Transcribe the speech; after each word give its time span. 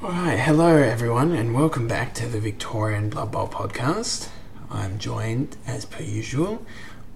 All 0.00 0.10
right, 0.10 0.38
hello 0.38 0.76
everyone, 0.76 1.32
and 1.32 1.52
welcome 1.52 1.88
back 1.88 2.14
to 2.14 2.26
the 2.26 2.38
Victorian 2.38 3.10
Blood 3.10 3.32
Bowl 3.32 3.48
podcast. 3.48 4.28
I'm 4.70 5.00
joined, 5.00 5.56
as 5.66 5.84
per 5.86 6.04
usual, 6.04 6.64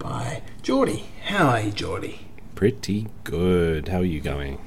by 0.00 0.42
Geordie. 0.62 1.06
How 1.26 1.50
are 1.50 1.60
you, 1.60 1.70
Geordie? 1.70 2.26
Pretty 2.56 3.06
good. 3.22 3.86
How 3.86 3.98
are 3.98 4.04
you 4.04 4.20
going? 4.20 4.58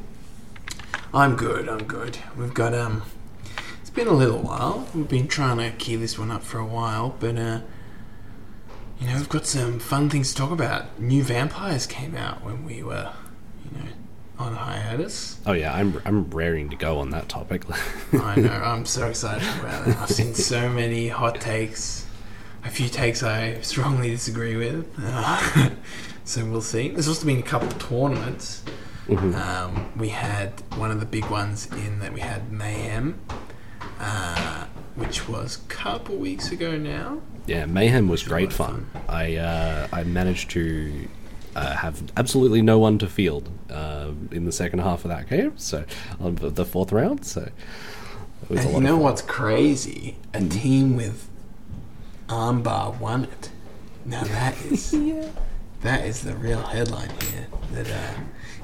I'm 1.14 1.36
good. 1.36 1.68
I'm 1.68 1.84
good. 1.84 2.18
We've 2.38 2.54
got 2.54 2.74
um, 2.74 3.04
it's 3.82 3.90
been 3.90 4.08
a 4.08 4.13
little 4.13 4.40
while. 4.40 4.88
We've 4.96 5.10
been 5.10 5.28
trying 5.28 5.58
to 5.58 5.72
key 5.78 5.97
this 5.97 6.18
one 6.18 6.32
up 6.32 6.42
for 6.44 6.60
a 6.60 6.66
while, 6.66 7.18
but 7.20 7.38
uh, 7.38 7.60
you 8.97 9.08
know, 9.08 9.16
we've 9.16 9.28
got 9.28 9.46
some 9.46 9.78
fun 9.78 10.10
things 10.10 10.29
to 10.29 10.36
talk 10.36 10.52
about. 10.52 11.02
New 11.02 11.22
vampires 11.22 11.86
came 11.86 12.16
out 12.16 12.46
when 12.46 12.63
we 12.63 12.82
were, 12.82 13.12
on 14.38 14.54
hiatus. 14.56 15.40
Oh 15.46 15.54
yeah, 15.54 15.74
I'm 15.74 16.02
I'm 16.05 16.30
raring 16.30 16.70
to 16.70 16.76
go 16.76 16.99
on 16.99 17.09
that 17.12 17.30
topic. 17.30 17.63
I 18.13 18.35
know. 18.35 18.52
I'm 18.52 18.85
so 18.85 19.08
excited 19.08 19.48
about 19.59 19.88
it. 19.88 19.95
I've 19.98 20.09
seen 20.09 20.34
so 20.34 20.70
many 20.70 21.08
hot 21.08 21.39
takes. 21.41 22.05
A 22.63 22.70
few 22.70 22.89
takes 22.89 23.21
I 23.21 23.61
strongly 23.61 24.09
disagree 24.09 24.55
with. 24.55 24.91
Uh, 24.99 25.70
so 26.25 26.44
we'll 26.45 26.61
see. 26.61 26.89
There's 26.89 27.08
also 27.08 27.25
been 27.25 27.39
a 27.39 27.44
couple 27.44 27.67
of 27.67 27.77
tournaments. 27.80 28.63
Um, 29.08 29.91
we 29.95 30.09
had 30.09 30.49
one 30.77 30.89
of 30.89 30.99
the 30.99 31.05
big 31.05 31.30
ones 31.30 31.67
in 31.67 31.99
that 31.99 32.11
we 32.11 32.22
had 32.22 32.52
Mayhem, 32.52 33.20
uh, 33.99 34.66
which 34.95 35.30
was 35.30 35.58
a 35.63 35.67
couple 35.72 36.16
weeks 36.16 36.52
ago 36.52 36.75
now. 36.75 37.22
yeah, 37.45 37.67
mayhem 37.67 38.08
was 38.08 38.23
great 38.23 38.47
of 38.47 38.53
fun. 38.53 38.89
I 39.08 39.36
uh, 39.36 39.88
I 39.94 40.03
managed 40.03 40.49
to 40.52 41.08
uh, 41.55 41.76
have 41.77 42.04
absolutely 42.18 42.62
no 42.62 42.77
one 42.80 42.98
to 43.00 43.08
field 43.08 43.50
uh, 43.70 44.12
in 44.32 44.45
the 44.45 44.52
second 44.52 44.80
half 44.80 45.05
of 45.05 45.09
that 45.09 45.30
game. 45.30 45.58
So 45.58 45.86
on 46.20 46.36
the- 46.36 46.50
the 46.50 46.66
fourth 46.66 46.91
round. 46.91 47.26
So 47.26 47.41
it 48.44 48.50
was 48.50 48.59
And 48.66 48.70
a 48.70 48.73
you 48.73 48.81
know 48.81 48.98
what's 48.98 49.22
crazy? 49.22 50.18
A 50.34 50.41
team 50.41 50.95
with 50.95 51.28
armbar 52.28 53.00
won 53.00 53.25
it. 53.25 53.50
Now 54.06 54.23
that 54.23 54.56
is 54.72 54.92
that 55.81 56.06
is 56.06 56.22
the 56.22 56.36
real 56.36 56.62
headline 56.62 57.09
here. 57.22 57.47
That 57.73 57.90
uh, 57.90 58.19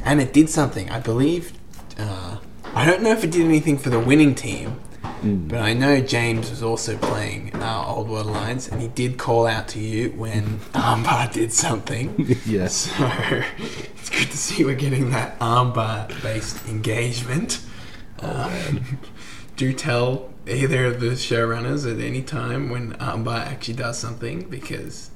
and 0.05 0.21
it 0.21 0.33
did 0.33 0.49
something. 0.49 0.89
I 0.89 0.99
believe. 0.99 1.53
Uh, 1.97 2.37
I 2.73 2.85
don't 2.85 3.01
know 3.03 3.11
if 3.11 3.23
it 3.23 3.31
did 3.31 3.45
anything 3.45 3.77
for 3.77 3.89
the 3.89 3.99
winning 3.99 4.33
team, 4.33 4.79
but 5.23 5.59
I 5.59 5.73
know 5.73 6.01
James 6.01 6.49
was 6.49 6.63
also 6.63 6.97
playing 6.97 7.55
uh, 7.55 7.85
Old 7.87 8.09
World 8.09 8.27
Alliance, 8.27 8.67
and 8.67 8.81
he 8.81 8.87
did 8.87 9.17
call 9.17 9.45
out 9.45 9.67
to 9.69 9.79
you 9.79 10.09
when 10.11 10.43
armbar 10.73 11.31
did 11.31 11.51
something. 11.53 12.37
Yes. 12.45 12.91
So 12.97 13.43
it's 13.57 14.09
good 14.09 14.29
to 14.31 14.37
see 14.37 14.65
we're 14.65 14.75
getting 14.75 15.11
that 15.11 15.39
armbar 15.39 16.09
based 16.23 16.67
engagement. 16.67 17.61
Um, 18.19 18.99
do 19.55 19.73
tell 19.73 20.33
either 20.47 20.85
of 20.85 20.99
the 20.99 21.11
showrunners 21.11 21.91
at 21.91 22.03
any 22.03 22.21
time 22.21 22.69
when 22.69 22.93
armbar 22.93 23.45
actually 23.45 23.75
does 23.75 23.99
something 23.99 24.49
because, 24.49 25.11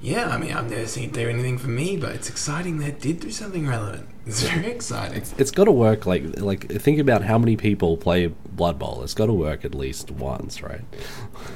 yeah, 0.00 0.28
I 0.28 0.38
mean, 0.38 0.52
I've 0.52 0.70
never 0.70 0.86
seen 0.86 1.10
it 1.10 1.12
do 1.12 1.28
anything 1.28 1.58
for 1.58 1.68
me, 1.68 1.96
but 1.96 2.14
it's 2.14 2.28
exciting 2.28 2.78
that 2.78 2.88
it 2.88 3.00
did 3.00 3.20
do 3.20 3.30
something 3.30 3.66
relevant. 3.66 4.08
It's 4.26 4.42
very 4.42 4.66
exciting. 4.66 5.22
It's 5.38 5.50
got 5.52 5.64
to 5.64 5.72
work. 5.72 6.04
Like 6.06 6.40
like 6.40 6.68
think 6.68 6.98
about 6.98 7.22
how 7.22 7.38
many 7.38 7.56
people 7.56 7.96
play 7.96 8.32
Blood 8.56 8.78
Bowl. 8.78 9.02
It's 9.02 9.14
got 9.14 9.26
to 9.26 9.32
work 9.32 9.64
at 9.64 9.74
least 9.74 10.10
once, 10.10 10.62
right? 10.62 10.82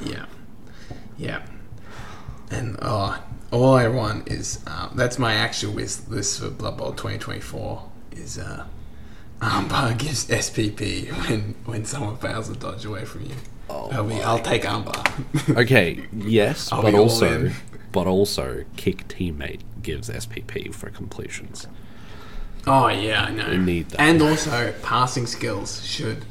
Yeah. 0.05 0.27
Yeah. 1.19 1.43
And 2.51 2.79
oh, 2.83 3.23
all 3.51 3.75
I 3.75 3.89
want 3.89 4.29
is 4.29 4.61
uh, 4.67 4.89
that's 4.95 5.19
my 5.19 5.35
actual 5.35 5.73
wish 5.73 6.07
list 6.09 6.41
for 6.41 6.51
Blood 6.51 6.79
Bowl 6.79 6.91
2024 6.93 7.91
is 8.13 8.39
uh, 8.39 8.67
armbar 9.41 9.97
gives 9.99 10.27
SPP 10.27 11.11
when 11.29 11.55
when 11.65 11.85
someone 11.85 12.17
fails 12.17 12.49
a 12.49 12.57
dodge 12.57 12.85
away 12.85 13.05
from 13.05 13.23
you. 13.23 13.35
Oh 13.69 13.89
I'll, 13.93 14.05
be, 14.05 14.21
I'll 14.23 14.39
take 14.39 14.63
armbar. 14.63 15.07
Okay, 15.57 16.07
yes, 16.13 16.71
but 16.71 16.95
also 16.95 17.51
but 17.93 18.07
also 18.07 18.65
kick 18.77 19.09
teammate 19.09 19.61
gives 19.83 20.09
SPP 20.11 20.75
for 20.75 20.91
completions. 20.91 21.67
oh 22.67 22.89
yeah, 22.89 23.25
I 23.25 23.31
know. 23.31 23.51
We 23.51 23.59
need 23.59 23.91
that. 23.91 24.01
And 24.01 24.23
also 24.23 24.75
passing 24.83 25.27
skills 25.27 25.85
should 25.85 26.25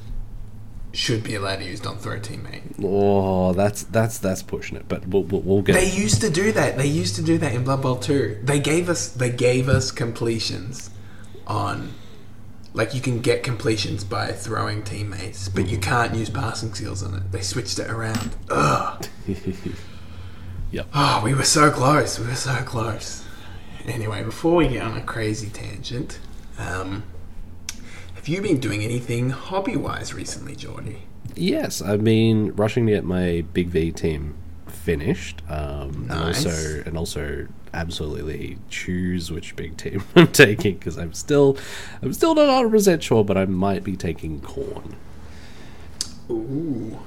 should 0.92 1.24
be 1.24 1.36
allowed 1.36 1.58
to 1.58 1.66
use 1.66 1.86
on 1.86 1.98
throw 1.98 2.20
teammate. 2.20 2.64
Oh, 2.84 3.54
that's 3.54 3.84
that's 3.84 4.18
that's 4.18 4.42
pushing 4.44 4.78
it, 4.78 4.88
but 4.88 5.08
we'll 5.08 5.24
we'll, 5.24 5.42
we'll 5.42 5.62
get. 5.62 5.74
They 5.74 5.90
used 5.90 6.22
to 6.22 6.30
do 6.30 6.52
that. 6.54 6.78
They 6.78 6.88
used 6.88 7.16
to 7.16 7.22
do 7.22 7.38
that 7.38 7.54
in 7.54 7.64
Blood 7.64 7.82
Bowl 7.82 7.98
2. 7.98 8.40
They 8.44 8.60
gave 8.60 8.90
us 8.90 9.10
they 9.10 9.30
gave 9.30 9.70
us 9.70 9.92
completions 9.92 10.90
on 11.48 11.94
like 12.74 12.94
you 12.94 13.02
can 13.02 13.20
get 13.20 13.44
completions 13.44 14.04
by 14.04 14.32
throwing 14.32 14.84
teammates, 14.84 15.50
but 15.50 15.68
you 15.68 15.78
can't 15.78 16.16
use 16.16 16.30
passing 16.30 16.74
skills 16.74 17.04
on 17.04 17.16
it. 17.16 17.32
They 17.32 17.42
switched 17.42 17.80
it 17.80 17.90
around. 17.90 18.36
Ugh. 18.50 19.06
Yep. 20.72 20.88
Oh, 20.94 21.22
we 21.24 21.34
were 21.34 21.44
so 21.44 21.72
close. 21.72 22.20
We 22.20 22.28
were 22.28 22.36
so 22.36 22.56
close. 22.58 23.26
Anyway, 23.86 24.24
before 24.24 24.56
we 24.56 24.68
get 24.68 24.84
on 24.84 24.96
a 24.96 25.02
crazy 25.02 25.50
tangent, 25.50 26.20
um, 26.60 27.04
have 28.20 28.28
you 28.28 28.42
been 28.42 28.60
doing 28.60 28.84
anything 28.84 29.30
hobby 29.30 29.78
wise 29.78 30.14
recently, 30.14 30.54
Geordie? 30.54 31.04
Yes, 31.36 31.82
I've 31.82 32.04
been 32.04 32.54
rushing 32.54 32.86
to 32.88 32.92
get 32.92 33.06
my 33.06 33.46
Big 33.54 33.70
V 33.70 33.94
team 33.94 34.36
finished, 34.68 35.42
um, 35.50 36.06
Nice. 36.08 36.44
and 36.44 36.48
also 36.48 36.84
and 36.86 36.98
also 36.98 37.48
absolutely 37.74 38.58
choose 38.70 39.32
which 39.32 39.56
big 39.56 39.78
team 39.78 40.04
I'm 40.18 40.28
taking 40.34 40.76
because 40.78 40.98
I'm 40.98 41.14
still 41.14 41.58
I'm 42.02 42.12
still 42.12 42.36
not 42.36 42.48
100 42.48 42.70
percent 42.70 43.04
sure, 43.04 43.24
but 43.24 43.38
I 43.38 43.46
might 43.46 43.86
be 43.86 43.96
taking 43.96 44.42
Khorne. 44.42 44.96
Ooh, 46.30 47.00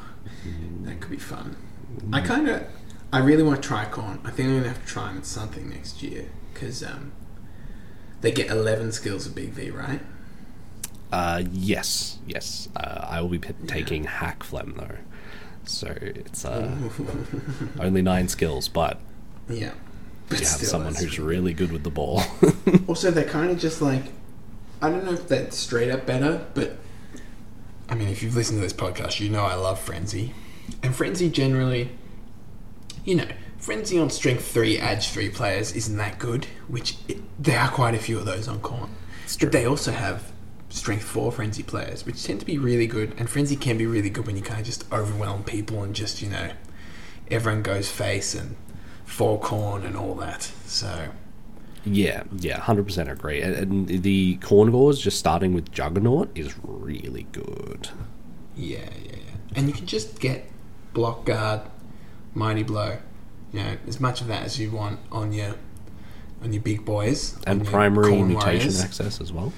that 0.84 0.98
could 0.98 1.10
be 1.10 1.18
fun. 1.18 1.56
I 2.10 2.22
kind 2.22 2.48
of, 2.48 2.64
I 3.12 3.18
really 3.18 3.42
want 3.42 3.62
to 3.62 3.68
try 3.68 3.84
Khorne. 3.84 4.18
I 4.24 4.30
think 4.30 4.48
I'm 4.48 4.56
gonna 4.56 4.68
have 4.68 4.80
to 4.80 4.86
try 4.86 5.08
them 5.08 5.18
at 5.18 5.26
something 5.26 5.68
next 5.68 6.02
year 6.02 6.30
because 6.54 6.82
um, 6.82 7.12
they 8.22 8.32
get 8.32 8.48
11 8.50 8.92
skills 8.92 9.26
of 9.26 9.34
Big 9.34 9.50
V, 9.50 9.70
right? 9.70 10.00
Uh, 11.12 11.42
yes, 11.52 12.18
yes. 12.26 12.68
Uh, 12.74 13.06
I 13.08 13.20
will 13.20 13.28
be 13.28 13.38
p- 13.38 13.52
taking 13.66 14.04
Hakflem 14.06 14.76
though, 14.76 14.96
so 15.64 15.94
it's 16.00 16.44
uh, 16.44 16.74
only 17.80 18.00
nine 18.02 18.28
skills, 18.28 18.68
but 18.68 18.98
Yeah. 19.48 19.72
But 20.28 20.40
you 20.40 20.46
have 20.46 20.56
still, 20.56 20.68
someone 20.70 20.94
who's 20.94 21.18
really- 21.18 21.52
good 21.52 21.70
with 21.72 21.82
the 21.84 21.90
ball. 21.90 22.22
Also, 22.88 23.10
they're 23.10 23.24
kind 23.24 23.50
of 23.50 23.58
just 23.58 23.82
like, 23.82 24.04
I 24.80 24.88
don't 24.90 25.04
know 25.04 25.12
if 25.12 25.28
that's 25.28 25.56
straight 25.58 25.90
up 25.90 26.06
better, 26.06 26.46
but 26.54 26.76
I 27.88 27.94
mean, 27.94 28.08
if 28.08 28.22
you've 28.22 28.34
listened 28.34 28.58
to 28.58 28.62
this 28.62 28.72
podcast, 28.72 29.20
you 29.20 29.28
know 29.28 29.42
I 29.44 29.54
love 29.54 29.78
Frenzy. 29.78 30.32
And 30.82 30.94
Frenzy 30.94 31.28
generally, 31.28 31.90
you 33.04 33.14
know, 33.16 33.26
Frenzy 33.58 33.98
on 33.98 34.08
strength 34.10 34.46
3, 34.50 34.78
edge 34.78 35.10
3 35.10 35.28
players 35.30 35.72
isn't 35.76 35.96
that 35.98 36.18
good, 36.18 36.46
which 36.68 36.96
it, 37.08 37.18
there 37.42 37.60
are 37.60 37.70
quite 37.70 37.94
a 37.94 37.98
few 37.98 38.18
of 38.18 38.24
those 38.24 38.48
on 38.48 38.60
Khorne. 38.60 38.88
But 39.38 39.52
they 39.52 39.66
also 39.66 39.92
have 39.92 40.31
strength 40.72 41.04
4 41.04 41.30
Frenzy 41.32 41.62
players, 41.62 42.04
which 42.06 42.24
tend 42.24 42.40
to 42.40 42.46
be 42.46 42.58
really 42.58 42.86
good. 42.86 43.14
And 43.18 43.28
Frenzy 43.28 43.56
can 43.56 43.76
be 43.76 43.86
really 43.86 44.10
good 44.10 44.26
when 44.26 44.36
you 44.36 44.42
kind 44.42 44.60
of 44.60 44.66
just 44.66 44.90
overwhelm 44.92 45.44
people 45.44 45.82
and 45.82 45.94
just, 45.94 46.22
you 46.22 46.28
know, 46.28 46.50
everyone 47.30 47.62
goes 47.62 47.90
face 47.90 48.34
and 48.34 48.56
four 49.04 49.38
Khorne 49.38 49.84
and 49.84 49.96
all 49.96 50.14
that. 50.16 50.42
So, 50.66 51.10
Yeah, 51.84 52.22
yeah, 52.38 52.58
hundred 52.60 52.86
percent 52.86 53.10
agree. 53.10 53.42
And, 53.42 53.54
and 53.90 54.02
the 54.02 54.38
Khorngors 54.38 55.00
just 55.00 55.18
starting 55.18 55.52
with 55.52 55.70
Juggernaut 55.72 56.30
is 56.34 56.54
really 56.62 57.26
good. 57.32 57.90
Yeah, 58.56 58.78
yeah, 59.04 59.16
yeah. 59.16 59.18
And 59.54 59.68
you 59.68 59.74
can 59.74 59.86
just 59.86 60.18
get 60.20 60.50
block 60.94 61.26
guard, 61.26 61.60
mighty 62.34 62.62
blow. 62.62 62.98
You 63.52 63.62
know, 63.62 63.76
as 63.86 64.00
much 64.00 64.22
of 64.22 64.28
that 64.28 64.44
as 64.44 64.58
you 64.58 64.70
want 64.70 65.00
on 65.10 65.34
your 65.34 65.56
on 66.42 66.52
your 66.54 66.62
big 66.62 66.84
boys. 66.86 67.36
And 67.46 67.66
primary 67.66 68.22
mutation 68.22 68.34
warriors. 68.34 68.82
access 68.82 69.20
as 69.20 69.32
well. 69.32 69.52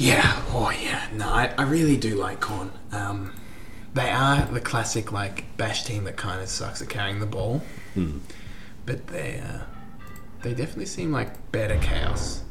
Yeah, 0.00 0.42
oh 0.48 0.70
yeah. 0.70 1.06
No, 1.12 1.28
I, 1.28 1.52
I 1.58 1.62
really 1.64 1.96
do 1.98 2.14
like 2.14 2.40
Khorne. 2.40 2.70
Um, 2.90 3.34
they 3.92 4.10
are 4.10 4.46
the 4.46 4.60
classic 4.60 5.12
like 5.12 5.44
bash 5.58 5.84
team 5.84 6.04
that 6.04 6.16
kind 6.16 6.40
of 6.40 6.48
sucks 6.48 6.80
at 6.80 6.88
carrying 6.88 7.20
the 7.20 7.26
ball, 7.26 7.60
Hmm. 7.94 8.18
but 8.86 9.08
they 9.08 9.40
uh, 9.44 9.64
they 10.42 10.54
definitely 10.54 10.86
seem 10.86 11.12
like 11.12 11.52
better 11.52 11.76
chaos. 11.78 12.42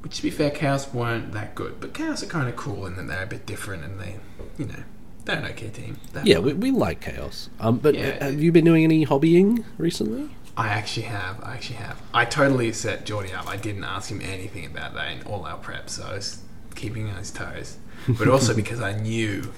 Which, 0.00 0.16
to 0.16 0.22
be 0.24 0.30
fair, 0.30 0.50
chaos 0.50 0.92
weren't 0.92 1.30
that 1.34 1.54
good, 1.54 1.78
but 1.78 1.94
chaos 1.94 2.24
are 2.24 2.26
kind 2.26 2.48
of 2.48 2.56
cool 2.56 2.86
in 2.86 2.96
that 2.96 3.06
they're 3.06 3.22
a 3.22 3.26
bit 3.26 3.46
different 3.46 3.84
and 3.84 4.00
they, 4.00 4.16
you 4.58 4.64
know, 4.64 4.82
they're 5.24 5.36
an 5.38 5.44
okay 5.52 5.68
team. 5.68 5.98
They're 6.12 6.24
Yeah, 6.26 6.38
we, 6.40 6.52
we 6.54 6.72
like 6.72 7.00
chaos. 7.00 7.48
Um, 7.60 7.78
but 7.78 7.94
Yeah. 7.94 8.24
have 8.24 8.42
you 8.42 8.50
been 8.50 8.64
doing 8.64 8.82
any 8.82 9.06
hobbying 9.06 9.64
recently? 9.78 10.34
I 10.56 10.66
actually 10.70 11.04
have. 11.06 11.40
I 11.44 11.54
actually 11.54 11.76
have. 11.76 12.02
I 12.12 12.24
totally 12.24 12.72
set 12.72 13.06
Geordie 13.06 13.32
up. 13.32 13.46
I 13.48 13.56
didn't 13.56 13.84
ask 13.84 14.10
him 14.10 14.20
anything 14.20 14.66
about 14.66 14.94
that 14.94 15.12
in 15.12 15.22
all 15.22 15.44
our 15.46 15.58
prep, 15.58 15.88
so 15.88 16.02
I 16.04 16.14
was 16.14 16.42
keeping 16.74 17.08
on 17.08 17.16
his 17.16 17.30
toes. 17.30 17.78
But 18.08 18.28
also 18.28 18.54
because 18.54 18.80
I 18.80 18.92
knew 18.98 19.52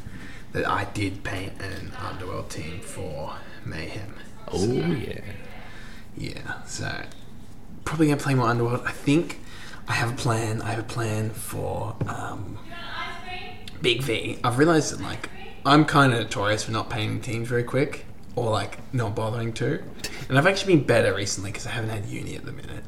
that 0.52 0.66
I 0.69 0.84
did 0.84 1.25
paint 1.25 1.55
an 1.61 1.93
Underworld 1.99 2.50
team 2.50 2.81
for 2.81 3.34
Mayhem. 3.64 4.14
Oh 4.49 4.58
So, 4.58 4.66
yeah. 4.72 5.20
yeah. 6.16 6.62
So 6.64 6.90
probably 7.84 8.08
gonna 8.08 8.20
play 8.20 8.34
more 8.34 8.49
Underworld. 8.49 8.82
I 8.87 8.93
think 8.93 9.40
I 9.88 9.94
have 9.94 10.12
a 10.12 10.16
plan. 10.16 10.61
I 10.62 10.70
have 10.70 10.78
a 10.81 10.82
plan 10.82 11.31
for 11.31 11.96
um, 12.06 12.58
Big 13.81 14.02
V, 14.02 14.38
I've 14.43 14.56
realised 14.58 14.93
that 14.93 15.02
like 15.02 15.28
I'm 15.67 15.84
kind 15.84 16.12
of 16.14 16.20
notorious 16.20 16.64
for 16.64 16.72
not 16.72 16.88
painting 16.88 17.20
teams 17.20 17.49
very 17.49 17.64
quick 17.64 18.06
or 18.34 18.50
like 18.50 18.78
not 18.94 19.14
bothering 19.14 19.52
to, 19.55 19.82
and 20.28 20.38
I've 20.38 20.46
actually 20.46 20.76
been 20.76 20.87
better 20.87 21.14
recently 21.14 21.50
because 21.50 21.67
I 21.67 21.70
haven't 21.70 21.90
had 21.90 22.06
uni 22.06 22.34
at 22.34 22.44
the 22.46 22.52
minute. 22.52 22.84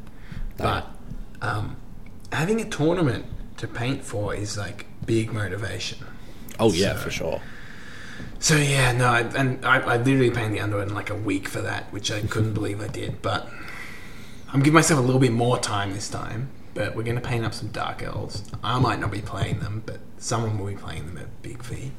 But 0.56 0.87
um, 1.43 1.76
having 2.32 2.62
a 2.62 2.64
tournament 2.64 3.26
to 3.58 3.69
paint 3.69 4.05
for 4.05 4.35
is 4.35 4.56
like 4.58 4.87
big 5.05 5.32
motivation. 5.32 5.99
Oh 6.58 6.73
yeah, 6.73 6.94
So- 6.94 7.00
for 7.00 7.11
sure. 7.11 7.43
So 8.38 8.56
yeah, 8.56 8.93
no, 8.93 9.06
I, 9.06 9.20
and 9.20 9.64
I, 9.64 9.79
I 9.81 9.97
literally 9.97 10.31
painted 10.31 10.55
the 10.55 10.61
underwear 10.61 10.85
in 10.85 10.94
like 10.94 11.11
a 11.11 11.14
week 11.14 11.49
for 11.49 11.61
that, 11.62 11.93
which 11.93 12.11
I 12.11 12.20
couldn't 12.20 12.55
believe 12.61 12.81
I 12.81 12.88
did. 12.88 13.20
But 13.23 13.49
I'm 14.53 14.61
giving 14.61 14.75
myself 14.75 15.00
a 15.00 15.03
little 15.03 15.20
bit 15.20 15.32
more 15.32 15.58
time 15.58 15.93
this 15.93 16.08
time. 16.08 16.49
But 16.75 16.94
we're 16.94 17.03
going 17.05 17.17
to 17.17 17.26
paint 17.26 17.44
up 17.44 17.55
some 17.55 17.69
dark 17.69 18.03
elves. 18.03 18.44
I 18.62 18.79
might 18.79 19.00
not 19.00 19.11
be 19.11 19.23
playing 19.23 19.61
them, 19.61 19.82
but 19.87 20.00
someone 20.19 20.58
will 20.58 20.67
be 20.67 20.76
playing 20.76 21.06
them 21.06 21.17
at 21.19 21.43
Big 21.43 21.62
V. 21.62 21.91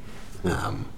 Um, 0.44 0.89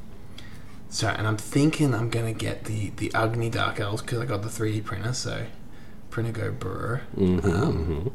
so, 0.89 1.07
and 1.07 1.25
I'm 1.25 1.37
thinking 1.37 1.93
I'm 1.93 2.09
going 2.09 2.25
to 2.33 2.37
get 2.37 2.65
the 2.65 2.89
the 2.97 3.09
Agni 3.15 3.49
Dark 3.49 3.79
Elves 3.79 4.01
because 4.01 4.19
I 4.19 4.25
got 4.25 4.41
the 4.41 4.49
3D 4.49 4.83
printer. 4.83 5.13
So, 5.13 5.45
printer 6.09 6.31
go 6.33 6.51
brr. 6.51 7.01
Um, 7.17 8.11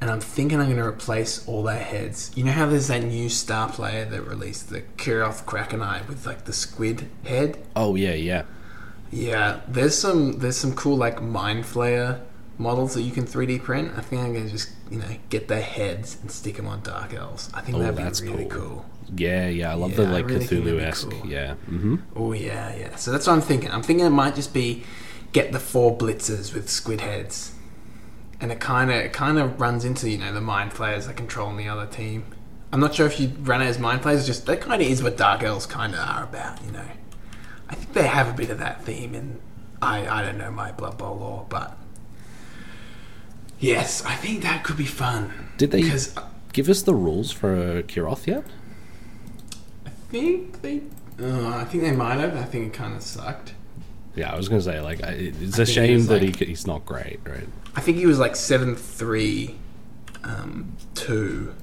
and 0.00 0.10
I'm 0.10 0.20
thinking 0.20 0.58
I'm 0.60 0.66
going 0.66 0.76
to 0.78 0.84
replace 0.84 1.46
all 1.48 1.62
their 1.62 1.78
heads. 1.78 2.30
You 2.34 2.44
know 2.44 2.52
how 2.52 2.66
there's 2.66 2.88
that 2.88 3.02
new 3.04 3.28
star 3.28 3.70
player 3.70 4.04
that 4.04 4.22
released 4.22 4.68
the 4.70 4.82
Kiroth 4.96 5.44
Krakeneye 5.44 6.06
with 6.08 6.26
like 6.26 6.44
the 6.44 6.52
squid 6.52 7.08
head? 7.24 7.58
Oh 7.76 7.94
yeah, 7.94 8.14
yeah. 8.14 8.44
Yeah, 9.10 9.60
there's 9.68 9.96
some 9.96 10.38
there's 10.40 10.56
some 10.56 10.74
cool 10.74 10.96
like 10.96 11.22
mind 11.22 11.64
flayer 11.64 12.20
models 12.58 12.94
that 12.94 13.02
you 13.02 13.12
can 13.12 13.26
3D 13.26 13.58
print. 13.58 13.92
I 13.96 14.00
think 14.00 14.22
I'm 14.22 14.32
going 14.32 14.46
to 14.46 14.50
just 14.50 14.70
you 14.90 14.98
know 14.98 15.16
get 15.30 15.48
their 15.48 15.62
heads 15.62 16.18
and 16.20 16.30
stick 16.30 16.56
them 16.56 16.66
on 16.66 16.82
Dark 16.82 17.14
Elves. 17.14 17.50
I 17.54 17.60
think 17.60 17.78
Oh, 17.78 17.80
that'd 17.80 17.96
that's 17.96 18.20
be 18.20 18.28
really 18.28 18.46
cool. 18.46 18.84
cool. 18.84 18.86
Yeah, 19.14 19.48
yeah. 19.48 19.70
I 19.70 19.74
love 19.74 19.92
Yeah, 19.92 19.96
the 19.96 20.06
like 20.06 20.26
really 20.26 20.48
Cthulhu 20.48 20.80
esque. 20.80 21.10
cool. 21.10 21.26
Yeah. 21.26 21.54
hmm 21.54 21.96
Oh 22.16 22.32
yeah, 22.32 22.74
yeah. 22.74 22.96
So 22.96 23.12
that's 23.12 23.26
what 23.26 23.34
I'm 23.34 23.40
thinking. 23.42 23.70
I'm 23.70 23.82
thinking 23.82 24.06
it 24.06 24.10
might 24.10 24.34
just 24.34 24.52
be 24.54 24.84
get 25.32 25.52
the 25.52 25.60
four 25.60 25.96
blitzers 25.96 26.54
with 26.54 26.68
squid 26.70 27.00
heads, 27.00 27.53
and 28.44 28.52
it 28.52 28.60
kind 28.60 28.90
of 28.90 28.96
it 28.98 29.14
kind 29.14 29.38
of 29.38 29.58
runs 29.58 29.86
into 29.86 30.10
you 30.10 30.18
know 30.18 30.30
the 30.30 30.40
mind 30.40 30.70
flayers 30.70 31.06
that 31.06 31.16
control 31.16 31.56
the 31.56 31.66
other 31.66 31.86
team. 31.86 32.26
I'm 32.72 32.78
not 32.78 32.94
sure 32.94 33.06
if 33.06 33.18
you 33.18 33.32
run 33.40 33.62
it 33.62 33.66
as 33.66 33.78
mind 33.78 34.02
flayers. 34.02 34.26
Just 34.26 34.44
that 34.44 34.60
kind 34.60 34.82
of 34.82 34.86
is 34.86 35.02
what 35.02 35.16
Dark 35.16 35.42
Elves 35.42 35.64
kind 35.64 35.94
of 35.94 36.00
are 36.00 36.24
about. 36.24 36.62
You 36.62 36.72
know, 36.72 36.84
I 37.70 37.74
think 37.74 37.94
they 37.94 38.06
have 38.06 38.28
a 38.28 38.34
bit 38.34 38.50
of 38.50 38.58
that 38.58 38.84
theme, 38.84 39.14
and 39.14 39.40
I 39.80 40.06
I 40.06 40.22
don't 40.22 40.36
know 40.36 40.50
my 40.50 40.72
Blood 40.72 40.98
Bowl 40.98 41.16
lore, 41.16 41.46
but 41.48 41.74
yes, 43.58 44.04
I 44.04 44.14
think 44.14 44.42
that 44.42 44.62
could 44.62 44.76
be 44.76 44.84
fun. 44.84 45.48
Did 45.56 45.70
they 45.70 45.80
Because 45.80 46.14
give 46.52 46.68
us 46.68 46.82
the 46.82 46.94
rules 46.94 47.32
for 47.32 47.82
Kiroth 47.84 48.26
yet? 48.26 48.44
I 49.86 49.90
think 50.10 50.60
they. 50.60 50.82
Uh, 51.18 51.48
I 51.48 51.64
think 51.64 51.82
they 51.82 51.92
might 51.92 52.16
have. 52.18 52.36
I 52.36 52.44
think 52.44 52.66
it 52.66 52.76
kind 52.76 52.94
of 52.94 53.00
sucked. 53.00 53.53
Yeah, 54.16 54.32
I 54.32 54.36
was 54.36 54.48
gonna 54.48 54.60
say 54.62 54.80
like 54.80 55.02
I, 55.02 55.08
it's 55.10 55.58
a 55.58 55.66
think 55.66 55.68
it 55.68 55.72
shame 55.72 55.94
was 55.94 56.06
that 56.08 56.22
like- 56.22 56.36
he, 56.36 56.44
he's 56.46 56.66
not 56.66 56.84
great, 56.86 57.20
right? 57.26 57.48
I 57.76 57.80
think 57.80 57.96
he 57.98 58.06
was 58.06 58.18
like 58.18 58.36
seven 58.36 58.76
three, 58.76 59.56
um, 60.22 60.76
two, 60.94 61.54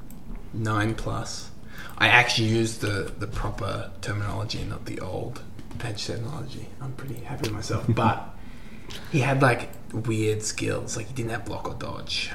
nine 0.54 0.94
plus. 0.96 1.50
I 1.98 2.08
actually 2.08 2.50
used 2.50 2.82
the 2.82 3.12
the 3.18 3.28
proper 3.28 3.92
terminology, 4.02 4.60
and 4.60 4.70
not 4.70 4.86
the 4.86 5.00
old 5.00 5.42
patch 5.80 6.08
terminology. 6.08 6.68
I'm 6.82 6.92
pretty 6.94 7.16
happy 7.24 7.44
with 7.44 7.54
myself. 7.54 7.86
But 7.96 8.28
he 9.12 9.20
had 9.20 9.42
like 9.42 9.70
weird 9.94 10.44
skills, 10.44 10.98
like 10.98 11.08
he 11.08 11.14
didn't 11.14 11.32
have 11.32 11.46
block 11.46 11.70
or 11.70 11.76
dodge. 11.76 12.32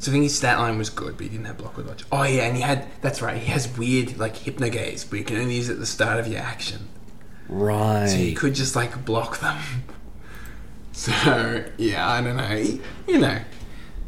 So 0.00 0.10
I 0.10 0.12
think 0.14 0.24
his 0.24 0.36
stat 0.36 0.58
line 0.58 0.78
was 0.78 0.90
good, 0.90 1.16
but 1.16 1.22
he 1.22 1.28
didn't 1.28 1.46
have 1.46 1.58
block 1.58 1.78
or 1.78 1.82
dodge. 1.84 2.04
Oh 2.10 2.24
yeah, 2.24 2.42
and 2.46 2.56
he 2.56 2.62
had 2.62 2.88
that's 3.02 3.22
right. 3.22 3.36
He 3.36 3.46
has 3.52 3.68
weird 3.78 4.18
like 4.18 4.34
hypnogaze, 4.34 5.08
but 5.08 5.20
you 5.20 5.24
can 5.24 5.36
only 5.36 5.54
use 5.54 5.68
it 5.68 5.74
at 5.74 5.78
the 5.78 5.86
start 5.86 6.18
of 6.18 6.26
your 6.26 6.40
action. 6.40 6.88
Right. 7.48 8.06
So 8.06 8.16
you 8.16 8.34
could 8.34 8.54
just 8.54 8.76
like 8.76 9.04
block 9.04 9.40
them. 9.40 9.58
So 10.94 11.64
yeah, 11.78 12.06
I 12.06 12.20
don't 12.20 12.36
know. 12.36 12.78
You 13.08 13.18
know, 13.18 13.40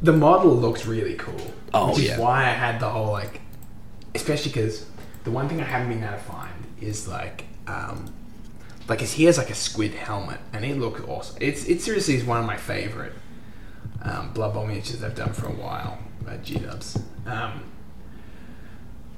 the 0.03 0.13
model 0.13 0.55
looks 0.55 0.85
really 0.85 1.15
cool. 1.15 1.55
Oh, 1.73 1.89
which 1.89 2.01
is 2.01 2.05
yeah. 2.11 2.21
why 2.21 2.43
I 2.43 2.51
had 2.51 2.79
the 2.79 2.91
whole 2.91 3.11
like, 3.11 3.41
especially 4.15 4.53
because 4.53 4.87
the 5.25 5.31
one 5.31 5.49
thing 5.49 5.61
I 5.61 5.65
haven't 5.65 5.89
been 5.89 6.05
able 6.05 6.13
to 6.13 6.19
find 6.23 6.53
is 6.81 7.09
like, 7.09 7.47
um, 7.67 8.13
like 8.87 9.01
his, 9.01 9.13
he 9.13 9.25
has 9.25 9.39
like 9.39 9.51
a 9.51 9.55
squid 9.55 9.95
helmet, 9.95 10.39
and 10.53 10.65
it 10.65 10.79
looks 10.79 11.01
awesome. 11.09 11.39
It's 11.41 11.65
it 11.65 11.81
seriously 11.81 12.17
is 12.17 12.25
one 12.25 12.39
of 12.39 12.47
my 12.47 12.59
favorite 12.59 13.15
um, 14.03 14.33
Blood 14.35 14.53
Bowl 14.55 14.67
miniatures 14.67 15.03
I've 15.03 15.17
done 15.17 15.33
for 15.33 15.47
a 15.47 15.53
while 15.53 15.99
at 16.29 16.45
G 16.45 16.59
Dubs. 16.59 16.99
Um, 17.27 17.63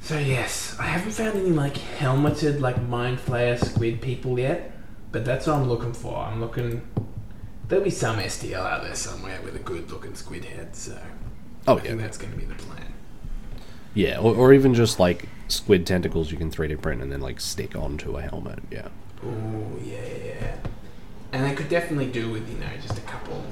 so 0.07 0.19
yes, 0.19 0.77
I 0.79 0.85
haven't 0.85 1.13
found 1.13 1.37
any 1.37 1.51
like 1.51 1.75
helmeted 1.77 2.61
like 2.61 2.81
mind 2.83 3.19
flayer 3.19 3.59
squid 3.63 4.01
people 4.01 4.39
yet, 4.39 4.73
but 5.13 5.25
that's 5.25 5.47
what 5.47 5.57
I'm 5.57 5.69
looking 5.69 5.93
for. 5.93 6.17
I'm 6.17 6.41
looking. 6.41 6.83
There'll 7.69 7.85
be 7.85 7.91
some 7.91 8.17
STL 8.19 8.65
out 8.65 8.83
there 8.85 8.95
somewhere 8.95 9.41
with 9.43 9.57
a 9.57 9.61
good 9.61 9.91
looking 9.91 10.15
squid 10.15 10.45
head, 10.45 10.77
so 10.77 10.99
oh 11.67 11.79
I 11.79 11.83
yeah, 11.83 11.91
think 11.91 12.01
that's 12.01 12.19
going 12.19 12.33
to 12.33 12.39
be 12.39 12.45
the 12.45 12.55
plan. 12.55 12.95
yeah, 13.95 14.19
or, 14.19 14.35
or 14.35 14.53
even 14.53 14.75
just 14.75 14.99
like 14.99 15.29
squid 15.49 15.87
tentacles 15.87 16.31
you 16.31 16.39
can 16.39 16.51
3D 16.51 16.81
print 16.81 17.03
and 17.03 17.11
then 17.13 17.21
like 17.21 17.41
stick 17.41 17.75
onto 17.77 18.17
a 18.17 18.23
helmet. 18.23 18.61
Yeah. 18.71 18.89
Oh 19.23 19.79
yeah, 19.83 19.99
yeah, 20.07 20.35
yeah. 20.41 20.57
And 21.33 21.47
I 21.47 21.55
could 21.55 21.69
definitely 21.69 22.11
do 22.11 22.31
with 22.31 22.49
you 22.51 22.59
know 22.59 22.71
just 22.81 22.99
a 22.99 23.03
couple 23.03 23.45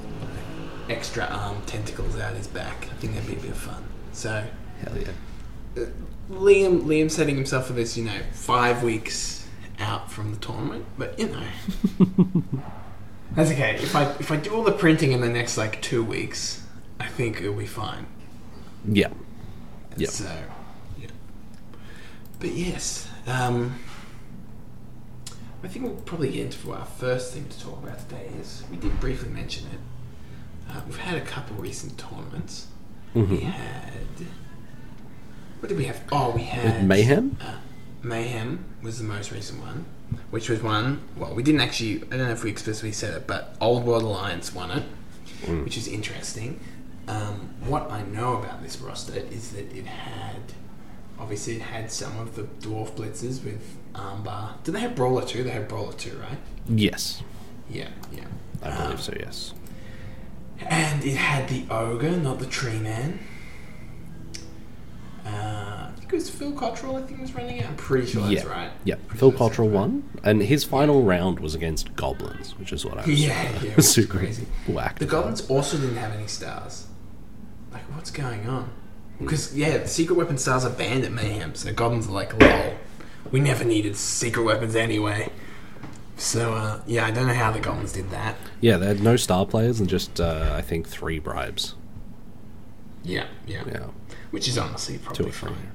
extra 0.89 1.25
arm 1.25 1.61
tentacles 1.65 2.17
out 2.17 2.35
his 2.35 2.47
back. 2.47 2.87
I 2.91 2.95
think 2.95 3.13
that'd 3.15 3.27
be 3.29 3.35
a 3.35 3.39
bit 3.41 3.51
of 3.51 3.57
fun. 3.57 3.83
So 4.11 4.45
Hell 4.79 4.97
yeah. 4.97 5.11
Uh, 5.83 5.87
Liam, 6.29 6.81
Liam 6.83 7.09
setting 7.11 7.35
himself 7.35 7.67
for 7.67 7.73
this, 7.73 7.95
you 7.97 8.03
know, 8.03 8.19
five 8.31 8.81
weeks 8.83 9.47
out 9.79 10.11
from 10.11 10.31
the 10.31 10.37
tournament, 10.37 10.85
but 10.97 11.17
you 11.19 11.27
know, 11.27 11.43
that's 13.35 13.51
okay. 13.51 13.75
If 13.75 13.95
I 13.95 14.03
if 14.19 14.31
I 14.31 14.37
do 14.37 14.51
all 14.55 14.63
the 14.63 14.71
printing 14.71 15.11
in 15.11 15.21
the 15.21 15.29
next 15.29 15.57
like 15.57 15.81
two 15.81 16.03
weeks, 16.03 16.63
I 16.99 17.07
think 17.07 17.41
it'll 17.41 17.53
be 17.53 17.65
fine. 17.67 18.07
Yeah. 18.87 19.09
Yeah. 19.97 20.09
So, 20.09 20.31
yeah. 20.99 21.07
But 22.39 22.51
yes, 22.51 23.07
um, 23.27 23.79
I 25.63 25.67
think 25.67 25.85
we'll 25.85 25.95
probably 25.95 26.31
get 26.31 26.45
into 26.45 26.71
our 26.73 26.85
first 26.85 27.33
thing 27.33 27.47
to 27.49 27.59
talk 27.59 27.83
about 27.83 27.99
today. 27.99 28.29
Is 28.39 28.63
we 28.71 28.77
did 28.77 28.99
briefly 28.99 29.29
mention 29.29 29.67
it. 29.67 29.79
Uh, 30.71 30.81
we've 30.87 30.97
had 30.97 31.17
a 31.17 31.25
couple 31.25 31.55
recent 31.57 31.97
tournaments. 31.99 32.67
We 33.13 33.21
Mhm. 33.21 33.41
had. 33.43 33.91
What 35.65 35.69
did 35.69 35.77
we 35.79 35.85
have? 35.85 35.99
Oh, 36.11 36.29
we 36.29 36.43
had 36.43 36.87
Mayhem? 36.87 37.39
Uh, 37.41 37.55
Mayhem 38.03 38.63
was 38.83 38.99
the 38.99 39.03
most 39.03 39.31
recent 39.31 39.59
one, 39.61 39.85
which 40.29 40.47
was 40.47 40.61
one. 40.61 41.01
Well, 41.17 41.33
we 41.33 41.41
didn't 41.41 41.61
actually. 41.61 42.03
I 42.03 42.17
don't 42.17 42.27
know 42.27 42.33
if 42.33 42.43
we 42.43 42.51
explicitly 42.51 42.91
said 42.91 43.15
it, 43.15 43.25
but 43.25 43.55
Old 43.59 43.83
World 43.83 44.03
Alliance 44.03 44.53
won 44.53 44.69
it, 44.69 44.83
Mm. 45.47 45.63
which 45.63 45.75
is 45.75 45.87
interesting. 45.87 46.59
Um, 47.07 47.49
what 47.65 47.89
I 47.91 48.03
know 48.03 48.35
about 48.37 48.61
this 48.61 48.77
roster 48.77 49.17
is 49.17 49.53
that 49.53 49.75
it 49.75 49.87
had, 49.87 50.53
obviously, 51.19 51.55
it 51.55 51.63
had 51.63 51.91
some 51.91 52.19
of 52.19 52.35
the 52.35 52.43
dwarf 52.43 52.91
blitzers 52.91 53.43
with 53.43 53.75
armbar. 53.95 54.63
Did 54.63 54.75
they 54.75 54.81
have 54.81 54.93
brawler 54.95 55.25
too? 55.25 55.41
They 55.41 55.49
had 55.49 55.67
brawler 55.67 55.93
too, 55.93 56.15
right? 56.21 56.37
Yes, 56.69 57.23
Yeah, 57.71 57.87
yeah. 58.13 58.25
I 58.61 58.69
Um, 58.69 58.83
believe 58.83 59.01
so. 59.01 59.13
Yes. 59.19 59.53
And 60.59 61.03
it 61.03 61.15
had 61.15 61.49
the 61.49 61.65
ogre, 61.71 62.11
not 62.17 62.37
the 62.37 62.45
tree 62.45 62.77
man. 62.77 63.17
Uh, 65.25 65.89
I 65.89 65.91
think 65.97 66.13
it 66.13 66.15
was 66.15 66.29
Phil 66.29 66.51
Cottrell. 66.51 66.97
I 66.97 67.01
think 67.01 67.19
was 67.19 67.33
running 67.33 67.57
it. 67.57 67.67
I'm 67.67 67.75
pretty 67.75 68.07
sure 68.07 68.21
that's 68.21 68.43
yeah. 68.43 68.49
right. 68.51 68.71
Yeah. 68.83 68.95
Pretty 68.95 69.19
Phil 69.19 69.31
sure 69.31 69.31
that's 69.31 69.39
Cottrell 69.39 69.69
right. 69.69 69.75
won, 69.75 70.09
and 70.23 70.43
his 70.43 70.63
final 70.63 71.03
round 71.03 71.39
was 71.39 71.55
against 71.55 71.95
goblins, 71.95 72.57
which 72.59 72.71
is 72.71 72.85
what 72.85 72.97
I 72.99 73.05
was 73.05 73.23
Yeah, 73.25 73.31
uh, 73.31 73.63
yeah, 73.63 73.69
which 73.69 73.77
is 73.79 73.89
super 73.91 74.19
crazy. 74.19 74.45
whacked. 74.67 74.99
The 74.99 75.05
about. 75.05 75.11
goblins 75.17 75.49
also 75.49 75.77
didn't 75.77 75.97
have 75.97 76.11
any 76.13 76.27
stars. 76.27 76.87
Like, 77.71 77.83
what's 77.95 78.11
going 78.11 78.47
on? 78.47 78.69
Because 79.19 79.55
yeah, 79.55 79.77
the 79.77 79.87
secret 79.87 80.15
weapon 80.15 80.37
stars 80.37 80.65
are 80.65 80.69
banned 80.69 81.05
at 81.05 81.11
Mayhem, 81.11 81.55
so 81.55 81.73
goblins 81.73 82.07
are 82.07 82.11
like, 82.11 82.39
lol. 82.39 82.75
We 83.31 83.39
never 83.39 83.63
needed 83.63 83.95
secret 83.95 84.43
weapons 84.43 84.75
anyway. 84.75 85.29
So 86.17 86.53
uh, 86.53 86.81
yeah, 86.85 87.05
I 87.05 87.11
don't 87.11 87.27
know 87.27 87.33
how 87.33 87.51
the 87.51 87.59
goblins 87.59 87.91
did 87.93 88.09
that. 88.11 88.35
Yeah, 88.61 88.77
they 88.77 88.85
had 88.87 89.01
no 89.01 89.15
star 89.15 89.45
players 89.45 89.79
and 89.79 89.89
just 89.89 90.21
uh, 90.21 90.51
I 90.53 90.61
think 90.61 90.87
three 90.87 91.19
bribes. 91.19 91.75
Yeah, 93.03 93.25
yeah. 93.47 93.63
Yeah. 93.67 93.87
Which 94.31 94.47
is 94.47 94.57
honestly 94.57 94.97
probably 94.97 95.31
fine. 95.31 95.71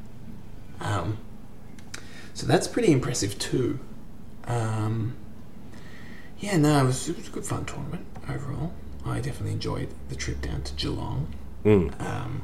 Um, 0.81 1.19
so 2.35 2.47
that's 2.47 2.67
pretty 2.69 2.93
impressive 2.93 3.39
too. 3.39 3.79
Um, 4.45 5.17
yeah, 6.39 6.57
no, 6.57 6.83
it 6.83 6.87
was, 6.87 7.09
it 7.09 7.17
was 7.17 7.29
a 7.29 7.31
good 7.31 7.45
fun 7.45 7.65
tournament 7.67 8.07
overall. 8.29 8.73
I 9.05 9.17
definitely 9.21 9.53
enjoyed 9.53 9.89
the 10.09 10.17
trip 10.17 10.41
down 10.41 10.63
to 10.63 10.75
Geelong. 10.75 11.33
Mm. 11.65 12.01
Um, 12.01 12.43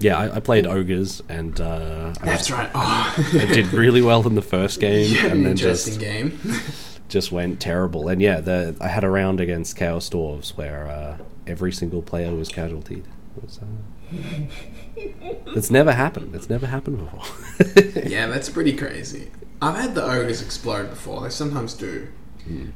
Yeah, 0.00 0.16
I, 0.18 0.36
I 0.36 0.40
played 0.40 0.66
ogres 0.66 1.22
and 1.28 1.60
uh, 1.60 2.14
I, 2.20 2.24
that's 2.24 2.50
right. 2.50 2.70
Oh, 2.74 3.14
I 3.34 3.46
did 3.52 3.72
really 3.72 4.00
well 4.02 4.26
in 4.26 4.34
the 4.34 4.42
first 4.42 4.80
game, 4.80 5.12
yeah, 5.12 5.26
an 5.26 5.32
and 5.32 5.44
then 5.44 5.52
interesting 5.52 5.94
just 5.94 6.00
game. 6.00 6.40
just 7.08 7.32
went 7.32 7.60
terrible. 7.60 8.08
And 8.08 8.20
yeah, 8.22 8.40
the 8.40 8.76
I 8.80 8.88
had 8.88 9.04
a 9.04 9.10
round 9.10 9.40
against 9.40 9.76
Chaos 9.76 10.08
Dwarves 10.08 10.56
where 10.56 10.86
uh, 10.88 11.18
every 11.46 11.72
single 11.72 12.02
player 12.02 12.34
was 12.34 12.48
casualtied. 12.48 13.04
It 13.36 13.42
was, 13.42 13.58
uh, 13.58 13.64
It's 14.96 15.70
never 15.70 15.92
happened. 15.92 16.34
It's 16.34 16.48
never 16.50 16.66
happened 16.66 16.98
before. 16.98 17.24
Yeah, 18.08 18.26
that's 18.28 18.48
pretty 18.48 18.74
crazy. 18.76 19.30
I've 19.60 19.74
had 19.76 19.94
the 19.94 20.02
ogres 20.04 20.40
explode 20.40 20.90
before. 20.90 21.20
They 21.22 21.30
sometimes 21.30 21.74
do, 21.74 22.08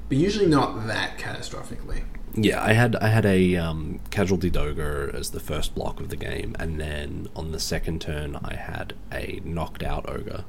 but 0.09 0.19
usually 0.19 0.47
not 0.47 0.87
that 0.87 1.19
catastrophically. 1.19 2.03
Yeah, 2.35 2.63
I 2.63 2.73
had 2.73 2.97
I 2.97 3.09
had 3.09 3.25
a 3.25 3.57
um, 3.57 4.01
casualty 4.11 4.51
Doger 4.51 5.11
as 5.15 5.31
the 5.31 5.41
first 5.41 5.75
block 5.75 6.01
of 6.01 6.09
the 6.09 6.17
game, 6.17 6.57
and 6.59 6.81
then 6.81 7.29
on 7.37 7.53
the 7.53 7.61
second 7.61 8.01
turn 8.01 8.37
I 8.37 8.57
had 8.57 8.95
a 9.13 9.41
knocked 9.45 9.83
out 9.83 10.09
ogre, 10.09 10.45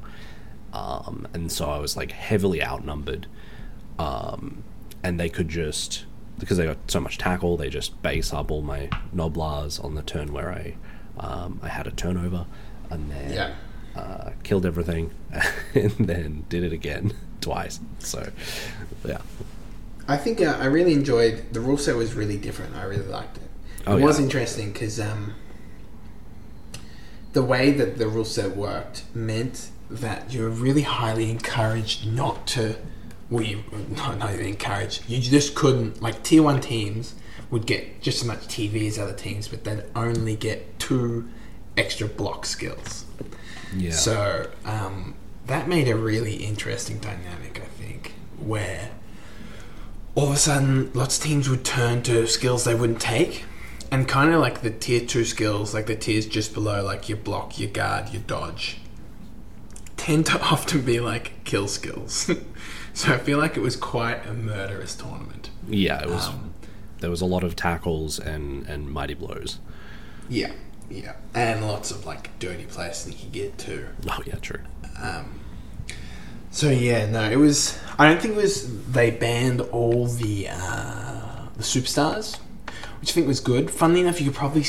um, 0.74 1.28
and 1.34 1.52
so 1.52 1.70
I 1.70 1.78
was 1.78 1.96
like 1.96 2.12
heavily 2.12 2.64
outnumbered, 2.64 3.28
um, 4.00 4.64
and 5.04 5.20
they 5.20 5.30
could 5.30 5.50
just 5.50 6.06
because 6.40 6.58
they 6.58 6.66
got 6.66 6.78
so 6.88 7.00
much 7.00 7.18
tackle, 7.18 7.58
they 7.58 7.70
just 7.70 8.02
base 8.02 8.34
up 8.34 8.52
all 8.52 8.62
my 8.62 8.90
gnoblars 9.16 9.84
on 9.84 9.96
the 9.96 10.02
turn 10.04 10.34
where 10.34 10.52
I 10.52 10.76
um, 11.20 11.60
I 11.62 11.68
had 11.70 11.86
a 11.88 11.92
turnover, 11.92 12.46
and 12.90 13.12
then 13.12 13.32
Yeah. 13.34 13.54
uh, 13.96 14.32
killed 14.44 14.66
everything, 14.66 15.12
and 15.76 15.92
then 16.00 16.46
did 16.50 16.64
it 16.64 16.74
again 16.74 17.14
twice. 17.42 17.80
So 18.00 18.32
yeah, 19.06 19.22
I 20.08 20.18
think 20.18 20.42
uh, 20.42 20.58
I 20.60 20.66
really 20.66 20.94
enjoyed 20.94 21.54
the 21.54 21.60
rule 21.60 21.78
set 21.78 21.96
was 21.96 22.14
really 22.16 22.38
different. 22.38 22.76
I 22.76 22.84
really 22.84 23.08
liked 23.08 23.38
it. 23.38 23.44
Oh, 23.86 23.98
it 23.98 24.02
was 24.04 24.18
yeah. 24.18 24.26
interesting 24.26 24.72
because 24.72 25.00
um, 25.00 25.36
the 27.34 27.44
way 27.44 27.72
that 27.72 27.98
the 27.98 28.08
rule 28.08 28.26
set 28.26 28.56
worked 28.56 29.04
meant 29.14 29.70
that 29.90 30.34
you 30.34 30.42
were 30.42 30.50
really 30.50 30.82
highly 30.84 31.30
encouraged 31.30 32.08
not 32.12 32.48
to. 32.48 32.76
You 33.42 33.64
not, 33.90 34.18
not 34.18 34.34
even 34.34 34.46
encouraged. 34.46 35.10
You 35.10 35.20
just 35.20 35.56
couldn't 35.56 36.02
like 36.02 36.24
tier 36.24 36.44
one 36.44 36.62
teams 36.62 37.16
would 37.50 37.66
get 37.66 38.02
just 38.02 38.22
as 38.22 38.28
much 38.28 38.40
TV 38.48 38.88
as 38.88 38.98
other 38.98 39.14
teams, 39.14 39.48
but 39.48 39.64
they'd 39.64 39.84
only 39.96 40.36
get 40.36 40.80
two 40.80 41.28
extra 41.78 42.08
block 42.08 42.46
skills. 42.46 43.06
yeah. 43.76 43.92
So 43.92 44.50
um, 44.66 45.16
that 45.48 45.68
made 45.68 45.88
a 45.88 45.96
really 45.96 46.36
interesting 46.36 46.98
dynamic, 47.00 47.62
I 47.62 47.66
think, 47.66 48.14
where 48.40 48.92
all 50.16 50.28
of 50.28 50.34
a 50.34 50.38
sudden 50.38 50.92
lots 50.94 51.18
of 51.18 51.24
teams 51.24 51.50
would 51.50 51.66
turn 51.66 52.02
to 52.04 52.28
skills 52.28 52.64
they 52.64 52.76
wouldn't 52.76 53.02
take. 53.02 53.46
And 53.92 54.08
kind 54.08 54.34
of 54.34 54.42
like 54.42 54.62
the 54.62 54.72
tier 54.72 55.02
two 55.02 55.24
skills, 55.24 55.74
like 55.74 55.86
the 55.86 55.96
tiers 55.96 56.26
just 56.26 56.54
below, 56.56 56.84
like 56.84 57.08
your 57.10 57.18
block, 57.20 57.60
your 57.60 57.70
guard, 57.70 58.10
your 58.10 58.24
dodge, 58.24 58.80
tend 59.98 60.26
to 60.28 60.42
often 60.52 60.82
be 60.82 61.00
like 61.00 61.44
kill 61.44 61.68
skills. 61.68 62.32
so 62.94 63.14
I 63.14 63.18
feel 63.18 63.38
like 63.38 63.58
it 63.58 63.62
was 63.62 63.76
quite 63.76 64.26
a 64.26 64.34
murderous 64.34 64.96
tournament. 64.96 65.50
Yeah, 65.68 66.02
it 66.02 66.10
was. 66.10 66.28
Um, 66.28 66.54
there 67.00 67.10
was 67.10 67.22
a 67.22 67.26
lot 67.26 67.44
of 67.44 67.56
tackles 67.56 68.20
and 68.20 68.66
and 68.68 68.90
mighty 68.90 69.14
blows. 69.14 69.60
Yeah, 70.30 70.52
yeah. 70.90 71.14
And 71.34 71.66
lots 71.68 71.92
of 71.92 72.06
like 72.06 72.38
dirty 72.40 72.66
plays 72.66 72.98
sneaky 72.98 73.28
get 73.28 73.58
too. 73.58 73.88
Oh 74.10 74.22
yeah, 74.26 74.36
true. 74.36 74.62
Um, 75.02 75.40
so 76.52 76.70
yeah, 76.70 77.08
no, 77.08 77.30
it 77.30 77.38
was. 77.38 77.80
I 77.98 78.08
don't 78.08 78.22
think 78.22 78.36
it 78.36 78.42
was. 78.42 78.86
They 78.92 79.12
banned 79.12 79.62
all 79.62 80.08
the 80.08 80.48
uh, 80.50 81.48
the 81.56 81.64
superstars, 81.64 82.38
which 83.02 83.12
I 83.12 83.14
think 83.14 83.28
was 83.28 83.40
good. 83.40 83.72
Funnily 83.72 84.02
enough, 84.02 84.22
you 84.22 84.28
could 84.28 84.38
probably 84.38 84.64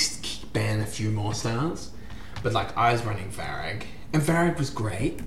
ban 0.52 0.80
a 0.80 0.86
few 0.86 1.10
more 1.10 1.34
stars, 1.34 1.90
but 2.42 2.52
like 2.52 2.74
I 2.76 2.92
was 2.92 3.04
running 3.04 3.30
Varag, 3.30 3.84
and 4.12 4.22
Varag 4.22 4.58
was 4.58 4.70
great, 4.70 5.20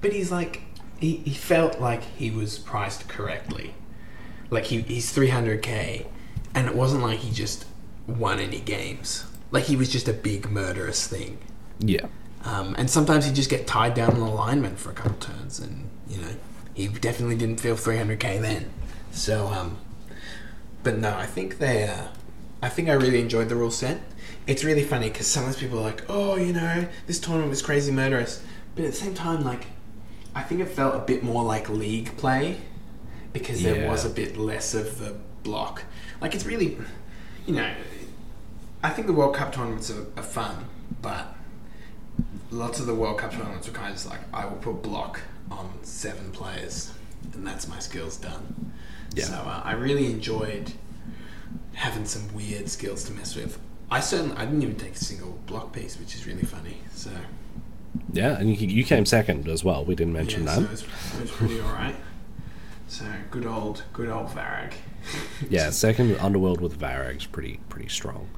but 0.00 0.12
he's 0.12 0.32
like 0.32 0.62
he, 0.98 1.16
he 1.18 1.30
felt 1.34 1.80
like 1.80 2.02
he 2.02 2.30
was 2.30 2.58
priced 2.58 3.08
correctly, 3.08 3.74
like 4.50 4.64
he 4.66 4.80
he's 4.82 5.10
three 5.12 5.28
hundred 5.28 5.62
k, 5.62 6.06
and 6.54 6.66
it 6.66 6.74
wasn't 6.74 7.02
like 7.02 7.20
he 7.20 7.30
just 7.32 7.64
won 8.06 8.38
any 8.38 8.60
games. 8.60 9.24
Like 9.50 9.64
he 9.64 9.76
was 9.76 9.88
just 9.90 10.08
a 10.08 10.12
big 10.12 10.50
murderous 10.50 11.06
thing. 11.06 11.38
Yeah, 11.78 12.06
Um, 12.44 12.74
and 12.78 12.88
sometimes 12.90 13.26
he'd 13.26 13.34
just 13.34 13.50
get 13.50 13.66
tied 13.66 13.94
down 13.94 14.16
in 14.16 14.22
alignment 14.22 14.78
for 14.78 14.90
a 14.90 14.94
couple 14.94 15.18
turns, 15.18 15.58
and 15.60 15.88
you 16.08 16.18
know 16.20 16.30
he 16.74 16.88
definitely 16.88 17.36
didn't 17.36 17.60
feel 17.60 17.76
300k 17.76 18.40
then. 18.40 18.70
So, 19.10 19.46
um, 19.48 19.78
but 20.82 20.98
no, 20.98 21.14
I 21.16 21.26
think 21.26 21.58
they, 21.58 21.84
uh, 21.84 22.08
I 22.62 22.68
think 22.68 22.88
I 22.88 22.92
really 22.94 23.20
enjoyed 23.20 23.48
the 23.48 23.56
rule 23.56 23.70
set. 23.70 24.00
It's 24.46 24.62
really 24.64 24.84
funny 24.84 25.08
because 25.10 25.26
sometimes 25.26 25.56
people 25.56 25.78
are 25.78 25.82
like, 25.82 26.04
oh, 26.08 26.36
you 26.36 26.52
know, 26.52 26.86
this 27.06 27.18
tournament 27.18 27.50
was 27.50 27.62
crazy 27.62 27.90
murderous, 27.92 28.42
but 28.74 28.84
at 28.84 28.92
the 28.92 28.96
same 28.96 29.14
time, 29.14 29.42
like, 29.44 29.66
I 30.36 30.42
think 30.42 30.60
it 30.60 30.68
felt 30.68 30.94
a 30.94 30.98
bit 30.98 31.22
more 31.22 31.42
like 31.42 31.70
league 31.70 32.14
play 32.18 32.58
because 33.32 33.62
there 33.62 33.88
was 33.88 34.04
a 34.04 34.10
bit 34.10 34.36
less 34.36 34.74
of 34.74 34.98
the 34.98 35.16
block. 35.42 35.84
Like, 36.20 36.34
it's 36.34 36.44
really, 36.44 36.76
you 37.46 37.54
know, 37.54 37.74
I 38.82 38.90
think 38.90 39.06
the 39.06 39.14
World 39.14 39.34
Cup 39.34 39.54
tournaments 39.54 39.90
are, 39.90 40.06
are 40.14 40.22
fun, 40.22 40.66
but 41.00 41.34
lots 42.50 42.80
of 42.80 42.86
the 42.86 42.94
World 42.94 43.18
Cup 43.18 43.32
tournaments 43.32 43.66
were 43.66 43.72
kind 43.72 43.88
of 43.88 43.94
just 43.94 44.10
like, 44.10 44.20
I 44.34 44.44
will 44.44 44.58
put 44.58 44.82
block 44.82 45.22
on 45.50 45.72
seven 45.82 46.30
players, 46.32 46.92
and 47.32 47.46
that's 47.46 47.66
my 47.66 47.78
skills 47.78 48.18
done. 48.18 48.72
Yeah. 49.14 49.24
So 49.24 49.34
uh, 49.36 49.62
I 49.64 49.72
really 49.72 50.04
enjoyed 50.06 50.70
having 51.72 52.04
some 52.04 52.34
weird 52.34 52.68
skills 52.68 53.04
to 53.04 53.12
mess 53.12 53.34
with. 53.34 53.58
I 53.90 54.00
certainly 54.00 54.36
I 54.36 54.44
didn't 54.44 54.62
even 54.62 54.76
take 54.76 54.96
a 54.96 55.04
single 55.04 55.38
block 55.46 55.72
piece, 55.72 55.98
which 55.98 56.14
is 56.14 56.26
really 56.26 56.42
funny. 56.42 56.76
So 56.92 57.10
yeah, 58.12 58.38
and 58.38 58.48
you, 58.50 58.66
you 58.68 58.84
came 58.84 59.06
second 59.06 59.48
as 59.48 59.64
well. 59.64 59.84
We 59.84 59.94
didn't 59.94 60.12
mention 60.12 60.44
yeah, 60.44 60.56
that. 60.56 60.62
it 60.64 60.70
was, 60.70 60.82
it 60.82 61.20
was 61.22 61.30
pretty 61.30 61.60
alright. 61.60 61.96
So 62.88 63.04
good 63.30 63.46
old 63.46 63.82
good 63.92 64.08
old 64.08 64.28
Varag. 64.28 64.72
yeah, 65.50 65.70
second 65.70 66.16
Underworld 66.18 66.60
with 66.60 66.78
Varag's 66.78 67.26
pretty 67.26 67.60
pretty 67.68 67.88
strong. 67.88 68.28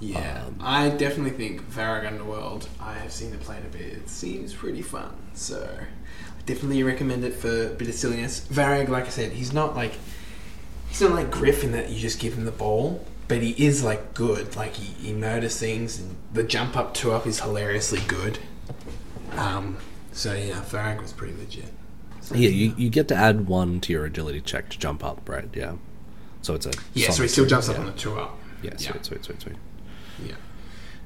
Yeah, 0.00 0.44
Um, 0.46 0.56
I 0.60 0.88
definitely 0.88 1.30
think 1.30 1.70
Varag 1.70 2.06
Underworld. 2.06 2.68
I 2.80 2.94
have 2.94 3.12
seen 3.12 3.32
it 3.32 3.40
played 3.40 3.64
a 3.64 3.68
bit. 3.68 3.92
It 3.92 4.08
seems 4.08 4.52
pretty 4.52 4.82
fun. 4.82 5.14
So 5.34 5.64
I 5.78 6.42
definitely 6.44 6.82
recommend 6.82 7.24
it 7.24 7.34
for 7.34 7.66
a 7.66 7.70
bit 7.70 7.88
of 7.88 7.94
silliness. 7.94 8.40
Varag, 8.50 8.88
like 8.88 9.06
I 9.06 9.10
said, 9.10 9.32
he's 9.32 9.52
not 9.52 9.76
like 9.76 9.92
he's 10.88 11.00
not 11.00 11.12
like 11.12 11.30
Griffin 11.30 11.70
that 11.72 11.88
you 11.90 12.00
just 12.00 12.18
give 12.18 12.34
him 12.34 12.44
the 12.44 12.50
ball, 12.50 13.04
but 13.28 13.38
he 13.42 13.50
is 13.64 13.84
like 13.84 14.12
good. 14.14 14.56
Like 14.56 14.74
he, 14.74 15.06
he 15.06 15.12
murders 15.12 15.58
things, 15.58 16.00
and 16.00 16.16
the 16.32 16.42
jump 16.42 16.76
up 16.76 16.94
two 16.94 17.12
up 17.12 17.24
is 17.26 17.40
hilariously 17.40 18.00
good. 18.08 18.40
Um, 19.36 19.76
so 20.12 20.34
yeah, 20.34 20.60
Varag 20.62 21.00
was 21.00 21.12
pretty 21.12 21.36
legit. 21.36 21.72
So, 22.20 22.34
Yeah, 22.34 22.50
you, 22.50 22.74
you 22.76 22.88
get 22.88 23.08
to 23.08 23.14
add 23.14 23.46
one 23.48 23.80
to 23.80 23.92
your 23.92 24.04
agility 24.04 24.40
check 24.40 24.68
to 24.70 24.78
jump 24.78 25.02
up, 25.04 25.28
right? 25.28 25.48
Yeah. 25.54 25.74
So 26.42 26.54
it's 26.54 26.66
a 26.66 26.72
yeah. 26.94 27.10
So 27.10 27.22
he 27.22 27.28
still 27.28 27.46
jumps 27.46 27.68
up 27.68 27.76
yeah. 27.76 27.80
on 27.80 27.86
the 27.86 27.92
two 27.92 28.18
up. 28.18 28.38
Yeah, 28.62 28.70
Yeah. 28.78 28.92
sweet, 28.92 29.04
sweet, 29.04 29.24
sweet, 29.24 29.40
sweet. 29.42 29.56
Yeah. 30.24 30.34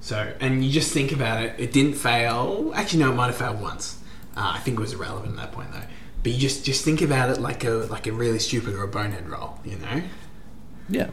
So, 0.01 0.33
and 0.41 0.65
you 0.65 0.71
just 0.71 0.93
think 0.93 1.13
about 1.13 1.43
it, 1.43 1.55
it 1.59 1.73
didn't 1.73 1.95
fail. 1.95 2.73
Actually, 2.75 3.01
no, 3.01 3.13
it 3.13 3.15
might 3.15 3.27
have 3.27 3.37
failed 3.37 3.61
once. 3.61 3.99
Uh, 4.37 4.53
I 4.55 4.59
think 4.61 4.79
it 4.79 4.81
was 4.81 4.93
irrelevant 4.93 5.33
at 5.33 5.37
that 5.37 5.53
point, 5.53 5.73
though. 5.73 5.83
But 6.23 6.33
you 6.33 6.39
just 6.39 6.65
just 6.65 6.85
think 6.85 7.01
about 7.03 7.31
it 7.31 7.41
like 7.41 7.65
a 7.65 7.71
like 7.71 8.07
a 8.07 8.13
really 8.13 8.39
stupid 8.39 8.75
or 8.75 8.83
a 8.83 8.89
bonehead 8.89 9.29
roll, 9.29 9.59
you 9.65 9.77
know? 9.77 10.03
Yeah. 10.89 11.11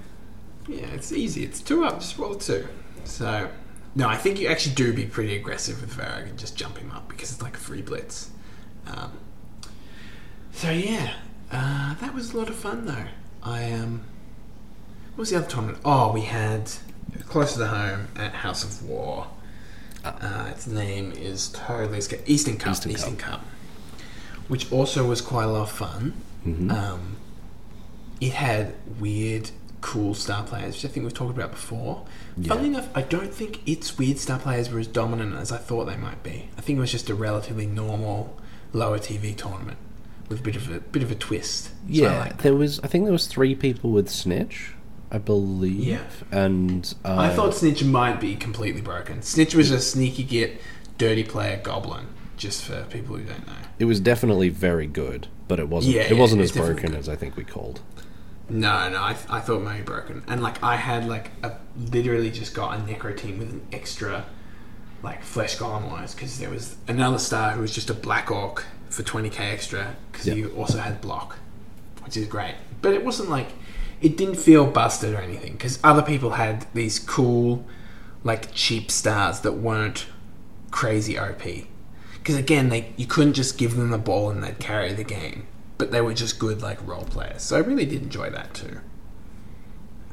Yeah, 0.68 0.86
it's 0.88 1.12
easy. 1.12 1.44
It's 1.44 1.62
two 1.62 1.84
up, 1.86 2.00
just 2.00 2.18
roll 2.18 2.36
two. 2.36 2.68
So, 3.06 3.50
no, 3.96 4.08
I 4.08 4.16
think 4.18 4.40
you 4.40 4.48
actually 4.48 4.76
do 4.76 4.94
be 4.94 5.06
pretty 5.06 5.36
aggressive 5.36 5.82
with 5.82 5.96
Varag 5.96 6.30
and 6.30 6.38
just 6.38 6.58
jump 6.58 6.78
him 6.78 6.92
up 6.92 7.08
because 7.10 7.32
it's 7.32 7.42
like 7.42 7.56
a 7.56 7.60
free 7.60 7.82
blitz. 7.82 8.30
Um, 8.88 9.12
so 10.52 10.72
yeah, 10.72 11.14
uh, 11.52 11.96
that 11.96 12.14
was 12.14 12.34
a 12.34 12.38
lot 12.38 12.50
of 12.50 12.56
fun 12.56 12.86
though. 12.86 13.06
I 13.44 13.72
um, 13.72 14.02
what 15.16 15.20
was 15.22 15.30
the 15.30 15.38
other 15.38 15.48
tournament? 15.48 15.80
Oh, 15.86 16.12
we 16.12 16.22
had 16.22 16.72
closer 17.28 17.60
to 17.60 17.68
home 17.68 18.08
at 18.16 18.34
House 18.34 18.64
of 18.64 18.84
War. 18.88 19.28
Uh, 20.04 20.48
its 20.50 20.68
name 20.68 21.12
is 21.14 21.50
totally 21.50 22.00
escaped. 22.00 22.28
Eastern 22.28 22.58
Cup. 22.58 22.74
Eastern 22.74 22.92
Eastern, 22.92 23.16
Cup. 23.18 23.40
Cup. 23.42 23.46
which 24.50 24.70
also 24.72 25.06
was 25.08 25.22
quite 25.22 25.46
a 25.46 25.48
lot 25.48 25.62
of 25.64 25.72
fun. 25.72 26.14
Mhm. 26.46 26.70
Um, 26.72 27.16
it 28.20 28.34
had 28.34 28.74
weird, 29.00 29.52
cool 29.84 30.14
star 30.14 30.44
players, 30.44 30.76
which 30.76 30.86
I 30.86 30.88
think 30.88 31.04
we've 31.04 31.14
talked 31.14 31.36
about 31.36 31.52
before. 31.52 32.06
Yeah. 32.38 32.54
Funnily 32.54 32.70
enough, 32.70 32.90
I 32.96 33.02
don't 33.02 33.32
think 33.32 33.68
its 33.68 33.98
weird 33.98 34.18
star 34.18 34.40
players 34.40 34.72
were 34.72 34.80
as 34.80 34.88
dominant 34.88 35.36
as 35.36 35.52
I 35.52 35.58
thought 35.58 35.86
they 35.86 35.98
might 35.98 36.24
be. 36.24 36.50
I 36.58 36.62
think 36.62 36.78
it 36.78 36.80
was 36.80 36.92
just 36.92 37.10
a 37.10 37.14
relatively 37.16 37.68
normal, 37.68 38.40
lower 38.72 38.98
TV 38.98 39.36
tournament 39.36 39.78
with 40.30 40.40
a 40.40 40.42
bit 40.42 40.56
of 40.56 40.72
a 40.74 40.80
bit 40.80 41.04
of 41.04 41.12
a 41.12 41.16
twist. 41.16 41.70
Yeah, 41.88 42.18
like 42.18 42.42
there 42.42 42.56
was. 42.56 42.80
I 42.80 42.88
think 42.88 43.04
there 43.04 43.14
was 43.14 43.28
three 43.28 43.56
people 43.56 43.92
with 43.92 44.10
Snitch, 44.10 44.72
I 45.12 45.18
believe. 45.18 45.84
Yeah. 45.84 46.04
and 46.32 46.92
uh, 47.04 47.18
I 47.18 47.30
thought 47.30 47.54
Snitch 47.54 47.84
might 47.84 48.20
be 48.22 48.36
completely 48.36 48.82
broken. 48.82 49.22
Snitch 49.22 49.54
was 49.54 49.70
a 49.70 49.82
sneaky 49.82 50.24
get, 50.24 50.60
dirty 50.98 51.24
player 51.26 51.60
goblin. 51.62 52.08
Just 52.36 52.64
for 52.66 52.84
people 52.90 53.16
who 53.16 53.24
don't 53.24 53.46
know. 53.46 53.54
it 53.78 53.86
was 53.86 54.00
definitely 54.00 54.50
very 54.50 54.88
good, 54.88 55.28
but 55.48 55.60
it 55.60 55.70
wasn't. 55.70 55.96
Yeah, 55.96 56.02
it 56.04 56.12
yeah, 56.14 56.20
wasn't 56.20 56.42
as 56.42 56.52
broken 56.52 56.92
good. 56.92 57.00
as 57.00 57.08
I 57.08 57.16
think 57.16 57.36
we 57.38 57.44
called. 57.44 57.82
No, 58.50 58.90
no, 58.90 58.98
I, 58.98 59.16
I 59.30 59.40
thought 59.40 59.62
maybe 59.62 59.84
broken. 59.84 60.24
And 60.28 60.44
like 60.44 60.62
I 60.64 60.76
had 60.76 61.08
like 61.08 61.32
a 61.44 61.54
literally 61.92 62.30
just 62.30 62.54
got 62.54 62.78
a 62.78 62.82
necro 62.82 63.16
team 63.18 63.40
with 63.40 63.50
an 63.52 63.62
extra 63.72 64.26
like 65.02 65.24
flesh 65.24 65.58
golem 65.58 65.90
wise 65.90 66.14
because 66.14 66.40
there 66.40 66.50
was 66.50 66.76
another 66.88 67.18
star 67.20 67.52
who 67.52 67.62
was 67.62 67.74
just 67.74 67.90
a 67.90 67.94
black 67.94 68.32
orc 68.32 68.66
for 68.90 69.04
20k 69.04 69.40
extra 69.40 69.96
because 70.12 70.28
Yeah. 70.28 70.36
he 70.36 70.46
also 70.46 70.78
had 70.78 71.02
block, 71.02 71.38
which 72.04 72.16
is 72.18 72.28
great. 72.28 72.56
But 72.82 72.94
it 72.94 73.04
wasn't 73.06 73.30
like 73.30 73.48
it 74.02 74.18
didn't 74.18 74.36
feel 74.36 74.66
busted 74.66 75.14
or 75.14 75.18
anything 75.22 75.54
because 75.54 75.80
other 75.84 76.02
people 76.02 76.32
had 76.32 76.68
these 76.74 77.00
cool 77.00 77.66
like 78.26 78.54
cheap 78.54 78.92
stars 78.92 79.40
that 79.42 79.54
weren't 79.54 80.06
crazy 80.72 81.18
OP. 81.18 81.42
Because 82.16 82.36
again, 82.36 82.70
they 82.70 82.94
you 82.98 83.06
couldn't 83.06 83.34
just 83.34 83.58
give 83.58 83.76
them 83.76 83.90
the 83.90 83.98
ball 83.98 84.30
and 84.30 84.44
they'd 84.44 84.60
carry 84.60 84.94
the 84.94 85.04
game, 85.04 85.48
but 85.84 85.92
they 85.92 86.00
were 86.00 86.14
just 86.14 86.40
good 86.40 86.62
like 86.62 86.80
role 86.88 87.04
players. 87.04 87.42
So 87.42 87.58
I 87.58 87.60
really 87.60 87.86
did 87.86 88.04
enjoy 88.04 88.30
that 88.30 88.54
too. 88.54 88.80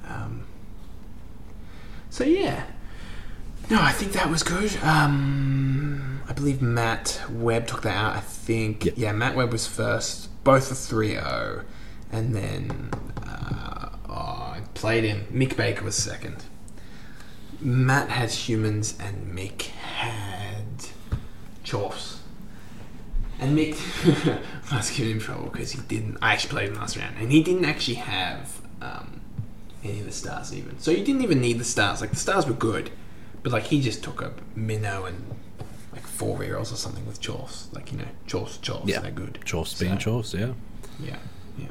Um, 0.08 0.44
so 2.08 2.24
yeah, 2.24 2.64
no, 3.70 3.80
I 3.80 3.92
think 3.92 4.10
that 4.12 4.28
was 4.28 4.42
good. 4.42 4.76
Um, 4.82 6.22
I 6.28 6.32
believe 6.32 6.60
Matt 6.60 7.22
Webb 7.30 7.68
took 7.68 7.82
that 7.82 7.96
out. 7.96 8.16
I 8.16 8.20
think 8.20 8.84
Yep. 8.86 8.94
yeah, 8.96 9.12
Matt 9.12 9.36
Webb 9.36 9.52
was 9.52 9.68
first. 9.68 10.28
Both 10.42 10.72
are 10.72 10.74
3-0. 10.74 11.64
and 12.10 12.34
then 12.34 12.90
uh, 13.24 13.90
oh, 14.08 14.12
I 14.56 14.62
played 14.74 15.04
him. 15.04 15.26
Mick 15.32 15.56
Baker 15.56 15.84
was 15.84 15.94
second. 15.94 16.42
Matt 17.60 18.08
had 18.08 18.30
humans 18.30 18.96
and 18.98 19.32
Mick 19.38 19.62
had 19.66 20.86
chorfs. 21.64 22.16
And 23.40 23.56
Mick, 23.56 23.74
was 24.72 24.90
giving 24.90 25.12
him 25.14 25.20
trouble 25.20 25.48
because 25.50 25.72
he 25.72 25.80
didn't. 25.82 26.18
I 26.20 26.34
actually 26.34 26.50
played 26.50 26.68
him 26.68 26.74
last 26.74 26.96
round, 26.96 27.16
and 27.18 27.32
he 27.32 27.42
didn't 27.42 27.64
actually 27.64 27.94
have 27.94 28.60
um, 28.82 29.20
any 29.82 30.00
of 30.00 30.04
the 30.06 30.12
stars 30.12 30.54
even. 30.54 30.78
So 30.78 30.90
you 30.90 31.04
didn't 31.04 31.22
even 31.22 31.40
need 31.40 31.58
the 31.58 31.64
stars. 31.64 32.00
Like 32.02 32.10
the 32.10 32.16
stars 32.16 32.46
were 32.46 32.52
good, 32.52 32.90
but 33.42 33.50
like 33.52 33.64
he 33.64 33.80
just 33.80 34.04
took 34.04 34.20
a 34.20 34.32
minnow 34.54 35.06
and 35.06 35.24
like 35.92 36.06
four 36.06 36.38
rerolls 36.38 36.70
or 36.72 36.76
something 36.76 37.06
with 37.06 37.20
chorfs. 37.22 37.72
Like 37.74 37.90
you 37.92 37.98
know, 37.98 38.04
chorfs, 38.26 38.58
chorfs, 38.60 38.86
Yeah. 38.86 39.00
they're 39.00 39.10
good. 39.10 39.38
Being 39.42 39.98
So- 39.98 40.10
chorfs, 40.10 40.38
yeah. 40.38 40.52
Yeah, 41.02 41.16
yeah. 41.58 41.68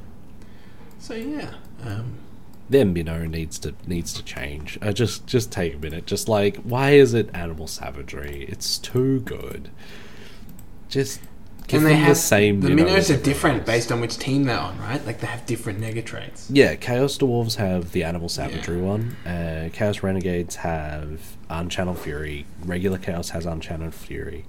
So 0.97 1.13
yeah, 1.13 1.53
um, 1.85 2.13
them 2.67 2.97
you 2.97 3.03
know 3.03 3.25
needs 3.27 3.59
to 3.59 3.73
needs 3.85 4.11
to 4.13 4.23
change 4.23 4.77
uh, 4.81 4.91
just 4.91 5.25
just 5.27 5.51
take 5.51 5.73
a 5.75 5.77
minute 5.79 6.05
just 6.05 6.27
like 6.29 6.57
why 6.57 6.91
is 6.91 7.15
it 7.15 7.27
animal 7.33 7.65
savagery 7.65 8.45
it's 8.47 8.77
too 8.77 9.19
good 9.21 9.71
just 10.87 11.19
and 11.73 11.85
they 11.85 11.95
have 11.95 12.09
the 12.09 12.15
same 12.15 12.61
The 12.61 12.69
know, 12.69 12.75
minnows 12.83 13.09
are 13.11 13.17
different 13.17 13.65
based 13.65 13.91
on 13.91 14.01
which 14.01 14.17
team 14.17 14.43
they're 14.45 14.57
on, 14.59 14.77
right? 14.79 15.05
Like 15.05 15.19
they 15.19 15.27
have 15.27 15.45
different 15.45 15.79
nega 15.81 16.03
traits. 16.03 16.49
yeah 16.51 16.75
chaos 16.75 17.17
dwarves 17.17 17.55
have 17.55 17.91
the 17.91 18.03
animal 18.03 18.29
savagery 18.29 18.77
Yeah. 18.79 18.83
one 18.83 19.15
uh, 19.25 19.69
chaos 19.73 20.01
renegades 20.03 20.57
have 20.57 21.37
unchanneled 21.49 21.97
fury 21.97 22.45
regular 22.63 22.97
chaos 22.97 23.29
has 23.29 23.45
unchanneled 23.45 23.93
fury 23.93 24.45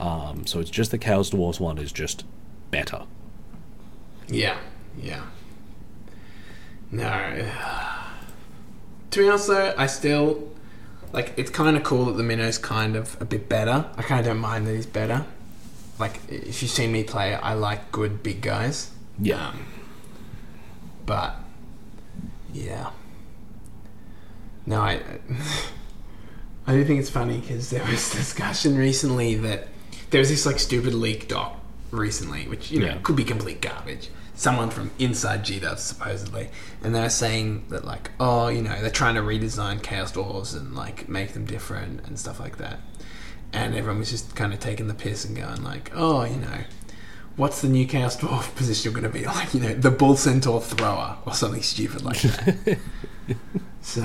um, 0.00 0.46
so 0.46 0.60
it's 0.60 0.70
just 0.70 0.90
the 0.90 0.98
chaos 0.98 1.30
dwarves 1.30 1.58
one 1.60 1.78
is 1.78 1.92
just 1.92 2.24
better 2.70 3.02
Yeah, 4.28 4.58
yeah. 5.00 5.22
No. 6.90 7.50
To 9.10 9.20
be 9.20 9.28
honest, 9.28 9.48
though, 9.48 9.74
I 9.76 9.86
still 9.86 10.48
like. 11.12 11.32
It's 11.36 11.50
kind 11.50 11.76
of 11.76 11.82
cool 11.82 12.06
that 12.06 12.12
the 12.16 12.22
minnow's 12.22 12.58
kind 12.58 12.96
of 12.96 13.16
a 13.20 13.24
bit 13.24 13.48
better. 13.48 13.86
I 13.96 14.02
kind 14.02 14.20
of 14.20 14.26
don't 14.26 14.38
mind 14.38 14.66
that 14.66 14.74
he's 14.74 14.86
better. 14.86 15.24
Like, 15.98 16.20
if 16.28 16.62
you 16.62 16.68
see 16.68 16.86
me 16.86 17.02
play, 17.04 17.34
I 17.34 17.54
like 17.54 17.90
good 17.92 18.22
big 18.22 18.40
guys. 18.40 18.90
Yeah. 19.20 19.48
Um, 19.48 19.64
but 21.06 21.36
yeah. 22.52 22.90
No, 24.66 24.80
I. 24.80 25.00
I 26.66 26.72
do 26.72 26.84
think 26.84 27.00
it's 27.00 27.08
funny 27.08 27.38
because 27.38 27.70
there 27.70 27.82
was 27.84 28.10
discussion 28.12 28.76
recently 28.76 29.34
that 29.36 29.68
there 30.10 30.18
was 30.18 30.28
this 30.28 30.44
like 30.44 30.58
stupid 30.58 30.92
leak 30.92 31.26
doc 31.26 31.56
recently, 31.90 32.46
which 32.46 32.70
you 32.70 32.80
know 32.80 32.86
Yeah. 32.88 32.98
could 33.02 33.16
be 33.16 33.24
complete 33.24 33.62
garbage. 33.62 34.10
Someone 34.34 34.68
from 34.70 34.90
inside 34.98 35.44
GDubs 35.44 35.78
supposedly, 35.78 36.50
and 36.84 36.94
they're 36.94 37.08
saying 37.10 37.64
that 37.70 37.84
like, 37.86 38.10
oh, 38.20 38.48
you 38.48 38.60
know, 38.62 38.80
they're 38.82 38.90
trying 38.90 39.14
to 39.16 39.22
redesign 39.22 39.82
Chaos 39.82 40.12
Dwarves 40.12 40.54
and 40.54 40.74
like 40.76 41.08
make 41.08 41.32
them 41.32 41.44
different 41.46 42.06
and 42.06 42.18
stuff 42.18 42.38
like 42.38 42.58
that. 42.58 42.78
And 43.52 43.74
everyone 43.74 43.98
was 44.00 44.10
just 44.10 44.36
kind 44.36 44.52
of 44.52 44.60
taking 44.60 44.88
the 44.88 44.94
piss 44.94 45.24
and 45.24 45.36
going 45.36 45.62
like, 45.64 45.90
oh, 45.94 46.24
you 46.24 46.36
know, 46.36 46.58
what's 47.36 47.62
the 47.62 47.68
new 47.68 47.86
Chaos 47.86 48.16
Dwarf 48.20 48.54
position 48.54 48.92
going 48.92 49.04
to 49.04 49.08
be? 49.10 49.24
Like, 49.24 49.54
you 49.54 49.60
know, 49.60 49.74
the 49.74 49.90
Bull 49.90 50.16
Centaur 50.16 50.60
Thrower 50.60 51.16
or 51.26 51.32
something 51.34 51.62
stupid 51.62 52.04
like 52.04 52.20
that. 52.20 52.78
so, 53.80 54.02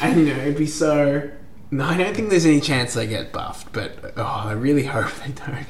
and 0.00 0.20
you 0.20 0.26
know, 0.34 0.40
it'd 0.40 0.56
be 0.56 0.66
so. 0.66 1.30
No, 1.72 1.84
I 1.84 1.96
don't 1.96 2.14
think 2.14 2.30
there's 2.30 2.46
any 2.46 2.60
chance 2.60 2.94
they 2.94 3.08
get 3.08 3.32
buffed, 3.32 3.72
but 3.72 4.12
oh, 4.16 4.22
I 4.22 4.52
really 4.52 4.84
hope 4.84 5.10
they 5.26 5.32
don't. 5.32 5.68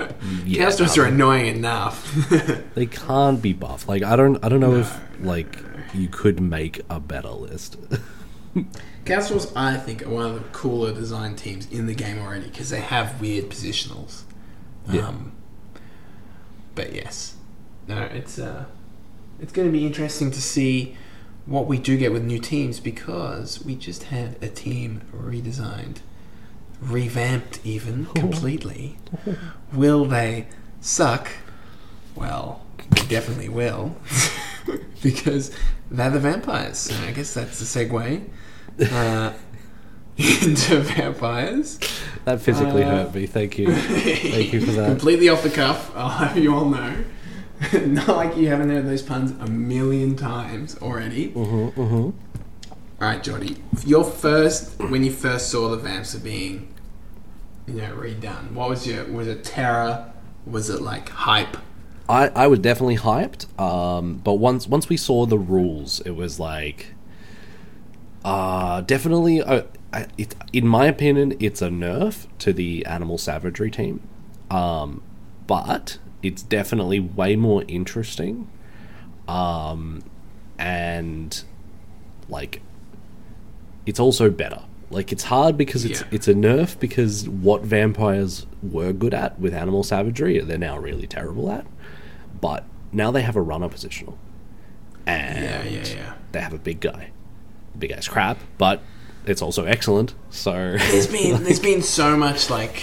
Mm, 0.00 0.42
yeah, 0.44 0.58
Chaos 0.58 0.76
Dwarfs 0.76 0.98
are 0.98 1.04
annoying 1.04 1.46
enough. 1.46 2.12
they 2.74 2.86
can't 2.86 3.40
be 3.40 3.52
buffed. 3.52 3.86
like 3.88 4.02
i 4.02 4.16
don't 4.16 4.42
i 4.44 4.48
don't 4.48 4.58
know 4.60 4.72
No, 4.72 4.80
if 4.80 4.98
like 5.20 5.58
you 5.94 6.08
could 6.08 6.40
make 6.40 6.80
a 6.90 6.98
better 6.98 7.28
list 7.30 7.76
Dwarfs, 9.04 9.52
I 9.56 9.76
think, 9.76 10.04
are 10.04 10.08
one 10.08 10.26
of 10.26 10.34
the 10.34 10.48
cooler 10.50 10.92
design 10.92 11.36
teams 11.36 11.70
in 11.70 11.86
the 11.86 11.94
game 11.94 12.18
already 12.18 12.46
because 12.48 12.70
they 12.70 12.80
have 12.80 13.20
weird 13.20 13.48
positionals. 13.48 14.22
Yeah. 14.88 15.08
Um, 15.08 15.32
but 16.74 16.92
yes, 16.94 17.34
no, 17.88 18.02
it's 18.02 18.38
uh, 18.38 18.66
it's 19.40 19.52
going 19.52 19.68
to 19.68 19.72
be 19.72 19.86
interesting 19.86 20.30
to 20.30 20.40
see 20.40 20.96
what 21.46 21.66
we 21.66 21.78
do 21.78 21.96
get 21.96 22.12
with 22.12 22.22
new 22.22 22.38
teams 22.38 22.80
because 22.80 23.64
we 23.64 23.74
just 23.74 24.04
had 24.04 24.36
a 24.42 24.48
team 24.48 25.02
redesigned, 25.14 25.98
revamped, 26.80 27.60
even 27.64 28.06
completely. 28.14 28.98
Will 29.72 30.04
they 30.04 30.46
suck? 30.80 31.30
Well, 32.14 32.64
they 32.90 33.06
definitely 33.06 33.48
will, 33.48 33.96
because 35.02 35.54
they're 35.90 36.10
the 36.10 36.20
vampires. 36.20 36.78
So 36.78 36.94
I 37.06 37.12
guess 37.12 37.34
that's 37.34 37.58
the 37.58 37.64
segue 37.64 38.24
uh, 38.80 39.32
into 40.16 40.80
vampires. 40.80 41.78
that 42.24 42.40
physically 42.40 42.82
Uh, 42.82 42.90
hurt 42.90 43.14
me 43.14 43.26
thank 43.26 43.58
you 43.58 43.72
thank 43.74 44.52
you 44.52 44.60
for 44.60 44.72
that 44.72 44.86
Completely 44.98 45.28
off 45.28 45.42
the 45.42 45.50
cuff, 45.50 45.90
I'll 45.96 46.08
have 46.10 46.36
you 46.36 46.54
all 46.54 46.66
know. 46.66 47.04
Not 47.86 48.08
like 48.08 48.36
you 48.36 48.48
haven't 48.48 48.70
heard 48.70 48.86
those 48.86 49.02
puns 49.02 49.32
a 49.40 49.46
million 49.46 50.16
times 50.16 50.76
already. 50.80 51.28
Mhm, 51.32 51.74
mhm. 51.74 52.12
Alright, 53.00 53.22
Geordie. 53.22 53.56
Your 53.86 54.04
first, 54.04 54.78
when 54.78 55.04
you 55.04 55.10
first 55.12 55.50
saw 55.50 55.68
the 55.70 55.76
vamps 55.76 56.14
are 56.14 56.18
being, 56.20 56.68
you 57.66 57.74
know, 57.74 57.94
redone, 57.94 58.52
what 58.52 58.68
was 58.70 58.86
your, 58.86 59.04
was 59.06 59.26
it 59.26 59.42
terror? 59.44 60.10
Was 60.46 60.68
it 60.70 60.80
like 60.82 61.08
hype? 61.10 61.56
I, 62.08 62.28
I 62.28 62.46
was 62.46 62.58
definitely 62.58 62.96
hyped, 62.96 63.46
um, 63.60 64.14
but 64.24 64.34
once 64.34 64.66
once 64.66 64.88
we 64.88 64.96
saw 64.96 65.26
the 65.26 65.38
rules, 65.38 66.00
it 66.00 66.10
was 66.12 66.40
like, 66.40 66.88
uh, 68.24 68.80
definitely. 68.82 69.42
Uh, 69.42 69.62
it, 70.16 70.34
in 70.52 70.66
my 70.66 70.86
opinion, 70.86 71.36
it's 71.40 71.60
a 71.62 71.68
nerf 71.68 72.26
to 72.38 72.52
the 72.52 72.84
animal 72.86 73.18
savagery 73.18 73.70
team, 73.70 74.00
um, 74.50 75.02
but 75.46 75.98
it's 76.22 76.42
definitely 76.42 77.00
way 77.00 77.34
more 77.36 77.64
interesting, 77.66 78.48
um, 79.26 80.02
and 80.58 81.42
like, 82.28 82.62
it's 83.86 83.98
also 83.98 84.30
better. 84.30 84.62
Like 84.90 85.12
it's 85.12 85.24
hard 85.24 85.56
because 85.56 85.84
it's 85.84 86.00
Yeah. 86.00 86.06
it's 86.10 86.26
a 86.28 86.34
nerf 86.34 86.78
because 86.78 87.28
what 87.28 87.62
vampires 87.62 88.46
were 88.62 88.92
good 88.92 89.14
at 89.14 89.38
with 89.38 89.54
animal 89.54 89.82
savagery, 89.84 90.38
they're 90.40 90.58
now 90.58 90.78
really 90.78 91.06
terrible 91.06 91.50
at 91.50 91.64
but 92.40 92.64
now 92.92 93.10
they 93.10 93.22
have 93.22 93.36
a 93.36 93.42
runner 93.42 93.68
positional, 93.68 94.14
and 95.06 95.70
yeah, 95.70 95.84
yeah. 95.84 96.12
they 96.32 96.40
have 96.40 96.52
a 96.52 96.58
big 96.58 96.80
guy. 96.80 97.10
Vargheist 97.80 98.08
crap, 98.10 98.38
but 98.58 98.82
it's 99.26 99.42
also 99.42 99.64
excellent. 99.64 100.14
So 100.30 100.52
There's 100.78 101.06
been 101.18 101.42
there's 101.44 101.60
been 101.60 101.82
so 101.82 102.16
much 102.16 102.50
like 102.50 102.82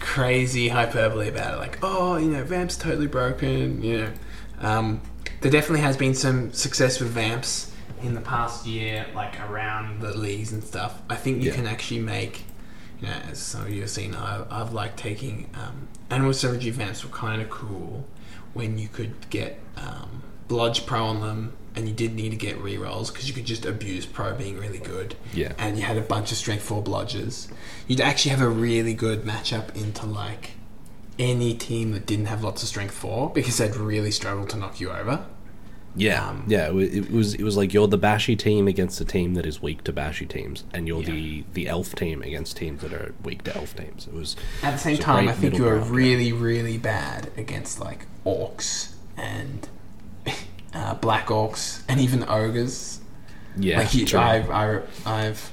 crazy 0.00 0.68
hyperbole 0.68 1.28
about 1.28 1.54
it, 1.54 1.58
like 1.58 1.78
oh 1.82 2.16
you 2.16 2.28
know 2.30 2.44
Vamps 2.44 2.76
totally 2.78 3.06
broken, 3.06 3.82
you 3.82 3.98
know. 3.98 4.12
Um, 4.60 5.00
there 5.40 5.50
definitely 5.50 5.80
has 5.80 5.96
been 5.96 6.14
some 6.14 6.52
success 6.52 7.00
with 7.00 7.10
Vamps 7.14 7.70
in 8.02 8.14
the 8.14 8.20
past 8.20 8.66
year, 8.66 9.06
like 9.14 9.40
around 9.48 10.00
the 10.00 10.16
leagues 10.16 10.52
and 10.52 10.62
stuff. 10.62 11.00
I 11.08 11.16
think 11.16 11.42
you 11.42 11.50
Yeah. 11.50 11.56
can 11.56 11.66
actually 11.66 12.00
make, 12.00 12.44
you 13.00 13.06
know, 13.08 13.14
as 13.30 13.38
some 13.38 13.62
of 13.62 13.70
you 13.70 13.80
have 13.82 13.90
seen, 13.90 14.14
I, 14.14 14.44
I've 14.50 14.72
liked 14.72 14.98
taking 14.98 15.48
um, 15.54 15.88
animal 16.10 16.32
savagery 16.34 16.70
Vamps 16.72 17.04
were 17.04 17.10
kind 17.10 17.40
of 17.40 17.48
cool 17.50 18.06
when 18.52 18.76
you 18.78 18.88
could 18.88 19.28
get 19.30 19.58
um, 19.76 20.22
Blodge 20.48 20.84
Pro 20.86 21.04
on 21.04 21.20
them. 21.20 21.52
And 21.76 21.86
you 21.88 21.94
didn't 21.94 22.16
need 22.16 22.30
to 22.30 22.36
get 22.36 22.58
rerolls 22.60 23.12
because 23.12 23.28
you 23.28 23.32
could 23.34 23.44
just 23.46 23.64
abuse 23.64 24.04
Pro 24.04 24.34
being 24.34 24.58
really 24.58 24.78
good 24.80 25.14
Yeah. 25.32 25.52
and 25.56 25.76
you 25.78 25.84
had 25.84 25.96
a 25.96 26.00
bunch 26.02 26.32
of 26.32 26.36
strength 26.38 26.62
four 26.64 26.82
blodgers, 26.82 27.48
you'd 27.86 28.00
actually 28.00 28.32
have 28.32 28.40
a 28.40 28.48
really 28.48 28.92
good 28.92 29.22
matchup 29.22 29.74
into 29.76 30.04
like 30.06 30.52
any 31.18 31.54
team 31.54 31.92
that 31.92 32.06
didn't 32.06 32.26
have 32.26 32.42
lots 32.42 32.62
of 32.62 32.68
strength 32.68 32.94
four 32.94 33.30
because 33.30 33.58
they'd 33.58 33.76
really 33.76 34.10
struggle 34.10 34.46
to 34.46 34.56
knock 34.56 34.80
you 34.80 34.90
over. 34.90 35.26
yeah, 35.94 36.28
Um, 36.28 36.44
yeah, 36.48 36.70
it, 36.72 37.10
was 37.10 37.34
it 37.34 37.42
was 37.42 37.56
like 37.56 37.72
you're 37.74 37.88
the 37.88 37.98
bashy 37.98 38.34
team 38.36 38.66
against 38.68 39.00
a 39.00 39.04
team 39.04 39.34
that 39.34 39.44
is 39.46 39.60
weak 39.62 39.82
to 39.84 39.92
bashy 39.92 40.24
teams, 40.28 40.64
and 40.72 40.86
you're 40.88 41.02
Yeah. 41.02 41.10
the 41.10 41.44
the 41.54 41.68
elf 41.68 41.94
team 41.94 42.22
against 42.22 42.56
teams 42.56 42.80
that 42.82 42.92
are 42.92 43.12
weak 43.24 43.42
to 43.44 43.56
elf 43.56 43.76
teams. 43.76 44.06
It 44.06 44.14
was 44.14 44.34
At 44.62 44.72
the 44.72 44.78
same 44.78 44.98
time, 44.98 45.28
I 45.28 45.32
think 45.32 45.56
you 45.56 45.64
were 45.64 45.78
really, 45.78 46.32
really 46.32 46.78
bad 46.78 47.30
against 47.36 47.80
like 47.80 48.06
orcs 48.24 48.92
and 49.16 49.68
uh, 50.74 50.94
black 50.94 51.26
orcs 51.26 51.82
and 51.88 52.00
even 52.00 52.24
ogres. 52.28 53.00
yeah, 53.56 53.78
like 53.78 53.94
you, 53.94 54.06
true. 54.06 54.20
I've, 54.20 54.50
I, 54.50 54.80
I've 55.04 55.52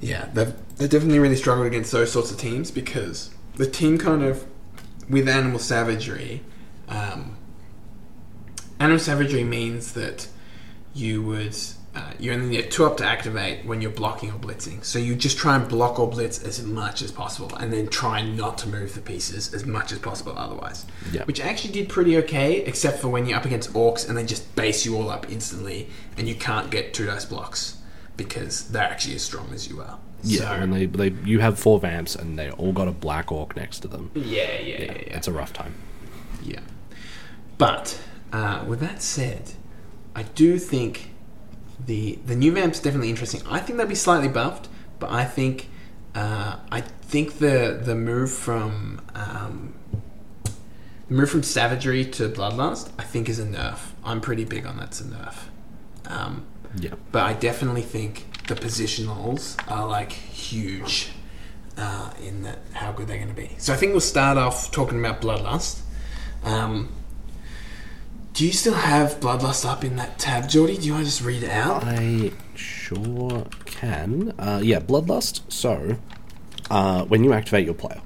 Yeah, 0.00 0.28
they've 0.32 0.54
they 0.76 0.88
definitely 0.88 1.18
really 1.18 1.36
struggled 1.36 1.66
against 1.66 1.90
those 1.92 2.12
sorts 2.12 2.30
of 2.30 2.38
teams 2.38 2.70
because 2.70 3.30
the 3.54 3.66
team 3.66 3.98
kind 3.98 4.22
of 4.22 4.46
with 5.08 5.28
animal 5.28 5.58
savagery. 5.58 6.42
Um, 6.88 7.36
animal 8.78 8.98
savagery 8.98 9.44
means 9.44 9.92
that 9.94 10.28
you 10.94 11.22
would 11.22 11.56
uh, 11.96 12.12
you 12.18 12.30
only 12.32 12.46
need 12.48 12.70
two 12.70 12.84
up 12.84 12.98
to 12.98 13.04
activate 13.06 13.64
when 13.64 13.80
you're 13.80 13.90
blocking 13.90 14.30
or 14.30 14.38
blitzing. 14.38 14.84
So 14.84 14.98
you 14.98 15.14
just 15.16 15.38
try 15.38 15.56
and 15.56 15.66
block 15.66 15.98
or 15.98 16.08
blitz 16.10 16.42
as 16.42 16.62
much 16.62 17.00
as 17.02 17.10
possible, 17.10 17.56
and 17.56 17.72
then 17.72 17.88
try 17.88 18.20
not 18.22 18.58
to 18.58 18.68
move 18.68 18.94
the 18.94 19.00
pieces 19.00 19.54
as 19.54 19.64
much 19.64 19.92
as 19.92 19.98
possible. 19.98 20.34
Otherwise, 20.36 20.84
Yeah. 21.10 21.24
which 21.24 21.40
actually 21.40 21.72
did 21.72 21.88
pretty 21.88 22.16
okay, 22.18 22.58
except 22.60 22.98
for 23.00 23.08
when 23.08 23.24
you're 23.26 23.38
up 23.38 23.46
against 23.46 23.72
orcs 23.72 24.06
and 24.08 24.16
they 24.16 24.24
just 24.24 24.54
base 24.54 24.84
you 24.84 24.94
all 24.96 25.08
up 25.10 25.30
instantly, 25.32 25.88
and 26.18 26.28
you 26.28 26.34
can't 26.34 26.70
get 26.70 26.92
two 26.92 27.06
dice 27.06 27.24
blocks 27.24 27.78
because 28.16 28.68
they're 28.68 28.82
actually 28.82 29.14
as 29.14 29.22
strong 29.22 29.48
as 29.54 29.68
you 29.68 29.80
are. 29.80 29.98
Yeah, 30.22 30.40
So- 30.40 30.46
and 30.62 30.72
they, 30.72 30.86
they 30.86 31.08
you 31.24 31.40
have 31.40 31.58
four 31.58 31.78
vamps 31.80 32.14
and 32.14 32.38
they 32.38 32.50
all 32.50 32.72
got 32.72 32.88
a 32.88 32.92
black 32.92 33.32
orc 33.32 33.56
next 33.56 33.80
to 33.80 33.88
them. 33.88 34.10
yeah, 34.14 34.22
yeah, 34.60 34.60
yeah, 34.60 34.82
yeah. 34.84 35.16
It's 35.16 35.28
a 35.28 35.32
rough 35.32 35.52
time. 35.52 35.74
Yeah. 36.42 36.60
But 37.58 37.98
uh, 38.32 38.64
with 38.66 38.80
that 38.80 39.02
said, 39.02 39.52
I 40.14 40.22
do 40.24 40.58
think 40.58 41.10
the 41.84 42.18
the 42.26 42.34
new 42.36 42.52
vamp's 42.52 42.80
definitely 42.80 43.10
interesting. 43.10 43.42
I 43.48 43.60
think 43.60 43.78
they'll 43.78 43.86
be 43.86 43.94
slightly 43.94 44.28
buffed, 44.28 44.68
but 44.98 45.10
I 45.10 45.24
think 45.24 45.68
uh, 46.14 46.56
I 46.70 46.80
think 46.80 47.38
the 47.38 47.80
the 47.82 47.94
move 47.94 48.30
from 48.32 49.00
um, 49.14 49.74
the 51.08 51.14
move 51.14 51.30
from 51.30 51.42
savagery 51.42 52.04
to 52.04 52.28
bloodlust, 52.28 52.90
I 52.98 53.02
think 53.04 53.28
is 53.28 53.38
a 53.38 53.44
nerf. 53.46 53.78
I'm 54.04 54.20
pretty 54.20 54.44
big 54.44 54.66
on 54.66 54.76
that's 54.76 55.00
a 55.00 55.04
nerf. 55.04 55.34
Um, 56.06 56.46
Yeah. 56.78 56.94
but 57.12 57.22
I 57.24 57.32
definitely 57.34 57.82
think 57.82 58.24
the 58.48 58.54
positionals 58.54 59.56
are 59.70 59.86
like 59.86 60.12
huge 60.12 61.10
uh, 61.76 62.10
in 62.22 62.42
that 62.42 62.58
how 62.72 62.92
good 62.92 63.06
they're 63.08 63.18
going 63.18 63.28
to 63.28 63.34
be. 63.34 63.50
So 63.58 63.72
I 63.72 63.76
think 63.76 63.92
we'll 63.92 64.00
start 64.00 64.38
off 64.38 64.70
talking 64.70 64.98
about 64.98 65.20
bloodlust. 65.20 65.80
Um, 66.44 66.88
do 68.36 68.44
you 68.44 68.52
still 68.52 68.74
have 68.74 69.18
bloodlust 69.18 69.64
up 69.64 69.82
in 69.82 69.96
that 69.96 70.18
tab, 70.18 70.46
Geordie? 70.46 70.76
Do 70.76 70.82
you 70.82 70.92
want 70.92 71.06
to 71.06 71.10
just 71.10 71.22
read 71.22 71.42
it 71.42 71.48
out? 71.48 71.84
I 71.84 72.32
sure 72.54 73.46
can. 73.64 74.34
Uh, 74.38 74.60
yeah, 74.62 74.78
Bloodlust. 74.78 75.40
So, 75.50 75.96
uh, 76.70 77.06
when 77.06 77.24
you 77.24 77.32
activate 77.32 77.64
your 77.64 77.72
player, 77.72 78.02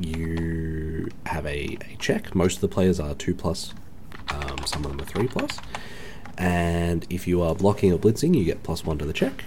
you 0.00 1.10
have 1.26 1.46
a, 1.46 1.78
a 1.80 1.96
check. 2.00 2.34
Most 2.34 2.56
of 2.56 2.60
the 2.60 2.66
players 2.66 2.98
are 2.98 3.14
2 3.14 3.36
plus, 3.36 3.72
um, 4.30 4.58
some 4.66 4.84
of 4.84 4.90
them 4.90 5.00
are 5.00 5.04
3 5.04 5.28
plus. 5.28 5.60
And 6.36 7.06
if 7.08 7.28
you 7.28 7.40
are 7.42 7.54
blocking 7.54 7.92
or 7.92 8.00
blitzing, 8.00 8.36
you 8.36 8.44
get 8.44 8.64
plus 8.64 8.84
1 8.84 8.98
to 8.98 9.04
the 9.04 9.12
check. 9.12 9.44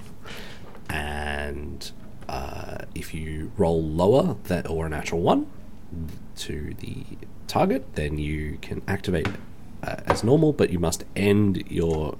And 0.90 1.92
uh, 2.30 2.86
if 2.96 3.14
you 3.14 3.52
roll 3.58 3.84
lower 3.84 4.38
that 4.46 4.70
or 4.70 4.86
a 4.86 4.90
natural 4.90 5.20
1 5.20 5.46
to 6.38 6.74
the 6.76 7.04
target, 7.48 7.96
then 7.96 8.18
you 8.18 8.60
can 8.62 8.82
activate 8.88 9.28
uh, 9.84 9.98
as 10.06 10.24
normal, 10.24 10.54
but 10.54 10.70
you 10.70 10.80
must 10.80 11.04
end 11.16 11.64
your 11.70 12.18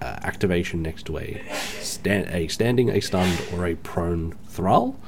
uh, 0.00 0.04
activation 0.22 0.82
next 0.82 1.04
to 1.06 1.18
a, 1.18 1.42
stand, 1.80 2.28
a 2.34 2.48
standing, 2.48 2.90
a 2.90 3.00
stunned, 3.00 3.40
or 3.52 3.66
a 3.66 3.74
prone 3.76 4.36
thrall. 4.46 4.98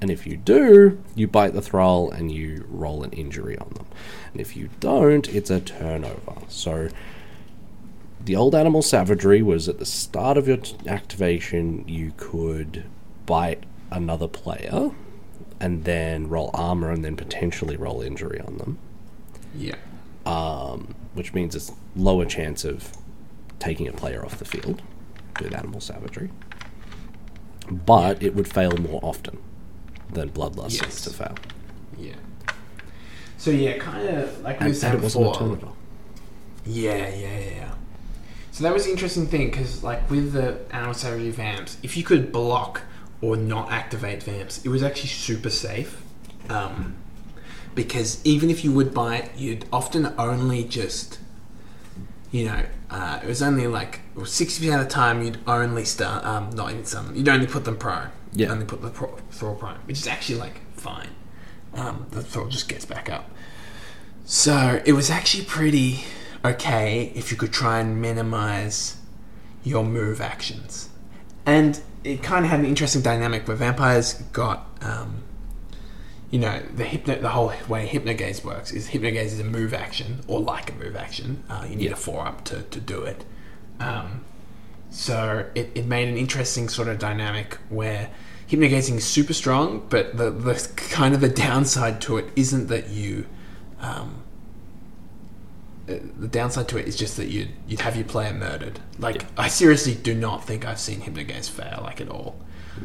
And 0.00 0.10
if 0.10 0.26
you 0.26 0.36
do, 0.36 1.02
you 1.16 1.26
bite 1.26 1.54
the 1.54 1.62
thrall 1.62 2.10
and 2.10 2.30
you 2.30 2.64
roll 2.68 3.02
an 3.02 3.10
injury 3.10 3.58
on 3.58 3.70
them. 3.70 3.86
And 4.32 4.40
if 4.40 4.56
you 4.56 4.70
don't, 4.78 5.28
it's 5.28 5.50
a 5.50 5.60
turnover. 5.60 6.34
So 6.48 6.88
the 8.24 8.36
old 8.36 8.54
animal 8.54 8.82
savagery 8.82 9.42
was 9.42 9.68
at 9.68 9.78
the 9.80 9.86
start 9.86 10.36
of 10.36 10.46
your 10.46 10.58
t- 10.58 10.76
activation, 10.86 11.84
you 11.88 12.12
could 12.16 12.84
bite 13.26 13.64
another 13.90 14.28
player 14.28 14.90
and 15.58 15.84
then 15.84 16.28
roll 16.28 16.50
armor 16.54 16.92
and 16.92 17.04
then 17.04 17.16
potentially 17.16 17.76
roll 17.76 18.00
injury 18.00 18.40
on 18.40 18.58
them 18.58 18.78
Yeah. 19.56 19.74
Um, 20.28 20.94
which 21.14 21.32
means 21.34 21.54
it's 21.54 21.72
lower 21.96 22.24
chance 22.24 22.64
of 22.64 22.92
taking 23.58 23.88
a 23.88 23.92
player 23.92 24.24
off 24.24 24.38
the 24.38 24.44
field 24.44 24.82
with 25.40 25.54
animal 25.54 25.80
savagery. 25.80 26.30
But 27.70 28.22
it 28.22 28.34
would 28.34 28.48
fail 28.48 28.76
more 28.76 29.00
often 29.02 29.38
than 30.12 30.30
bloodlust 30.30 30.72
Yes. 30.72 30.80
seems 30.80 31.02
to 31.02 31.10
fail. 31.10 31.34
Yeah. 31.98 32.14
So 33.36 33.50
yeah, 33.50 33.78
kind 33.78 34.08
of 34.08 34.40
like 34.42 34.60
we 34.60 34.72
said 34.72 34.94
and 34.94 35.00
it 35.00 35.02
wasn't 35.04 35.26
a 35.26 35.44
before. 35.44 35.72
Yeah, 36.64 36.96
yeah, 37.08 37.14
yeah, 37.14 37.38
yeah. 37.50 37.74
So 38.52 38.64
that 38.64 38.72
was 38.74 38.84
the 38.86 38.90
interesting 38.90 39.26
thing 39.26 39.50
because, 39.50 39.84
like, 39.84 40.10
with 40.10 40.32
the 40.32 40.58
animal 40.72 40.92
savagery 40.94 41.30
vamps, 41.30 41.76
if 41.82 41.96
you 41.96 42.02
could 42.02 42.32
block 42.32 42.82
or 43.20 43.36
not 43.36 43.70
activate 43.70 44.22
vamps, 44.22 44.64
it 44.64 44.68
was 44.68 44.82
actually 44.82 45.08
super 45.10 45.50
safe. 45.50 46.02
Um, 46.48 46.96
because 47.78 48.20
even 48.24 48.50
if 48.50 48.64
you 48.64 48.72
would 48.72 48.92
buy 48.92 49.18
it, 49.18 49.30
you'd 49.36 49.64
often 49.72 50.12
only 50.18 50.64
just, 50.64 51.20
you 52.32 52.44
know, 52.44 52.64
uh, 52.90 53.20
it 53.22 53.28
was 53.28 53.40
only 53.40 53.68
like 53.68 54.00
sixty 54.24 54.66
percent 54.66 54.82
of 54.82 54.88
the 54.88 54.92
time 54.92 55.22
you'd 55.22 55.38
only 55.46 55.84
start, 55.84 56.24
um, 56.24 56.50
not 56.50 56.72
even 56.72 56.82
them, 56.82 57.14
you'd 57.14 57.28
only 57.28 57.46
put 57.46 57.64
them 57.64 57.76
prone. 57.76 58.08
Yeah. 58.32 58.50
Only 58.50 58.66
put 58.66 58.82
the 58.82 58.90
pro- 58.90 59.16
thrall 59.30 59.54
prone, 59.54 59.76
which 59.86 59.98
is 60.00 60.08
actually 60.08 60.40
like 60.40 60.60
fine. 60.74 61.10
Um, 61.74 62.06
the 62.10 62.20
thrall 62.20 62.48
just 62.48 62.68
gets 62.68 62.84
back 62.84 63.08
up. 63.08 63.30
So 64.24 64.82
it 64.84 64.94
was 64.94 65.08
actually 65.08 65.44
pretty 65.44 66.00
okay 66.44 67.12
if 67.14 67.30
you 67.30 67.36
could 67.36 67.52
try 67.52 67.78
and 67.78 68.02
minimize 68.02 68.96
your 69.62 69.84
move 69.84 70.20
actions. 70.20 70.88
And 71.46 71.80
it 72.02 72.24
kind 72.24 72.44
of 72.44 72.50
had 72.50 72.58
an 72.58 72.66
interesting 72.66 73.02
dynamic 73.02 73.46
where 73.46 73.56
vampires 73.56 74.14
got, 74.32 74.66
um, 74.80 75.22
you 76.30 76.38
know, 76.38 76.60
the 76.74 76.84
hypno, 76.84 77.20
the 77.20 77.30
whole 77.30 77.52
way 77.68 77.86
hypnogaze 77.88 78.44
works 78.44 78.70
is 78.72 78.88
hypnogaze 78.90 79.26
is 79.26 79.40
a 79.40 79.44
move 79.44 79.72
action 79.72 80.20
or 80.26 80.40
like 80.40 80.70
a 80.70 80.74
move 80.74 80.94
action. 80.96 81.42
Uh, 81.48 81.66
you 81.68 81.76
need 81.76 81.84
Yeah. 81.86 81.92
a 81.92 81.96
four 81.96 82.26
up 82.26 82.44
to, 82.44 82.62
to 82.62 82.80
do 82.80 83.02
it. 83.02 83.24
Um, 83.80 84.24
so 84.90 85.46
it, 85.54 85.70
it 85.74 85.86
made 85.86 86.08
an 86.08 86.16
interesting 86.16 86.68
sort 86.68 86.88
of 86.88 86.98
dynamic 86.98 87.58
where 87.70 88.10
hypnogazing 88.48 88.96
is 88.96 89.04
super 89.06 89.32
strong, 89.32 89.86
but 89.88 90.16
the, 90.16 90.30
the 90.30 90.68
kind 90.76 91.14
of 91.14 91.20
the 91.20 91.28
downside 91.28 92.00
to 92.02 92.18
it 92.18 92.26
isn't 92.36 92.68
that 92.68 92.88
you. 92.88 93.26
Um, 93.80 94.22
uh, 95.88 95.94
the 96.18 96.28
downside 96.28 96.68
to 96.68 96.76
it 96.78 96.86
is 96.86 96.96
just 96.96 97.16
that 97.16 97.28
you'd 97.28 97.48
you'd 97.66 97.80
have 97.80 97.96
your 97.96 98.04
player 98.04 98.34
murdered. 98.34 98.80
Like 98.98 99.16
Yeah. 99.16 99.28
I 99.38 99.48
seriously 99.48 99.94
do 99.94 100.14
not 100.14 100.44
think 100.44 100.66
I've 100.66 100.80
seen 100.80 101.00
hypnogaze 101.00 101.48
fail 101.48 101.80
like 101.82 102.00
at 102.02 102.08
all. 102.10 102.36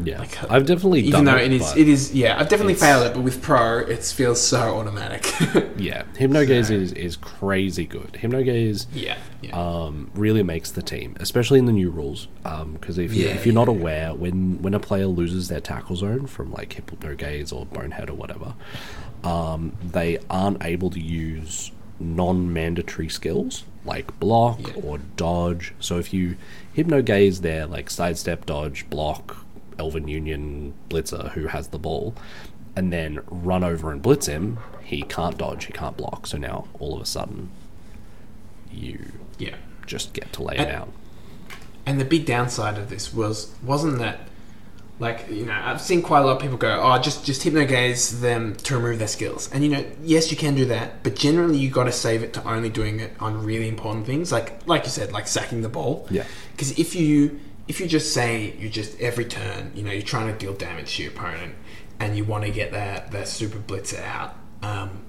Yeah, 0.03 0.19
Like, 0.19 0.51
I've 0.51 0.65
definitely 0.65 1.01
Even 1.01 1.12
done 1.12 1.25
though 1.25 1.36
it, 1.38 1.51
it 1.51 1.62
is 1.62 1.75
it 1.77 1.88
is 1.88 2.13
yeah, 2.13 2.39
I've 2.39 2.49
definitely 2.49 2.75
failed 2.75 3.06
it, 3.06 3.13
but 3.13 3.21
with 3.21 3.41
pro, 3.41 3.79
it 3.79 4.03
feels 4.03 4.41
so 4.41 4.77
automatic. 4.77 5.25
yeah, 5.77 6.03
hypnogaze 6.17 6.67
So- 6.67 6.73
is, 6.73 6.91
is 6.93 7.15
crazy 7.15 7.86
good. 7.86 8.13
Hypnogaze 8.13 8.88
yeah, 8.93 9.17
yeah, 9.41 9.51
um, 9.60 10.10
really 10.15 10.43
makes 10.43 10.71
the 10.71 10.82
team, 10.82 11.15
especially 11.19 11.60
in 11.60 11.65
the 11.65 11.71
new 11.73 11.89
rules. 11.89 12.27
Because 12.43 12.97
if 12.97 13.13
you 13.13 13.25
Yeah, 13.27 13.34
if 13.36 13.45
you're 13.45 13.53
not 13.56 13.67
yeah, 13.67 13.73
yeah. 13.73 13.79
aware, 13.79 14.13
when 14.15 14.62
when 14.62 14.73
a 14.73 14.79
player 14.79 15.08
loses 15.08 15.47
their 15.47 15.62
tackle 15.62 15.95
zone 15.95 16.27
from 16.27 16.51
like 16.51 16.69
hypnogaze 16.75 17.51
or 17.53 17.65
bonehead 17.65 18.10
or 18.10 18.13
whatever, 18.13 18.53
um, 19.23 19.73
they 19.84 20.17
aren't 20.29 20.63
able 20.63 20.89
to 20.89 20.99
use 20.99 21.71
non-mandatory 21.99 23.10
skills 23.10 23.63
like 23.86 24.17
block 24.19 24.60
Yeah. 24.62 24.82
or 24.84 24.97
dodge. 25.17 25.73
So 25.79 25.97
if 25.99 26.13
you 26.13 26.38
hypnogaze 26.75 27.41
their 27.41 27.65
like 27.65 27.89
sidestep, 27.89 28.45
dodge, 28.45 28.89
block, 28.89 29.42
Elven 29.79 30.07
Union 30.07 30.73
blitzer 30.89 31.31
who 31.31 31.47
has 31.47 31.69
the 31.69 31.79
ball, 31.79 32.15
and 32.75 32.91
then 32.91 33.19
run 33.27 33.63
over 33.63 33.91
and 33.91 34.01
blitz 34.01 34.25
him, 34.27 34.57
he 34.83 35.03
can't 35.03 35.38
dodge, 35.38 35.65
he 35.65 35.73
can't 35.73 35.95
block. 35.97 36.27
So 36.27 36.38
now 36.38 36.67
all 36.79 36.95
of 36.95 37.01
a 37.01 37.05
sudden, 37.05 37.49
you 38.71 39.12
yeah. 39.38 39.55
just 39.86 40.13
get 40.13 40.31
to 40.33 40.43
lay 40.43 40.55
And- 40.57 40.69
it 40.69 40.73
out. 40.75 40.89
And 41.86 41.99
the 41.99 42.05
big 42.05 42.25
downside 42.25 42.77
of 42.77 42.89
this 42.89 43.13
was 43.13 43.53
wasn't 43.62 43.97
that 43.99 44.21
like 44.99 45.25
you 45.29 45.45
know 45.45 45.51
I've 45.51 45.81
seen 45.81 46.01
quite 46.01 46.19
a 46.19 46.25
lot 46.25 46.38
of 46.38 46.41
people 46.41 46.55
go 46.55 46.79
oh 46.81 46.97
just 47.01 47.25
just 47.25 47.41
hypnogaze 47.43 48.21
them 48.21 48.55
to 48.57 48.77
remove 48.77 48.99
their 48.99 49.07
skills 49.09 49.49
and 49.51 49.65
you 49.65 49.69
know 49.69 49.83
yes 50.01 50.31
you 50.31 50.38
can 50.38 50.55
do 50.55 50.63
that 50.65 51.03
but 51.03 51.15
generally 51.15 51.57
you 51.57 51.69
got 51.69 51.86
to 51.86 51.91
save 51.91 52.23
it 52.23 52.31
to 52.36 52.47
only 52.47 52.69
doing 52.69 53.01
it 53.01 53.12
on 53.19 53.43
really 53.43 53.67
important 53.67 54.05
things 54.05 54.31
like 54.31 54.65
like 54.65 54.83
you 54.86 54.91
said 54.91 55.12
like 55.12 55.27
sacking 55.27 55.62
the 55.62 55.67
ball 55.67 56.07
Yeah. 56.09 56.23
because 56.53 56.77
if 56.79 56.95
you 56.95 57.38
if 57.67 57.80
you 57.80 57.88
just 57.88 58.13
say 58.13 58.54
you 58.58 58.69
just 58.69 58.99
every 58.99 59.26
turn 59.26 59.71
you 59.76 59.84
know 59.84 59.91
you're 59.91 60.02
trying 60.02 60.28
to 60.28 60.38
deal 60.38 60.54
damage 60.54 60.95
to 60.97 61.04
your 61.04 61.12
opponent 61.12 61.56
and 61.99 62.17
you 62.17 62.23
want 62.23 62.43
to 62.43 62.52
get 62.52 62.71
that 62.71 63.12
that 63.12 63.28
super 63.28 63.60
blitzer 63.60 64.04
out 64.04 64.36
um, 64.62 65.04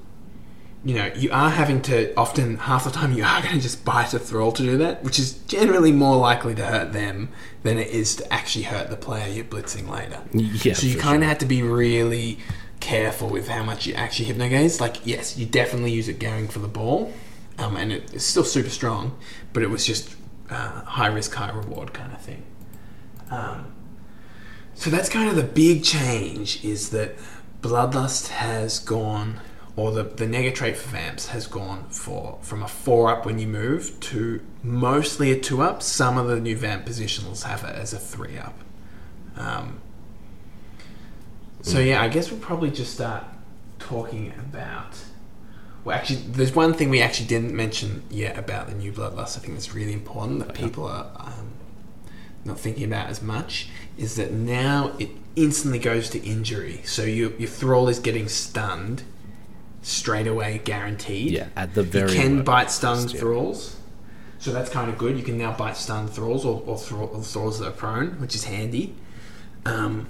you 0.85 0.95
know, 0.95 1.11
you 1.17 1.31
are 1.33 1.49
having 1.49 1.81
to 1.83 2.15
often 2.15 2.59
half 2.59 2.85
the 2.85 2.91
time 2.91 3.13
you 3.13 3.25
are 3.25 3.41
going 3.43 3.55
to 3.55 3.61
just 3.61 3.85
bite 3.85 4.13
a 4.13 4.19
thrall 4.19 4.53
to 4.53 4.63
do 4.63 4.77
that, 4.79 5.03
which 5.03 5.19
is 5.19 5.33
generally 5.45 5.93
more 5.93 6.17
likely 6.17 6.55
to 6.55 6.65
hurt 6.65 6.93
them 6.93 7.31
than 7.63 7.79
it 7.79 7.89
is 7.89 8.17
to 8.17 8.33
actually 8.33 8.65
hurt 8.65 8.91
the 8.91 8.97
player 8.97 9.27
you're 9.29 9.45
blitzing 9.45 9.89
later. 9.89 10.21
Yeah, 10.33 10.75
so 10.75 10.87
you 10.87 10.99
kind 10.99 11.17
of 11.17 11.23
sure. 11.23 11.29
have 11.29 11.39
to 11.39 11.47
be 11.47 11.63
really 11.63 12.39
careful 12.81 13.31
with 13.31 13.49
how 13.49 13.65
much 13.65 13.87
you 13.87 13.95
actually 13.95 14.31
hypnogaze. 14.31 14.81
Like, 14.81 15.07
yes, 15.07 15.39
you 15.39 15.47
definitely 15.47 15.93
use 15.93 16.09
it 16.09 16.19
going 16.19 16.49
for 16.49 16.59
the 16.59 16.69
ball, 16.69 17.13
um, 17.59 17.77
and 17.77 17.93
it, 17.93 18.13
it's 18.13 18.25
still 18.25 18.45
super 18.45 18.69
strong, 18.69 19.17
but 19.55 19.63
it 19.63 19.71
was 19.71 19.87
just 19.87 20.15
uh, 20.51 20.83
high 20.85 21.09
risk, 21.09 21.33
high 21.35 21.51
reward 21.51 21.93
kind 21.93 22.13
of 22.13 22.21
thing. 22.21 22.43
Um, 23.31 23.73
So 24.75 24.91
that's 24.91 25.09
kind 25.09 25.29
of 25.31 25.37
the 25.37 25.43
big 25.45 25.85
change 25.85 26.65
is 26.65 26.91
that 26.91 27.17
Bloodlust 27.63 28.29
has 28.29 28.81
gone, 28.81 29.41
or 29.77 29.93
the, 29.93 30.03
the 30.03 30.27
nega 30.27 30.53
trait 30.53 30.77
for 30.77 30.89
vamps 30.91 31.29
has 31.29 31.47
gone 31.47 31.89
for 31.91 32.39
from 32.43 32.63
a 32.63 32.69
four 32.69 33.09
up 33.11 33.25
when 33.25 33.39
you 33.39 33.47
move 33.47 33.99
to 34.01 34.41
mostly 34.63 35.31
a 35.31 35.39
two 35.39 35.63
up. 35.63 35.83
Some 35.83 36.19
of 36.19 36.27
the 36.27 36.41
new 36.41 36.57
vamp 36.57 36.85
positionals 36.87 37.45
have 37.45 37.63
it 37.65 37.75
as 37.77 37.93
a 37.93 37.99
three 37.99 38.37
up. 38.37 38.59
Um, 39.37 39.81
so 41.63 41.79
yeah, 41.79 42.03
I 42.03 42.09
guess 42.09 42.31
we'll 42.31 42.41
probably 42.41 42.71
just 42.71 42.93
start 42.93 43.25
talking 43.79 44.33
about. 44.39 44.97
Well, 45.85 45.97
actually, 45.97 46.21
there's 46.27 46.55
one 46.55 46.73
thing 46.73 46.89
we 46.89 47.03
actually 47.03 47.27
didn't 47.27 47.55
mention 47.55 48.05
yet 48.11 48.39
about 48.39 48.69
the 48.69 48.75
new 48.75 48.91
bloodlust. 48.91 49.37
I 49.37 49.41
think 49.41 49.55
that's 49.55 49.75
really 49.75 49.93
important 49.93 50.39
that 50.41 50.55
people 50.55 50.87
are 50.87 51.11
um, 51.17 51.53
not 52.45 52.59
thinking 52.59 52.85
about 52.85 53.09
as 53.09 53.21
much. 53.21 53.69
Is 53.99 54.17
that 54.17 54.33
now 54.33 54.95
it 54.99 55.11
instantly 55.37 55.79
goes 55.79 56.09
to 56.11 56.25
injury, 56.25 56.81
so 56.85 57.03
you, 57.03 57.35
your 57.39 57.49
thrall 57.49 57.89
is 57.89 57.99
getting 57.99 58.29
stunned 58.29 59.03
straight 59.83 60.27
away, 60.27 60.61
guaranteed. 60.65 61.33
Yeah, 61.33 61.49
at 61.55 61.75
the 61.75 61.83
very 61.83 62.13
you 62.13 62.19
can 62.19 62.43
bite 62.45 62.71
stun 62.71 63.09
yeah. 63.09 63.21
thralls, 63.21 63.77
so 64.39 64.53
that's 64.53 64.71
kind 64.71 64.91
of 64.91 64.97
good. 64.97 65.19
You 65.19 65.23
can 65.23 65.37
now 65.37 65.53
bite 65.53 65.77
stun 65.77 66.09
thralls 66.09 66.47
or, 66.47 66.63
or, 66.67 66.79
thrall, 66.79 67.11
or 67.13 67.23
thralls 67.23 67.59
that 67.59 67.69
are 67.69 67.73
prone, 67.73 68.21
which 68.21 68.35
is 68.35 68.45
handy. 68.45 68.95
Um, 69.67 70.09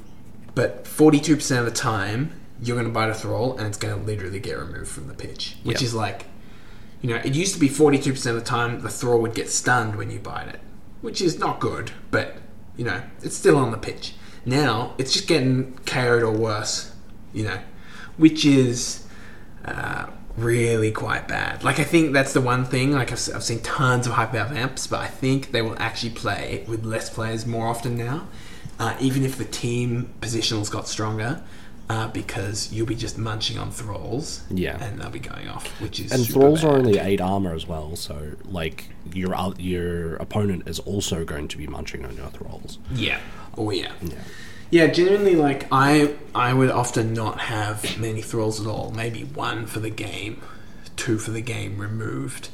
but 0.55 0.85
42% 0.85 1.59
of 1.59 1.65
the 1.65 1.71
time, 1.71 2.33
you're 2.67 2.77
going 2.77 2.87
to 2.87 2.93
bite 2.93 3.11
a 3.11 3.15
thrall 3.15 3.57
and 3.59 3.67
it's 3.67 3.79
going 3.79 3.99
to 3.99 4.05
literally 4.07 4.41
get 4.41 4.59
removed 4.59 4.89
from 4.89 5.09
the 5.09 5.15
pitch. 5.15 5.57
Which 5.65 5.81
Yeah. 5.81 5.87
is 5.87 5.95
like, 5.95 6.27
you 7.03 7.11
know, 7.11 7.17
it 7.17 7.35
used 7.35 7.55
to 7.55 7.61
be 7.61 7.69
42% 7.69 8.27
of 8.27 8.35
the 8.37 8.41
time 8.41 8.81
the 8.81 8.89
thrall 8.91 9.21
would 9.21 9.35
get 9.35 9.51
stunned 9.51 9.97
when 9.97 10.11
you 10.11 10.19
bite 10.19 10.49
it, 10.49 10.61
which 11.03 11.21
is 11.21 11.39
not 11.39 11.61
good, 11.61 11.91
but, 12.11 12.37
you 12.77 12.85
know, 12.85 13.03
it's 13.23 13.37
still 13.37 13.57
on 13.59 13.71
the 13.71 13.77
pitch. 13.79 14.15
Now, 14.47 14.95
it's 14.99 15.13
just 15.13 15.27
getting 15.29 15.79
KO'd 15.87 16.23
or 16.23 16.31
worse, 16.33 16.93
you 17.33 17.45
know, 17.45 17.59
which 18.17 18.45
is 18.45 19.05
uh, 19.65 20.07
really 20.37 20.91
quite 20.93 21.29
bad. 21.29 21.63
Like, 21.65 21.79
I 21.79 21.85
think 21.85 22.13
that's 22.13 22.33
the 22.33 22.41
one 22.41 22.65
thing, 22.65 22.93
like, 22.93 23.13
I've, 23.13 23.29
I've 23.35 23.45
seen 23.45 23.61
tons 23.61 24.07
of 24.07 24.15
hype 24.15 24.35
out 24.35 24.51
vamps, 24.51 24.87
but 24.87 25.01
I 25.01 25.07
think 25.07 25.53
they 25.53 25.63
will 25.63 25.77
actually 25.79 26.11
play 26.11 26.65
with 26.69 26.85
less 26.85 27.09
players 27.11 27.47
more 27.47 27.67
often 27.69 27.97
now, 27.97 28.29
uh, 28.79 28.97
even 29.01 29.25
if 29.25 29.37
the 29.39 29.45
team 29.45 30.13
positionals 30.21 30.71
got 30.71 30.89
stronger. 30.89 31.43
Uh, 31.91 32.09
because 32.09 32.73
you'll 32.73 32.87
be 32.87 32.95
just 32.95 33.19
munching 33.19 33.59
on 33.59 33.71
thralls, 33.71 34.43
Yeah. 34.51 34.83
and 34.83 34.99
they'll 34.99 35.11
be 35.11 35.19
going 35.19 35.49
off, 35.49 35.67
which 35.83 36.01
is 36.01 36.13
And 36.13 36.27
thralls 36.27 36.65
are 36.65 36.73
only 36.75 36.99
eight 36.99 37.21
armor 37.21 37.55
as 37.55 37.67
well, 37.67 37.95
so 37.95 38.33
like 38.47 38.89
your 39.13 39.35
your 39.59 40.17
opponent 40.17 40.67
is 40.67 40.79
also 40.81 41.27
going 41.27 41.47
to 41.49 41.59
be 41.59 41.67
munching 41.67 42.07
on 42.07 42.17
your 42.17 42.29
thralls. 42.31 42.79
Yeah. 42.95 43.21
Oh 43.59 43.71
yeah. 43.71 43.93
Yeah. 44.03 44.15
Yeah, 44.71 44.87
genuinely, 44.89 45.37
like 45.37 45.67
I, 45.71 46.15
I 46.35 46.55
would 46.55 46.71
often 46.71 47.13
not 47.13 47.39
have 47.39 47.99
many 48.01 48.23
thralls 48.23 48.61
at 48.61 48.67
all. 48.67 48.91
Maybe 48.91 49.23
one 49.23 49.67
for 49.67 49.79
the 49.79 49.91
game, 49.91 50.41
two 50.97 51.19
for 51.19 51.33
the 51.33 51.43
game 51.43 51.77
removed 51.79 52.49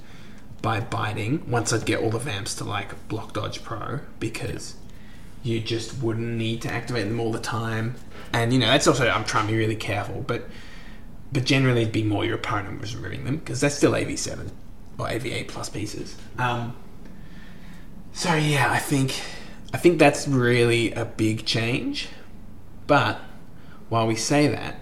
by 0.61 0.81
biting. 0.81 1.49
Once 1.49 1.73
I'd 1.73 1.87
get 1.87 2.01
all 2.03 2.11
the 2.11 2.19
vamps 2.19 2.57
to 2.57 2.65
like 2.65 3.09
block 3.09 3.33
dodge 3.33 3.63
pro, 3.63 4.01
because 4.19 4.75
you 5.43 5.61
just 5.61 6.03
wouldn't 6.03 6.37
need 6.37 6.63
to 6.63 6.73
activate 6.73 7.09
them 7.09 7.21
all 7.21 7.33
the 7.33 7.41
time. 7.41 7.95
And 8.33 8.53
you 8.53 8.59
know 8.59 8.67
that's 8.67 8.87
also 8.87 9.09
I'm 9.09 9.25
trying 9.25 9.47
to 9.47 9.53
be 9.53 9.59
really 9.59 9.77
careful, 9.77 10.23
but 10.27 10.49
but 11.33 11.45
generally 11.45 11.83
it'd 11.83 11.93
be 11.93 12.03
more 12.03 12.25
your 12.25 12.37
opponent 12.37 12.81
was 12.81 12.95
removing 12.95 13.25
them 13.25 13.39
because 13.39 13.61
that's 13.61 13.75
still 13.75 13.95
AV 13.95 14.19
seven 14.19 14.51
or 14.99 15.09
AV 15.09 15.27
eight 15.27 15.49
plus 15.49 15.69
pieces. 15.69 16.17
Um, 16.39 16.77
so 18.13 18.35
yeah, 18.35 18.71
I 18.71 18.79
think 18.79 19.21
I 19.73 19.79
think 19.79 19.99
that's 19.99 20.29
really 20.29 20.93
a 20.93 21.05
big 21.05 21.47
change. 21.47 22.09
But 22.87 23.21
while 23.89 24.07
we 24.07 24.17
say 24.17 24.49
that, 24.49 24.77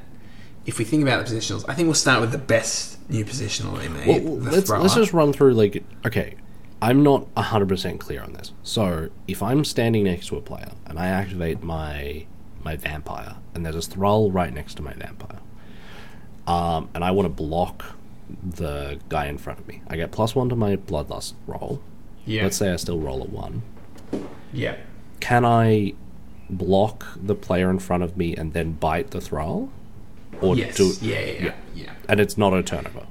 if 0.66 0.78
we 0.78 0.84
think 0.84 1.02
about 1.02 1.26
the 1.26 1.34
positionals, 1.34 1.64
I 1.68 1.74
think 1.74 1.86
we'll 1.86 1.94
start 1.94 2.20
with 2.20 2.32
the 2.32 2.38
best 2.38 2.98
new 3.10 3.24
positional 3.24 3.78
they 3.78 3.88
made. 3.88 4.24
Well, 4.24 4.36
the 4.36 4.50
let's 4.50 4.70
let's 4.70 4.94
just 4.94 5.12
run 5.12 5.32
through 5.32 5.54
like 5.54 5.82
okay. 6.06 6.36
I'm 6.80 7.02
not 7.02 7.26
hundred 7.36 7.68
percent 7.68 8.00
clear 8.00 8.22
on 8.22 8.32
this. 8.34 8.52
So 8.62 9.10
if 9.26 9.42
I'm 9.42 9.64
standing 9.64 10.04
next 10.04 10.28
to 10.28 10.36
a 10.36 10.40
player 10.40 10.70
and 10.86 10.98
I 10.98 11.06
activate 11.08 11.62
my 11.62 12.26
my 12.62 12.76
vampire 12.76 13.36
and 13.54 13.64
there's 13.64 13.76
a 13.76 13.82
thrall 13.82 14.30
right 14.30 14.52
next 14.52 14.74
to 14.74 14.82
my 14.82 14.92
vampire, 14.92 15.38
um, 16.46 16.88
and 16.94 17.02
I 17.04 17.10
want 17.10 17.26
to 17.26 17.30
block 17.30 17.84
the 18.42 18.98
guy 19.08 19.26
in 19.26 19.38
front 19.38 19.58
of 19.58 19.66
me, 19.66 19.82
I 19.88 19.96
get 19.96 20.10
plus 20.12 20.34
one 20.34 20.48
to 20.50 20.56
my 20.56 20.76
bloodlust 20.76 21.32
roll. 21.46 21.80
yeah, 22.26 22.42
Let's 22.44 22.56
say 22.58 22.70
I 22.70 22.76
still 22.76 22.98
roll 22.98 23.22
a 23.22 23.26
one. 23.26 23.62
yeah, 24.52 24.76
Can 25.20 25.44
I 25.44 25.94
block 26.50 27.06
the 27.20 27.34
player 27.34 27.70
in 27.70 27.78
front 27.78 28.02
of 28.02 28.16
me 28.16 28.36
and 28.36 28.52
then 28.52 28.72
bite 28.72 29.10
the 29.12 29.20
thrall? 29.20 29.70
Or 30.40 30.54
yes, 30.56 30.76
do 30.76 30.92
yeah, 31.00 31.20
yeah, 31.20 31.42
yeah, 31.42 31.54
yeah. 31.74 31.92
and 32.08 32.20
it's 32.20 32.36
not 32.38 32.52
a 32.52 32.62
turnover. 32.62 33.06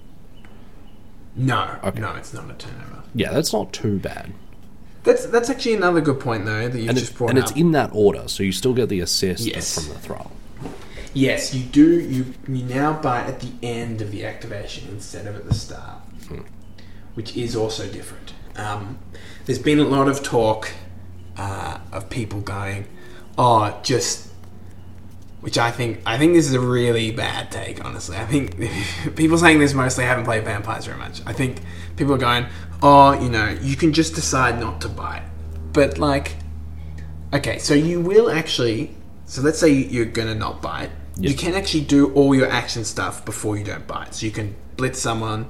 No, 1.35 1.77
Okay. 1.83 1.99
no, 1.99 2.15
it's 2.15 2.33
not 2.33 2.49
a 2.49 2.53
turnover. 2.53 2.96
Yeah, 3.13 3.31
that's 3.31 3.53
not 3.53 3.73
too 3.73 3.99
bad. 3.99 4.33
That's 5.03 5.25
that's 5.27 5.49
actually 5.49 5.75
another 5.75 6.01
good 6.01 6.19
point 6.19 6.45
though 6.45 6.67
that 6.67 6.79
you 6.79 6.89
and, 6.89 6.97
just 6.97 7.11
it, 7.13 7.17
brought 7.17 7.29
and 7.29 7.39
up. 7.39 7.49
it's 7.49 7.57
in 7.57 7.71
that 7.71 7.91
order, 7.93 8.27
so 8.27 8.43
you 8.43 8.51
still 8.51 8.73
get 8.73 8.89
the 8.89 8.99
assist 8.99 9.45
Yes. 9.45 9.75
from 9.75 9.93
the 9.93 9.99
thrall. 9.99 10.31
Yes, 11.13 11.53
you 11.53 11.63
do. 11.63 11.99
You 11.99 12.33
you 12.47 12.63
now 12.65 12.93
bite 13.01 13.25
at 13.27 13.39
the 13.39 13.51
end 13.63 14.01
of 14.01 14.11
the 14.11 14.25
activation 14.25 14.87
instead 14.89 15.25
of 15.25 15.35
at 15.35 15.47
the 15.47 15.53
start, 15.53 16.01
which 17.15 17.35
is 17.37 17.55
also 17.55 17.87
different. 17.87 18.33
Um, 18.55 18.99
there's 19.45 19.59
been 19.59 19.79
a 19.79 19.83
lot 19.85 20.07
of 20.09 20.21
talk 20.21 20.71
uh, 21.37 21.79
of 21.91 22.09
people 22.09 22.41
going, 22.41 22.87
"Oh, 23.37 23.79
just," 23.83 24.27
which 25.41 25.57
I 25.57 25.71
think 25.71 26.01
I 26.05 26.17
think 26.17 26.33
this 26.33 26.47
is 26.47 26.53
a 26.53 26.59
really 26.59 27.11
bad 27.11 27.49
take. 27.51 27.83
Honestly, 27.83 28.17
I 28.17 28.25
think 28.25 28.57
people 29.15 29.37
saying 29.37 29.59
this 29.59 29.73
mostly 29.73 30.03
haven't 30.03 30.25
played 30.25 30.43
vampires 30.43 30.85
very 30.85 30.97
much. 30.99 31.21
I 31.25 31.33
think 31.33 31.61
people 31.95 32.13
are 32.13 32.17
going, 32.19 32.45
"Oh, 32.81 33.13
you 33.13 33.29
know, 33.29 33.57
you 33.61 33.75
can 33.75 33.93
just 33.93 34.15
decide 34.15 34.59
not 34.59 34.81
to 34.81 34.89
bite," 34.89 35.23
but 35.73 35.97
like 35.97 36.35
Okay, 37.33 37.57
so 37.59 37.73
you 37.73 37.99
will 37.99 38.29
actually. 38.31 38.95
So 39.25 39.41
let's 39.41 39.59
say 39.59 39.69
you're 39.69 40.05
gonna 40.05 40.35
not 40.35 40.61
bite. 40.61 40.89
You 41.19 41.31
Yep. 41.31 41.37
can 41.39 41.53
actually 41.55 41.81
do 41.81 42.13
all 42.13 42.33
your 42.33 42.49
action 42.49 42.85
stuff 42.85 43.25
before 43.25 43.57
you 43.57 43.65
don't 43.65 43.85
bite. 43.85 44.15
So 44.15 44.25
you 44.25 44.31
can 44.31 44.55
blitz 44.77 44.99
someone, 44.99 45.47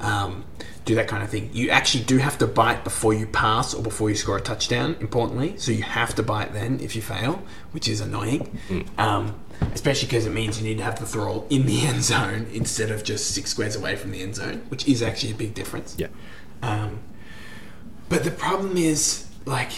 um, 0.00 0.44
do 0.84 0.94
that 0.96 1.06
kind 1.06 1.22
of 1.22 1.28
thing. 1.30 1.50
You 1.52 1.70
actually 1.70 2.02
do 2.04 2.16
have 2.18 2.38
to 2.38 2.46
bite 2.48 2.82
before 2.82 3.14
you 3.14 3.26
pass 3.26 3.74
or 3.74 3.82
before 3.82 4.10
you 4.10 4.16
score 4.16 4.38
a 4.38 4.40
touchdown. 4.40 4.96
Importantly, 5.00 5.54
so 5.58 5.70
you 5.70 5.82
have 5.84 6.14
to 6.16 6.22
bite 6.24 6.52
then 6.52 6.80
if 6.82 6.96
you 6.96 7.02
fail, 7.02 7.42
which 7.70 7.86
is 7.86 8.00
annoying. 8.00 8.58
Um, 8.98 9.34
especially 9.74 10.08
because 10.08 10.26
it 10.26 10.32
means 10.32 10.60
you 10.60 10.66
need 10.66 10.78
to 10.78 10.84
have 10.84 10.98
the 10.98 11.06
thrall 11.06 11.46
in 11.50 11.66
the 11.66 11.82
end 11.86 12.02
zone 12.02 12.46
instead 12.52 12.90
of 12.90 13.04
just 13.04 13.30
six 13.32 13.50
squares 13.50 13.76
away 13.76 13.94
from 13.94 14.10
the 14.10 14.20
end 14.22 14.34
zone, 14.34 14.62
which 14.68 14.88
is 14.88 15.00
actually 15.02 15.30
a 15.30 15.36
big 15.36 15.54
difference. 15.54 15.94
Yeah. 15.96 16.08
Um, 16.62 17.00
but 18.08 18.24
the 18.24 18.30
problem 18.30 18.76
is, 18.76 19.26
like, 19.44 19.72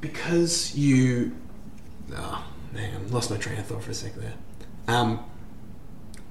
because 0.00 0.74
you. 0.74 1.36
Oh, 2.12 2.44
on, 2.76 3.10
lost 3.10 3.30
my 3.30 3.36
train 3.36 3.58
of 3.58 3.66
thought 3.66 3.82
for 3.82 3.90
a 3.90 3.94
second 3.94 4.22
there. 4.22 4.34
Um, 4.86 5.24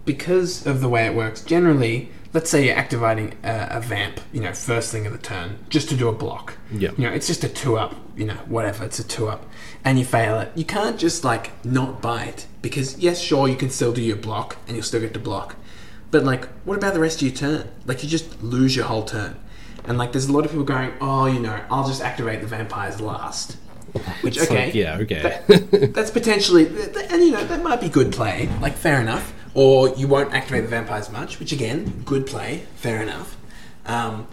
because 0.05 0.65
of 0.67 0.81
the 0.81 0.89
way 0.89 1.05
it 1.05 1.15
works, 1.15 1.41
generally, 1.41 2.09
let's 2.33 2.49
say 2.49 2.65
you're 2.65 2.75
activating 2.75 3.35
a, 3.43 3.67
a 3.71 3.81
vamp, 3.81 4.19
you 4.31 4.41
know, 4.41 4.53
first 4.53 4.91
thing 4.91 5.05
of 5.05 5.13
the 5.13 5.19
turn, 5.19 5.65
just 5.69 5.89
to 5.89 5.95
do 5.95 6.09
a 6.09 6.13
block. 6.13 6.57
Yeah. 6.71 6.91
You 6.97 7.07
know, 7.07 7.13
it's 7.13 7.27
just 7.27 7.43
a 7.43 7.49
two 7.49 7.77
up, 7.77 7.95
you 8.15 8.25
know, 8.25 8.35
whatever, 8.45 8.83
it's 8.83 8.99
a 8.99 9.07
two 9.07 9.29
up, 9.29 9.45
and 9.85 9.97
you 9.97 10.05
fail 10.05 10.39
it. 10.39 10.51
You 10.55 10.65
can't 10.65 10.99
just, 10.99 11.23
like, 11.23 11.51
not 11.65 12.01
buy 12.01 12.25
it 12.25 12.47
because, 12.61 12.97
yes, 12.99 13.19
sure, 13.19 13.47
you 13.47 13.55
can 13.55 13.69
still 13.69 13.93
do 13.93 14.01
your 14.01 14.17
block, 14.17 14.57
and 14.67 14.75
you'll 14.75 14.83
still 14.83 15.01
get 15.01 15.13
to 15.13 15.19
block. 15.19 15.55
But, 16.13 16.23
like, 16.25 16.45
what 16.63 16.77
about 16.77 16.93
the 16.93 16.99
rest 16.99 17.23
of 17.23 17.27
your 17.27 17.35
turn? 17.35 17.67
Like, 17.87 18.03
you 18.03 18.07
just 18.09 18.43
lose 18.43 18.75
your 18.75 18.85
whole 18.85 19.03
turn. 19.03 19.35
And, 19.85 19.97
like, 19.97 20.11
there's 20.11 20.27
a 20.27 20.31
lot 20.31 20.45
of 20.45 20.51
people 20.51 20.63
going, 20.63 20.93
oh, 21.01 21.25
you 21.25 21.39
know, 21.39 21.59
I'll 21.71 21.87
just 21.87 22.03
activate 22.03 22.41
the 22.41 22.45
vampires 22.47 23.01
last. 23.01 23.57
Which, 24.21 24.37
It's 24.37 24.45
okay. 24.45 24.65
like, 24.67 24.75
yeah, 24.75 24.97
okay. 24.99 25.41
That- 25.47 25.93
that's 25.95 26.11
potentially, 26.11 26.67
and 26.67 27.21
you 27.23 27.31
know, 27.31 27.43
that 27.45 27.63
might 27.63 27.81
be 27.81 27.89
good 27.89 28.11
play. 28.11 28.47
Like, 28.61 28.75
fair 28.75 29.01
enough. 29.01 29.33
Or 29.55 29.89
you 29.89 30.07
won't 30.07 30.35
activate 30.35 30.61
the 30.63 30.69
vampires 30.69 31.11
much, 31.11 31.39
which 31.39 31.51
again, 31.51 32.03
good 32.05 32.27
play. 32.27 32.65
Fair 32.75 33.01
enough. 33.01 33.35
Um, 33.87 34.27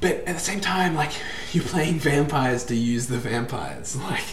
but 0.00 0.12
at 0.26 0.34
the 0.36 0.40
same 0.40 0.60
time, 0.62 0.94
like, 0.94 1.12
you're 1.52 1.62
playing 1.64 1.98
vampires 1.98 2.64
to 2.64 2.74
use 2.74 3.06
the 3.08 3.18
vampires. 3.18 3.96
Like, 4.00 4.24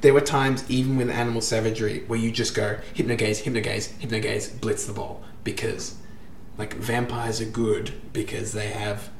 there 0.00 0.12
were 0.12 0.20
times, 0.20 0.64
even 0.68 0.96
with 0.96 1.10
Animal 1.10 1.40
Savagery, 1.42 2.02
where 2.08 2.18
you 2.18 2.32
just 2.32 2.56
go 2.56 2.78
hypnogaze, 2.94 3.44
hypnogaze, 3.44 3.92
hypnogaze, 4.00 4.60
blitz 4.60 4.84
the 4.84 4.92
ball. 4.92 5.22
Because, 5.44 5.94
like, 6.58 6.74
vampires 6.74 7.40
are 7.40 7.46
good 7.46 7.92
because 8.12 8.52
they 8.52 8.68
have 8.68 9.10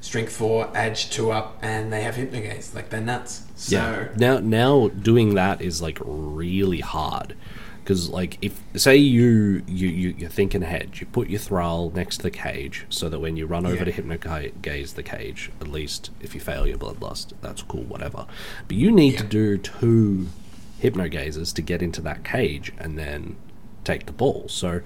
strength 0.00 0.32
4, 0.32 0.70
edge 0.74 1.10
2 1.10 1.30
up, 1.30 1.58
and 1.62 1.92
they 1.92 2.02
have 2.02 2.14
hypnogaze. 2.14 2.74
Like, 2.74 2.90
they're 2.90 3.00
nuts. 3.00 3.42
So, 3.56 3.76
Yeah. 3.76 4.08
Now, 4.16 4.38
now 4.38 4.88
doing 4.88 5.34
that 5.34 5.60
is 5.60 5.80
like 5.82 5.98
really 6.04 6.80
hard 6.80 7.34
because, 7.82 8.08
like, 8.08 8.36
if 8.42 8.60
say 8.74 8.96
you 8.96 9.62
you 9.66 9.88
you 9.88 10.14
you're 10.18 10.28
thinking 10.30 10.62
ahead, 10.62 11.00
you 11.00 11.06
put 11.06 11.28
your 11.30 11.38
thrall 11.40 11.90
next 11.94 12.18
to 12.18 12.22
the 12.24 12.30
cage 12.30 12.84
so 12.88 13.08
that 13.08 13.18
when 13.20 13.36
you 13.36 13.46
run 13.46 13.64
over 13.64 13.76
Yeah. 13.76 13.84
to 13.84 13.92
hypnogaze 13.92 14.94
the 14.94 15.02
cage, 15.02 15.50
at 15.60 15.68
least 15.68 16.10
if 16.20 16.34
you 16.34 16.40
fail 16.40 16.66
your 16.66 16.78
bloodlust, 16.78 17.32
that's 17.40 17.62
cool, 17.62 17.84
whatever. 17.84 18.26
But 18.68 18.76
you 18.76 18.90
need 18.92 19.16
to 19.18 19.24
do 19.24 19.56
two 19.56 20.28
hypnogazers 20.82 21.54
to 21.54 21.62
get 21.62 21.80
into 21.80 22.00
that 22.02 22.22
cage 22.24 22.72
and 22.78 22.98
then 22.98 23.36
take 23.84 24.06
the 24.06 24.12
ball. 24.12 24.46
So 24.48 24.82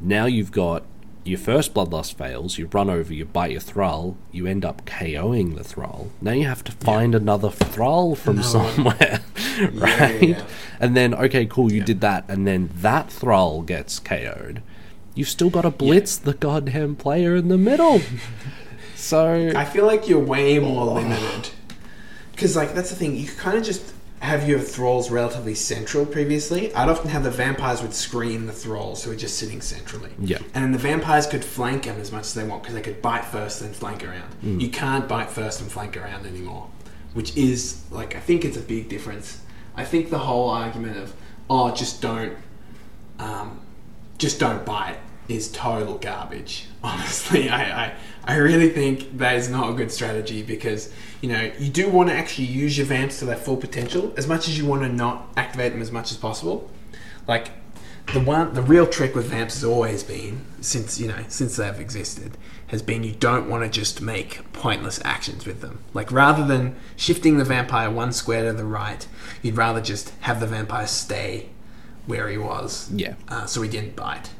now 0.00 0.24
you've 0.26 0.52
got 0.52 0.84
your 1.24 1.38
first 1.38 1.72
bloodlust 1.74 2.14
fails, 2.14 2.58
you 2.58 2.66
run 2.66 2.90
over, 2.90 3.12
you 3.12 3.24
bite 3.24 3.50
your 3.52 3.60
thrall, 3.60 4.16
you 4.30 4.46
end 4.46 4.64
up 4.64 4.84
KOing 4.84 5.56
the 5.56 5.64
thrall. 5.64 6.10
Now 6.20 6.32
you 6.32 6.46
have 6.46 6.62
to 6.64 6.72
find 6.72 7.14
another 7.14 7.50
thrall 7.50 8.14
from 8.14 8.36
one. 8.36 8.44
somewhere, 8.44 9.20
Yeah, 9.58 9.70
right? 9.72 10.22
yeah. 10.22 10.46
And 10.80 10.96
then 10.96 11.14
okay, 11.14 11.46
cool, 11.46 11.72
you 11.72 11.78
Yeah. 11.78 11.84
did 11.84 12.00
that, 12.02 12.24
and 12.28 12.46
then 12.46 12.70
that 12.76 13.10
thrall 13.10 13.62
gets 13.62 13.98
KO'd. 13.98 14.62
You've 15.14 15.28
still 15.28 15.50
got 15.50 15.62
to 15.62 15.70
blitz 15.70 16.16
the 16.16 16.34
goddamn 16.34 16.96
player 16.96 17.36
in 17.36 17.48
the 17.48 17.58
middle. 17.58 18.00
so 18.96 19.52
I 19.54 19.64
feel 19.64 19.86
like 19.86 20.08
you're 20.08 20.18
way 20.18 20.58
more 20.58 20.90
oh. 20.90 20.94
limited. 20.94 21.50
Because, 22.32 22.56
like, 22.56 22.74
that's 22.74 22.90
the 22.90 22.96
thing. 22.96 23.14
You 23.16 23.28
kind 23.28 23.56
of 23.56 23.62
just 23.62 23.92
have 24.20 24.48
your 24.48 24.58
thralls 24.58 25.10
relatively 25.10 25.54
central 25.54 26.06
previously. 26.06 26.74
I'd 26.74 26.88
often 26.88 27.10
have 27.10 27.24
the 27.24 27.30
vampires 27.30 27.82
would 27.82 27.94
screen 27.94 28.46
the 28.46 28.52
thralls 28.52 29.04
who 29.04 29.10
are 29.10 29.16
just 29.16 29.38
sitting 29.38 29.60
centrally. 29.60 30.10
Yeah. 30.18 30.38
And 30.54 30.64
then 30.64 30.72
the 30.72 30.78
vampires 30.78 31.26
could 31.26 31.44
flank 31.44 31.84
them 31.84 32.00
as 32.00 32.10
much 32.10 32.22
as 32.22 32.34
they 32.34 32.44
want 32.44 32.62
because 32.62 32.74
they 32.74 32.80
could 32.82 33.02
bite 33.02 33.24
first 33.24 33.60
then 33.60 33.72
flank 33.72 34.02
around. 34.02 34.34
You 34.60 34.70
can't 34.70 35.06
bite 35.06 35.30
first 35.30 35.60
and 35.60 35.70
flank 35.70 35.96
around 35.96 36.26
anymore. 36.26 36.70
Which 37.12 37.36
is, 37.36 37.82
like, 37.90 38.16
I 38.16 38.20
think 38.20 38.44
it's 38.44 38.56
a 38.56 38.60
big 38.60 38.88
difference. 38.88 39.40
I 39.76 39.84
think 39.84 40.10
the 40.10 40.18
whole 40.18 40.48
argument 40.48 40.96
of, 40.96 41.14
oh, 41.48 41.72
just 41.72 42.02
don't 42.02 42.36
um, 43.18 43.60
just 44.18 44.40
don't 44.40 44.64
bite 44.64 44.98
is 45.28 45.50
total 45.50 45.98
garbage. 45.98 46.66
Honestly, 46.82 47.48
I, 47.48 47.86
I, 47.86 47.94
I 48.24 48.36
really 48.36 48.68
think 48.68 49.18
that 49.18 49.36
is 49.36 49.48
not 49.48 49.70
a 49.70 49.74
good 49.74 49.90
strategy 49.90 50.42
because 50.42 50.92
you 51.20 51.28
know 51.30 51.50
you 51.58 51.70
do 51.70 51.88
want 51.88 52.10
to 52.10 52.14
actually 52.14 52.46
use 52.46 52.76
your 52.76 52.86
vamps 52.86 53.18
to 53.20 53.24
their 53.24 53.36
full 53.36 53.56
potential 53.56 54.12
as 54.16 54.26
much 54.26 54.48
as 54.48 54.58
you 54.58 54.66
want 54.66 54.82
to 54.82 54.88
not 54.88 55.28
activate 55.36 55.72
them 55.72 55.82
as 55.82 55.90
much 55.90 56.10
as 56.10 56.16
possible. 56.16 56.70
Like 57.26 57.50
the 58.12 58.20
one, 58.20 58.52
the 58.54 58.62
real 58.62 58.86
trick 58.86 59.14
with 59.14 59.30
vamps 59.30 59.54
has 59.54 59.64
always 59.64 60.02
been 60.02 60.44
since 60.60 61.00
you 61.00 61.08
know 61.08 61.24
since 61.28 61.56
they've 61.56 61.80
existed 61.80 62.36
has 62.68 62.82
been 62.82 63.04
you 63.04 63.12
don't 63.12 63.48
want 63.48 63.62
to 63.62 63.68
just 63.68 64.00
make 64.00 64.52
pointless 64.52 65.00
actions 65.04 65.46
with 65.46 65.60
them. 65.60 65.78
Like 65.92 66.10
rather 66.10 66.46
than 66.46 66.76
shifting 66.96 67.36
the 67.36 67.44
vampire 67.44 67.90
one 67.90 68.12
square 68.12 68.44
to 68.44 68.52
the 68.52 68.64
right, 68.64 69.06
you'd 69.42 69.56
rather 69.56 69.80
just 69.80 70.12
have 70.20 70.40
the 70.40 70.46
vampire 70.46 70.86
stay 70.86 71.50
where 72.06 72.28
he 72.28 72.36
was 72.36 72.90
yeah, 72.92 73.14
uh, 73.28 73.46
so 73.46 73.62
he 73.62 73.68
didn't 73.68 73.96
bite. 73.96 74.30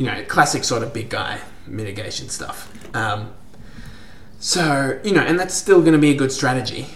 You 0.00 0.06
know, 0.06 0.24
classic 0.24 0.64
sort 0.64 0.82
of 0.82 0.94
big 0.94 1.10
guy 1.10 1.40
mitigation 1.66 2.30
stuff. 2.30 2.72
Um, 2.96 3.34
so 4.38 4.98
you 5.04 5.12
know, 5.12 5.20
and 5.20 5.38
that's 5.38 5.52
still 5.54 5.80
going 5.80 5.92
to 5.92 5.98
be 5.98 6.10
a 6.10 6.14
good 6.14 6.32
strategy, 6.32 6.86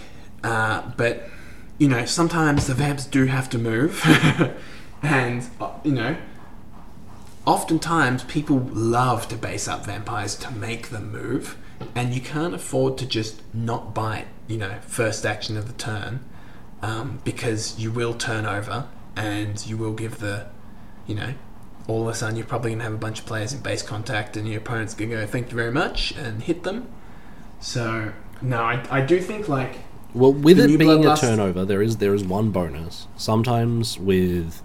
uh, 0.43 0.91
but 0.97 1.29
you 1.77 1.87
know, 1.87 2.05
sometimes 2.05 2.65
the 2.65 2.73
vamps 2.73 3.05
do 3.05 3.25
have 3.25 3.47
to 3.51 3.59
move, 3.59 4.01
and 5.03 5.47
uh, 5.61 5.71
you 5.83 5.91
know, 5.91 6.17
oftentimes 7.45 8.23
people 8.23 8.57
love 8.73 9.27
to 9.27 9.35
base 9.35 9.67
up 9.67 9.85
vampires 9.85 10.35
to 10.37 10.51
make 10.51 10.89
them 10.89 11.11
move, 11.11 11.57
and 11.93 12.11
you 12.11 12.21
can't 12.21 12.55
afford 12.55 12.97
to 12.97 13.05
just 13.05 13.43
not 13.53 13.93
bite. 13.93 14.25
You 14.47 14.57
know, 14.57 14.79
first 14.87 15.27
action 15.27 15.57
of 15.57 15.67
the 15.67 15.73
turn, 15.73 16.21
um, 16.81 17.21
because 17.23 17.77
you 17.77 17.91
will 17.91 18.15
turn 18.15 18.47
over 18.47 18.87
and 19.15 19.63
you 19.65 19.77
will 19.77 19.93
give 19.93 20.19
the, 20.19 20.47
you 21.07 21.15
know, 21.15 21.33
all 21.87 22.01
of 22.03 22.07
a 22.07 22.13
sudden 22.15 22.35
you're 22.35 22.45
probably 22.45 22.71
gonna 22.71 22.83
have 22.83 22.93
a 22.93 22.97
bunch 22.97 23.19
of 23.19 23.25
players 23.25 23.53
in 23.53 23.59
base 23.61 23.81
contact, 23.83 24.37
and 24.37 24.47
your 24.47 24.59
opponent's 24.59 24.93
gonna 24.93 25.11
go 25.11 25.25
thank 25.27 25.49
you 25.51 25.55
very 25.55 25.71
much 25.71 26.11
and 26.13 26.43
hit 26.43 26.63
them. 26.63 26.87
So 27.59 28.11
no, 28.41 28.61
I, 28.61 28.83
I 28.89 29.01
do 29.01 29.19
think 29.21 29.47
like 29.47 29.77
Well, 30.13 30.33
with 30.33 30.59
it 30.59 30.77
being 30.77 31.05
a 31.05 31.15
turnover, 31.15 31.65
there 31.65 31.81
is 31.81 31.97
there 31.97 32.13
is 32.13 32.23
one 32.23 32.51
bonus. 32.51 33.07
Sometimes 33.17 33.97
with 33.99 34.61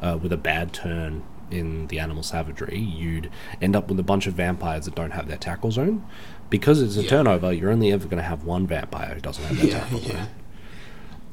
uh, 0.00 0.18
with 0.20 0.32
a 0.32 0.36
bad 0.36 0.72
turn 0.72 1.22
in 1.50 1.86
the 1.88 1.98
animal 1.98 2.22
savagery, 2.22 2.78
you'd 2.78 3.30
end 3.60 3.76
up 3.76 3.88
with 3.88 4.00
a 4.00 4.02
bunch 4.02 4.26
of 4.26 4.34
vampires 4.34 4.86
that 4.86 4.94
don't 4.94 5.10
have 5.12 5.28
their 5.28 5.36
tackle 5.36 5.70
zone. 5.70 6.04
Because 6.50 6.80
it's 6.82 6.96
a 6.96 7.02
Yeah. 7.02 7.08
turnover, 7.10 7.52
you're 7.52 7.70
only 7.70 7.92
ever 7.92 8.04
going 8.06 8.16
to 8.22 8.28
have 8.28 8.44
one 8.44 8.66
vampire 8.66 9.14
who 9.14 9.20
doesn't 9.20 9.44
have 9.44 9.56
their 9.58 9.66
yeah 9.66 9.80
tackle 9.80 10.00
yeah. 10.00 10.12
zone. 10.12 10.28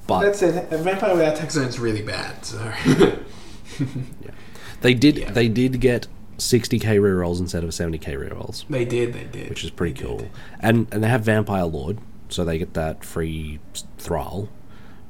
But 0.07 0.19
That's 0.21 0.41
it. 0.41 0.73
A 0.73 0.77
vampire 0.77 1.13
without 1.13 1.35
tackle 1.35 1.51
zone 1.51 1.67
is 1.67 1.79
really 1.79 2.01
bad. 2.01 2.45
So 2.45 2.71
they 4.81 4.93
did 4.93 5.17
Yeah. 5.17 5.31
they 5.31 5.47
did 5.49 5.79
get 5.79 6.07
60k 6.37 6.99
rerolls 6.99 7.39
instead 7.39 7.63
of 7.65 7.71
70k 7.71 8.15
rerolls, 8.15 8.65
they 8.69 8.85
did, 8.85 9.13
they 9.13 9.25
did, 9.25 9.49
which 9.49 9.63
is 9.63 9.69
pretty 9.71 9.93
They 9.99 10.07
cool. 10.07 10.17
did. 10.19 10.31
And 10.61 10.87
and 10.91 11.03
they 11.03 11.09
have 11.09 11.21
vampire 11.21 11.65
lord, 11.65 11.97
so 12.29 12.45
they 12.45 12.57
get 12.57 12.73
that 12.75 13.03
free 13.03 13.59
thrall. 13.97 14.49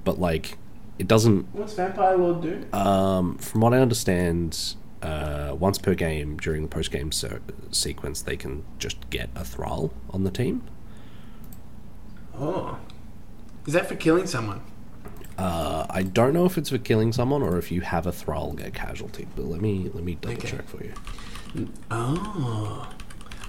But 0.03 0.19
like, 0.19 0.57
it 0.97 1.07
doesn't 1.07 1.53
What's 1.53 1.73
Vampire 1.73 2.17
Lord 2.17 2.41
do? 2.41 2.65
Um, 2.77 3.37
from 3.37 3.61
what 3.61 3.73
I 3.73 3.79
understand, 3.79 4.75
uh, 5.03 5.55
once 5.57 5.77
per 5.77 5.93
game 5.93 6.37
during 6.37 6.61
the 6.63 6.67
post 6.67 6.89
game 6.91 7.11
se- 7.11 7.39
sequence, 7.71 8.21
they 8.21 8.35
can 8.35 8.63
just 8.79 8.97
get 9.09 9.29
a 9.35 9.43
thrall 9.45 9.93
on 10.09 10.23
the 10.23 10.31
team. 10.31 10.63
Oh, 12.37 12.77
is 13.67 13.73
that 13.73 13.87
for 13.87 13.95
killing 13.95 14.25
someone? 14.25 14.61
Uh, 15.39 15.85
I 15.89 16.03
don't 16.03 16.33
know 16.33 16.45
if 16.45 16.57
it's 16.57 16.69
for 16.69 16.77
killing 16.77 17.13
someone 17.13 17.41
or 17.41 17.57
if 17.57 17.71
you 17.71 17.81
have 17.81 18.05
a 18.05 18.11
thrall 18.11 18.53
get 18.53 18.73
casualty, 18.73 19.25
but 19.35 19.45
let 19.45 19.61
me 19.61 19.89
let 19.93 20.03
me 20.03 20.15
double 20.15 20.35
Okay. 20.37 20.49
check 20.49 20.67
for 20.67 20.83
you. 20.83 20.93
Oh, 21.89 22.87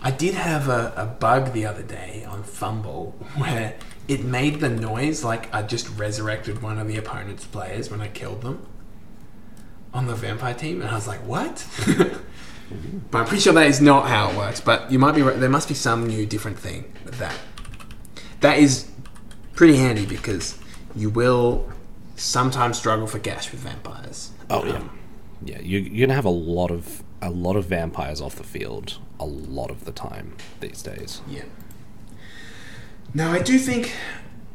I 0.02 0.10
did 0.10 0.34
have 0.34 0.68
a, 0.68 0.92
a 0.96 1.06
bug 1.06 1.52
the 1.52 1.66
other 1.66 1.82
day 1.82 2.24
on 2.28 2.42
Fumble 2.42 3.10
where 3.36 3.74
it 4.08 4.24
made 4.24 4.60
the 4.60 4.68
noise 4.68 5.24
like 5.24 5.52
I 5.54 5.62
just 5.62 5.88
resurrected 5.98 6.62
one 6.62 6.78
of 6.78 6.86
the 6.88 6.96
opponent's 6.96 7.44
players 7.44 7.90
when 7.90 8.00
I 8.00 8.08
killed 8.08 8.42
them 8.42 8.66
on 9.92 10.06
the 10.06 10.14
vampire 10.14 10.54
team, 10.54 10.80
and 10.82 10.90
I 10.90 10.94
was 10.94 11.08
like, 11.08 11.18
what? 11.26 11.66
but 13.10 13.18
I'm 13.18 13.26
pretty 13.26 13.42
sure 13.42 13.52
that 13.54 13.66
is 13.66 13.80
not 13.80 14.06
how 14.08 14.30
it 14.30 14.36
works. 14.36 14.60
But 14.60 14.90
you 14.92 15.00
might 15.00 15.16
be 15.16 15.22
right. 15.22 15.38
There 15.38 15.48
must 15.50 15.66
be 15.68 15.74
some 15.74 16.06
new 16.06 16.24
different 16.26 16.58
thing 16.60 16.84
with 17.04 17.18
that. 17.18 17.34
That 18.40 18.58
is 18.58 18.88
pretty 19.56 19.76
handy 19.76 20.06
because 20.06 20.56
you 20.94 21.10
will 21.10 21.68
sometimes 22.20 22.76
struggle 22.78 23.06
for 23.06 23.18
gash 23.18 23.50
with 23.50 23.60
vampires. 23.60 24.30
Oh 24.48 24.64
yeah, 24.64 24.74
Um, 24.74 24.98
yeah. 25.44 25.60
You, 25.60 25.78
you're 25.80 26.06
gonna 26.06 26.14
have 26.16 26.24
a 26.24 26.28
lot 26.30 26.70
of 26.70 27.02
a 27.22 27.30
lot 27.30 27.56
of 27.56 27.66
vampires 27.66 28.20
off 28.20 28.36
the 28.36 28.44
field 28.44 28.98
a 29.18 29.24
lot 29.26 29.70
of 29.70 29.84
the 29.84 29.92
time 29.92 30.36
these 30.60 30.82
days. 30.82 31.20
Yeah. 31.28 31.42
No, 33.14 33.30
I 33.30 33.40
do 33.42 33.58
think. 33.58 33.92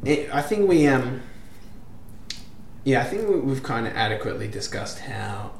It, 0.04 0.32
I 0.34 0.42
think 0.42 0.68
we 0.68 0.86
um. 0.86 1.22
Yeah, 2.84 3.00
I 3.00 3.04
think 3.04 3.28
we- 3.28 3.40
we've 3.40 3.62
kind 3.62 3.86
of 3.86 3.94
adequately 3.96 4.46
discussed 4.48 5.00
how 5.00 5.50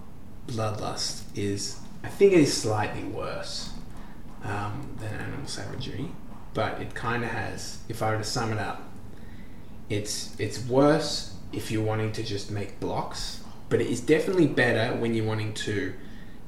bloodlust 0.47 1.23
is. 1.35 1.77
I 2.05 2.09
think 2.09 2.33
it 2.33 2.38
is 2.40 2.57
slightly 2.57 3.03
worse 3.03 3.71
um, 4.45 4.95
than 5.01 5.12
animal 5.14 5.47
savagery, 5.49 6.09
but 6.55 6.81
it 6.81 6.95
kind 6.95 7.25
of 7.25 7.31
has. 7.31 7.79
If 7.88 8.01
I 8.03 8.11
were 8.12 8.19
to 8.19 8.25
sum 8.25 8.53
it 8.53 8.59
up, 8.59 8.83
it's 9.90 10.35
it's 10.38 10.64
worse 10.66 11.33
if 11.52 11.70
you're 11.70 11.85
wanting 11.85 12.12
to 12.12 12.22
just 12.22 12.50
make 12.50 12.78
blocks, 12.80 13.42
but 13.68 13.80
it 13.80 13.87
is 13.88 14.00
definitely 14.00 14.46
better 14.46 14.96
when 14.96 15.14
you're 15.14 15.26
wanting 15.26 15.54
to 15.54 15.94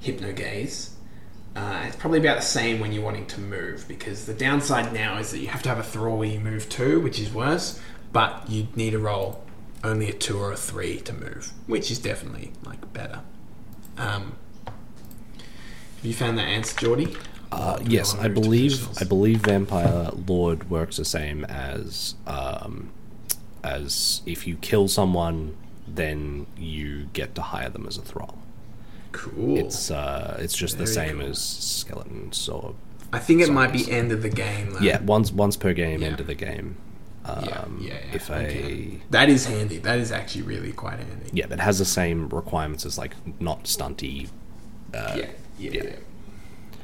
hypnogaze. 0.02 0.90
Uh, 1.56 1.84
it's 1.86 1.96
probably 1.96 2.20
about 2.20 2.36
the 2.36 2.42
same 2.42 2.78
when 2.78 2.92
you're 2.92 3.02
wanting 3.02 3.26
to 3.26 3.40
move 3.40 3.86
because 3.88 4.26
the 4.26 4.34
downside 4.34 4.92
now 4.92 5.18
is 5.18 5.30
that 5.32 5.38
you 5.38 5.48
have 5.48 5.62
to 5.62 5.68
have 5.68 5.78
a 5.78 5.82
thrall 5.82 6.18
where 6.18 6.28
you 6.28 6.38
move 6.38 6.68
two, 6.68 7.00
which 7.00 7.18
is 7.18 7.32
worse, 7.32 7.80
but 8.12 8.48
you 8.48 8.68
need 8.76 8.90
to 8.90 8.98
roll 8.98 9.44
only 9.82 10.08
a 10.08 10.12
two 10.12 10.38
or 10.38 10.52
a 10.52 10.56
three 10.56 10.98
to 11.00 11.12
move, 11.12 11.52
which 11.66 11.90
is 11.90 11.98
definitely 11.98 12.52
like 12.64 12.92
better. 12.92 13.20
Um, 13.96 14.36
have 14.66 16.04
you 16.04 16.14
found 16.14 16.38
that 16.38 16.46
answer, 16.46 16.78
Geordie? 16.78 17.16
Uh, 17.50 17.78
Or 17.80 17.84
do 17.84 17.90
you 17.90 17.96
yes, 17.98 18.14
I 18.14 18.28
believe? 18.28 18.88
I 19.00 19.04
believe 19.04 19.40
Vampire 19.40 20.10
Lord 20.26 20.70
works 20.70 20.98
the 20.98 21.04
same 21.04 21.44
as 21.46 22.14
um, 22.26 22.90
as 23.68 24.22
if 24.26 24.46
you 24.46 24.56
kill 24.56 24.88
someone, 24.88 25.56
then 25.86 26.46
you 26.56 27.08
get 27.12 27.34
to 27.36 27.42
hire 27.42 27.68
them 27.68 27.86
as 27.86 27.96
a 27.98 28.02
thrall. 28.02 28.38
Cool. 29.12 29.58
It's 29.58 29.90
uh, 29.90 30.36
it's 30.40 30.56
just 30.56 30.78
the 30.78 30.86
same 30.86 31.18
cool. 31.20 31.30
as 31.30 31.38
skeletons 31.38 32.48
or 32.48 32.74
I 33.12 33.18
think 33.18 33.40
it 33.40 33.50
might 33.50 33.72
be 33.72 33.90
end 33.90 34.12
of 34.12 34.20
the 34.22 34.28
game. 34.28 34.72
Though. 34.72 34.80
yeah, 34.80 35.00
once 35.02 35.32
once 35.32 35.56
per 35.56 35.72
game, 35.72 36.02
Yeah. 36.02 36.08
end 36.08 36.20
of 36.20 36.26
the 36.26 36.34
game. 36.34 36.76
Um, 37.24 37.44
yeah, 37.44 37.64
yeah, 37.80 37.88
yeah. 37.88 38.14
If 38.14 38.30
a 38.30 38.34
okay. 38.46 39.00
that 39.10 39.28
is 39.28 39.46
handy. 39.46 39.78
That 39.78 39.98
is 39.98 40.12
actually 40.12 40.42
really 40.42 40.72
quite 40.72 40.98
handy. 40.98 41.30
yeah, 41.32 41.46
that 41.46 41.60
has 41.60 41.78
the 41.78 41.84
same 41.84 42.28
requirements 42.28 42.86
as 42.86 42.96
like 42.98 43.14
not 43.40 43.64
stunty. 43.64 44.28
Uh, 44.94 45.14
yeah, 45.16 45.26
yeah, 45.58 45.70
yeah. 45.70 45.82
yeah. 45.84 45.90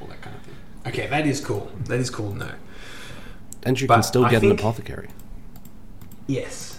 All 0.01 0.07
that 0.07 0.21
kind 0.21 0.35
of 0.35 0.41
thing. 0.43 0.55
Okay, 0.87 1.07
that 1.07 1.25
is 1.25 1.41
cool. 1.41 1.71
That 1.85 1.99
is 1.99 2.09
cool 2.11 2.33
No, 2.33 2.51
and 3.63 3.79
you 3.79 3.87
But 3.87 3.95
can 3.95 4.03
still 4.03 4.25
I 4.25 4.29
get 4.31 4.43
an 4.43 4.51
apothecary. 4.51 5.09
Yes. 6.27 6.74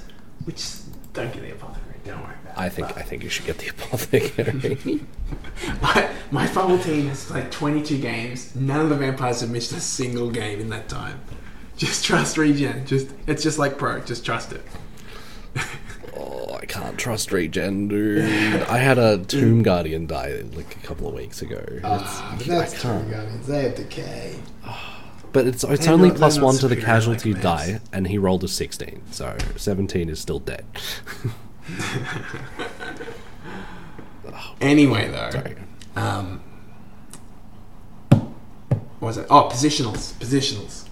Which 0.46 0.64
don't 1.12 1.32
get 1.32 1.42
the 1.42 1.52
apothecary. 1.52 1.82
Don't 2.04 2.22
worry 2.22 2.34
about 2.42 2.56
it. 2.56 2.60
I 2.60 2.68
think 2.68 2.96
I 2.96 3.02
think 3.02 3.22
you 3.24 3.28
should 3.28 3.46
get 3.46 3.58
the 3.58 3.68
apothecary. 3.68 5.00
my, 5.82 6.08
my 6.30 6.46
Fumble 6.46 6.78
team 6.78 7.08
has 7.08 7.24
played 7.24 7.50
22 7.52 7.98
games. 7.98 8.54
None 8.56 8.80
of 8.80 8.88
the 8.88 8.94
vampires 8.96 9.40
have 9.40 9.50
missed 9.50 9.72
a 9.72 9.80
single 9.80 10.30
game 10.30 10.60
in 10.60 10.70
that 10.70 10.88
time. 10.88 11.20
Just 11.76 12.04
trust 12.04 12.38
regen. 12.38 12.86
Just 12.86 13.08
it's 13.26 13.42
just 13.42 13.58
like 13.58 13.76
pro. 13.76 14.00
Just 14.00 14.24
trust 14.24 14.52
it. 14.52 14.62
oh, 16.16 16.54
I 16.54 16.64
can't 16.66 16.96
trust 16.98 17.32
regen, 17.32 17.88
dude. 17.88 18.24
I 18.62 18.78
had 18.78 18.98
a 18.98 19.18
Tomb 19.18 19.62
Guardian 19.62 20.06
die 20.06 20.42
like 20.54 20.76
a 20.76 20.86
couple 20.86 21.08
of 21.08 21.14
weeks 21.14 21.42
ago. 21.42 21.62
Ah, 21.84 22.34
It's- 22.36 22.46
that's 22.46 22.72
true, 22.80 22.90
can't. 22.92 23.10
Guardians. 23.10 23.46
They 23.46 23.62
have 23.64 23.74
decay. 23.74 24.36
But 25.32 25.46
it's 25.46 25.64
it's 25.64 25.86
only 25.88 26.08
not- 26.08 26.16
plus 26.18 26.38
one 26.38 26.54
to 26.56 26.62
the 26.68 26.76
superior 26.76 26.80
like 26.80 26.86
casualty 26.86 27.34
die, 27.34 27.80
and 27.92 28.06
he 28.06 28.16
rolled 28.18 28.42
a 28.44 28.48
sixteen, 28.48 29.02
so 29.10 29.36
seventeen 29.56 30.08
is 30.08 30.18
still 30.18 30.38
dead. 30.40 30.64
Anyway, 34.60 35.08
though, 35.10 36.00
um, 36.00 36.40
what 38.08 39.00
was 39.00 39.16
it? 39.18 39.26
Oh, 39.30 39.48
positionals. 39.52 40.14
Positionals. 40.14 40.88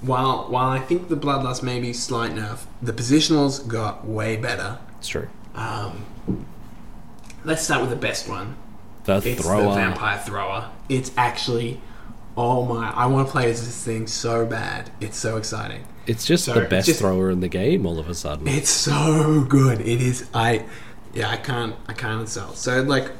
While 0.00 0.44
while 0.48 0.68
I 0.68 0.78
think 0.78 1.08
the 1.08 1.16
bloodlust 1.16 1.62
may 1.62 1.80
be 1.80 1.92
slight 1.92 2.32
nerf, 2.32 2.60
the 2.80 2.92
positionals 2.92 3.66
got 3.66 4.06
way 4.06 4.36
better. 4.36 4.78
It's 4.98 5.08
true. 5.08 5.28
Um, 5.54 6.04
let's 7.44 7.62
start 7.62 7.80
with 7.82 7.90
the 7.90 7.96
best 7.96 8.28
one. 8.28 8.56
The 9.04 9.16
It's 9.24 9.42
thrower. 9.42 9.62
the 9.64 9.74
vampire 9.74 10.18
thrower. 10.18 10.70
It's 10.88 11.10
actually, 11.16 11.80
oh 12.36 12.64
my! 12.64 12.90
I 12.90 13.06
want 13.06 13.26
to 13.28 13.32
play 13.32 13.50
as 13.50 13.64
this 13.64 13.84
thing 13.84 14.06
so 14.06 14.46
bad. 14.46 14.90
It's 15.00 15.16
so 15.18 15.36
exciting. 15.36 15.84
It's 16.06 16.24
just 16.26 16.44
So, 16.44 16.54
the 16.54 16.62
best 16.62 16.86
just- 16.88 17.00
thrower 17.00 17.30
in 17.30 17.40
the 17.40 17.48
game. 17.48 17.86
All 17.86 17.98
of 17.98 18.08
a 18.08 18.14
sudden, 18.14 18.48
It's 18.48 18.70
so 18.70 19.44
good. 19.48 19.80
It 19.80 20.00
is. 20.00 20.28
I 20.34 20.64
yeah. 21.14 21.30
I 21.30 21.36
can't. 21.36 21.76
I 21.86 21.92
can't 21.92 22.28
sell. 22.28 22.54
So 22.54 22.82
like, 22.82 23.10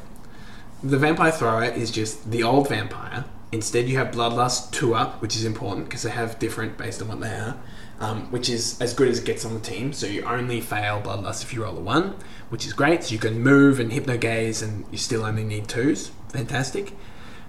the 0.83 0.99
vampire 0.99 1.31
thrower 1.33 1.65
is 1.65 1.91
just 1.91 2.31
the 2.31 2.43
old 2.43 2.69
vampire. 2.69 3.25
Instead, 3.53 3.87
you 3.89 3.99
have 3.99 4.09
bloodlust 4.15 4.71
two 4.73 4.95
up, 4.95 5.21
which 5.21 5.37
is 5.37 5.45
important 5.45 5.85
because 5.87 6.03
they 6.03 6.11
have 6.11 6.39
different 6.39 6.79
based 6.79 7.03
on 7.03 7.09
what 7.09 7.21
they 7.21 7.29
are. 7.31 7.57
Um, 8.01 8.33
which 8.33 8.49
is 8.49 8.81
as 8.81 8.95
good 8.95 9.07
as 9.07 9.21
it 9.21 9.25
gets 9.25 9.45
on 9.45 9.55
the 9.55 9.61
team. 9.61 9.93
So 9.93 10.09
you 10.09 10.25
only 10.25 10.61
fail 10.61 11.01
bloodlust 11.01 11.45
if 11.45 11.55
you 11.55 11.63
roll 11.63 11.77
a 11.79 11.81
one, 11.81 12.17
which 12.49 12.67
is 12.67 12.73
great. 12.73 13.05
So 13.05 13.13
you 13.13 13.19
can 13.21 13.41
move 13.41 13.79
and 13.79 13.93
hypno 13.93 14.17
gaze, 14.17 14.61
and 14.61 14.87
you 14.91 14.99
still 14.99 15.23
only 15.25 15.45
need 15.45 15.69
twos. 15.69 16.11
Fantastic. 16.31 16.95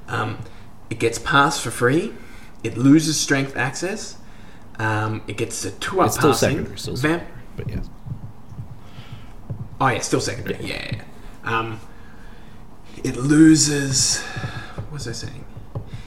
Um, 0.07 0.38
it 0.93 0.99
gets 0.99 1.17
pass 1.17 1.59
for 1.59 1.71
free. 1.71 2.13
It 2.63 2.77
loses 2.77 3.19
strength 3.19 3.57
access. 3.57 4.15
Um, 4.77 5.23
it 5.27 5.37
gets 5.37 5.65
a 5.65 5.71
two 5.71 6.01
up 6.01 6.05
it's 6.07 6.17
still 6.17 6.29
passing. 6.29 6.49
secondary, 6.51 6.77
still 6.77 6.95
Vamp- 6.95 7.23
but 7.57 7.67
yes. 7.67 7.89
Oh 9.81 9.87
yeah, 9.87 9.99
still 10.01 10.21
secondary. 10.21 10.63
Yeah. 10.63 10.75
yeah, 10.75 11.01
yeah. 11.43 11.57
Um, 11.59 11.79
it 13.03 13.17
loses. 13.17 14.21
What 14.21 14.91
was 14.91 15.07
I 15.07 15.13
saying? 15.13 15.45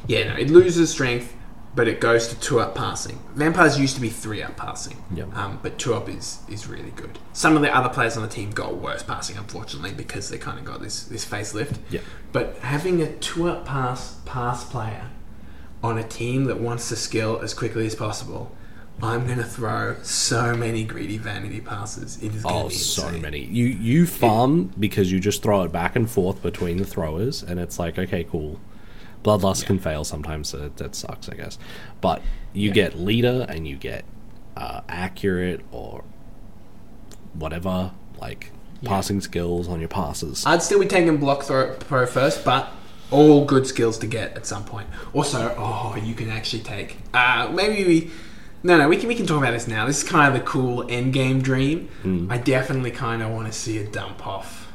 Yeah, 0.07 0.28
no, 0.28 0.37
it 0.37 0.51
loses 0.51 0.89
strength, 0.91 1.34
but 1.77 1.87
it 1.87 2.01
goes 2.01 2.27
to 2.29 2.41
two 2.41 2.59
up 2.59 2.74
passing. 2.74 3.20
Vampires 3.35 3.79
used 3.79 3.95
to 3.95 4.01
be 4.01 4.09
three 4.09 4.43
up 4.43 4.57
passing. 4.57 4.97
Yep. 5.14 5.37
Um, 5.37 5.59
but 5.62 5.79
two 5.79 5.95
up 5.95 6.09
is 6.09 6.41
is 6.49 6.66
really 6.66 6.91
good. 6.91 7.18
Some 7.33 7.55
of 7.55 7.62
the 7.62 7.72
other 7.72 7.91
players 7.91 8.16
on 8.16 8.22
the 8.24 8.29
team 8.29 8.51
got 8.51 8.77
worse 8.77 9.03
passing, 9.05 9.37
unfortunately, 9.37 9.93
because 9.93 10.29
they 10.31 10.39
kind 10.39 10.59
of 10.59 10.64
got 10.64 10.81
this 10.83 11.05
this 11.05 11.24
facelift. 11.24 11.77
Yeah. 11.91 12.01
But 12.33 12.57
having 12.59 13.01
a 13.03 13.12
two 13.16 13.49
up 13.49 13.64
pass 13.66 14.18
pass 14.24 14.64
player 14.64 15.11
on 15.85 15.99
a 15.99 16.03
team 16.03 16.45
that 16.47 16.59
wants 16.59 16.89
to 16.89 16.97
skill 16.97 17.39
as 17.41 17.55
quickly 17.55 17.87
as 17.87 17.95
possible. 17.95 18.51
I'm 19.03 19.27
gonna 19.27 19.45
throw 19.45 19.97
so 20.03 20.57
many 20.57 20.83
greedy 20.83 21.18
vanity 21.18 21.61
passes. 21.61 22.16
It 22.22 22.35
is 22.35 22.43
gonna 22.43 22.64
Oh, 22.64 22.68
be 22.68 22.74
so 22.74 23.11
many. 23.12 23.45
You 23.45 23.66
you 23.66 24.07
farm 24.07 24.72
because 24.81 25.12
you 25.12 25.20
just 25.20 25.43
throw 25.43 25.61
it 25.64 25.70
back 25.70 25.97
and 25.97 26.11
forth 26.11 26.43
between 26.43 26.79
the 26.79 26.87
throwers, 26.87 27.43
and 27.43 27.61
it's 27.61 27.79
like 27.79 27.99
okay, 27.99 28.24
cool. 28.24 28.59
Bloodlust 29.27 29.66
can 29.66 29.79
fail 29.81 30.05
sometimes, 30.05 30.49
so 30.49 30.70
that 30.77 30.95
sucks, 30.95 31.29
I 31.29 31.35
guess. 31.35 31.59
But 32.01 32.22
you 32.53 32.68
Yeah. 32.68 32.74
get 32.74 32.99
leader 32.99 33.45
and 33.49 33.66
you 33.66 33.77
get 33.77 34.05
uh, 34.57 34.81
accurate 34.89 35.61
or 35.72 36.05
whatever, 37.35 37.91
like 38.20 38.53
passing 38.85 39.20
skills 39.20 39.68
on 39.68 39.81
your 39.81 39.89
passes. 39.89 40.45
I'd 40.47 40.62
still 40.62 40.79
be 40.81 40.87
taking 40.87 41.16
block 41.18 41.43
throw 41.43 41.74
pro 41.74 42.07
first, 42.07 42.45
but 42.45 42.68
all 43.11 43.45
good 43.45 43.66
skills 43.66 43.99
to 43.99 44.07
get 44.07 44.37
at 44.37 44.47
some 44.47 44.64
point. 44.64 44.89
Also, 45.12 45.55
oh, 45.59 45.97
you 46.03 46.14
can 46.14 46.31
actually 46.31 46.62
take. 46.62 46.97
Uh, 47.12 47.51
maybe 47.53 47.85
we. 47.85 48.11
No, 48.62 48.79
no, 48.79 48.89
we 48.89 48.97
can 48.97 49.09
we 49.09 49.14
can 49.14 49.27
talk 49.27 49.39
about 49.39 49.53
this 49.53 49.68
now. 49.68 49.87
This 49.87 50.03
is 50.03 50.09
kind 50.09 50.35
of 50.35 50.41
the 50.41 50.45
cool 50.49 50.87
end 50.89 51.12
game 51.12 51.41
dream. 51.43 51.89
Hmm. 52.03 52.31
I 52.33 52.39
definitely 52.39 52.91
kind 52.91 53.22
of 53.22 53.31
want 53.31 53.47
to 53.47 53.53
see 53.53 53.79
a 53.79 53.87
dump 53.87 54.27
off 54.27 54.66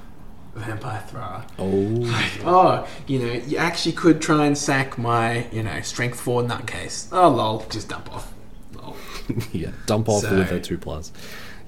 vampire 0.56 1.04
thrower. 1.08 1.46
oh, 1.60 2.40
Oh, 2.46 2.88
you 3.08 3.20
know, 3.20 3.32
you 3.34 3.58
actually 3.58 3.94
could 3.94 4.22
try 4.22 4.46
and 4.46 4.58
sack 4.58 4.98
my, 4.98 5.48
you 5.52 5.64
know, 5.64 5.82
strength 5.82 6.20
four 6.20 6.44
nutcase. 6.44 7.08
Oh, 7.12 7.30
lol, 7.30 7.66
just 7.70 7.90
dump 7.90 8.12
off. 8.14 8.34
Lol. 8.76 8.96
yeah, 9.52 9.72
dump 9.86 10.10
off 10.10 10.22
So- 10.24 10.36
with 10.38 10.52
a 10.52 10.60
two 10.60 10.78
plus. 10.78 11.12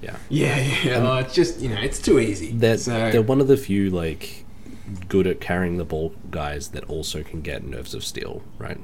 Yeah, 0.02 0.16
Yeah, 0.28 0.58
yeah. 0.84 0.96
Oh, 0.98 1.16
it's 1.16 1.32
just 1.34 1.60
you 1.60 1.70
know, 1.70 1.80
it's 1.80 1.98
too 1.98 2.18
easy. 2.18 2.52
they're, 2.52 2.76
so, 2.76 3.10
they're 3.10 3.22
one 3.22 3.40
of 3.40 3.46
the 3.48 3.56
few 3.56 3.88
like 3.88 4.44
good 5.08 5.26
at 5.26 5.40
carrying 5.40 5.78
the 5.78 5.84
ball 5.86 6.14
guys 6.30 6.68
that 6.68 6.84
also 6.84 7.22
can 7.22 7.40
get 7.40 7.64
nerves 7.64 7.94
of 7.94 8.04
steel, 8.04 8.42
right? 8.58 8.78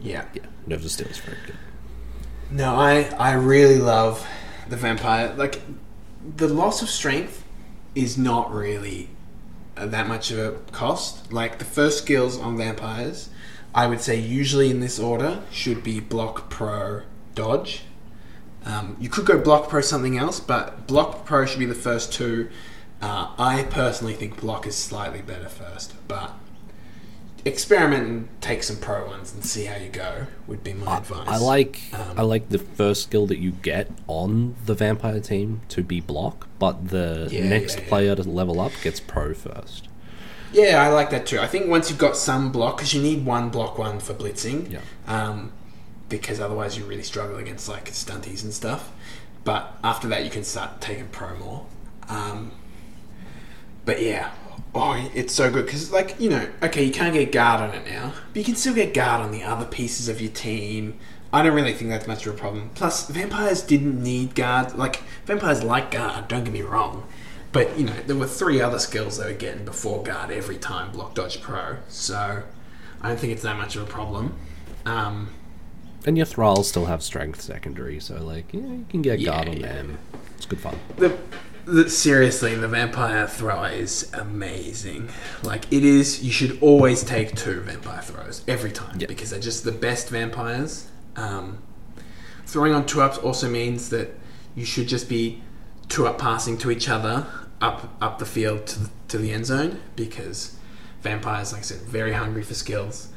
yeah. 0.00 0.26
Yeah, 0.32 0.42
nerves 0.66 0.84
of 0.84 0.92
steel 0.92 1.08
is 1.08 1.18
very 1.18 1.38
good. 1.44 1.56
No, 2.52 2.76
I 2.76 3.02
I 3.18 3.32
really 3.32 3.78
love 3.78 4.24
the 4.68 4.76
vampire. 4.76 5.34
Like 5.36 5.60
the 6.36 6.46
loss 6.46 6.82
of 6.82 6.88
strength 6.88 7.42
is 7.94 8.16
not 8.18 8.52
really 8.52 9.10
uh, 9.76 9.86
that 9.86 10.08
much 10.08 10.30
of 10.30 10.38
a 10.38 10.52
cost. 10.72 11.32
Like 11.32 11.58
the 11.58 11.64
first 11.64 11.98
skills 11.98 12.38
on 12.38 12.56
vampires, 12.56 13.30
I 13.74 13.86
would 13.86 14.00
say 14.00 14.18
usually 14.18 14.70
in 14.70 14.80
this 14.80 14.98
order 14.98 15.42
should 15.50 15.82
be 15.82 16.00
block 16.00 16.50
pro 16.50 17.02
dodge. 17.34 17.82
Um, 18.64 18.96
you 19.00 19.08
could 19.08 19.24
go 19.24 19.38
block 19.38 19.68
pro 19.68 19.80
something 19.80 20.18
else, 20.18 20.40
but 20.40 20.86
block 20.86 21.24
pro 21.24 21.46
should 21.46 21.60
be 21.60 21.66
the 21.66 21.74
first 21.74 22.12
two. 22.12 22.50
Uh, 23.00 23.32
I 23.38 23.62
personally 23.70 24.14
think 24.14 24.40
block 24.40 24.66
is 24.66 24.76
slightly 24.76 25.22
better 25.22 25.48
first, 25.48 25.94
but 26.08 26.32
experiment 27.48 28.06
and 28.08 28.28
take 28.40 28.62
some 28.62 28.76
pro 28.76 29.06
ones 29.06 29.32
and 29.34 29.44
see 29.44 29.64
how 29.64 29.76
you 29.76 29.88
go. 29.90 30.26
Would 30.46 30.62
be 30.62 30.74
my 30.74 30.98
advice. 30.98 31.26
I 31.26 31.36
like 31.38 31.82
Um, 31.92 32.18
I 32.18 32.22
like 32.22 32.48
the 32.50 32.58
first 32.58 33.02
skill 33.04 33.26
that 33.26 33.38
you 33.38 33.50
get 33.52 33.90
on 34.06 34.54
the 34.66 34.74
vampire 34.74 35.20
team 35.20 35.62
to 35.70 35.82
be 35.82 36.00
block, 36.00 36.48
but 36.58 36.88
the 36.88 37.28
Yeah, 37.30 37.48
next 37.48 37.76
yeah, 37.76 37.82
yeah. 37.82 37.88
player 37.88 38.16
to 38.16 38.22
level 38.22 38.60
up 38.60 38.72
gets 38.82 39.00
pro 39.00 39.34
first. 39.34 39.88
Yeah, 40.52 40.82
I 40.82 40.88
like 40.88 41.10
that 41.10 41.26
too. 41.26 41.38
I 41.40 41.46
think 41.46 41.68
once 41.68 41.90
you've 41.90 41.98
got 41.98 42.16
some 42.16 42.50
block, 42.52 42.76
because 42.78 42.94
you 42.94 43.02
need 43.02 43.24
one 43.26 43.50
block 43.50 43.78
one 43.78 44.00
for 44.00 44.14
blitzing. 44.14 44.70
Yeah. 44.70 44.80
Um, 45.06 45.52
because 46.08 46.40
otherwise 46.40 46.78
you 46.78 46.84
really 46.86 47.02
struggle 47.02 47.36
against 47.36 47.68
like 47.68 47.86
stunties 47.90 48.42
and 48.42 48.54
stuff. 48.54 48.90
But 49.44 49.76
after 49.84 50.08
that, 50.08 50.24
you 50.24 50.30
can 50.30 50.44
start 50.44 50.80
taking 50.80 51.08
pro 51.08 51.36
more. 51.36 51.66
Um, 52.08 52.52
but 53.84 54.00
yeah, 54.02 54.30
oh, 54.74 55.10
it's 55.14 55.34
so 55.34 55.50
good 55.50 55.66
because 55.66 55.90
like 55.92 56.18
you 56.20 56.30
know, 56.30 56.48
okay, 56.62 56.84
you 56.84 56.92
can't 56.92 57.12
get 57.14 57.32
guard 57.32 57.60
on 57.60 57.74
it 57.74 57.86
now, 57.88 58.12
but 58.32 58.38
you 58.38 58.44
can 58.44 58.56
still 58.56 58.74
get 58.74 58.94
guard 58.94 59.20
on 59.22 59.32
the 59.32 59.42
other 59.42 59.64
pieces 59.66 60.08
of 60.08 60.20
your 60.20 60.30
team. 60.32 60.98
I 61.32 61.42
don't 61.42 61.54
really 61.54 61.74
think 61.74 61.90
that's 61.90 62.06
much 62.06 62.26
of 62.26 62.34
a 62.34 62.38
problem. 62.38 62.70
Plus, 62.74 63.06
vampires 63.08 63.60
didn't 63.62 64.02
need 64.02 64.34
guard. 64.34 64.74
Like 64.76 65.02
vampires 65.26 65.62
like 65.62 65.90
guard. 65.90 66.28
Don't 66.28 66.44
get 66.44 66.52
me 66.52 66.62
wrong. 66.62 67.06
But 67.52 67.78
you 67.78 67.84
know, 67.86 67.94
there 68.06 68.16
were 68.16 68.26
three 68.26 68.60
other 68.60 68.78
skills 68.78 69.18
they 69.18 69.26
were 69.26 69.38
getting 69.38 69.64
before 69.64 70.02
guard 70.02 70.30
every 70.30 70.56
time 70.56 70.90
block 70.92 71.14
dodge 71.14 71.40
pro. 71.42 71.76
So 71.88 72.42
I 73.02 73.08
don't 73.08 73.18
think 73.18 73.32
it's 73.32 73.42
that 73.42 73.56
much 73.56 73.76
of 73.76 73.82
a 73.82 73.86
problem. 73.86 74.36
Um, 74.86 75.30
And 76.06 76.16
your 76.16 76.26
thralls 76.26 76.68
still 76.68 76.86
have 76.86 77.02
strength 77.02 77.40
secondary, 77.42 78.00
so 78.00 78.22
like 78.22 78.52
yeah, 78.52 78.60
you 78.60 78.86
can 78.88 79.02
get 79.02 79.18
Yeah, 79.18 79.30
guard 79.32 79.48
on 79.48 79.56
yeah. 79.58 79.66
them. 79.74 79.98
It's 80.36 80.46
good 80.46 80.60
fun. 80.60 80.78
the, 80.96 81.08
the 81.08 81.18
seriously, 81.88 82.54
the 82.54 82.68
vampire 82.68 83.26
thrower 83.26 83.68
is 83.68 84.10
amazing. 84.14 85.08
Like 85.42 85.70
it 85.72 85.84
is, 85.84 86.22
you 86.24 86.30
should 86.30 86.58
always 86.62 87.02
take 87.02 87.34
two 87.34 87.60
vampire 87.60 88.02
throws 88.02 88.42
every 88.48 88.70
time 88.72 88.98
Yeah. 89.00 89.06
because 89.06 89.30
they're 89.30 89.40
just 89.40 89.64
the 89.64 89.72
best 89.72 90.08
vampires. 90.08 90.88
Um, 91.16 91.58
throwing 92.46 92.72
on 92.72 92.86
two 92.86 93.02
ups 93.02 93.18
also 93.18 93.48
means 93.48 93.90
that 93.90 94.10
you 94.54 94.64
should 94.64 94.88
just 94.88 95.08
be 95.08 95.42
two 95.88 96.06
up 96.06 96.18
passing 96.18 96.58
to 96.58 96.70
each 96.70 96.88
other 96.88 97.26
up 97.60 97.96
up 98.00 98.18
the 98.18 98.26
field 98.26 98.66
to 98.66 98.80
the, 98.80 98.90
to 99.08 99.18
the 99.18 99.32
end 99.32 99.46
zone 99.46 99.80
because 99.96 100.56
vampires, 101.02 101.52
like 101.52 101.60
I 101.60 101.64
said, 101.64 101.80
very 101.80 102.12
hungry 102.12 102.42
for 102.42 102.54
skills. 102.54 103.08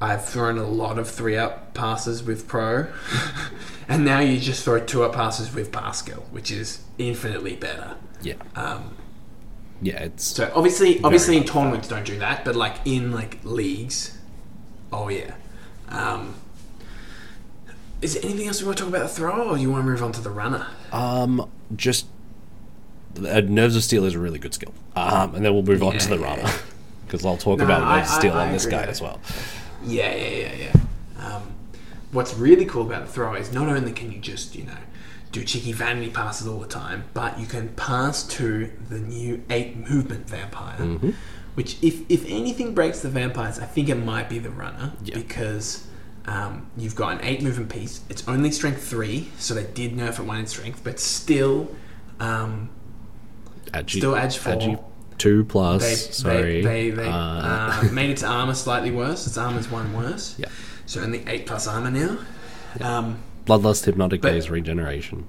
I've 0.00 0.24
thrown 0.24 0.56
a 0.58 0.64
lot 0.66 0.98
of 0.98 1.08
three 1.10 1.36
up 1.36 1.74
passes 1.74 2.22
with 2.22 2.48
pro, 2.48 2.86
and 3.88 4.04
now 4.04 4.20
you 4.20 4.38
just 4.40 4.64
throw 4.64 4.80
two 4.80 5.02
up 5.04 5.14
passes 5.14 5.54
with 5.54 5.70
Pascal, 5.72 6.22
which 6.30 6.50
is 6.50 6.82
infinitely 6.98 7.56
better. 7.56 7.96
Yeah, 8.22 8.34
Um, 8.56 8.96
yeah. 9.82 10.04
It's 10.04 10.24
so 10.24 10.50
obviously, 10.54 11.02
obviously 11.02 11.36
in 11.36 11.44
tournaments 11.44 11.88
don't 11.88 12.04
do 12.06 12.18
that, 12.18 12.44
but 12.44 12.56
like 12.56 12.76
in 12.84 13.12
like 13.12 13.38
leagues, 13.44 14.16
oh 14.92 15.08
yeah. 15.08 15.34
Um, 15.88 16.34
is 18.00 18.14
there 18.14 18.22
anything 18.24 18.46
else 18.48 18.60
we 18.62 18.66
want 18.66 18.78
to 18.78 18.84
talk 18.84 18.92
about 18.94 19.02
the 19.02 19.08
thrower, 19.14 19.40
or 19.42 19.58
you 19.58 19.70
want 19.70 19.84
to 19.84 19.90
move 19.90 20.02
on 20.02 20.12
to 20.12 20.20
the 20.20 20.30
runner? 20.30 20.66
um 20.92 21.48
just 21.76 22.06
uh, 23.18 23.40
nerves 23.40 23.76
of 23.76 23.82
steel 23.84 24.04
is 24.04 24.14
a 24.14 24.18
really 24.18 24.38
good 24.38 24.54
skill. 24.54 24.72
Um, 24.96 25.34
and 25.34 25.44
then 25.44 25.52
we'll 25.52 25.62
move 25.62 25.82
on 25.82 25.98
to 25.98 26.08
the 26.08 26.16
yeah, 26.18 26.24
runner 26.24 26.42
yeah. 26.42 26.58
because 27.06 27.24
I'll 27.26 27.36
talk 27.36 27.58
No, 27.58 27.64
about 27.64 27.82
I- 27.82 27.98
nerves 27.98 28.10
of 28.10 28.16
steel 28.16 28.32
I 28.32 28.46
on 28.46 28.52
this 28.52 28.66
guy 28.66 28.84
as 28.84 29.00
well. 29.02 29.20
Yeah, 29.84 30.14
yeah, 30.14 30.28
yeah, 30.28 30.54
yeah. 31.18 31.26
Um, 31.26 31.42
what's 32.12 32.34
really 32.34 32.64
cool 32.64 32.82
about 32.86 33.06
the 33.06 33.12
throw 33.12 33.34
is 33.34 33.52
not 33.52 33.68
only 33.68 33.92
can 33.92 34.12
you 34.12 34.18
just, 34.18 34.54
you 34.54 34.64
know, 34.64 34.76
do 35.32 35.44
cheeky 35.44 35.72
vanity 35.72 36.10
passes 36.10 36.46
all 36.46 36.58
the 36.58 36.66
time, 36.66 37.04
but 37.14 37.38
you 37.38 37.46
can 37.46 37.68
pass 37.70 38.24
to 38.26 38.70
the 38.88 38.98
new 38.98 39.42
eight 39.50 39.76
movement 39.76 40.28
vampire, 40.28 40.76
Mm-hmm. 40.78 41.10
which 41.54 41.76
if 41.82 42.00
if 42.10 42.24
anything 42.26 42.74
breaks 42.74 43.00
the 43.00 43.08
vampires, 43.08 43.58
I 43.58 43.64
think 43.66 43.88
it 43.88 43.94
might 43.96 44.28
be 44.28 44.38
the 44.38 44.50
runner 44.50 44.92
Yeah. 45.04 45.16
because. 45.16 45.86
Um, 46.26 46.66
you've 46.76 46.94
got 46.94 47.12
an 47.14 47.20
eight 47.24 47.42
movement 47.42 47.70
piece. 47.70 48.02
It's 48.10 48.28
only 48.28 48.52
strength 48.52 48.86
three, 48.86 49.30
so 49.38 49.54
they 49.54 49.64
did 49.64 49.96
nerf 49.96 50.18
it 50.20 50.26
one 50.26 50.38
in 50.38 50.46
strength, 50.46 50.82
but 50.84 51.00
still, 51.00 51.74
um, 52.20 52.68
Agi, 53.72 53.98
Still 53.98 54.14
Edge 54.14 54.36
four. 54.36 54.52
Agi 54.52 54.84
two 55.20 55.44
plus. 55.44 55.82
they 55.82 55.94
sorry. 55.94 56.62
they, 56.62 56.90
they, 56.90 56.90
they 56.90 57.08
Uh, 57.08 57.12
uh, 57.12 57.88
made 57.92 58.10
its 58.10 58.22
armor 58.24 58.54
slightly 58.54 58.90
worse. 58.90 59.26
Its 59.26 59.38
armor's 59.38 59.70
one 59.70 59.92
worse. 59.96 60.34
Yeah. 60.38 60.48
So 60.86 61.00
only 61.02 61.22
eight 61.28 61.46
plus 61.46 61.68
armor 61.68 61.90
now. 61.90 62.18
Um, 62.80 63.22
Bloodlust, 63.46 63.84
hypnotic 63.84 64.20
but- 64.22 64.32
gaze, 64.32 64.50
regeneration. 64.50 65.26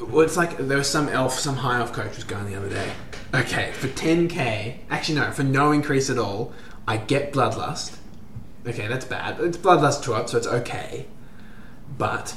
well, 0.00 0.22
it's 0.22 0.36
like 0.36 0.56
there 0.58 0.78
was 0.78 0.88
some 0.90 1.08
elf, 1.08 1.38
some 1.38 1.56
high 1.56 1.78
elf 1.78 1.92
coach 1.92 2.16
was 2.16 2.24
going 2.24 2.46
the 2.46 2.56
other 2.56 2.68
day. 2.68 2.92
Okay, 3.34 3.72
for 3.72 3.88
10k, 3.88 4.76
actually 4.90 5.16
no, 5.18 5.30
for 5.32 5.42
no 5.42 5.72
increase 5.72 6.08
at 6.10 6.18
all, 6.18 6.52
I 6.86 6.96
get 6.98 7.32
bloodlust. 7.32 7.96
Okay, 8.66 8.86
that's 8.86 9.04
bad. 9.04 9.40
It's 9.40 9.58
bloodlust 9.58 10.02
two 10.04 10.14
up, 10.14 10.28
so 10.28 10.38
it's 10.38 10.46
okay. 10.46 11.06
But, 11.98 12.34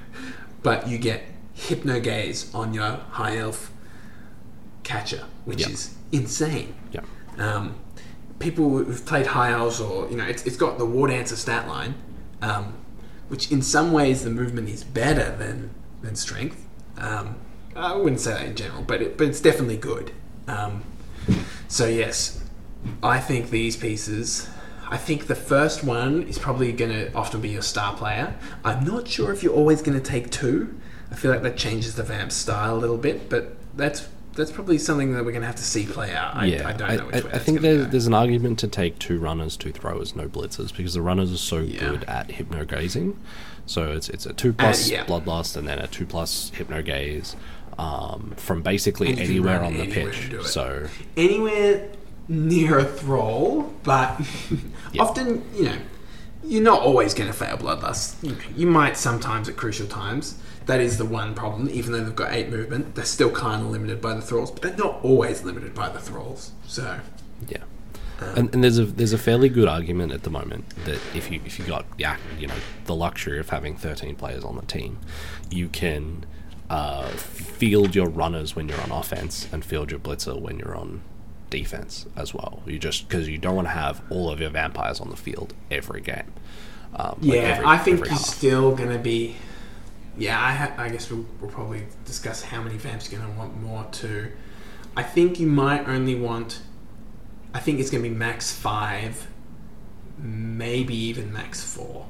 but 0.62 0.88
you 0.88 0.98
get 0.98 1.22
hypno 1.54 1.98
gaze 2.00 2.52
on 2.54 2.72
your 2.74 2.98
high 3.10 3.36
elf 3.36 3.72
catcher, 4.84 5.24
which 5.44 5.60
Yeah. 5.60 5.70
is 5.70 5.94
insane. 6.12 6.74
Yeah. 6.92 7.00
Um, 7.38 7.76
people 8.38 8.68
who've 8.78 9.04
played 9.04 9.26
high 9.26 9.52
elves, 9.52 9.80
or 9.80 10.08
you 10.08 10.16
know, 10.16 10.24
it's, 10.24 10.46
it's 10.46 10.56
got 10.56 10.78
the 10.78 10.86
war 10.86 11.08
dancer 11.08 11.36
stat 11.36 11.68
line, 11.68 11.94
um, 12.42 12.74
which 13.28 13.50
in 13.50 13.62
some 13.62 13.92
ways 13.92 14.24
the 14.24 14.30
movement 14.30 14.68
is 14.68 14.84
better 14.84 15.34
than 15.36 15.70
than 16.02 16.14
strength. 16.16 16.66
Um, 16.96 17.36
I 17.76 17.94
wouldn't 17.94 18.20
say 18.20 18.32
that 18.32 18.46
in 18.46 18.56
general, 18.56 18.82
but 18.82 19.02
it, 19.02 19.18
but 19.18 19.28
it's 19.28 19.40
definitely 19.40 19.76
good. 19.76 20.12
Um, 20.46 20.82
so 21.68 21.86
yes, 21.86 22.42
I 23.02 23.20
think 23.20 23.50
these 23.50 23.76
pieces. 23.76 24.48
I 24.90 24.96
think 24.96 25.26
the 25.26 25.34
first 25.34 25.84
one 25.84 26.22
is 26.22 26.38
probably 26.38 26.72
going 26.72 26.90
to 26.90 27.12
often 27.12 27.42
be 27.42 27.50
your 27.50 27.60
star 27.60 27.94
player. 27.94 28.34
I'm 28.64 28.84
not 28.84 29.06
sure 29.06 29.30
if 29.30 29.42
you're 29.42 29.54
always 29.54 29.82
going 29.82 30.00
to 30.00 30.04
take 30.04 30.30
two. 30.30 30.80
I 31.10 31.14
feel 31.14 31.30
like 31.30 31.42
that 31.42 31.58
changes 31.58 31.94
the 31.94 32.02
vamp 32.02 32.32
style 32.32 32.74
a 32.74 32.78
little 32.78 32.96
bit, 32.96 33.28
but 33.28 33.54
that's 33.76 34.08
that's 34.38 34.50
probably 34.52 34.78
something 34.78 35.12
that 35.12 35.24
we're 35.24 35.32
going 35.32 35.42
to 35.42 35.46
have 35.46 35.56
to 35.56 35.62
see 35.62 35.84
play 35.84 36.12
out. 36.14 36.34
I, 36.34 36.46
yeah, 36.46 36.66
I 36.68 36.72
don't 36.72 36.96
know 36.96 37.06
which 37.06 37.16
I, 37.16 37.26
way 37.26 37.32
I 37.34 37.38
think 37.38 37.60
there's, 37.60 37.88
there's 37.88 38.06
an 38.06 38.14
argument 38.14 38.58
to 38.60 38.68
take 38.68 38.98
two 38.98 39.18
runners, 39.18 39.56
two 39.56 39.72
throwers, 39.72 40.16
no 40.16 40.28
blitzers 40.28 40.74
because 40.74 40.94
the 40.94 41.02
runners 41.02 41.32
are 41.32 41.36
so 41.36 41.58
Yeah. 41.58 41.80
good 41.80 42.04
at 42.04 42.30
hypno 42.30 42.64
gazing. 42.64 43.18
So 43.66 43.92
it's 43.92 44.08
it's 44.08 44.24
a 44.24 44.32
two 44.32 44.52
plus 44.54 44.88
yeah. 44.88 45.04
bloodlust 45.04 45.56
and 45.56 45.68
then 45.68 45.78
a 45.78 45.86
two 45.86 46.06
plus 46.06 46.50
hypno 46.54 46.80
gaze 46.80 47.36
um, 47.78 48.32
from 48.36 48.62
basically 48.62 49.08
And 49.10 49.18
you 49.18 49.24
can 49.24 49.30
anywhere 49.34 49.62
on 49.62 49.74
the 49.74 49.80
anywhere 49.82 50.10
pitch. 50.12 50.20
and 50.22 50.30
do 50.30 50.40
it. 50.40 50.44
So 50.46 50.86
anywhere 51.16 51.88
near 52.28 52.78
a 52.78 52.84
thrall, 52.84 53.72
but 53.82 54.20
Yeah. 54.92 55.02
often, 55.02 55.44
you 55.54 55.64
know, 55.64 55.76
you're 56.44 56.62
not 56.62 56.80
always 56.80 57.12
going 57.12 57.28
to 57.30 57.36
fail 57.36 57.56
bloodlust. 57.58 58.14
You 58.56 58.66
might 58.66 58.96
sometimes 58.96 59.48
at 59.48 59.56
crucial 59.56 59.86
times. 59.86 60.36
That 60.68 60.80
is 60.80 60.96
the 60.98 61.04
one 61.04 61.34
problem. 61.34 61.68
Even 61.70 61.92
though 61.92 62.04
they've 62.04 62.14
got 62.14 62.32
eight 62.32 62.48
movement, 62.50 62.94
they're 62.94 63.04
still 63.04 63.30
kind 63.30 63.62
of 63.62 63.70
limited 63.70 64.00
by 64.00 64.14
the 64.14 64.22
thralls, 64.22 64.50
but 64.50 64.62
they're 64.62 64.76
not 64.76 65.02
always 65.02 65.42
limited 65.42 65.74
by 65.74 65.88
the 65.88 65.98
thralls. 65.98 66.52
So, 66.66 67.00
Yeah, 67.48 67.64
and, 68.20 68.52
and 68.54 68.62
there's 68.62 68.78
a 68.78 68.84
there's 68.84 69.12
a 69.12 69.18
fairly 69.18 69.48
good 69.48 69.66
argument 69.66 70.12
at 70.12 70.22
the 70.24 70.30
moment 70.30 70.68
that 70.84 71.00
if 71.14 71.30
you 71.30 71.40
if 71.46 71.58
you 71.58 71.64
got 71.64 71.86
yeah 71.96 72.16
you 72.38 72.46
know 72.46 72.54
the 72.84 72.94
luxury 72.94 73.38
of 73.40 73.48
having 73.50 73.76
13 73.76 74.14
players 74.16 74.44
on 74.44 74.56
the 74.56 74.62
team, 74.66 74.98
you 75.50 75.68
can 75.68 76.24
uh, 76.70 77.08
field 77.08 77.94
your 77.94 78.08
runners 78.08 78.54
when 78.54 78.68
you're 78.68 78.80
on 78.82 78.90
offense 78.92 79.48
and 79.52 79.64
field 79.64 79.90
your 79.90 80.00
blitzer 80.00 80.38
when 80.38 80.58
you're 80.58 80.76
on 80.76 81.00
defense 81.50 82.04
as 82.14 82.34
well. 82.34 82.62
You 82.66 82.78
just 82.78 83.08
because 83.08 83.26
you 83.26 83.38
don't 83.38 83.56
want 83.56 83.68
to 83.68 83.72
have 83.72 84.02
all 84.10 84.30
of 84.30 84.38
your 84.38 84.50
vampires 84.50 85.00
on 85.00 85.08
the 85.08 85.16
field 85.16 85.54
every 85.70 86.02
game. 86.02 86.30
Um, 86.94 87.18
like 87.22 87.36
yeah, 87.36 87.40
every- 87.40 87.64
I 87.66 87.78
think 87.78 88.00
you're 88.00 88.08
half. 88.10 88.20
still 88.20 88.74
going 88.76 88.90
to 88.90 88.98
be. 88.98 89.36
Yeah, 90.18 90.38
I, 90.42 90.52
ha- 90.52 90.74
I 90.76 90.88
guess 90.88 91.10
we'll, 91.10 91.24
we'll 91.40 91.50
probably 91.50 91.84
discuss 92.04 92.42
how 92.42 92.60
many 92.62 92.76
vamps 92.76 93.10
you're 93.10 93.20
going 93.20 93.32
to 93.32 93.38
want 93.38 93.60
more 93.62 93.84
to. 93.92 94.30
I 94.96 95.02
think 95.02 95.38
you 95.40 95.46
might 95.46 95.88
only 95.88 96.14
want. 96.14 96.60
I 97.54 97.60
think 97.60 97.78
it's 97.80 97.90
going 97.90 98.02
to 98.02 98.08
be 98.08 98.14
max 98.14 98.52
five, 98.52 99.26
maybe 100.18 100.94
even 100.94 101.32
max 101.32 101.62
four. 101.62 102.06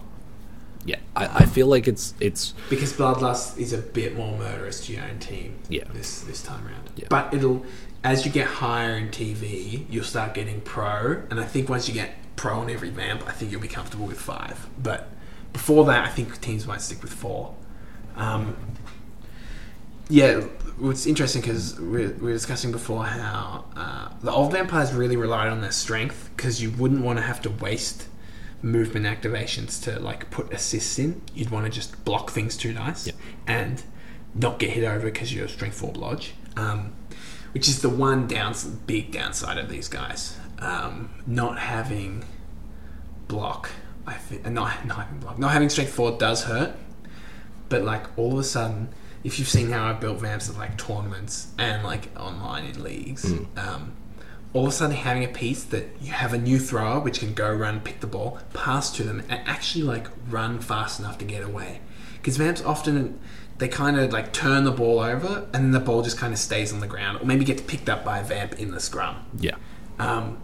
yeah. 0.84 0.96
I, 1.14 1.42
I 1.42 1.46
feel 1.46 1.66
like 1.66 1.86
it's 1.88 2.14
it's 2.20 2.54
Because 2.70 2.92
Bloodlust 2.92 3.58
is 3.58 3.72
a 3.72 3.78
bit 3.78 4.16
more 4.16 4.36
murderous 4.38 4.86
to 4.86 4.92
your 4.92 5.02
own 5.04 5.18
team 5.18 5.58
Yeah. 5.68 5.84
this 5.92 6.20
this 6.20 6.42
time 6.42 6.66
around. 6.66 6.90
Yeah. 6.96 7.06
But 7.10 7.34
it'll 7.34 7.64
as 8.04 8.24
you 8.24 8.30
get 8.32 8.46
higher 8.46 8.96
in 8.96 9.08
TV, 9.08 9.84
you'll 9.90 10.04
start 10.04 10.32
getting 10.34 10.60
pro, 10.60 11.22
and 11.30 11.40
I 11.40 11.44
think 11.44 11.68
once 11.68 11.88
you 11.88 11.94
get 11.94 12.14
pro 12.36 12.60
on 12.60 12.70
every 12.70 12.90
vamp, 12.90 13.26
I 13.26 13.32
think 13.32 13.50
you'll 13.50 13.60
be 13.60 13.66
comfortable 13.68 14.06
with 14.06 14.20
five. 14.20 14.68
But 14.80 15.08
before 15.52 15.84
that, 15.86 16.04
I 16.06 16.08
think 16.08 16.40
teams 16.40 16.66
might 16.66 16.80
stick 16.80 17.02
with 17.02 17.12
four. 17.12 17.54
Um, 18.18 18.56
yeah, 20.08 20.44
it's 20.82 21.06
interesting 21.06 21.40
because 21.42 21.78
we 21.78 22.06
we 22.06 22.12
were 22.28 22.32
discussing 22.32 22.72
before 22.72 23.04
how 23.04 23.64
uh, 23.76 24.08
the 24.22 24.30
old 24.32 24.52
vampires 24.52 24.92
really 24.92 25.16
relied 25.16 25.48
on 25.48 25.60
their 25.60 25.72
strength 25.72 26.30
because 26.36 26.62
you 26.62 26.70
wouldn't 26.72 27.02
want 27.02 27.18
to 27.18 27.22
have 27.22 27.40
to 27.42 27.50
waste 27.50 28.08
movement 28.62 29.06
activations 29.06 29.82
to 29.84 29.98
like 30.00 30.30
put 30.30 30.52
assists 30.52 30.98
in. 30.98 31.20
You'd 31.34 31.50
want 31.50 31.66
to 31.66 31.70
just 31.72 32.04
block 32.04 32.30
things 32.30 32.56
too 32.56 32.72
nice 32.72 33.06
Yeah. 33.06 33.12
and 33.46 33.82
not 34.34 34.58
get 34.58 34.70
hit 34.70 34.84
over 34.84 35.06
because 35.06 35.32
you're 35.34 35.44
a 35.46 35.48
strength 35.48 35.76
four 35.78 35.92
blodge, 35.92 36.30
um, 36.56 36.92
which 37.52 37.68
is 37.68 37.82
the 37.82 37.88
one 37.88 38.26
downs 38.26 38.64
big 38.64 39.12
downside 39.12 39.58
of 39.58 39.68
these 39.68 39.88
guys. 39.88 40.36
Um, 40.58 41.10
not 41.26 41.58
having 41.58 42.24
block, 43.28 43.70
I 44.06 44.14
think, 44.14 44.46
uh, 44.46 44.50
not 44.50 44.84
not 44.86 44.98
having 45.06 45.20
block, 45.20 45.38
not 45.38 45.52
having 45.52 45.68
strength 45.68 45.92
four 45.92 46.16
does 46.18 46.44
hurt, 46.44 46.74
but 47.68 47.82
like 47.82 48.04
all 48.18 48.32
of 48.32 48.38
a 48.38 48.44
sudden, 48.44 48.88
if 49.24 49.38
you've 49.38 49.48
seen 49.48 49.70
how 49.70 49.86
I've 49.86 50.00
built 50.00 50.18
vamps 50.20 50.48
at 50.48 50.56
like 50.56 50.78
tournaments 50.78 51.48
and 51.58 51.82
like 51.82 52.08
online 52.18 52.64
in 52.64 52.82
leagues, 52.82 53.24
um, 53.56 53.92
all 54.52 54.62
of 54.66 54.68
a 54.68 54.72
sudden 54.72 54.96
having 54.96 55.24
a 55.24 55.28
piece 55.28 55.64
that 55.64 55.88
you 56.00 56.12
have 56.12 56.32
a 56.32 56.38
new 56.38 56.58
thrower 56.58 57.00
which 57.00 57.20
can 57.20 57.34
go 57.34 57.52
run, 57.52 57.80
pick 57.80 58.00
the 58.00 58.06
ball, 58.06 58.38
pass 58.54 58.90
to 58.96 59.02
them, 59.02 59.20
and 59.28 59.40
actually 59.46 59.84
like 59.84 60.06
run 60.28 60.60
fast 60.60 60.98
enough 61.00 61.18
to 61.18 61.24
get 61.24 61.42
away. 61.42 61.80
Because 62.16 62.36
vamps 62.36 62.62
often 62.62 63.18
they 63.58 63.68
kind 63.68 63.98
of 63.98 64.12
like 64.12 64.32
turn 64.32 64.64
the 64.64 64.70
ball 64.70 65.00
over 65.00 65.48
and 65.52 65.64
then 65.64 65.70
the 65.72 65.80
ball 65.80 66.02
just 66.02 66.16
kind 66.16 66.32
of 66.32 66.38
stays 66.38 66.72
on 66.72 66.80
the 66.80 66.86
ground, 66.86 67.20
or 67.20 67.26
maybe 67.26 67.44
gets 67.44 67.62
picked 67.62 67.88
up 67.88 68.04
by 68.04 68.20
a 68.20 68.24
vamp 68.24 68.54
in 68.54 68.70
the 68.70 68.80
scrum. 68.80 69.16
yeah 69.38 69.56
Um, 69.98 70.38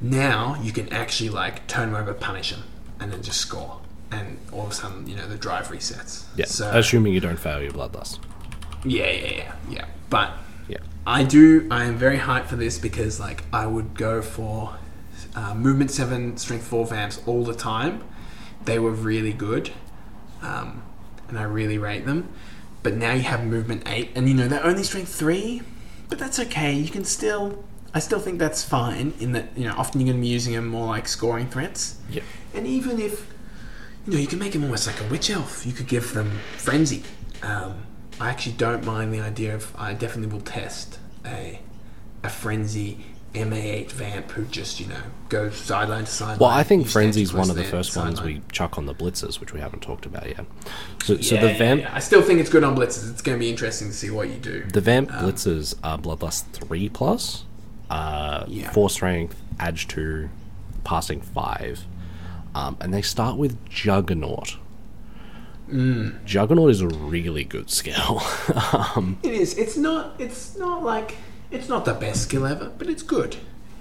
now 0.00 0.56
you 0.62 0.72
can 0.72 0.92
actually 0.92 1.30
like 1.30 1.66
turn 1.66 1.92
them 1.92 2.00
over, 2.00 2.14
punish 2.14 2.52
them, 2.52 2.62
and 3.00 3.12
then 3.12 3.22
just 3.22 3.40
score. 3.40 3.80
And 4.10 4.38
all 4.52 4.64
of 4.66 4.70
a 4.70 4.74
sudden, 4.74 5.06
you 5.08 5.16
know, 5.16 5.26
the 5.26 5.36
drive 5.36 5.68
resets. 5.68 6.24
yeah. 6.36 6.46
So 6.46 6.70
Assuming 6.72 7.12
you 7.12 7.20
don't 7.20 7.38
fail 7.38 7.60
your 7.62 7.72
bloodlust. 7.72 8.18
yeah, 8.84 9.10
yeah, 9.10 9.30
yeah, 9.36 9.52
yeah. 9.68 9.84
But 10.10 10.32
Yeah. 10.68 10.78
I 11.06 11.24
do. 11.24 11.66
I 11.70 11.84
am 11.84 11.96
very 11.96 12.18
hyped 12.18 12.46
for 12.46 12.56
this 12.56 12.78
because 12.78 13.18
like 13.20 13.42
I 13.52 13.66
would 13.66 13.94
go 13.94 14.22
for 14.22 14.76
uh, 15.34 15.54
movement 15.54 15.90
seven, 15.90 16.36
strength 16.36 16.66
four 16.66 16.86
vamps 16.86 17.20
all 17.26 17.44
the 17.44 17.54
time. 17.54 18.02
They 18.64 18.78
were 18.78 18.90
really 18.92 19.32
good, 19.32 19.70
um, 20.42 20.82
and 21.28 21.38
I 21.38 21.42
really 21.42 21.78
rate 21.78 22.06
them. 22.06 22.28
But 22.82 22.94
now 22.94 23.12
you 23.12 23.22
have 23.22 23.44
movement 23.44 23.82
eight, 23.86 24.10
and 24.14 24.28
you 24.28 24.34
know 24.34 24.46
they're 24.48 24.64
only 24.64 24.82
strength 24.84 25.12
three, 25.14 25.62
but 26.08 26.18
that's 26.18 26.38
okay. 26.40 26.72
You 26.72 26.88
can 26.90 27.04
still. 27.04 27.64
I 27.94 27.98
still 27.98 28.20
think 28.20 28.38
that's 28.38 28.62
fine. 28.62 29.14
In 29.20 29.32
that 29.32 29.48
you 29.56 29.64
know 29.64 29.74
often 29.76 30.00
you're 30.00 30.06
going 30.12 30.18
to 30.20 30.22
be 30.22 30.28
using 30.32 30.54
them 30.54 30.66
more 30.68 30.86
like 30.86 31.08
scoring 31.08 31.48
threats. 31.48 31.96
Yeah. 32.10 32.22
And 32.54 32.66
even 32.66 33.00
if 33.00 33.26
you 34.06 34.12
know, 34.14 34.18
you 34.18 34.26
can 34.26 34.38
make 34.38 34.52
them 34.52 34.64
almost 34.64 34.86
like 34.86 35.00
a 35.00 35.04
witch 35.08 35.30
elf. 35.30 35.66
You 35.66 35.72
could 35.72 35.86
give 35.88 36.12
them 36.14 36.30
frenzy. 36.56 37.02
Um, 37.42 37.82
I 38.20 38.30
actually 38.30 38.52
don't 38.56 38.84
mind 38.84 39.12
the 39.12 39.20
idea 39.20 39.54
of. 39.54 39.74
I 39.78 39.92
definitely 39.92 40.32
will 40.32 40.44
test 40.44 40.98
a 41.24 41.60
a 42.22 42.28
frenzy 42.28 43.04
MA8 43.34 43.92
vamp 43.92 44.30
who 44.30 44.44
just 44.46 44.80
you 44.80 44.86
know 44.86 45.00
goes 45.28 45.56
sideline 45.56 46.04
to 46.06 46.10
sideline. 46.10 46.38
Well, 46.38 46.48
I 46.50 46.62
think 46.62 46.86
Frenzy's 46.86 47.34
one 47.34 47.50
of 47.50 47.56
the 47.56 47.64
first 47.64 47.94
ones 47.96 48.22
we 48.22 48.40
chuck 48.50 48.78
on 48.78 48.86
the 48.86 48.94
blitzers, 48.94 49.38
which 49.40 49.52
we 49.52 49.60
haven't 49.60 49.80
talked 49.80 50.06
about 50.06 50.26
yet. 50.26 50.46
So, 51.04 51.20
so 51.20 51.36
the 51.36 51.52
vamp, 51.54 51.82
yeah. 51.82 51.94
I 51.94 51.98
still 51.98 52.22
think 52.22 52.40
it's 52.40 52.48
good 52.48 52.64
on 52.64 52.74
blitzes. 52.76 53.10
It's 53.10 53.20
going 53.22 53.36
to 53.36 53.40
be 53.40 53.50
interesting 53.50 53.88
to 53.88 53.94
see 53.94 54.08
what 54.10 54.28
you 54.28 54.36
do. 54.36 54.64
the 54.72 54.80
vamp 54.80 55.10
blitzers 55.10 55.74
are 55.84 55.98
bloodlust 55.98 56.44
three 56.52 56.88
plus, 56.88 57.44
uh, 57.90 58.44
Yeah. 58.48 58.70
four 58.70 58.88
strength, 58.88 59.36
edge 59.60 59.86
two, 59.88 60.30
passing 60.84 61.20
five, 61.20 61.84
um, 62.56 62.78
and 62.80 62.92
they 62.94 63.02
start 63.02 63.36
with 63.36 63.62
Juggernaut. 63.68 64.56
Mm. 65.68 66.24
Juggernaut 66.24 66.70
is 66.70 66.80
a 66.80 66.88
really 66.88 67.44
good 67.44 67.68
skill. 67.70 68.22
um, 68.72 69.18
It 69.22 69.34
is. 69.34 69.58
It's 69.58 69.76
not. 69.76 70.18
It's 70.18 70.56
not 70.56 70.82
like. 70.82 71.16
It's 71.50 71.68
not 71.68 71.84
the 71.84 71.92
best 71.92 72.22
skill 72.22 72.46
ever, 72.46 72.72
but 72.78 72.88
it's 72.88 73.02
good, 73.02 73.36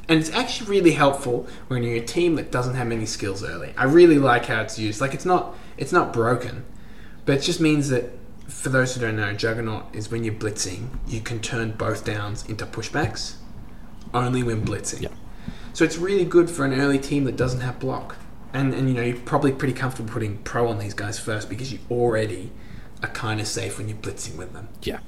and 0.10 0.20
it's 0.20 0.30
actually 0.32 0.70
really 0.70 0.92
helpful 0.92 1.48
when 1.68 1.84
you're 1.84 1.96
a 1.96 2.06
team 2.06 2.36
that 2.36 2.52
doesn't 2.52 2.76
have 2.76 2.88
many 2.88 3.06
skills 3.06 3.44
early. 3.44 3.74
I 3.78 3.86
really 3.86 4.20
like 4.20 4.48
how 4.48 4.62
it's 4.62 4.78
used. 4.78 5.00
Like 5.00 5.14
it's 5.14 5.26
not. 5.26 5.56
It's 5.78 5.94
not 5.94 6.12
broken, 6.12 6.66
but 7.26 7.38
it 7.38 7.42
just 7.44 7.62
means 7.62 7.88
that 7.90 8.12
for 8.48 8.68
those 8.68 8.94
who 8.94 9.02
don't 9.02 9.16
know, 9.16 9.32
Juggernaut 9.32 9.86
is 9.94 10.12
when 10.12 10.26
you're 10.26 10.34
blitzing, 10.34 10.90
you 11.08 11.22
can 11.22 11.40
turn 11.40 11.72
both 11.72 12.04
downs 12.04 12.46
into 12.50 12.66
pushbacks 12.66 13.36
only 14.14 14.44
when 14.44 14.66
blitzing. 14.66 15.02
Yeah. 15.04 15.10
So 15.72 15.86
it's 15.86 15.98
really 15.98 16.26
good 16.26 16.50
for 16.50 16.66
an 16.66 16.74
early 16.74 17.00
team 17.00 17.24
that 17.24 17.38
doesn't 17.38 17.62
have 17.62 17.80
block. 17.80 18.18
And, 18.56 18.74
and 18.74 18.88
you 18.88 18.94
know, 18.96 19.02
you're 19.02 19.18
probably 19.18 19.52
pretty 19.52 19.74
comfortable 19.74 20.12
putting 20.12 20.38
pro 20.40 20.68
on 20.68 20.80
these 20.80 20.94
guys 20.94 21.20
first 21.20 21.50
because 21.50 21.72
you 21.74 21.80
already 21.92 22.52
are 23.04 23.10
kind 23.10 23.40
of 23.42 23.48
safe 23.48 23.78
when 23.78 23.90
you're 23.90 23.98
blitzing 23.98 24.38
with 24.38 24.54
them. 24.54 24.70
Yeah, 24.82 25.00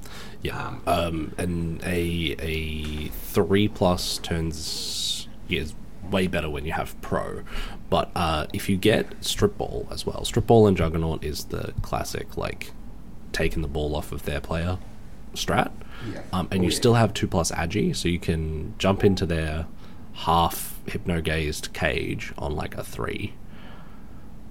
yeah. 0.41 0.57
Um, 0.57 0.81
Um, 0.85 1.33
and 1.37 1.81
a 1.83 2.35
a 2.39 3.07
three 3.09 3.67
plus 3.67 4.17
turns 4.19 5.27
yeah, 5.47 5.61
is 5.61 5.73
way 6.11 6.27
better 6.27 6.49
when 6.49 6.65
you 6.65 6.73
have 6.73 6.99
pro. 7.01 7.43
But 7.89 8.11
uh, 8.15 8.47
if 8.53 8.67
you 8.69 8.75
get 8.77 9.23
strip 9.23 9.57
ball 9.57 9.87
as 9.91 10.05
well, 10.05 10.25
strip 10.25 10.47
ball 10.47 10.67
and 10.67 10.75
juggernaut 10.75 11.23
is 11.23 11.45
the 11.45 11.73
classic 11.81 12.35
like 12.37 12.71
taking 13.31 13.61
the 13.61 13.67
ball 13.69 13.95
off 13.95 14.11
of 14.11 14.23
their 14.23 14.41
player 14.41 14.77
strat. 15.33 15.71
Yeah. 16.11 16.21
Um, 16.33 16.47
and 16.51 16.59
Oh, 16.59 16.63
you 16.63 16.69
yeah. 16.69 16.75
still 16.75 16.93
have 16.95 17.13
two 17.13 17.27
plus 17.27 17.51
agi, 17.51 17.95
so 17.95 18.07
you 18.09 18.19
can 18.19 18.73
jump 18.77 19.03
into 19.05 19.25
their 19.25 19.67
half 20.13 20.76
hypno 20.87 21.21
gazed 21.21 21.73
cage 21.73 22.33
on 22.37 22.55
like 22.55 22.75
a 22.77 22.83
three 22.83 23.33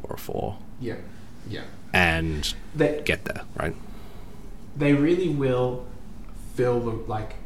or 0.03 0.14
a 0.14 0.18
four 0.18 0.59
Yeah. 0.80 0.97
Yeah. 1.49 1.62
and 1.93 2.55
They, 2.74 3.03
get 3.05 3.24
there, 3.24 3.43
right? 3.57 3.74
they 4.76 4.93
really 4.93 5.28
will 5.28 5.87
fill 6.55 6.80
the, 6.80 6.91
like, 6.91 7.37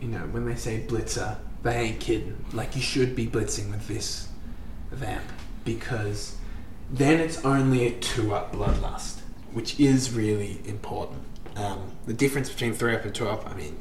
you 0.00 0.08
know, 0.08 0.20
when 0.30 0.46
they 0.46 0.54
say 0.54 0.84
blitzer, 0.86 1.36
they 1.62 1.74
ain't 1.76 2.00
kidding. 2.00 2.44
Like, 2.52 2.76
you 2.76 2.82
should 2.82 3.14
be 3.16 3.26
blitzing 3.26 3.70
with 3.70 3.88
this 3.88 4.28
vamp 4.90 5.24
because 5.64 6.36
then 6.90 7.20
it's 7.20 7.44
only 7.44 7.86
a 7.86 7.90
two 7.98 8.32
up 8.34 8.52
bloodlust, 8.54 9.18
which 9.52 9.78
is 9.80 10.12
really 10.12 10.60
important. 10.64 11.22
Um, 11.56 11.92
the 12.06 12.14
difference 12.14 12.48
between 12.48 12.72
three 12.72 12.94
up 12.94 13.04
and 13.04 13.14
two 13.14 13.28
up, 13.28 13.50
I 13.50 13.54
mean, 13.54 13.76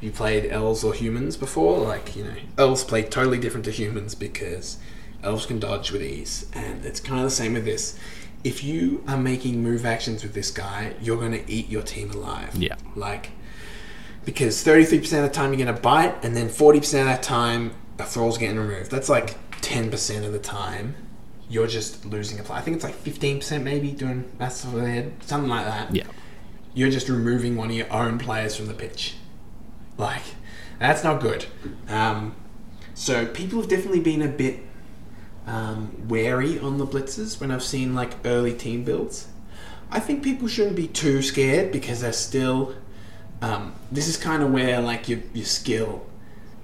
you 0.00 0.10
played 0.10 0.50
elves 0.50 0.84
or 0.84 0.92
humans 0.92 1.36
before, 1.36 1.78
like, 1.78 2.14
you 2.16 2.24
know, 2.24 2.36
elves 2.58 2.84
play 2.84 3.02
totally 3.02 3.38
different 3.38 3.64
to 3.66 3.70
humans 3.70 4.14
because 4.14 4.78
elves 5.22 5.46
can 5.46 5.58
dodge 5.58 5.90
with 5.90 6.02
ease, 6.02 6.50
and 6.52 6.84
it's 6.84 7.00
kind 7.00 7.20
of 7.20 7.24
the 7.24 7.30
same 7.30 7.54
with 7.54 7.64
this. 7.64 7.98
If 8.42 8.62
you 8.62 9.02
are 9.08 9.16
making 9.16 9.62
move 9.62 9.86
actions 9.86 10.22
with 10.22 10.34
this 10.34 10.50
guy, 10.50 10.94
you're 11.00 11.16
going 11.16 11.32
to 11.32 11.50
eat 11.50 11.70
your 11.70 11.82
team 11.82 12.10
alive. 12.10 12.54
Yeah. 12.54 12.76
Like, 12.94 13.30
because 14.26 14.62
33% 14.64 15.02
of 15.16 15.22
the 15.22 15.28
time 15.30 15.54
you're 15.54 15.64
going 15.64 15.74
to 15.74 15.80
bite, 15.80 16.22
and 16.22 16.36
then 16.36 16.48
40% 16.48 16.76
of 17.00 17.06
that 17.06 17.22
time 17.22 17.72
a 17.98 18.04
thrall's 18.04 18.38
getting 18.38 18.58
removed. 18.58 18.90
That's 18.90 19.08
like 19.08 19.36
10% 19.62 20.26
of 20.26 20.32
the 20.32 20.38
time 20.38 20.94
you're 21.48 21.66
just 21.66 22.04
losing 22.04 22.40
a 22.40 22.42
play. 22.42 22.56
I 22.56 22.60
think 22.60 22.76
it's 22.76 22.84
like 22.84 22.96
15% 22.96 23.62
maybe 23.62 23.92
doing 23.92 24.30
the 24.38 24.46
head, 24.46 25.12
something 25.20 25.50
like 25.50 25.66
that. 25.66 25.94
Yeah. 25.94 26.04
You're 26.74 26.90
just 26.90 27.08
removing 27.08 27.56
one 27.56 27.70
of 27.70 27.76
your 27.76 27.92
own 27.92 28.18
players 28.18 28.56
from 28.56 28.66
the 28.66 28.74
pitch. 28.74 29.14
Like, 29.96 30.22
that's 30.78 31.04
not 31.04 31.20
good. 31.20 31.46
Um, 31.88 32.34
so 32.94 33.26
people 33.26 33.60
have 33.60 33.68
definitely 33.68 34.00
been 34.00 34.22
a 34.22 34.28
bit 34.28 34.60
um, 35.46 36.08
wary 36.08 36.58
on 36.58 36.78
the 36.78 36.86
blitzes 36.86 37.40
when 37.40 37.50
I've 37.50 37.62
seen 37.62 37.94
like 37.94 38.14
early 38.24 38.54
team 38.54 38.84
builds. 38.84 39.28
I 39.90 40.00
think 40.00 40.22
people 40.22 40.48
shouldn't 40.48 40.76
be 40.76 40.88
too 40.88 41.22
scared 41.22 41.72
because 41.72 42.00
they're 42.00 42.12
still. 42.12 42.74
Um, 43.42 43.74
this 43.92 44.08
is 44.08 44.16
kind 44.16 44.42
of 44.42 44.52
where 44.52 44.80
like 44.80 45.08
your 45.08 45.20
your 45.32 45.44
skill, 45.44 46.06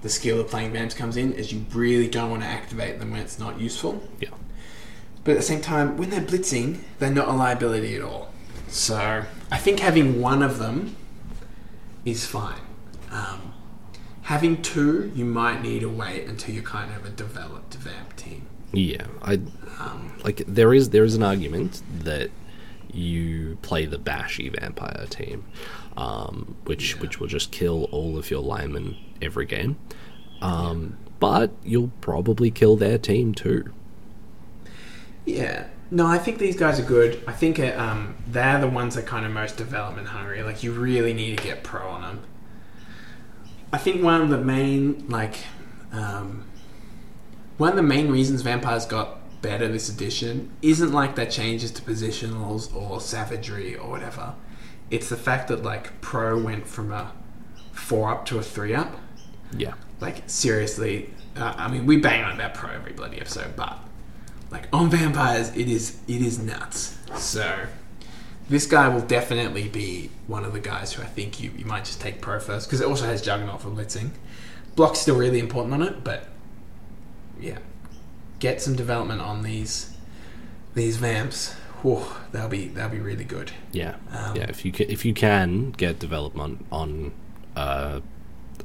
the 0.02 0.08
skill 0.08 0.40
of 0.40 0.48
playing 0.48 0.72
vamps 0.72 0.94
comes 0.94 1.16
in, 1.16 1.32
is 1.34 1.52
you 1.52 1.66
really 1.72 2.08
don't 2.08 2.30
want 2.30 2.42
to 2.42 2.48
activate 2.48 2.98
them 2.98 3.10
when 3.10 3.20
it's 3.20 3.38
not 3.38 3.60
useful. 3.60 4.02
Yeah. 4.20 4.30
But 5.22 5.32
at 5.32 5.36
the 5.38 5.42
same 5.42 5.60
time, 5.60 5.96
when 5.96 6.10
they're 6.10 6.22
blitzing, 6.22 6.78
they're 6.98 7.10
not 7.10 7.28
a 7.28 7.32
liability 7.32 7.94
at 7.94 8.02
all. 8.02 8.32
So 8.68 9.24
I 9.50 9.58
think 9.58 9.80
having 9.80 10.20
one 10.20 10.42
of 10.42 10.58
them 10.58 10.96
is 12.04 12.24
fine. 12.24 12.60
Um, 13.10 13.52
having 14.22 14.62
two, 14.62 15.10
you 15.14 15.24
might 15.24 15.62
need 15.62 15.80
to 15.80 15.88
wait 15.88 16.26
until 16.26 16.54
you're 16.54 16.62
kind 16.62 16.94
of 16.94 17.04
a 17.04 17.10
developed 17.10 17.74
vamp 17.74 18.16
team. 18.16 18.46
Yeah, 18.72 19.06
I 19.22 19.40
Um, 19.80 20.12
like 20.24 20.42
there 20.46 20.72
is 20.74 20.90
there 20.90 21.04
is 21.04 21.14
an 21.14 21.22
argument 21.22 21.82
that 22.04 22.30
you 22.92 23.56
play 23.62 23.86
the 23.86 23.98
bashy 23.98 24.48
vampire 24.50 25.06
team, 25.08 25.44
um, 25.96 26.56
which 26.64 26.94
Yeah. 26.94 27.00
which 27.00 27.18
will 27.20 27.28
just 27.28 27.50
kill 27.50 27.84
all 27.90 28.16
of 28.18 28.30
your 28.30 28.42
linemen 28.42 28.96
every 29.22 29.46
game, 29.46 29.76
um, 30.42 30.98
but 31.18 31.52
you'll 31.64 31.92
probably 32.00 32.50
kill 32.50 32.76
their 32.76 32.98
team 32.98 33.34
too. 33.34 33.72
Yeah. 35.24 35.66
No, 35.90 36.06
I 36.06 36.18
think 36.18 36.38
these 36.38 36.56
guys 36.56 36.78
are 36.78 36.84
good. 36.84 37.20
I 37.26 37.32
think 37.32 37.58
uh, 37.58 37.72
um, 37.76 38.14
they're 38.26 38.60
the 38.60 38.68
ones 38.68 38.94
that 38.94 39.06
kind 39.06 39.26
of 39.26 39.32
most 39.32 39.56
development 39.56 40.08
hungry. 40.08 40.42
Like 40.42 40.62
you 40.62 40.72
really 40.72 41.12
need 41.12 41.36
to 41.38 41.42
get 41.42 41.64
pro 41.64 41.88
on 41.88 42.02
them. 42.02 42.20
I 43.72 43.78
think 43.78 44.02
one 44.02 44.20
of 44.20 44.30
the 44.30 44.38
main 44.38 45.06
like 45.08 45.36
um, 45.92 46.44
one 47.56 47.70
of 47.70 47.76
the 47.76 47.82
main 47.82 48.10
reasons 48.10 48.42
vampires 48.42 48.86
got 48.86 49.18
better 49.42 49.68
this 49.68 49.88
edition 49.88 50.50
isn't 50.60 50.92
like 50.92 51.14
their 51.14 51.26
changes 51.26 51.70
to 51.72 51.82
positionals 51.82 52.74
or 52.74 53.00
savagery 53.00 53.76
or 53.76 53.88
whatever. 53.88 54.34
It's 54.90 55.08
the 55.08 55.16
fact 55.16 55.48
that 55.48 55.62
like 55.62 56.00
pro 56.00 56.38
went 56.40 56.66
from 56.66 56.92
a 56.92 57.12
four 57.72 58.10
up 58.10 58.26
to 58.26 58.38
a 58.38 58.42
three 58.42 58.74
up. 58.74 58.96
Yeah, 59.56 59.74
Like 60.00 60.22
seriously, 60.26 61.12
uh, 61.36 61.54
I 61.56 61.68
mean 61.68 61.86
we 61.86 61.96
bang 61.96 62.24
on 62.24 62.34
about 62.34 62.54
pro 62.54 62.70
every 62.70 62.92
bloody 62.92 63.20
episode, 63.20 63.56
but 63.56 63.78
like 64.50 64.68
on 64.72 64.90
vampires, 64.90 65.54
it 65.56 65.68
is 65.68 66.00
it 66.08 66.22
is 66.22 66.38
nuts. 66.38 66.96
So 67.16 67.66
this 68.50 68.66
guy 68.66 68.88
will 68.88 69.00
definitely 69.00 69.68
be 69.68 70.10
one 70.26 70.44
of 70.44 70.52
the 70.52 70.60
guys 70.60 70.92
who 70.92 71.02
I 71.02 71.06
think 71.06 71.40
you, 71.40 71.50
you 71.56 71.64
might 71.64 71.84
just 71.86 72.00
take 72.00 72.20
pro 72.20 72.38
first 72.40 72.66
because 72.68 72.80
it 72.82 72.86
also 72.86 73.06
has 73.06 73.22
Juggernaut 73.22 73.62
for 73.62 73.68
blitzing. 73.70 74.10
Block's 74.76 74.98
still 74.98 75.16
really 75.16 75.38
important 75.38 75.72
on 75.74 75.82
it, 75.82 76.04
but 76.04 76.26
yeah, 77.40 77.58
get 78.40 78.60
some 78.60 78.76
development 78.76 79.20
on 79.20 79.42
these 79.42 79.94
these 80.74 80.96
vamps. 80.98 81.54
Whew, 81.82 82.04
they'll 82.32 82.48
be 82.48 82.68
they'll 82.68 82.88
be 82.90 82.98
really 83.00 83.24
good. 83.24 83.52
yeah, 83.72 83.96
Um, 84.12 84.36
yeah. 84.36 84.44
If 84.50 84.64
you 84.64 84.72
ca- 84.72 84.86
if 84.88 85.04
you 85.04 85.14
can 85.14 85.70
get 85.70 85.98
development 85.98 86.66
on, 86.70 87.12
uh, 87.56 88.00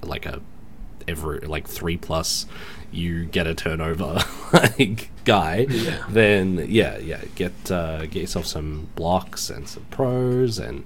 like 0.04 0.26
a 0.26 0.42
every 1.08 1.40
like 1.40 1.68
three 1.68 1.96
plus, 1.98 2.46
you 2.96 3.26
get 3.26 3.48
a 3.48 3.54
turnover 3.54 4.20
like 4.54 5.10
guy. 5.26 5.66
Yeah. 5.70 6.04
Then 6.10 6.66
yeah, 6.70 6.98
yeah. 6.98 7.22
Get 7.36 7.72
uh, 7.72 8.06
get 8.06 8.22
yourself 8.22 8.46
some 8.46 8.88
blocks 8.96 9.50
and 9.50 9.68
some 9.68 9.86
pros 9.92 10.58
and 10.60 10.86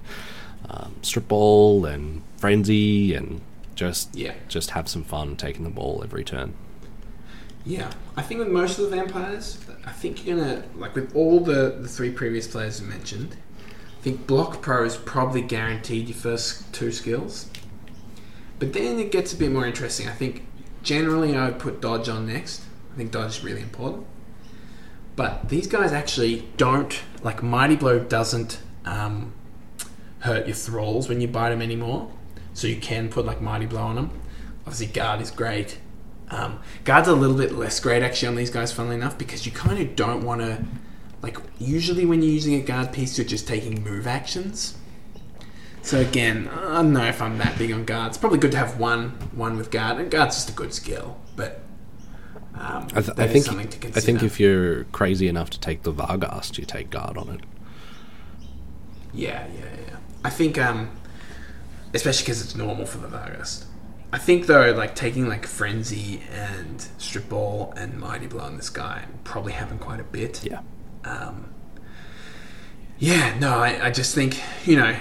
um, 0.68 0.94
strip 1.02 1.28
ball 1.28 1.84
and 1.86 2.22
frenzy 2.36 3.14
and 3.14 3.40
just 3.74 4.14
Yeah. 4.14 4.34
just 4.48 4.70
have 4.70 4.88
some 4.88 5.04
fun 5.04 5.36
taking 5.36 5.64
the 5.64 5.70
ball 5.70 6.02
every 6.04 6.24
turn. 6.24 6.54
Yeah, 7.64 7.90
I 8.16 8.22
think 8.22 8.40
with 8.40 8.48
most 8.48 8.78
of 8.78 8.88
the 8.90 8.96
vampires, 8.96 9.58
I 9.84 9.90
think 9.92 10.24
you're 10.26 10.36
gonna 10.38 10.62
like 10.76 10.94
with 10.94 11.14
all 11.14 11.40
the 11.40 11.76
the 11.80 11.88
three 11.88 12.10
previous 12.10 12.46
players 12.46 12.80
I 12.80 12.84
mentioned. 12.84 13.36
I 13.98 14.02
think 14.02 14.26
block 14.26 14.62
pro 14.62 14.84
is 14.86 14.96
probably 14.96 15.42
guaranteed 15.42 16.08
your 16.08 16.16
first 16.16 16.72
two 16.72 16.90
skills, 16.90 17.50
but 18.58 18.72
then 18.72 18.98
it 18.98 19.12
gets 19.12 19.34
a 19.34 19.36
bit 19.36 19.52
more 19.52 19.66
interesting. 19.66 20.08
I 20.08 20.12
think 20.12 20.46
generally 20.82 21.36
I 21.36 21.46
would 21.50 21.58
put 21.58 21.80
dodge 21.80 22.08
on 22.08 22.26
next. 22.26 22.62
I 22.92 22.96
think 22.96 23.12
dodge 23.12 23.38
is 23.38 23.44
really 23.44 23.62
important, 23.62 24.06
but 25.16 25.48
these 25.48 25.66
guys 25.66 25.92
actually 25.92 26.48
don't 26.56 27.00
like 27.22 27.42
mighty 27.42 27.76
blow 27.76 27.98
doesn't 27.98 28.60
um, 28.84 29.32
hurt 30.20 30.46
your 30.46 30.56
thralls 30.56 31.08
when 31.08 31.20
you 31.20 31.28
bite 31.28 31.50
them 31.50 31.62
anymore, 31.62 32.10
so 32.54 32.66
you 32.66 32.76
can 32.76 33.08
put 33.08 33.24
like 33.24 33.40
mighty 33.40 33.66
blow 33.66 33.82
on 33.82 33.96
them. 33.96 34.10
Obviously, 34.66 34.86
guard 34.86 35.20
is 35.20 35.30
great. 35.30 35.78
Um, 36.30 36.60
guard's 36.84 37.08
a 37.08 37.14
little 37.14 37.36
bit 37.36 37.52
less 37.52 37.80
great 37.80 38.02
actually 38.02 38.28
on 38.28 38.36
these 38.36 38.50
guys, 38.50 38.72
funnily 38.72 38.96
enough, 38.96 39.18
because 39.18 39.46
you 39.46 39.52
kind 39.52 39.80
of 39.80 39.96
don't 39.96 40.24
want 40.24 40.40
to. 40.40 40.64
Like, 41.22 41.36
usually 41.58 42.06
when 42.06 42.22
you're 42.22 42.32
using 42.32 42.54
a 42.54 42.62
guard 42.62 42.92
piece, 42.92 43.18
you're 43.18 43.26
just 43.26 43.46
taking 43.46 43.84
move 43.84 44.06
actions. 44.06 44.76
So 45.82 46.00
again, 46.00 46.48
I 46.48 46.82
don't 46.82 46.92
know 46.92 47.06
if 47.06 47.22
I'm 47.22 47.38
that 47.38 47.58
big 47.58 47.72
on 47.72 47.84
guard. 47.84 48.08
It's 48.08 48.18
probably 48.18 48.38
good 48.38 48.52
to 48.52 48.58
have 48.58 48.78
one 48.78 49.10
one 49.34 49.56
with 49.56 49.70
guard, 49.70 49.98
and 49.98 50.10
guard's 50.10 50.36
just 50.36 50.50
a 50.50 50.52
good 50.52 50.74
skill, 50.74 51.18
but 51.36 51.62
um, 52.54 52.88
I, 52.94 53.00
th- 53.00 53.06
that 53.06 53.18
I 53.18 53.24
is 53.24 53.32
think 53.32 53.44
something 53.46 53.68
to 53.68 53.88
I 53.88 54.00
think 54.00 54.22
if 54.22 54.38
you're 54.38 54.84
crazy 54.84 55.28
enough 55.28 55.50
to 55.50 55.60
take 55.60 55.82
the 55.82 55.92
Vargheist, 55.92 56.58
you 56.58 56.64
take 56.64 56.90
guard 56.90 57.16
on 57.16 57.30
it. 57.30 57.40
Yeah, 59.12 59.46
yeah, 59.54 59.64
yeah. 59.88 59.96
I 60.24 60.30
think, 60.30 60.58
um, 60.58 60.90
especially 61.94 62.24
because 62.24 62.42
it's 62.42 62.54
normal 62.54 62.84
for 62.84 62.98
the 62.98 63.08
Vargheist. 63.08 63.64
I 64.12 64.18
think 64.18 64.46
though, 64.46 64.72
like 64.72 64.94
taking 64.94 65.28
like 65.28 65.46
frenzy 65.46 66.22
and 66.32 66.86
strip 66.98 67.28
ball 67.28 67.72
and 67.76 67.98
mighty 67.98 68.26
blow 68.26 68.44
on 68.44 68.56
this 68.56 68.68
guy 68.68 69.04
probably 69.24 69.52
happen 69.52 69.78
quite 69.78 70.00
a 70.00 70.04
bit. 70.04 70.44
Yeah. 70.44 70.60
Um, 71.04 71.54
yeah, 72.98 73.38
no, 73.38 73.58
I, 73.58 73.86
I 73.86 73.90
just 73.90 74.14
think 74.14 74.40
you 74.66 74.76
know 74.76 74.96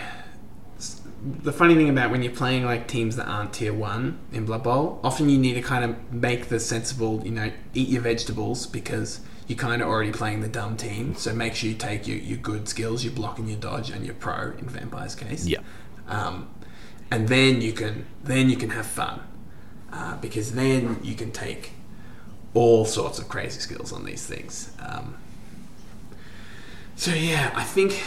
the 1.22 1.52
funny 1.52 1.76
thing 1.76 1.90
about 1.90 2.12
when 2.12 2.24
you're 2.24 2.34
playing 2.34 2.64
like 2.66 2.88
teams 2.88 3.16
that 3.18 3.28
aren't 3.28 3.54
tier 3.54 3.74
one 3.74 4.20
in 4.32 4.46
Blood 4.46 4.64
Bowl, 4.64 5.00
often 5.04 5.30
you 5.30 5.38
need 5.38 5.54
to 5.56 5.62
kind 5.62 5.84
of 5.84 6.14
make 6.14 6.48
the 6.48 6.60
sensible, 6.60 7.22
you 7.26 7.32
know, 7.32 7.52
eat 7.74 7.90
your 7.90 8.02
vegetables 8.02 8.66
because 8.66 9.20
you're 9.48 9.58
kind 9.58 9.82
of 9.82 9.88
already 9.88 10.12
playing 10.12 10.42
the 10.42 10.48
dumb 10.48 10.78
team. 10.78 11.16
So 11.16 11.34
make 11.34 11.56
sure 11.56 11.70
you 11.70 11.76
take 11.76 12.08
your, 12.08 12.18
your 12.18 12.38
good 12.38 12.70
skills, 12.70 13.04
your 13.04 13.14
block 13.14 13.40
and 13.40 13.50
your 13.50 13.60
dodge, 13.60 13.90
and 13.90 14.06
your 14.06 14.16
pro 14.16 14.52
in 14.52 14.70
Vampire's 14.70 15.16
case. 15.16 15.46
Yeah. 15.46 15.60
Um, 16.08 16.50
and 17.12 17.28
then 17.28 17.62
you 17.62 17.74
can 17.74 18.06
then 18.24 18.50
you 18.50 18.56
can 18.56 18.70
have 18.70 18.86
fun 18.86 19.22
uh, 19.92 20.18
because 20.18 20.54
then 20.54 21.00
you 21.04 21.16
can 21.16 21.32
take 21.32 21.72
all 22.54 22.86
sorts 22.86 23.20
of 23.20 23.28
crazy 23.28 23.60
skills 23.60 23.92
on 23.92 24.06
these 24.06 24.26
things. 24.26 24.72
Um, 24.80 25.18
so 26.96 27.14
yeah, 27.14 27.52
I 27.56 27.64
think 27.64 28.04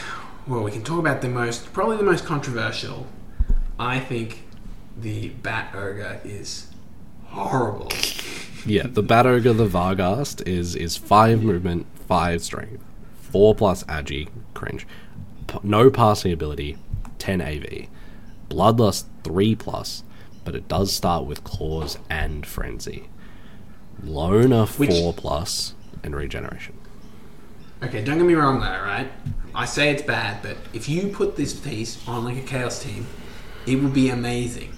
well 0.46 0.62
we 0.62 0.70
can 0.70 0.82
talk 0.82 0.98
about 0.98 1.20
the 1.22 1.28
most 1.28 1.72
probably 1.72 1.96
the 1.96 2.02
most 2.02 2.24
controversial. 2.24 3.06
I 3.78 3.98
think 4.00 4.44
the 4.96 5.30
Bat 5.30 5.74
Ogre 5.74 6.20
is 6.24 6.68
horrible. 7.26 7.90
Yeah, 8.66 8.86
the 8.86 9.02
Bat 9.02 9.26
Ogre, 9.26 9.52
the 9.52 9.66
Vargheist, 9.66 10.46
is 10.46 10.76
is 10.76 10.96
five 10.96 11.42
movement, 11.42 11.86
five 12.06 12.42
strength, 12.42 12.82
four 13.20 13.54
plus 13.54 13.82
agi, 13.84 14.28
cringe, 14.54 14.86
p- 15.48 15.58
no 15.62 15.90
passing 15.90 16.32
ability, 16.32 16.76
ten 17.18 17.40
AV, 17.40 17.86
Bloodlust 18.48 19.06
three 19.24 19.54
plus, 19.56 20.04
but 20.44 20.54
it 20.54 20.68
does 20.68 20.92
start 20.92 21.24
with 21.24 21.42
claws 21.42 21.98
and 22.10 22.46
frenzy, 22.46 23.08
loner 24.04 24.66
Which- 24.66 24.90
four 24.90 25.12
plus, 25.12 25.74
and 26.04 26.14
regeneration. 26.14 26.74
Okay, 27.82 28.02
don't 28.04 28.18
get 28.18 28.26
me 28.26 28.34
wrong 28.34 28.60
though, 28.60 28.66
right? 28.66 29.10
I 29.54 29.64
say 29.64 29.90
it's 29.90 30.02
bad, 30.02 30.40
but 30.42 30.56
if 30.72 30.88
you 30.88 31.08
put 31.08 31.36
this 31.36 31.52
piece 31.52 32.06
on 32.08 32.24
like 32.24 32.36
a 32.36 32.42
chaos 32.42 32.82
team, 32.82 33.06
it 33.66 33.76
would 33.76 33.92
be 33.92 34.08
amazing. 34.08 34.76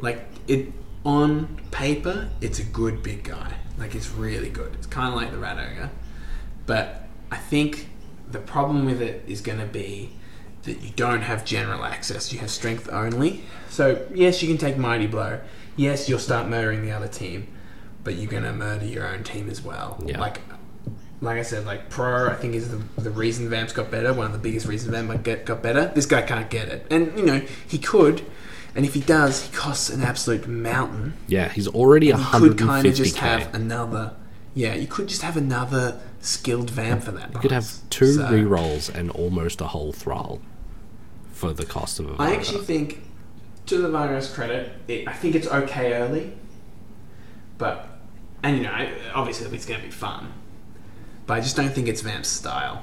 Like 0.00 0.26
it 0.46 0.72
on 1.04 1.60
paper, 1.70 2.30
it's 2.40 2.58
a 2.58 2.64
good 2.64 3.02
big 3.02 3.24
guy. 3.24 3.54
Like 3.78 3.94
it's 3.94 4.10
really 4.10 4.48
good. 4.48 4.74
It's 4.74 4.86
kind 4.86 5.08
of 5.08 5.14
like 5.14 5.30
the 5.30 5.38
Rat 5.38 5.58
Ogre, 5.58 5.90
but 6.66 7.06
I 7.30 7.36
think 7.36 7.90
the 8.30 8.38
problem 8.38 8.86
with 8.86 9.00
it 9.00 9.22
is 9.26 9.40
going 9.40 9.58
to 9.58 9.66
be 9.66 10.10
that 10.62 10.80
you 10.80 10.90
don't 10.96 11.22
have 11.22 11.44
general 11.44 11.84
access. 11.84 12.32
You 12.32 12.40
have 12.40 12.50
strength 12.50 12.88
only. 12.90 13.42
So 13.68 14.06
yes, 14.12 14.42
you 14.42 14.48
can 14.48 14.58
take 14.58 14.76
mighty 14.76 15.06
blow. 15.06 15.40
Yes, 15.76 16.08
you'll 16.08 16.18
start 16.18 16.48
murdering 16.48 16.82
the 16.82 16.90
other 16.90 17.06
team, 17.08 17.46
but 18.02 18.16
you're 18.16 18.30
going 18.30 18.42
to 18.42 18.52
murder 18.52 18.84
your 18.84 19.06
own 19.06 19.22
team 19.22 19.48
as 19.48 19.62
well. 19.62 20.02
Yeah. 20.04 20.18
Like 20.18 20.40
like 21.20 21.38
I 21.38 21.42
said, 21.42 21.66
like 21.66 21.90
Pro, 21.90 22.28
I 22.28 22.34
think 22.34 22.54
is 22.54 22.70
the, 22.70 22.82
the 23.00 23.10
reason 23.10 23.48
Vamps 23.50 23.72
got 23.72 23.90
better. 23.90 24.12
One 24.12 24.26
of 24.26 24.32
the 24.32 24.38
biggest 24.38 24.66
reasons 24.66 24.92
Vamp 24.92 25.22
get, 25.24 25.44
got 25.46 25.62
better. 25.62 25.90
This 25.94 26.06
guy 26.06 26.22
can't 26.22 26.48
get 26.48 26.68
it, 26.68 26.86
and 26.90 27.16
you 27.18 27.24
know 27.24 27.38
he 27.66 27.78
could, 27.78 28.22
and 28.74 28.84
if 28.84 28.94
he 28.94 29.00
does, 29.00 29.42
he 29.46 29.52
costs 29.52 29.90
an 29.90 30.02
absolute 30.02 30.46
mountain. 30.46 31.14
Yeah, 31.26 31.48
he's 31.48 31.66
already 31.68 32.06
You 32.08 32.14
could 32.14 32.52
150k. 32.52 32.58
kind 32.66 32.86
of 32.86 32.94
just 32.94 33.16
have 33.18 33.54
another. 33.54 34.14
Yeah, 34.54 34.74
you 34.74 34.86
could 34.86 35.08
just 35.08 35.22
have 35.22 35.36
another 35.36 36.00
skilled 36.20 36.70
Vamp 36.70 37.02
for 37.04 37.12
that. 37.12 37.32
you 37.32 37.38
could 37.40 37.52
have 37.52 37.70
two 37.90 38.14
So, 38.14 38.22
rerolls 38.28 38.92
and 38.92 39.10
almost 39.10 39.60
a 39.60 39.68
whole 39.68 39.92
thrall 39.92 40.40
for 41.32 41.52
the 41.52 41.64
cost 41.64 42.00
of 42.00 42.10
a 42.10 42.20
I 42.22 42.32
actually 42.34 42.64
think, 42.64 43.02
to 43.66 43.78
the 43.78 43.88
Vargheist 43.88 44.34
credit, 44.34 44.72
it, 44.88 45.06
I 45.06 45.12
think 45.12 45.36
it's 45.36 45.46
okay 45.46 45.92
early, 45.94 46.32
but 47.58 47.86
and 48.42 48.56
you 48.56 48.62
know 48.64 48.92
obviously 49.14 49.46
it's 49.54 49.66
going 49.66 49.80
to 49.80 49.86
be 49.86 49.92
fun, 49.92 50.32
but 51.28 51.34
I 51.34 51.40
just 51.40 51.54
don't 51.54 51.70
think 51.70 51.86
it's 51.86 52.00
Vamp's 52.00 52.28
style 52.28 52.82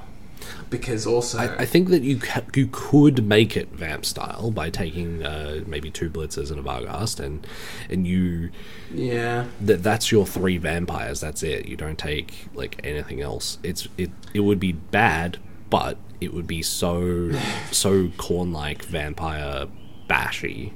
because 0.70 1.06
also 1.06 1.38
I, 1.38 1.62
I 1.62 1.64
think 1.66 1.88
that 1.88 2.02
you 2.02 2.18
ca- 2.18 2.42
you 2.54 2.68
could 2.70 3.24
make 3.24 3.56
it 3.56 3.68
vamp 3.68 4.04
style 4.04 4.50
by 4.50 4.70
taking 4.70 5.24
uh, 5.24 5.62
maybe 5.66 5.90
two 5.90 6.10
blitzers 6.10 6.50
and 6.50 6.58
a 6.58 6.62
Vargheist, 6.62 7.20
and 7.20 7.46
and 7.90 8.06
you 8.06 8.50
yeah 8.92 9.46
that 9.60 9.82
that's 9.82 10.10
your 10.10 10.26
three 10.26 10.58
vampires. 10.58 11.20
That's 11.20 11.42
it. 11.42 11.66
You 11.66 11.76
don't 11.76 11.98
take 11.98 12.48
like 12.54 12.80
anything 12.84 13.20
else. 13.20 13.58
It's 13.62 13.88
it 13.96 14.10
it 14.34 14.40
would 14.40 14.60
be 14.60 14.72
bad, 14.72 15.38
but 15.70 15.98
it 16.20 16.32
would 16.32 16.46
be 16.46 16.62
so 16.62 17.32
so 17.70 18.08
Khorne 18.08 18.52
like 18.52 18.84
vampire 18.84 19.66
bashy 20.08 20.72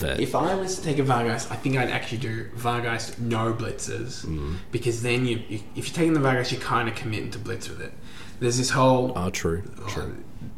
that 0.00 0.20
If 0.20 0.34
I 0.34 0.54
was 0.54 0.76
to 0.76 0.82
take 0.82 0.98
a 0.98 1.02
Vargheist, 1.02 1.50
I 1.50 1.56
think 1.56 1.76
I'd 1.76 1.90
actually 1.90 2.18
do 2.18 2.44
Vargheist 2.56 3.18
no 3.18 3.52
blitzers 3.52 4.24
Mm. 4.26 4.56
because 4.72 5.02
then 5.02 5.26
you, 5.26 5.42
you 5.48 5.60
if 5.76 5.88
you're 5.88 5.94
taking 5.96 6.12
the 6.14 6.20
Vargheist, 6.20 6.52
you're 6.52 6.60
kind 6.60 6.88
of 6.88 6.94
committing 6.94 7.30
to 7.32 7.38
blitz 7.38 7.68
with 7.68 7.80
it. 7.80 7.92
There's 8.40 8.58
this 8.58 8.70
whole 8.70 9.12
are 9.16 9.30
true. 9.30 9.62
True. 9.88 10.16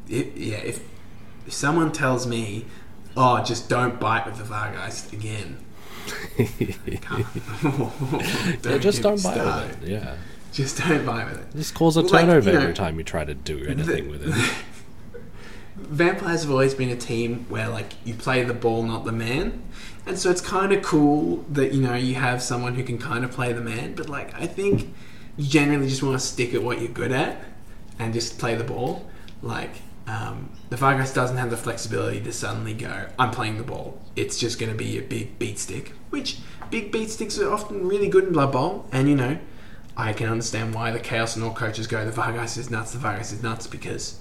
It, 0.09 0.37
yeah, 0.37 0.57
if, 0.59 0.83
if 1.47 1.53
someone 1.53 1.93
tells 1.93 2.27
me, 2.27 2.67
oh, 3.17 3.43
just 3.43 3.69
don't 3.69 3.99
bite 4.01 4.27
with 4.27 4.37
the 4.37 4.45
Vargheist 4.45 5.13
again. 5.13 5.59
Yeah, 8.65 8.79
just 8.79 9.03
don't 9.03 9.23
bite 9.23 9.35
started. 9.35 9.81
with 9.81 9.89
it. 9.89 9.89
Yeah, 9.93 10.17
Just 10.53 10.79
don't 10.79 11.05
bite 11.07 11.25
with 11.27 11.39
it. 11.39 11.57
just 11.57 11.75
cause 11.75 11.97
a 11.97 12.03
Well, 12.03 12.11
like, 12.13 12.21
turnover 12.27 12.51
you 12.51 12.57
know, 12.57 12.63
every 12.63 12.75
time 12.75 12.99
you 12.99 13.05
try 13.05 13.25
to 13.25 13.35
do 13.35 13.65
anything 13.67 14.09
with 14.11 14.27
it. 14.27 14.35
Vampires 15.81 16.43
have 16.43 16.51
always 16.51 16.75
been 16.75 16.91
a 16.91 16.97
team 16.97 17.47
where 17.49 17.69
like 17.69 17.95
you 18.05 18.15
play 18.15 18.43
the 18.45 18.55
ball, 18.55 18.83
not 18.83 19.05
the 19.05 19.13
man, 19.13 19.63
and 20.07 20.19
so 20.19 20.31
it's 20.31 20.41
kind 20.41 20.73
of 20.73 20.83
cool 20.83 21.45
that 21.51 21.73
you 21.73 21.81
know 21.81 21.95
you 21.95 22.15
have 22.15 22.43
someone 22.43 22.75
who 22.75 22.85
can 22.85 22.99
kind 22.99 23.25
of 23.25 23.31
play 23.31 23.53
the 23.53 23.61
man. 23.61 23.95
But 23.95 24.09
like 24.09 24.35
I 24.35 24.47
think 24.47 24.93
you 25.37 25.47
generally 25.47 25.89
just 25.89 26.03
want 26.03 26.19
to 26.19 26.25
stick 26.25 26.55
at 26.55 26.63
what 26.63 26.81
you're 26.81 26.91
good 26.91 27.13
at 27.13 27.43
and 27.99 28.13
just 28.13 28.39
play 28.39 28.55
the 28.55 28.65
ball. 28.65 29.09
Like 29.43 29.71
um, 30.07 30.51
the 30.69 30.77
Vargheist 30.77 31.15
doesn't 31.15 31.37
have 31.37 31.51
the 31.51 31.57
flexibility 31.57 32.21
to 32.21 32.33
suddenly 32.33 32.75
go, 32.75 33.07
I'm 33.19 33.31
playing 33.31 33.59
the 33.59 33.65
ball. 33.65 34.01
It's 34.17 34.39
just 34.39 34.59
going 34.59 34.71
to 34.71 34.79
be 34.79 34.99
a 34.99 35.03
big 35.03 35.39
beat 35.39 35.59
stick, 35.59 35.93
which 36.11 36.39
big 36.71 36.93
beat 36.93 37.11
sticks 37.11 37.39
are 37.39 37.53
often 37.53 37.89
really 37.89 38.09
good 38.09 38.25
in 38.25 38.33
Blood 38.33 38.53
Bowl, 38.53 38.87
and 38.93 39.09
you 39.09 39.17
know. 39.17 39.39
I 39.97 40.15
can 40.15 40.31
understand 40.31 40.73
why 40.73 40.93
the 40.93 41.01
Chaos 41.01 41.37
and 41.37 41.45
all 41.45 41.53
coaches 41.53 41.87
go, 41.87 42.07
the 42.07 42.13
Vargheist 42.13 42.57
is 42.57 42.71
nuts, 42.71 42.93
the 42.93 42.99
Vargheist 42.99 43.33
is 43.33 43.43
nuts, 43.43 43.67
because 43.67 44.20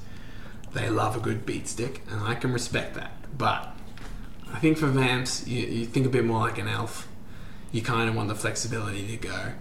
they 0.74 0.90
love 0.90 1.16
a 1.16 1.20
good 1.20 1.46
beat 1.46 1.68
stick, 1.68 2.02
and 2.10 2.22
I 2.24 2.36
can 2.36 2.54
respect 2.54 2.96
that. 2.96 3.12
But 3.38 3.74
I 4.54 4.60
think 4.60 4.78
for 4.78 4.88
Vamps, 4.88 5.48
you, 5.48 5.66
you 5.66 5.86
think 5.86 6.06
a 6.06 6.10
bit 6.10 6.26
more 6.26 6.40
like 6.40 6.58
an 6.58 6.68
elf. 6.68 7.08
You 7.72 7.82
kind 7.82 8.10
of 8.10 8.16
want 8.16 8.30
the 8.30 8.36
flexibility 8.36 9.06
to 9.08 9.18
go, 9.18 9.54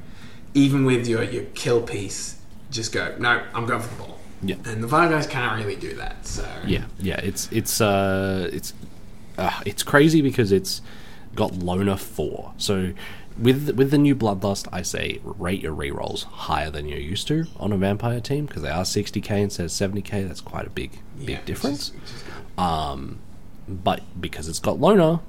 even 0.55 0.85
with 0.85 1.07
your, 1.07 1.23
your 1.23 1.45
kill 1.55 1.83
piece, 1.83 2.41
just 2.71 2.93
go, 2.93 3.15
no, 3.19 3.43
I'm 3.55 3.67
going 3.67 3.83
for 3.83 3.95
the 3.95 4.03
ball. 4.03 4.19
Yeah. 4.43 4.57
And 4.65 4.83
the 4.83 4.89
Vargheist 4.89 5.31
can't 5.31 5.63
really 5.63 5.77
do 5.77 5.95
that, 5.97 6.27
so. 6.27 6.47
Yeah, 6.65 6.85
yeah. 6.99 7.21
It's 7.23 7.51
it's 7.51 7.81
uh 7.81 8.49
it's 8.53 8.73
uh, 9.37 9.61
it's 9.67 9.83
crazy 9.83 10.23
because 10.23 10.53
it's 10.53 10.81
got 11.35 11.55
loner 11.55 11.97
four. 11.97 12.53
So 12.57 12.93
with 13.39 13.71
with 13.77 13.91
the 13.91 13.99
new 13.99 14.15
bloodlust, 14.17 14.67
I 14.73 14.83
say 14.83 15.21
rate 15.25 15.63
your 15.63 15.75
rerolls 15.75 16.25
higher 16.25 16.71
than 16.71 16.89
you're 16.89 16.99
used 16.99 17.29
to 17.29 17.47
on 17.59 17.73
a 17.73 17.77
vampire 17.77 18.21
team 18.21 18.47
because 18.47 18.63
they 18.63 18.71
are 18.71 18.83
60k 18.85 19.31
instead 19.43 19.65
of 19.65 19.71
70k. 19.71 20.27
That's 20.27 20.41
quite 20.41 20.67
a 20.67 20.71
big 20.71 20.99
big 21.19 21.29
Yeah, 21.29 21.35
which 21.37 21.41
is- 21.41 21.45
difference. 21.47 21.81
is 21.81 21.93
good. 22.57 22.63
Um, 22.63 23.19
but 23.69 24.01
because 24.21 24.49
it's 24.49 24.59
got 24.59 24.81
loner, 24.81 25.21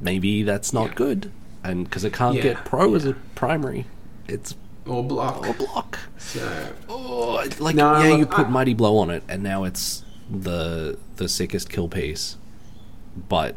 maybe 0.00 0.42
that's 0.42 0.72
not 0.72 0.88
Yeah. 0.90 0.94
good, 0.94 1.30
and 1.62 1.84
because 1.84 2.04
it 2.04 2.12
can't 2.12 2.36
Yeah, 2.36 2.42
get 2.42 2.64
pro 2.64 2.94
as 2.94 3.04
a 3.04 3.14
primary, 3.34 3.86
it's 4.28 4.54
Or 4.86 5.02
block. 5.04 5.46
a 5.46 5.52
block. 5.52 5.98
So. 6.18 6.72
Oh, 6.88 7.46
like 7.58 7.74
No, 7.76 7.98
yeah, 8.02 8.16
you 8.16 8.26
put 8.26 8.46
I- 8.46 8.50
mighty 8.50 8.74
blow 8.74 8.96
on 8.98 9.10
it, 9.10 9.22
and 9.28 9.42
now 9.42 9.64
it's 9.64 10.02
the 10.30 10.96
the 11.16 11.28
sickest 11.28 11.68
kill 11.68 11.88
piece. 11.88 12.36
But 13.28 13.54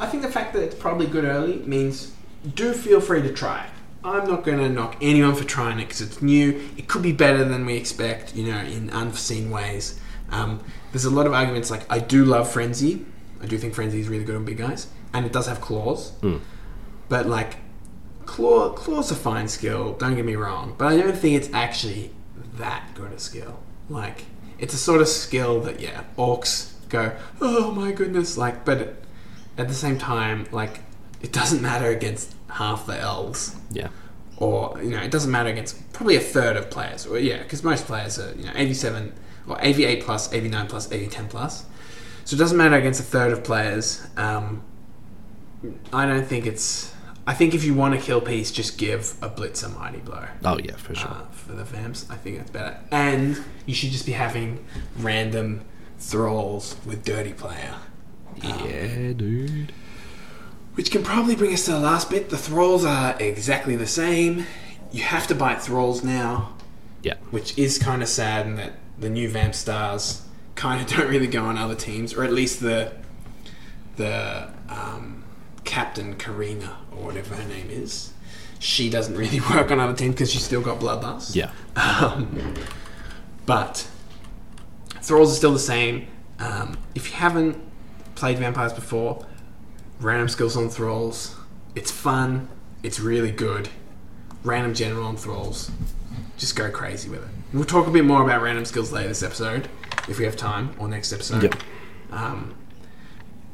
I 0.00 0.06
think 0.06 0.22
the 0.22 0.30
fact 0.30 0.54
that 0.54 0.62
it's 0.62 0.74
probably 0.74 1.06
good 1.06 1.24
early 1.24 1.58
means 1.58 2.12
do 2.54 2.72
feel 2.72 3.00
free 3.00 3.22
to 3.22 3.32
try 3.32 3.64
it. 3.64 3.70
I'm 4.02 4.26
not 4.26 4.44
going 4.44 4.58
to 4.58 4.68
knock 4.70 4.96
anyone 5.02 5.34
for 5.34 5.44
trying 5.44 5.78
it 5.78 5.84
because 5.84 6.00
it's 6.00 6.22
new. 6.22 6.58
It 6.78 6.88
could 6.88 7.02
be 7.02 7.12
better 7.12 7.44
than 7.44 7.66
we 7.66 7.76
expect, 7.76 8.34
you 8.34 8.50
know, 8.50 8.58
in 8.58 8.88
unforeseen 8.90 9.50
ways. 9.50 10.00
Um, 10.30 10.64
there's 10.92 11.04
a 11.04 11.10
lot 11.10 11.26
of 11.26 11.34
arguments 11.34 11.70
like 11.70 11.84
I 11.92 11.98
do 11.98 12.24
love 12.24 12.50
Frenzy. 12.50 13.04
I 13.42 13.46
do 13.46 13.58
think 13.58 13.74
Frenzy 13.74 14.00
is 14.00 14.08
really 14.08 14.24
good 14.24 14.36
on 14.36 14.44
big 14.46 14.56
guys, 14.56 14.86
and 15.12 15.26
it 15.26 15.32
does 15.32 15.46
have 15.48 15.60
claws. 15.60 16.12
But 17.10 17.26
like, 17.26 17.56
claw 18.24 18.70
claws 18.70 19.10
a 19.10 19.16
fine 19.16 19.48
skill. 19.48 19.94
Don't 19.94 20.16
get 20.16 20.24
me 20.24 20.34
wrong, 20.36 20.74
but 20.78 20.86
I 20.86 20.96
don't 20.96 21.16
think 21.16 21.36
it's 21.36 21.52
actually 21.52 22.12
that 22.56 22.88
good 22.94 23.12
a 23.12 23.18
skill. 23.18 23.60
Like, 23.90 24.24
it's 24.58 24.72
a 24.72 24.78
sort 24.78 25.02
of 25.02 25.08
skill 25.08 25.60
that 25.62 25.80
yeah, 25.80 26.04
orcs 26.16 26.72
go, 26.88 27.16
oh 27.40 27.72
my 27.72 27.92
goodness, 27.92 28.38
like, 28.38 28.64
but 28.64 28.78
it, 28.78 29.04
at 29.60 29.68
the 29.68 29.74
same 29.74 29.98
time, 29.98 30.46
like, 30.52 30.80
it 31.20 31.32
doesn't 31.32 31.60
matter 31.62 31.88
against 31.90 32.34
half 32.48 32.86
the 32.86 32.98
elves, 32.98 33.56
yeah, 33.70 33.88
or 34.36 34.78
you 34.82 34.90
know, 34.90 35.02
it 35.02 35.10
doesn't 35.10 35.30
matter 35.30 35.50
against 35.50 35.92
probably 35.92 36.16
a 36.16 36.20
third 36.20 36.56
of 36.56 36.70
players. 36.70 37.06
Or 37.06 37.18
yeah, 37.18 37.42
because 37.42 37.62
most 37.62 37.86
players 37.86 38.18
are 38.18 38.34
you 38.34 38.46
know 38.46 38.52
87 38.54 39.12
or 39.46 39.58
88 39.60 40.02
plus, 40.02 40.32
89 40.32 40.66
plus, 40.66 40.90
80 40.90 41.06
10 41.08 41.28
plus. 41.28 41.64
So 42.24 42.36
it 42.36 42.38
doesn't 42.38 42.56
matter 42.56 42.76
against 42.76 43.00
a 43.00 43.04
third 43.04 43.32
of 43.32 43.44
players. 43.44 44.06
Um, 44.16 44.62
I 45.92 46.06
don't 46.06 46.26
think 46.26 46.46
it's. 46.46 46.94
I 47.26 47.34
think 47.34 47.54
if 47.54 47.64
you 47.64 47.74
want 47.74 47.94
to 47.94 48.00
kill 48.00 48.20
piece, 48.20 48.50
just 48.50 48.78
give 48.78 49.14
a 49.20 49.28
blitz 49.28 49.62
a 49.62 49.68
mighty 49.68 49.98
blow 49.98 50.26
oh 50.44 50.58
yeah, 50.58 50.76
for 50.76 50.94
sure. 50.94 51.10
uh, 51.10 51.26
for 51.30 51.52
the 51.52 51.64
vamps. 51.64 52.08
I 52.10 52.16
think 52.16 52.38
that's 52.38 52.50
better. 52.50 52.78
And 52.90 53.42
you 53.66 53.74
should 53.74 53.90
just 53.90 54.06
be 54.06 54.12
having 54.12 54.64
random 54.98 55.64
thralls 55.98 56.76
with 56.86 57.04
dirty 57.04 57.34
player. 57.34 57.74
Yeah, 58.42 59.12
dude. 59.12 59.72
Which 60.74 60.90
can 60.90 61.02
probably 61.02 61.34
bring 61.36 61.52
us 61.52 61.64
to 61.66 61.72
the 61.72 61.80
last 61.80 62.10
bit. 62.10 62.30
The 62.30 62.38
thralls 62.38 62.84
are 62.84 63.16
exactly 63.20 63.76
the 63.76 63.86
same. 63.86 64.46
You 64.92 65.02
have 65.02 65.26
to 65.28 65.34
bite 65.34 65.60
thralls 65.62 66.02
now, 66.02 66.54
Yeah. 67.02 67.14
which 67.30 67.56
is 67.58 67.78
kind 67.78 68.02
of 68.02 68.08
sad 68.08 68.46
in 68.46 68.56
that 68.56 68.72
the 68.98 69.10
new 69.10 69.28
Vamp 69.28 69.54
stars 69.54 70.22
kind 70.54 70.80
of 70.80 70.86
don't 70.96 71.08
really 71.08 71.26
go 71.26 71.44
on 71.44 71.58
other 71.58 71.74
teams, 71.74 72.14
or 72.14 72.24
at 72.24 72.32
least 72.32 72.60
the 72.60 72.92
the 73.96 74.48
um, 74.68 75.24
captain 75.64 76.14
Karina 76.16 76.76
or 76.96 77.04
whatever 77.06 77.34
her 77.34 77.48
name 77.48 77.68
is. 77.70 78.12
She 78.58 78.88
doesn't 78.90 79.16
really 79.16 79.40
work 79.50 79.70
on 79.70 79.80
other 79.80 79.94
teams 79.94 80.14
because 80.14 80.32
she's 80.32 80.44
still 80.44 80.62
got 80.62 80.80
bloodlust. 80.80 81.34
Yeah. 81.34 81.50
Um, 81.76 82.54
but 83.46 83.86
thralls 85.02 85.32
are 85.32 85.36
still 85.36 85.52
the 85.52 85.58
same. 85.58 86.06
Um, 86.38 86.78
if 86.94 87.10
you 87.10 87.16
haven't 87.16 87.58
played 88.20 88.38
vampires 88.38 88.74
before, 88.74 89.24
random 89.98 90.28
skills 90.28 90.54
on 90.54 90.68
thralls. 90.68 91.34
It's 91.74 91.90
fun. 91.90 92.48
It's 92.82 93.00
really 93.00 93.32
good. 93.32 93.70
Random 94.44 94.74
general 94.74 95.06
on 95.06 95.16
thralls. 95.16 95.70
Just 96.36 96.54
go 96.54 96.70
crazy 96.70 97.08
with 97.08 97.22
it. 97.22 97.28
We'll 97.54 97.64
talk 97.64 97.86
a 97.86 97.90
bit 97.90 98.04
more 98.04 98.22
about 98.22 98.42
random 98.42 98.66
skills 98.66 98.92
later 98.92 99.08
this 99.08 99.22
episode, 99.22 99.68
if 100.06 100.18
we 100.18 100.26
have 100.26 100.36
time, 100.36 100.74
or 100.78 100.86
next 100.86 101.12
episode. 101.14 101.42
Yep. 101.42 101.54
Um, 102.12 102.54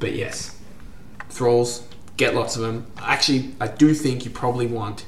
but 0.01 0.15
yes, 0.15 0.59
thralls. 1.31 1.87
Get 2.17 2.35
lots 2.35 2.57
of 2.57 2.63
them. 2.63 2.91
Actually, 2.99 3.55
I 3.61 3.69
do 3.69 3.95
think 3.95 4.25
you 4.25 4.31
probably 4.31 4.67
want. 4.67 5.07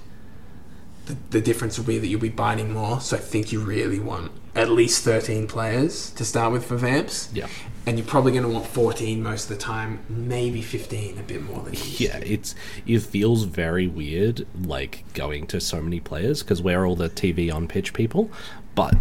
The, 1.06 1.16
the 1.30 1.40
difference 1.40 1.78
will 1.78 1.86
be 1.86 1.98
that 1.98 2.06
you'll 2.06 2.20
be 2.20 2.28
biting 2.28 2.72
more, 2.72 3.00
so 3.00 3.16
I 3.16 3.20
think 3.20 3.50
you 3.50 3.60
really 3.60 3.98
want 3.98 4.30
at 4.54 4.70
least 4.70 5.04
13 5.04 5.46
players 5.46 6.10
to 6.10 6.24
start 6.24 6.52
with 6.52 6.66
for 6.66 6.76
vamps. 6.76 7.30
Yeah. 7.32 7.48
And 7.86 7.96
you're 7.98 8.06
probably 8.06 8.32
going 8.32 8.44
to 8.44 8.50
want 8.50 8.66
14 8.66 9.22
most 9.22 9.44
of 9.50 9.56
the 9.56 9.62
time, 9.62 10.00
maybe 10.10 10.60
15, 10.60 11.18
a 11.18 11.22
bit 11.22 11.42
more 11.42 11.62
than 11.62 11.74
Yeah, 11.96 12.18
it's 12.18 12.54
it 12.86 13.00
feels 13.00 13.44
very 13.44 13.86
weird, 13.86 14.46
like 14.66 15.04
going 15.14 15.46
to 15.48 15.60
so 15.60 15.80
many 15.80 15.98
players 16.00 16.42
because 16.42 16.60
we're 16.60 16.84
all 16.84 16.96
the 16.96 17.08
TV 17.08 17.52
on 17.52 17.66
pitch 17.66 17.94
people, 17.94 18.30
but 18.74 18.94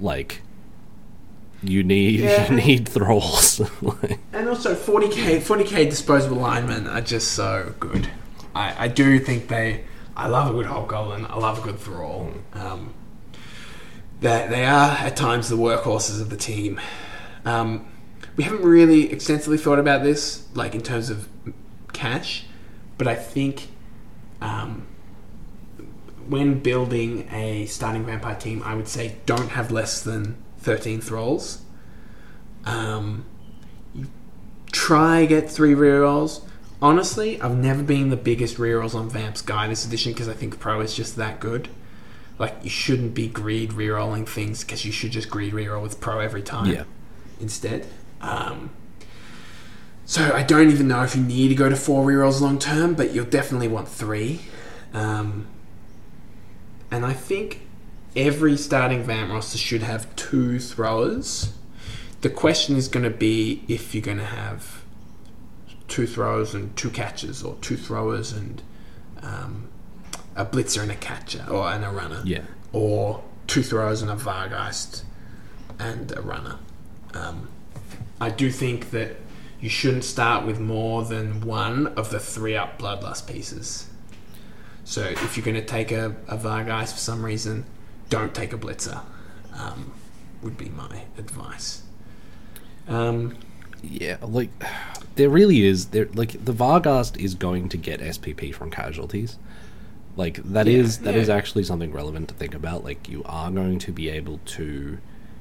like 0.00 0.42
you 1.62 1.82
need 1.84 2.20
Yeah. 2.20 2.50
you 2.50 2.56
need 2.56 2.88
thralls. 2.88 3.60
like, 3.80 4.18
And 4.32 4.48
also 4.48 4.74
40k 4.74 5.38
40k 5.40 5.88
disposable 5.88 6.38
linemen 6.38 6.86
are 6.88 7.00
just 7.02 7.32
so 7.32 7.74
good. 7.78 8.08
I, 8.54 8.86
I 8.86 8.88
do 8.88 9.18
think 9.20 9.46
they. 9.48 9.84
I 10.16 10.26
love 10.26 10.50
a 10.50 10.52
good 10.52 10.66
hobgoblin. 10.66 11.26
I 11.26 11.36
love 11.38 11.58
a 11.60 11.62
good 11.62 11.78
thrall. 11.78 12.32
Um, 12.54 12.92
they, 14.20 14.46
they 14.50 14.66
are 14.66 14.90
at 14.90 15.16
times 15.16 15.48
the 15.48 15.56
workhorses 15.56 16.20
of 16.20 16.28
the 16.30 16.36
team. 16.36 16.80
Um, 17.44 17.86
we 18.40 18.44
haven't 18.44 18.62
really 18.62 19.12
extensively 19.12 19.58
thought 19.58 19.78
about 19.78 20.02
this, 20.02 20.48
like 20.54 20.74
in 20.74 20.80
terms 20.80 21.10
of 21.10 21.28
cash, 21.92 22.46
but 22.96 23.06
I 23.06 23.14
think 23.14 23.68
um, 24.40 24.86
when 26.26 26.60
building 26.60 27.28
a 27.30 27.66
starting 27.66 28.06
vampire 28.06 28.36
team, 28.36 28.62
I 28.64 28.74
would 28.76 28.88
say 28.88 29.16
don't 29.26 29.50
have 29.50 29.70
less 29.70 30.00
than 30.00 30.42
13 30.60 31.02
thralls. 31.02 31.60
Um, 32.64 33.26
try 34.72 35.26
get 35.26 35.50
three 35.50 35.74
rerolls. 35.74 36.40
Honestly, 36.80 37.38
I've 37.42 37.58
never 37.58 37.82
been 37.82 38.08
the 38.08 38.16
biggest 38.16 38.56
rerolls 38.56 38.94
on 38.94 39.10
Vamps 39.10 39.42
guy 39.42 39.68
this 39.68 39.84
edition 39.84 40.12
because 40.12 40.30
I 40.30 40.32
think 40.32 40.58
Pro 40.58 40.80
is 40.80 40.94
just 40.94 41.16
that 41.16 41.40
good. 41.40 41.68
Like 42.38 42.54
you 42.62 42.70
shouldn't 42.70 43.12
be 43.12 43.28
greed 43.28 43.72
rerolling 43.72 44.26
things 44.26 44.64
because 44.64 44.86
you 44.86 44.92
should 44.92 45.10
just 45.10 45.28
greed 45.28 45.52
reroll 45.52 45.82
with 45.82 46.00
Pro 46.00 46.20
every 46.20 46.42
time. 46.42 46.72
Yeah. 46.72 46.84
Instead. 47.38 47.86
Um, 48.20 48.70
so 50.04 50.32
I 50.34 50.42
don't 50.42 50.70
even 50.70 50.88
know 50.88 51.02
if 51.02 51.14
you 51.14 51.22
need 51.22 51.48
to 51.48 51.54
go 51.54 51.68
to 51.68 51.76
four 51.76 52.04
rerolls 52.04 52.40
long 52.40 52.58
term, 52.58 52.94
but 52.94 53.12
you'll 53.14 53.24
definitely 53.26 53.68
want 53.68 53.88
three. 53.88 54.40
Um, 54.92 55.46
and 56.90 57.06
I 57.06 57.12
think 57.12 57.62
every 58.16 58.56
starting 58.56 59.04
Vamp 59.04 59.30
roster 59.30 59.58
should 59.58 59.82
have 59.82 60.14
two 60.16 60.58
throwers. 60.58 61.52
The 62.22 62.30
question 62.30 62.76
is 62.76 62.88
going 62.88 63.04
to 63.04 63.16
be 63.16 63.62
if 63.68 63.94
you're 63.94 64.02
going 64.02 64.18
to 64.18 64.24
have 64.24 64.82
two 65.86 66.06
throwers 66.06 66.54
and 66.54 66.76
two 66.76 66.90
catches, 66.90 67.42
or 67.42 67.56
two 67.60 67.76
throwers 67.76 68.32
and 68.32 68.62
um, 69.22 69.68
a 70.34 70.44
blitzer 70.44 70.82
and 70.82 70.90
a 70.90 70.96
catcher, 70.96 71.44
or 71.48 71.68
and 71.68 71.84
a 71.84 71.90
runner, 71.90 72.22
yeah, 72.24 72.42
or 72.72 73.22
two 73.46 73.62
throwers 73.62 74.02
and 74.02 74.10
a 74.10 74.16
Vargheist 74.16 75.04
and 75.78 76.16
a 76.16 76.20
runner. 76.20 76.58
Um, 77.14 77.48
I 78.20 78.30
do 78.30 78.50
think 78.50 78.90
that 78.90 79.16
you 79.60 79.68
shouldn't 79.68 80.04
start 80.04 80.46
with 80.46 80.58
more 80.60 81.04
than 81.04 81.40
one 81.42 81.88
of 81.88 82.10
the 82.10 82.20
three 82.20 82.56
up 82.56 82.78
Bloodlust 82.78 83.26
pieces. 83.26 83.88
So 84.84 85.02
if 85.20 85.36
you're 85.36 85.44
going 85.44 85.56
to 85.56 85.64
take 85.64 85.92
a, 85.92 86.16
a 86.28 86.36
Vargheist 86.36 86.92
for 86.92 86.98
some 86.98 87.24
reason, 87.24 87.66
don't 88.08 88.34
take 88.34 88.52
a 88.52 88.58
Blitzer. 88.58 89.02
Um, 89.52 89.94
would 90.42 90.56
be 90.56 90.70
my 90.70 91.04
advice. 91.18 91.82
Um, 92.86 93.38
yeah. 93.82 94.18
Like 94.22 94.50
there 95.16 95.30
really 95.30 95.62
is 95.66 95.88
there 95.88 96.06
like 96.14 96.44
the 96.44 96.52
Vargheist 96.52 97.16
is 97.18 97.34
going 97.34 97.68
to 97.70 97.76
get 97.76 98.00
SPP 98.00 98.52
from 98.52 98.70
casualties. 98.70 99.38
Like 100.16 100.40
that 100.44 100.66
Yeah, 100.66 100.76
is 100.76 101.00
that 101.00 101.16
is 101.16 101.28
yeah. 101.28 101.36
actually 101.36 101.64
something 101.64 101.92
relevant 101.92 102.28
to 102.30 102.34
think 102.34 102.54
about. 102.54 102.84
Like 102.84 103.08
you 103.08 103.22
are 103.24 103.50
going 103.50 103.78
to 103.80 103.92
be 103.92 104.08
able 104.10 104.38
to 104.38 105.00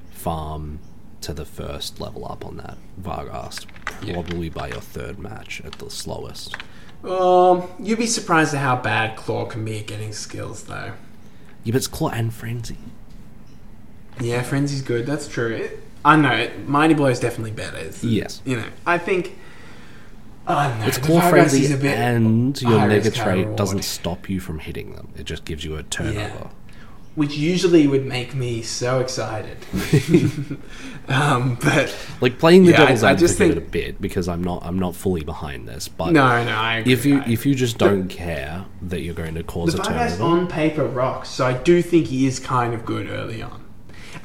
farm 0.10 0.82
to 1.22 1.34
the 1.34 1.46
first 1.46 2.00
level 2.00 2.26
up 2.26 2.46
on 2.46 2.58
that 2.58 2.78
Vargheist, 3.02 3.66
Yeah. 4.04 4.14
probably 4.14 4.50
by 4.50 4.70
your 4.70 4.82
third 4.82 5.20
match 5.20 5.62
at 5.66 5.74
the 5.74 5.90
slowest. 5.90 6.56
um, 7.04 7.64
you'd 7.80 7.98
be 8.00 8.06
surprised 8.08 8.54
at 8.54 8.60
how 8.60 8.76
bad 8.76 9.16
Claw 9.16 9.46
can 9.46 9.64
be 9.64 9.80
at 9.80 9.88
getting 9.88 10.12
skills, 10.14 10.64
though. 10.64 10.92
Yeah, 11.64 11.72
but 11.72 11.76
it's 11.76 11.88
Claw 11.88 12.10
and 12.10 12.34
Frenzy. 12.34 12.78
Yeah, 14.20 14.44
Frenzy's 14.44 14.82
good. 14.82 15.06
That's 15.06 15.28
true. 15.28 15.56
It, 15.56 15.84
I 16.04 16.16
know 16.18 16.32
it, 16.32 16.68
Mighty 16.68 16.94
Blow 16.94 17.08
is 17.08 17.20
definitely 17.20 17.52
better. 17.52 17.78
It's- 17.78 18.04
Yes. 18.04 18.42
you 18.46 18.58
know. 18.58 18.66
I 18.86 18.98
think. 18.98 19.38
I 20.48 20.68
don't 20.70 20.80
know. 20.80 20.86
It's 20.88 20.98
Claw 20.98 21.30
Frenzy 21.30 21.72
a 21.72 21.78
bit 21.78 21.96
and 21.98 22.60
your 22.62 22.80
high 22.80 22.88
Mega 22.88 23.12
trait 23.12 23.38
reward. 23.40 23.56
doesn't 23.56 23.84
stop 23.84 24.28
you 24.30 24.40
from 24.40 24.60
hitting 24.60 24.96
them. 24.96 25.10
It 25.16 25.26
just 25.26 25.46
gives 25.46 25.64
you 25.64 25.76
a 25.78 25.84
turnover. 25.84 26.50
Which 27.20 27.36
usually 27.36 27.86
would 27.86 28.06
make 28.06 28.34
me 28.34 28.62
so 28.62 29.00
excited. 29.02 29.58
um, 31.10 31.58
but 31.62 31.94
Like 32.22 32.40
playing 32.40 32.64
the 32.64 32.72
Yeah, 32.72 32.78
I- 32.78 32.86
devil's 32.86 33.04
I 33.04 33.12
advocate 33.12 33.28
just 33.28 33.38
think- 33.38 33.56
a 33.58 33.62
bit 33.62 34.02
because 34.02 34.28
I'm 34.30 34.44
not 34.44 34.64
I'm 34.66 34.80
not 34.80 34.96
fully 34.96 35.24
behind 35.24 35.68
this, 35.68 35.88
but 35.90 36.12
no, 36.14 36.44
no, 36.46 36.52
I 36.52 36.78
agree. 36.78 36.94
if 36.94 37.06
you 37.06 37.20
I- 37.20 37.26
if 37.30 37.46
you 37.46 37.56
just 37.56 37.78
don't 37.78 38.08
care 38.08 38.66
that 38.84 39.02
you're 39.02 39.14
going 39.14 39.36
to 39.36 39.44
cause 39.44 39.74
the 39.74 39.82
a 39.82 39.84
turnover, 39.84 40.24
on 40.24 40.48
paper 40.48 40.86
rocks, 40.86 41.30
so 41.30 41.46
I 41.46 41.54
do 41.54 41.82
think 41.82 42.08
he 42.08 42.26
is 42.26 42.40
kind 42.40 42.74
of 42.74 42.86
good 42.86 43.10
early 43.10 43.42
on, 43.42 43.64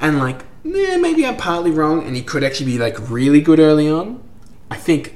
and 0.00 0.18
like, 0.18 0.42
maybe 0.62 1.26
I'm 1.26 1.36
partly 1.36 1.70
wrong, 1.72 2.06
and 2.06 2.14
he 2.14 2.22
could 2.22 2.44
actually 2.44 2.66
be 2.66 2.78
like 2.78 3.10
really 3.10 3.40
good 3.40 3.58
early 3.60 3.88
on. 3.90 4.22
I 4.70 4.76
think 4.76 5.14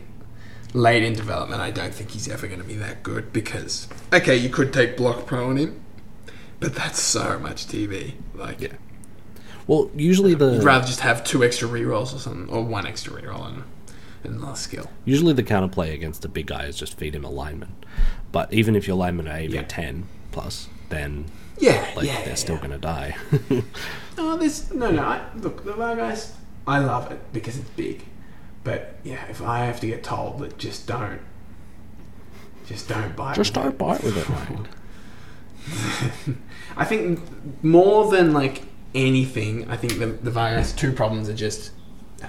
late 0.74 1.02
in 1.02 1.14
development, 1.14 1.60
I 1.62 1.70
don't 1.70 1.94
think 1.94 2.10
he's 2.10 2.28
ever 2.28 2.46
going 2.48 2.60
to 2.60 2.66
be 2.66 2.74
that 2.76 3.02
good 3.02 3.32
because 3.32 3.88
okay, 4.12 4.36
you 4.36 4.48
could 4.48 4.72
take 4.72 4.96
block 4.96 5.26
pro 5.26 5.48
on 5.48 5.56
him, 5.56 5.80
but 6.60 6.74
that's 6.74 7.00
so 7.00 7.38
much 7.38 7.66
TV. 7.66 8.14
Like, 8.34 8.60
Yeah. 8.60 8.72
well, 9.66 9.90
usually 9.94 10.34
the 10.34 10.54
you'd 10.54 10.64
rather 10.64 10.86
just 10.86 11.00
have 11.00 11.24
two 11.24 11.44
extra 11.44 11.68
rerolls 11.68 12.14
or 12.14 12.18
something, 12.18 12.48
or 12.54 12.62
one 12.64 12.86
extra 12.86 13.20
reroll 13.20 13.46
and, 13.48 13.62
and 14.24 14.36
another 14.36 14.56
skill. 14.56 14.90
usually 15.04 15.32
the 15.32 15.42
counterplay 15.42 15.92
against 15.94 16.24
a 16.24 16.28
big 16.28 16.46
guy 16.46 16.64
is 16.64 16.76
just 16.76 16.96
feed 16.98 17.14
him 17.14 17.24
a 17.24 17.30
lineman. 17.30 17.74
But 18.32 18.52
even 18.52 18.74
if 18.76 18.86
your 18.86 18.96
lineman 18.96 19.28
are 19.28 19.32
AV 19.36 19.54
Yeah. 19.54 19.62
ten 19.62 20.06
plus, 20.32 20.68
then 20.90 21.26
Yeah, 21.58 21.90
like 21.96 22.06
yeah, 22.06 22.18
they're 22.20 22.28
yeah, 22.28 22.34
still 22.34 22.56
yeah. 22.56 22.60
gonna 22.62 22.78
die. 22.78 23.16
No, 24.16 24.36
this 24.36 24.72
no, 24.72 24.90
no. 24.90 25.02
I, 25.04 25.20
look, 25.36 25.64
the 25.64 25.72
Vargheist, 25.74 26.30
I 26.66 26.80
love 26.80 27.12
it 27.12 27.20
because 27.32 27.56
it's 27.56 27.68
big. 27.70 28.02
But 28.64 28.96
yeah, 29.04 29.24
if 29.30 29.40
I 29.40 29.60
have 29.60 29.78
to 29.80 29.86
get 29.86 30.02
told 30.02 30.40
that 30.40 30.58
just 30.58 30.88
don't, 30.88 31.20
just 32.66 32.88
don't 32.88 33.14
bite. 33.14 33.36
just 33.36 33.54
don't 33.54 33.68
it. 33.68 33.78
bite 33.78 34.02
with 34.02 34.16
it, 34.18 34.28
mate. 34.50 34.66
I 36.76 36.84
think 36.84 37.20
more 37.62 38.10
than 38.10 38.32
like 38.32 38.62
anything, 38.94 39.68
I 39.70 39.76
think 39.76 39.98
the 39.98 40.06
the 40.06 40.30
Vargheist 40.30 40.76
two 40.76 40.92
problems 40.92 41.28
are 41.28 41.34
just 41.34 41.72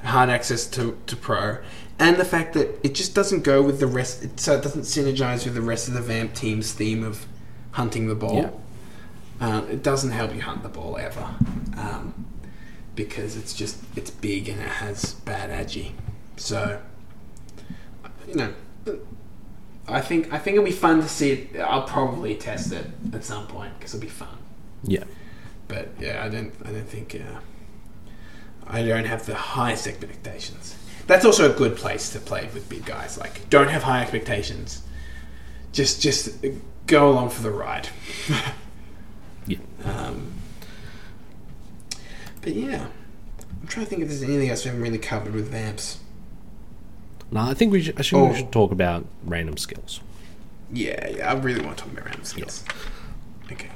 hard 0.03 0.29
access 0.29 0.65
to 0.67 0.97
to 1.07 1.15
pro, 1.15 1.59
and 1.97 2.17
the 2.17 2.25
fact 2.25 2.53
that 2.53 2.79
it 2.83 2.95
just 2.95 3.15
doesn't 3.15 3.43
go 3.43 3.61
with 3.61 3.79
the 3.79 3.87
rest. 3.87 4.23
It, 4.23 4.39
so 4.39 4.55
it 4.55 4.63
doesn't 4.63 4.83
synergize 4.83 5.45
with 5.45 5.55
the 5.55 5.61
rest 5.61 5.87
of 5.87 5.93
the 5.93 6.01
Vamp 6.01 6.33
team's 6.33 6.71
theme 6.73 7.03
of 7.03 7.25
hunting 7.71 8.07
the 8.07 8.15
ball. 8.15 8.35
Yeah. 8.35 8.49
Um, 9.41 9.69
it 9.69 9.83
doesn't 9.83 10.11
help 10.11 10.35
you 10.35 10.41
hunt 10.41 10.63
the 10.63 10.69
ball 10.69 10.97
ever, 10.97 11.29
um, 11.77 12.25
because 12.95 13.37
it's 13.37 13.53
just 13.53 13.77
it's 13.95 14.11
big 14.11 14.49
and 14.49 14.59
it 14.59 14.67
has 14.67 15.13
bad 15.13 15.49
agi. 15.49 15.91
So, 16.35 16.81
you 18.27 18.35
know, 18.35 18.53
I 19.91 20.01
think 20.01 20.31
I 20.33 20.37
think 20.37 20.55
it'll 20.55 20.65
be 20.65 20.71
fun 20.71 21.01
to 21.01 21.09
see 21.09 21.31
it. 21.31 21.59
I'll 21.59 21.83
probably 21.83 22.35
test 22.35 22.71
it 22.71 22.85
at 23.13 23.23
some 23.23 23.47
point 23.47 23.77
because 23.77 23.93
it'll 23.93 24.03
be 24.03 24.09
fun. 24.09 24.37
Yeah. 24.83 25.03
But 25.67 25.89
yeah, 25.99 26.23
I 26.23 26.29
don't 26.29 26.53
I 26.65 26.71
don't 26.71 26.87
think 26.87 27.15
uh, 27.15 27.39
I 28.67 28.83
don't 28.83 29.05
have 29.05 29.25
the 29.25 29.35
highest 29.35 29.87
expectations. 29.87 30.75
That's 31.07 31.25
also 31.25 31.51
a 31.51 31.55
good 31.55 31.75
place 31.75 32.11
to 32.11 32.19
play 32.19 32.47
with 32.53 32.69
big 32.69 32.85
guys. 32.85 33.17
Like, 33.17 33.49
don't 33.49 33.67
have 33.69 33.81
high 33.83 34.01
expectations, 34.01 34.83
just 35.71 36.01
just 36.01 36.45
go 36.85 37.09
along 37.09 37.29
for 37.29 37.41
the 37.41 37.51
ride. 37.51 37.89
Yeah. 39.47 39.57
Um, 39.83 40.31
but 42.41 42.53
yeah, 42.53 42.85
I'm 43.61 43.67
trying 43.67 43.85
to 43.85 43.89
think 43.89 44.03
if 44.03 44.09
there's 44.09 44.21
anything 44.21 44.49
else 44.49 44.63
we 44.63 44.69
haven't 44.69 44.83
really 44.83 44.99
covered 44.99 45.33
with 45.33 45.49
vamps. 45.49 45.97
No, 47.31 47.41
I 47.41 47.53
think 47.53 47.71
we 47.71 47.81
should, 47.83 47.99
I 47.99 48.03
Oh. 48.17 48.29
we 48.29 48.35
should 48.37 48.51
talk 48.51 48.71
about 48.71 49.05
random 49.23 49.57
skills. 49.57 49.99
Yeah, 50.71 51.07
yeah, 51.09 51.31
I 51.31 51.33
really 51.35 51.61
want 51.61 51.77
to 51.77 51.83
talk 51.83 51.93
about 51.93 52.05
random 52.05 52.23
skills. 52.25 52.63
Okay, 53.51 53.69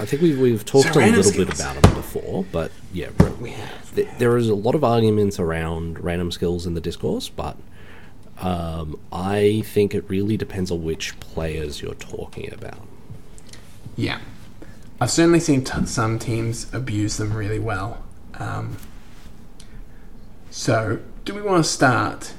I 0.00 0.04
think 0.06 0.22
we've, 0.22 0.38
we've 0.38 0.64
talked 0.64 0.92
So 0.94 1.00
a 1.00 1.04
little 1.10 1.32
bit 1.32 1.54
about 1.54 1.80
them 1.82 1.94
before, 1.94 2.44
but 2.52 2.70
yeah, 2.92 3.08
r- 3.20 3.30
we 3.40 3.50
have. 3.50 3.94
th- 3.94 4.08
there 4.18 4.36
is 4.36 4.48
a 4.48 4.54
lot 4.54 4.74
of 4.74 4.82
arguments 4.84 5.38
around 5.38 6.02
random 6.02 6.30
skills 6.32 6.66
in 6.66 6.74
the 6.74 6.80
discourse, 6.80 7.28
but 7.28 7.56
um, 8.38 8.98
I 9.12 9.62
think 9.66 9.94
it 9.94 10.04
really 10.08 10.36
depends 10.36 10.70
on 10.70 10.84
which 10.84 11.18
players 11.20 11.80
you're 11.82 11.94
talking 11.94 12.52
about. 12.52 12.86
Yeah, 13.96 14.18
I've 15.00 15.10
certainly 15.10 15.40
seen 15.40 15.64
t- 15.64 15.86
some 15.86 16.18
teams 16.18 16.72
abuse 16.74 17.16
them 17.16 17.32
really 17.34 17.58
well. 17.58 18.02
Um, 18.34 18.76
so, 20.50 21.00
do 21.24 21.34
we 21.34 21.42
want 21.42 21.64
to 21.64 21.70
start? 21.70 22.32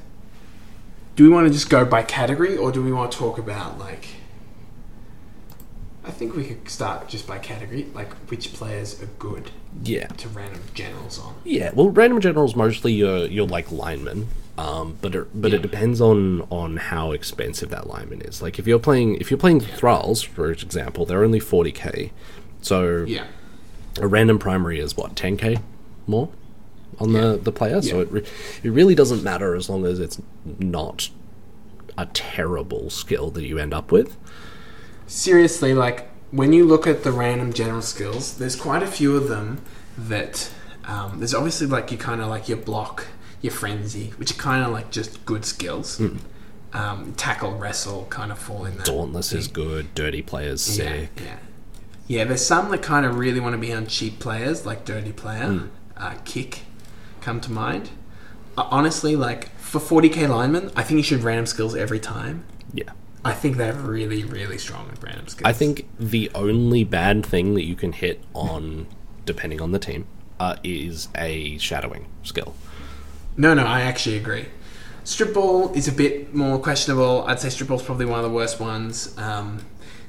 Do 1.17 1.23
we 1.23 1.29
want 1.29 1.47
to 1.47 1.53
just 1.53 1.69
go 1.69 1.83
by 1.83 2.03
category, 2.03 2.55
or 2.55 2.71
do 2.71 2.81
we 2.81 2.91
want 2.93 3.11
to 3.11 3.17
talk 3.17 3.37
about 3.39 3.77
like? 3.79 4.07
I 6.05 6.11
think 6.11 6.35
we 6.35 6.45
could 6.45 6.69
start 6.69 7.09
just 7.09 7.27
by 7.27 7.37
category, 7.39 7.87
like 7.93 8.13
which 8.29 8.53
players 8.53 9.01
are 9.01 9.07
good 9.19 9.51
Yeah, 9.83 10.07
to 10.07 10.29
random 10.29 10.61
generals 10.73 11.19
on. 11.19 11.33
yeah. 11.43 11.71
Well, 11.73 11.89
random 11.89 12.21
generals 12.21 12.55
mostly 12.55 12.93
you're 12.93 13.25
you're 13.25 13.47
like 13.47 13.71
linemen, 13.71 14.27
um, 14.59 14.97
but 15.01 15.15
it, 15.15 15.27
but 15.41 15.51
Yeah. 15.51 15.57
it 15.57 15.63
depends 15.63 15.99
on 15.99 16.41
on 16.51 16.77
how 16.77 17.11
expensive 17.11 17.69
that 17.71 17.87
lineman 17.87 18.21
is. 18.21 18.41
Like 18.41 18.57
if 18.59 18.67
you're 18.67 18.79
playing 18.79 19.15
if 19.15 19.29
you're 19.31 19.39
playing 19.39 19.59
thralls, 19.61 20.21
for 20.21 20.51
example, 20.51 21.05
they're 21.05 21.23
only 21.25 21.39
forty 21.41 21.71
k, 21.71 22.13
so 22.61 23.03
Yeah, 23.05 23.25
a 23.99 24.07
random 24.07 24.37
primary 24.39 24.79
is 24.79 24.95
what 24.95 25.15
10k 25.15 25.59
more 26.05 26.29
on 26.99 27.13
the 27.13 27.37
the 27.41 27.51
player 27.51 27.81
so 27.81 27.99
it, 27.99 28.11
re- 28.11 28.23
it 28.63 28.69
really 28.69 28.95
doesn't 28.95 29.23
matter 29.23 29.55
as 29.55 29.69
long 29.69 29.85
as 29.85 29.99
it's 29.99 30.19
not 30.59 31.09
a 31.97 32.05
terrible 32.07 32.89
skill 32.89 33.29
that 33.31 33.43
you 33.45 33.57
end 33.59 33.73
up 33.73 33.91
with 33.91 34.17
seriously, 35.07 35.73
like 35.73 36.09
when 36.31 36.51
you 36.53 36.65
look 36.65 36.85
at 36.85 37.03
the 37.03 37.11
random 37.11 37.53
general 37.53 37.81
skills, 37.81 38.37
there's 38.37 38.55
quite 38.55 38.83
a 38.83 38.87
few 38.87 39.15
of 39.15 39.29
them 39.29 39.61
that 39.97 40.51
um, 40.85 41.19
there's 41.19 41.33
obviously 41.33 41.67
like 41.67 41.91
you 41.91 41.97
kind 41.97 42.21
of 42.21 42.27
like 42.27 42.49
your 42.49 42.57
block, 42.57 43.07
your 43.41 43.51
frenzy, 43.53 44.11
which 44.17 44.31
are 44.31 44.35
kind 44.35 44.65
of 44.65 44.71
like 44.71 44.91
just 44.91 45.25
good 45.25 45.45
skills. 45.45 46.01
Um, 46.73 47.13
tackle, 47.15 47.57
wrestle, 47.57 48.05
kind 48.09 48.31
of 48.31 48.37
fall 48.37 48.65
in 48.65 48.75
that. 48.77 48.85
dauntless 48.85 49.31
is 49.31 49.47
good 49.47 49.95
dirty 49.95 50.21
players 50.21 50.77
Yeah, 50.77 50.85
sick 50.85 51.09
yeah, 51.23 51.37
yeah. 52.07 52.23
There's 52.25 52.45
some 52.45 52.69
that 52.71 52.83
kind 52.83 53.05
of 53.05 53.17
really 53.17 53.39
want 53.39 53.53
to 53.53 53.57
be 53.57 53.71
on 53.71 53.87
cheap 53.87 54.19
players, 54.19 54.65
like 54.65 54.83
dirty 54.83 55.13
player, 55.13 55.45
Hmm. 55.47 55.67
uh, 55.95 56.15
kick, 56.25 56.63
come 57.27 57.41
to 57.41 57.51
mind. 57.51 57.89
Uh, 58.57 58.67
honestly, 58.71 59.15
like 59.17 59.49
for 59.59 59.79
40k 59.79 60.29
linemen, 60.29 60.71
I 60.79 60.83
think 60.83 60.97
you 60.97 61.03
should 61.03 61.23
random 61.23 61.45
skills 61.45 61.75
every 61.75 61.99
time. 61.99 62.35
yeah 62.73 62.91
I 63.25 63.33
think 63.33 63.57
they're 63.57 63.73
really, 63.73 64.23
really 64.23 64.57
strong 64.57 64.87
with 64.89 65.03
random 65.03 65.27
skills. 65.27 65.49
i 65.53 65.53
think 65.61 65.73
the 66.15 66.25
only 66.33 66.83
bad 66.85 67.25
thing 67.25 67.55
that 67.57 67.65
you 67.65 67.75
can 67.83 67.91
hit 67.91 68.17
on 68.33 68.87
depending 69.25 69.59
on 69.65 69.69
the 69.75 69.79
team 69.89 70.01
uh, 70.39 70.55
is 70.63 71.09
a 71.29 71.57
shadowing 71.57 72.05
skill 72.23 72.51
No, 73.35 73.53
no, 73.53 73.65
I 73.65 73.81
actually 73.91 74.17
agree. 74.23 74.45
Strip 75.03 75.33
ball 75.33 75.59
is 75.79 75.87
a 75.87 75.91
bit 76.03 76.33
more 76.43 76.57
questionable. 76.67 77.13
I'd 77.27 77.39
say 77.43 77.49
strip 77.49 77.67
ball's 77.69 77.83
probably 77.89 78.05
one 78.13 78.19
of 78.23 78.25
the 78.29 78.35
worst 78.41 78.59
ones. 78.59 78.95
Um, 79.27 79.47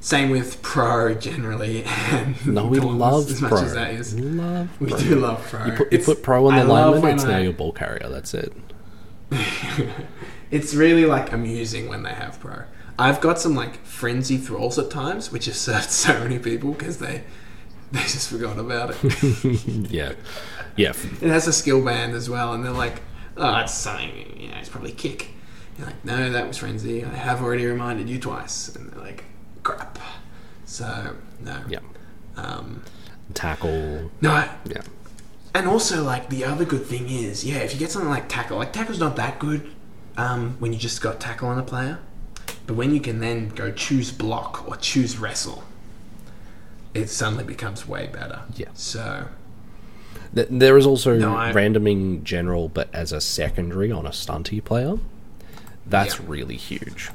same 0.01 0.31
with 0.31 0.63
pro 0.63 1.15
generally. 1.15 1.85
And 2.11 2.47
no 2.47 2.67
we 2.67 2.79
love 2.81 3.31
as 3.31 3.41
much 3.43 3.51
pro 3.51 3.63
as 3.65 3.75
that 3.75 3.91
is. 3.95 4.15
We 4.15 4.23
love 4.23 4.81
We 4.81 4.89
pro. 4.91 4.99
do 4.99 5.15
love 5.17 5.47
pro. 5.51 5.65
you 5.67 5.73
put, 5.73 5.93
you 5.93 5.99
put 5.99 6.23
pro 6.23 6.47
on 6.47 6.55
the 6.55 6.61
I 6.61 6.65
lineman 6.65 7.03
when 7.03 7.15
it's 7.17 7.25
now 7.25 7.39
your 7.39 7.53
ball 7.53 7.73
carrier 7.73 8.09
that's 8.09 8.33
it 8.35 8.53
It's 10.51 10.75
really 10.75 11.05
like 11.05 11.33
amusing 11.33 11.89
when 11.89 12.03
they 12.05 12.13
have 12.15 12.41
pro. 12.41 12.63
I've 12.99 13.21
got 13.21 13.39
some 13.39 13.55
like 13.55 13.85
frenzy 13.85 14.39
thralls 14.39 14.79
at 14.79 14.91
times, 14.91 15.31
which 15.31 15.45
has 15.47 15.61
served 15.61 15.91
so 15.91 16.19
many 16.21 16.39
people 16.39 16.73
because 16.73 16.99
they 16.99 17.25
they 17.93 18.01
just 18.01 18.29
forgot 18.31 18.59
about 18.59 18.95
it. 18.99 19.91
yeah 19.91 20.13
yeah 20.77 20.93
it 21.21 21.29
has 21.29 21.47
a 21.47 21.53
skill 21.53 21.85
band 21.85 22.15
as 22.15 22.29
well, 22.31 22.53
and 22.55 22.65
they're 22.65 22.73
like, 22.73 23.03
"Oh, 23.37 23.57
it's 23.59 23.75
something. 23.75 24.37
You 24.41 24.49
know, 24.49 24.57
it's 24.59 24.69
probably 24.69 24.93
kick." 24.93 25.29
You're 25.77 25.87
like, 25.87 26.05
"No, 26.05 26.31
that 26.33 26.49
was 26.49 26.57
frenzy. 26.59 27.05
I 27.05 27.09
have 27.15 27.43
already 27.43 27.67
reminded 27.67 28.09
you 28.09 28.19
twice." 28.19 28.75
And 28.75 28.91
they're 28.91 29.01
like, 29.01 29.25
"Crap." 29.77 29.99
So 30.65 31.15
no. 31.45 31.61
yeah 31.69 31.79
Um, 32.37 32.83
tackle 33.35 34.11
no. 34.21 34.49
Yeah 34.67 34.83
And 35.55 35.67
also, 35.67 36.03
like 36.05 36.29
the 36.29 36.45
other 36.45 36.65
good 36.65 36.85
thing 36.87 37.09
is, 37.09 37.45
yeah, 37.45 37.57
if 37.59 37.73
you 37.73 37.79
get 37.79 37.91
something 37.91 38.11
like 38.11 38.29
tackle, 38.29 38.59
like 38.59 38.73
tackle's 38.73 38.99
not 39.01 39.17
that 39.17 39.39
good 39.39 39.71
um, 40.17 40.57
when 40.59 40.73
you 40.73 40.79
just 40.79 41.01
got 41.01 41.19
tackle 41.21 41.49
on 41.49 41.59
a 41.59 41.63
player, 41.63 41.99
but 42.67 42.75
when 42.75 42.95
you 42.95 43.01
can 43.01 43.21
then 43.21 43.49
go 43.49 43.71
choose 43.73 44.11
block 44.13 44.67
or 44.69 44.77
choose 44.77 45.19
wrestle, 45.19 45.65
it 46.95 47.09
suddenly 47.09 47.45
becomes 47.45 47.87
way 47.89 48.07
better. 48.13 48.41
Yeah. 48.57 48.69
So 48.75 49.27
Th- 50.35 50.49
There 50.51 50.77
is 50.77 50.87
also 50.87 51.17
No, 51.17 51.35
I- 51.37 51.53
randoming 51.53 52.23
general, 52.23 52.69
but 52.69 52.89
as 52.93 53.13
a 53.13 53.21
secondary 53.21 53.91
on 53.91 54.05
a 54.07 54.11
stunty 54.11 54.63
player. 54.63 54.97
That's 55.87 56.17
Yeah. 56.19 56.25
really 56.27 56.57
huge. 56.57 57.11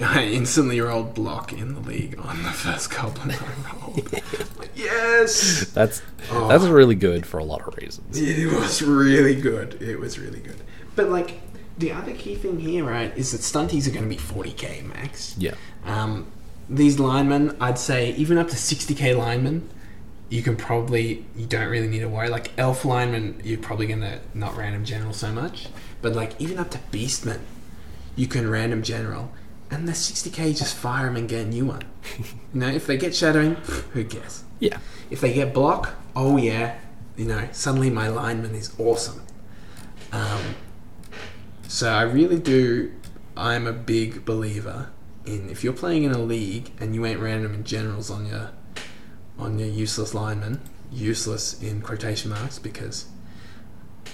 I 0.00 0.24
instantly 0.24 0.80
rolled 0.80 1.14
block 1.14 1.52
in 1.52 1.74
the 1.74 1.80
league 1.80 2.18
on 2.18 2.42
the 2.42 2.50
first 2.50 2.90
goblin 2.90 3.30
I 3.32 3.72
rolled. 3.76 4.22
Yes, 4.74 5.70
That's 5.74 6.02
Oh. 6.30 6.48
that's 6.48 6.64
really 6.64 6.94
good 6.94 7.26
for 7.26 7.38
a 7.38 7.44
lot 7.44 7.66
of 7.66 7.76
reasons. 7.76 8.18
it 8.18 8.46
was 8.50 8.80
really 8.82 9.34
good. 9.34 9.80
It 9.82 9.98
was 10.00 10.18
really 10.18 10.40
good. 10.40 10.56
But 10.96 11.08
like 11.10 11.40
the 11.78 11.92
other 11.92 12.12
key 12.14 12.34
thing 12.36 12.58
here, 12.60 12.84
right, 12.84 13.16
is 13.16 13.32
that 13.32 13.40
stunties 13.42 13.86
are 13.86 13.90
going 13.90 14.04
to 14.04 14.08
be 14.08 14.16
40k 14.16 14.84
max. 14.86 15.34
Yeah, 15.38 15.54
Um, 15.84 16.26
these 16.68 16.98
linemen, 16.98 17.56
I'd 17.60 17.78
say 17.78 18.12
even 18.14 18.38
up 18.38 18.48
to 18.48 18.56
60k 18.56 19.16
linemen, 19.16 19.68
you 20.30 20.42
can 20.42 20.56
probably, 20.56 21.24
you 21.36 21.44
don't 21.46 21.68
really 21.68 21.88
need 21.88 22.00
to 22.00 22.08
worry. 22.08 22.28
Like 22.30 22.52
elf 22.56 22.84
linemen, 22.84 23.40
you're 23.44 23.58
probably 23.58 23.86
going 23.86 24.00
to 24.00 24.20
not 24.34 24.56
random 24.56 24.84
general 24.84 25.12
so 25.12 25.30
much. 25.32 25.68
But 26.00 26.14
like 26.14 26.40
even 26.40 26.58
up 26.58 26.70
to 26.70 26.78
beastmen, 26.90 27.40
you 28.16 28.26
can 28.26 28.48
random 28.48 28.82
general. 28.82 29.30
And 29.72 29.88
the 29.88 29.92
60k, 29.92 30.56
just 30.56 30.76
fire 30.76 31.06
them 31.06 31.16
and 31.16 31.26
get 31.28 31.46
a 31.46 31.48
new 31.48 31.64
one. 31.64 31.82
you 32.18 32.60
know, 32.60 32.68
if 32.68 32.86
they 32.86 32.98
get 32.98 33.14
shadowing, 33.14 33.54
who 33.94 34.04
cares? 34.04 34.44
yeah, 34.60 34.78
If 35.10 35.22
they 35.22 35.32
get 35.32 35.54
block, 35.54 35.94
oh 36.14 36.36
yeah, 36.36 36.78
you 37.16 37.24
know, 37.24 37.48
suddenly 37.52 37.88
my 37.88 38.08
lineman 38.08 38.54
is 38.54 38.74
awesome. 38.78 39.22
Um, 40.12 40.56
so 41.68 41.88
I 41.88 42.02
really 42.02 42.38
do. 42.38 42.92
I'm 43.34 43.66
a 43.66 43.72
big 43.72 44.26
believer 44.26 44.90
in 45.24 45.48
if 45.48 45.64
you're 45.64 45.72
playing 45.72 46.02
in 46.02 46.12
a 46.12 46.18
league 46.18 46.70
and 46.78 46.94
you 46.94 47.06
ain't 47.06 47.18
random 47.18 47.54
in 47.54 47.64
generals 47.64 48.10
on 48.10 48.26
your 48.26 48.50
on 49.38 49.58
your 49.58 49.68
useless 49.68 50.12
lineman, 50.12 50.60
useless 50.90 51.60
in 51.62 51.80
quotation 51.80 52.30
marks 52.30 52.58
because. 52.58 53.06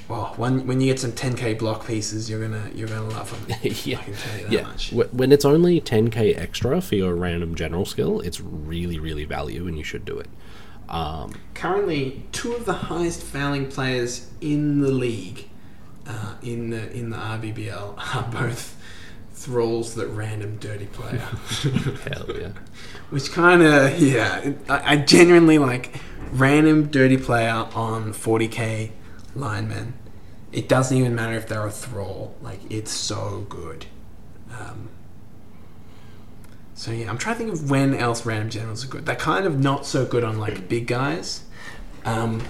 Well, 0.09 0.33
when, 0.39 0.67
when 0.67 0.81
you 0.81 0.87
get 0.87 0.99
some 0.99 1.13
10k 1.13 1.59
block 1.59 1.87
pieces, 1.87 2.31
you're 2.31 2.41
gonna 2.41 2.71
you're 2.75 2.89
gonna 2.89 3.09
love 3.11 3.31
them. 3.47 3.59
yeah, 3.85 3.99
I 3.99 4.03
can 4.05 4.15
tell 4.15 4.39
you 4.39 4.45
that 4.45 4.53
yeah. 4.53 4.63
much. 4.63 4.93
When 4.93 5.33
it's 5.33 5.45
only 5.45 5.81
10k 5.83 6.39
extra 6.39 6.81
for 6.81 6.95
your 6.95 7.15
random 7.15 7.55
general 7.55 7.85
skill, 7.85 8.21
it's 8.21 8.41
really, 8.41 8.99
really 8.99 9.25
value, 9.25 9.67
and 9.67 9.77
you 9.77 9.85
should 9.85 10.07
do 10.07 10.19
it. 10.19 10.29
Um, 10.89 11.35
currently 11.53 12.25
two 12.33 12.55
of 12.55 12.65
the 12.65 12.73
highest 12.73 13.23
fouling 13.23 13.69
players 13.69 14.31
in 14.41 14.81
the 14.81 14.91
league 14.91 15.49
uh, 16.07 16.35
in 16.43 16.71
the 16.71 16.91
in 16.93 17.11
the 17.11 17.17
RBBL 17.19 17.95
are 18.15 18.29
both 18.33 18.77
thralls 19.35 19.95
that 19.95 20.07
random 20.09 20.57
dirty 20.57 20.87
player, 20.87 21.19
hell 22.11 22.27
yeah. 22.35 22.53
which 23.11 23.31
kind 23.31 23.63
of 23.63 24.01
yeah, 24.01 24.53
I, 24.71 24.95
I 24.95 24.97
genuinely 24.97 25.59
like 25.59 26.01
random 26.33 26.89
dirty 26.89 27.19
player 27.19 27.69
on 27.75 28.13
40k 28.15 28.91
linemen. 29.39 29.95
It 30.53 30.69
doesn't 30.69 30.97
even 30.97 31.15
matter 31.15 31.35
if 31.35 31.47
they're 31.47 31.67
a 31.67 31.71
thrall; 31.71 32.35
like 32.43 32.61
it's 32.71 32.91
so 32.91 33.47
good. 33.49 33.87
Um, 34.51 34.89
so 36.75 36.93
yeah, 36.93 37.11
I'm 37.11 37.19
trying 37.19 37.35
to 37.37 37.39
think 37.39 37.53
of 37.53 37.71
when 37.71 37.95
else 37.95 38.25
random 38.25 38.51
generals 38.51 38.85
are 38.85 38.89
good. 38.89 39.05
They're 39.05 39.17
kind 39.17 39.47
of 39.47 39.59
not 39.59 39.85
so 39.85 40.07
good 40.07 40.25
on 40.25 40.39
like 40.39 40.69
big 40.69 40.87
guys. 40.87 41.43
Um, 42.05 42.43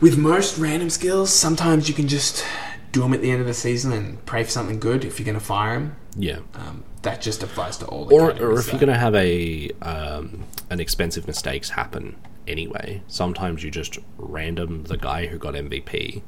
with 0.00 0.16
most 0.16 0.58
random 0.58 0.90
skills, 0.90 1.30
sometimes 1.32 1.88
you 1.88 1.94
can 1.94 2.08
just 2.08 2.44
do 2.92 3.00
them 3.00 3.12
at 3.12 3.20
the 3.20 3.30
end 3.30 3.40
of 3.40 3.46
the 3.46 3.54
season 3.54 3.92
and 3.92 4.24
pray 4.26 4.44
for 4.44 4.50
something 4.50 4.78
good 4.78 5.04
if 5.04 5.18
you're 5.18 5.24
going 5.24 5.38
to 5.38 5.44
fire 5.44 5.74
them. 5.74 5.96
Yeah. 6.16 6.38
Um, 6.54 6.84
that 7.02 7.20
just 7.20 7.42
applies 7.42 7.78
to 7.78 7.86
all 7.86 8.06
the 8.06 8.14
Or, 8.14 8.30
or 8.30 8.58
if 8.58 8.68
you're 8.68 8.80
going 8.80 8.88
to 8.88 8.98
have 8.98 9.14
a 9.14 9.70
um, 9.82 10.44
an 10.70 10.80
expensive 10.80 11.26
mistakes 11.26 11.70
happen 11.70 12.16
anyway, 12.46 13.02
sometimes 13.08 13.62
you 13.62 13.70
just 13.70 13.98
random 14.18 14.84
the 14.84 14.96
guy 14.96 15.26
who 15.26 15.38
got 15.38 15.54
MVP, 15.54 16.22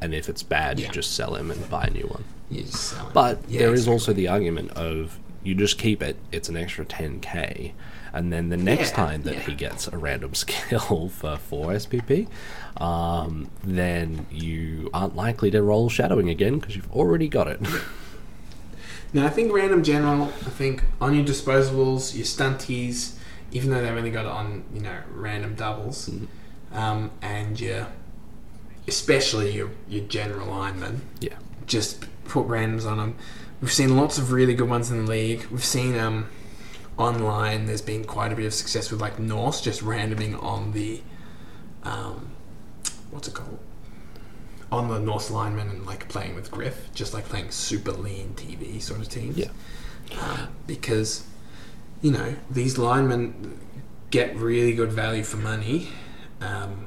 and 0.00 0.14
if 0.14 0.28
it's 0.28 0.42
bad, 0.42 0.78
Yeah. 0.78 0.86
you 0.86 0.92
just 0.92 1.12
sell 1.12 1.34
him 1.34 1.50
and 1.50 1.68
buy 1.70 1.84
a 1.84 1.90
new 1.90 2.06
one. 2.06 2.24
You 2.50 2.62
just 2.62 2.74
sell 2.90 3.06
'em. 3.06 3.12
But 3.12 3.40
Yeah, 3.48 3.60
there 3.60 3.72
is 3.74 3.80
exactly. 3.80 3.92
also 3.92 4.12
the 4.12 4.28
argument 4.28 4.70
of 4.72 5.18
you 5.42 5.54
just 5.54 5.78
keep 5.78 6.02
it. 6.02 6.16
It's 6.32 6.48
an 6.48 6.56
extra 6.56 6.84
10k, 6.84 7.72
and 8.12 8.32
then 8.32 8.48
the 8.48 8.56
next 8.56 8.90
Yeah, 8.90 8.96
time 8.96 9.22
that 9.22 9.40
he 9.42 9.54
gets 9.54 9.86
a 9.88 9.96
random 9.96 10.34
skill 10.44 11.08
for 11.08 11.36
four 11.36 11.72
SPP, 11.72 12.26
um, 12.78 13.48
then 13.64 14.26
you 14.30 14.90
aren't 14.92 15.14
likely 15.16 15.50
to 15.52 15.62
roll 15.62 15.88
shadowing 15.88 16.28
again 16.28 16.58
because 16.58 16.74
you've 16.76 16.90
already 16.92 17.28
got 17.28 17.46
it. 17.48 17.60
now 19.12 19.26
I 19.26 19.30
think 19.30 19.52
random 19.52 19.82
general. 19.82 20.24
I 20.24 20.50
think 20.50 20.82
on 21.00 21.14
your 21.14 21.24
disposables, 21.24 22.14
your 22.14 22.24
stunties, 22.26 23.12
even 23.56 23.70
though 23.70 23.80
they've 23.80 23.96
only 23.96 24.10
got 24.10 24.26
it 24.26 24.30
on 24.30 24.64
you 24.74 24.82
know 24.82 24.98
random 25.14 25.54
doubles, 25.54 26.10
um, 26.72 27.10
and 27.22 27.58
your 27.58 27.86
especially 28.86 29.52
your 29.52 29.70
your 29.88 30.04
general 30.04 30.48
linemen, 30.48 31.00
yeah, 31.20 31.36
just 31.66 32.04
put 32.26 32.46
randoms 32.46 32.84
on 32.84 32.98
them. 32.98 33.16
We've 33.62 33.72
seen 33.72 33.96
lots 33.96 34.18
of 34.18 34.30
really 34.30 34.54
good 34.54 34.68
ones 34.68 34.90
in 34.90 35.06
the 35.06 35.10
league. 35.10 35.46
We've 35.50 35.64
seen 35.64 35.98
um, 35.98 36.28
online. 36.98 37.64
There's 37.64 37.80
been 37.80 38.04
quite 38.04 38.30
a 38.30 38.36
bit 38.36 38.44
of 38.44 38.52
success 38.52 38.90
with 38.90 39.00
like 39.00 39.18
Norse 39.18 39.62
just 39.62 39.80
randoming 39.80 40.40
on 40.42 40.72
the 40.72 41.00
um, 41.82 42.32
what's 43.10 43.26
it 43.28 43.34
called 43.34 43.58
on 44.70 44.88
the 44.88 44.98
Norse 44.98 45.30
lineman 45.30 45.70
and 45.70 45.86
like 45.86 46.10
playing 46.10 46.34
with 46.34 46.50
Griff, 46.50 46.92
just 46.92 47.14
like 47.14 47.24
playing 47.24 47.50
super 47.50 47.92
lean 47.92 48.34
TV 48.36 48.82
sort 48.82 49.00
of 49.00 49.08
teams. 49.08 49.38
yeah. 49.38 49.48
Um, 50.20 50.48
because 50.66 51.24
you 52.02 52.10
know 52.10 52.34
these 52.50 52.78
linemen 52.78 53.58
get 54.10 54.36
really 54.36 54.74
good 54.74 54.92
value 54.92 55.24
for 55.24 55.36
money. 55.36 55.88
Um, 56.40 56.86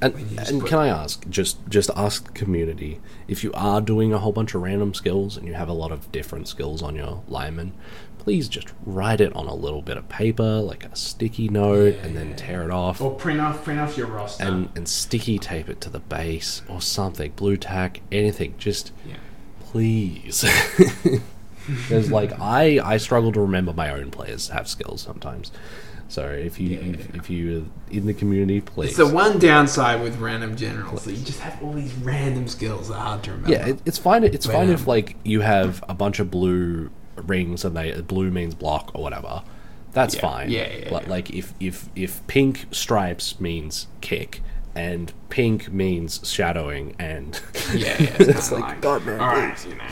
And, 0.00 0.14
When 0.14 0.30
you 0.30 0.36
just 0.36 0.50
and 0.50 0.66
can 0.66 0.78
I 0.78 0.88
ask, 0.88 1.28
just 1.28 1.58
just 1.68 1.88
ask 1.94 2.24
the 2.24 2.32
community, 2.32 3.00
if 3.28 3.44
you 3.44 3.52
are 3.54 3.80
doing 3.80 4.12
a 4.12 4.18
whole 4.18 4.32
bunch 4.32 4.52
of 4.54 4.62
random 4.62 4.94
skills 4.94 5.36
and 5.36 5.46
you 5.46 5.54
have 5.54 5.68
a 5.68 5.72
lot 5.72 5.92
of 5.92 6.10
different 6.10 6.48
skills 6.48 6.82
on 6.82 6.96
your 6.96 7.22
lineman, 7.28 7.72
please 8.18 8.48
just 8.48 8.72
write 8.84 9.20
it 9.20 9.32
on 9.36 9.46
a 9.46 9.54
little 9.54 9.80
bit 9.82 9.96
of 9.96 10.08
paper, 10.08 10.60
like 10.60 10.84
a 10.84 10.96
sticky 10.96 11.48
note, 11.48 11.94
and 12.02 12.16
then 12.16 12.34
tear 12.34 12.64
it 12.64 12.70
off. 12.72 13.00
or 13.00 13.14
print 13.14 13.40
off 13.40 13.62
print 13.64 13.78
off 13.78 13.96
your 13.96 14.08
roster. 14.08 14.42
And, 14.44 14.70
and 14.74 14.88
sticky 14.88 15.38
tape 15.38 15.68
it 15.68 15.80
to 15.82 15.90
the 15.90 16.00
base 16.00 16.62
or 16.68 16.80
something, 16.80 17.30
blue 17.36 17.56
tack, 17.56 18.00
anything. 18.10 18.54
Just 18.58 18.90
yeah. 19.06 19.16
please. 19.60 20.44
Because 21.66 22.10
like 22.10 22.32
I, 22.40 22.80
I 22.82 22.96
struggle 22.96 23.32
to 23.32 23.40
remember 23.40 23.72
my 23.72 23.90
own 23.90 24.10
players 24.10 24.48
have 24.48 24.68
skills 24.68 25.02
sometimes. 25.02 25.52
So 26.08 26.26
if 26.28 26.60
you 26.60 26.68
Yeah. 26.70 26.92
if, 26.94 27.14
if 27.14 27.30
you 27.30 27.70
in 27.90 28.06
the 28.06 28.12
community, 28.14 28.60
please. 28.60 28.88
It's 28.88 28.96
the 28.98 29.06
one 29.06 29.38
downside 29.38 30.02
with 30.02 30.18
random 30.18 30.56
generals 30.56 31.04
that 31.04 31.12
you 31.14 31.24
just 31.24 31.40
have 31.40 31.62
all 31.62 31.72
these 31.72 31.94
random 31.94 32.48
skills 32.48 32.88
that 32.88 32.94
are 32.96 33.00
hard 33.04 33.22
to 33.24 33.30
remember. 33.30 33.50
Yeah, 33.52 33.66
it, 33.68 33.80
it's 33.86 33.98
fine. 33.98 34.22
It's 34.24 34.46
fine 34.46 34.68
um, 34.68 34.74
if 34.74 34.86
like 34.86 35.16
you 35.24 35.40
have 35.40 35.82
a 35.88 35.94
bunch 35.94 36.18
of 36.20 36.30
blue 36.30 36.90
rings 37.16 37.64
and 37.64 37.76
they 37.76 37.98
blue 38.02 38.30
means 38.30 38.54
block 38.54 38.90
or 38.94 39.02
whatever. 39.02 39.42
That's 39.92 40.14
Yeah, 40.14 40.20
fine. 40.20 40.50
yeah, 40.50 40.68
yeah, 40.72 40.90
But 40.90 41.04
yeah. 41.04 41.10
like 41.10 41.30
if 41.30 41.54
if 41.60 41.88
if 41.96 42.26
pink 42.26 42.66
stripes 42.72 43.38
means 43.40 43.86
kick 44.02 44.42
and 44.74 45.12
pink 45.28 45.70
means 45.72 46.20
shadowing 46.24 46.94
and 46.98 47.40
yeah, 47.74 47.96
yeah. 48.02 48.16
it's 48.18 48.48
kinda 48.50 48.66
like, 48.66 48.80
God, 48.80 49.04
man, 49.06 49.20
all 49.20 49.28
right, 49.28 49.66
you 49.66 49.74
know. 49.76 49.84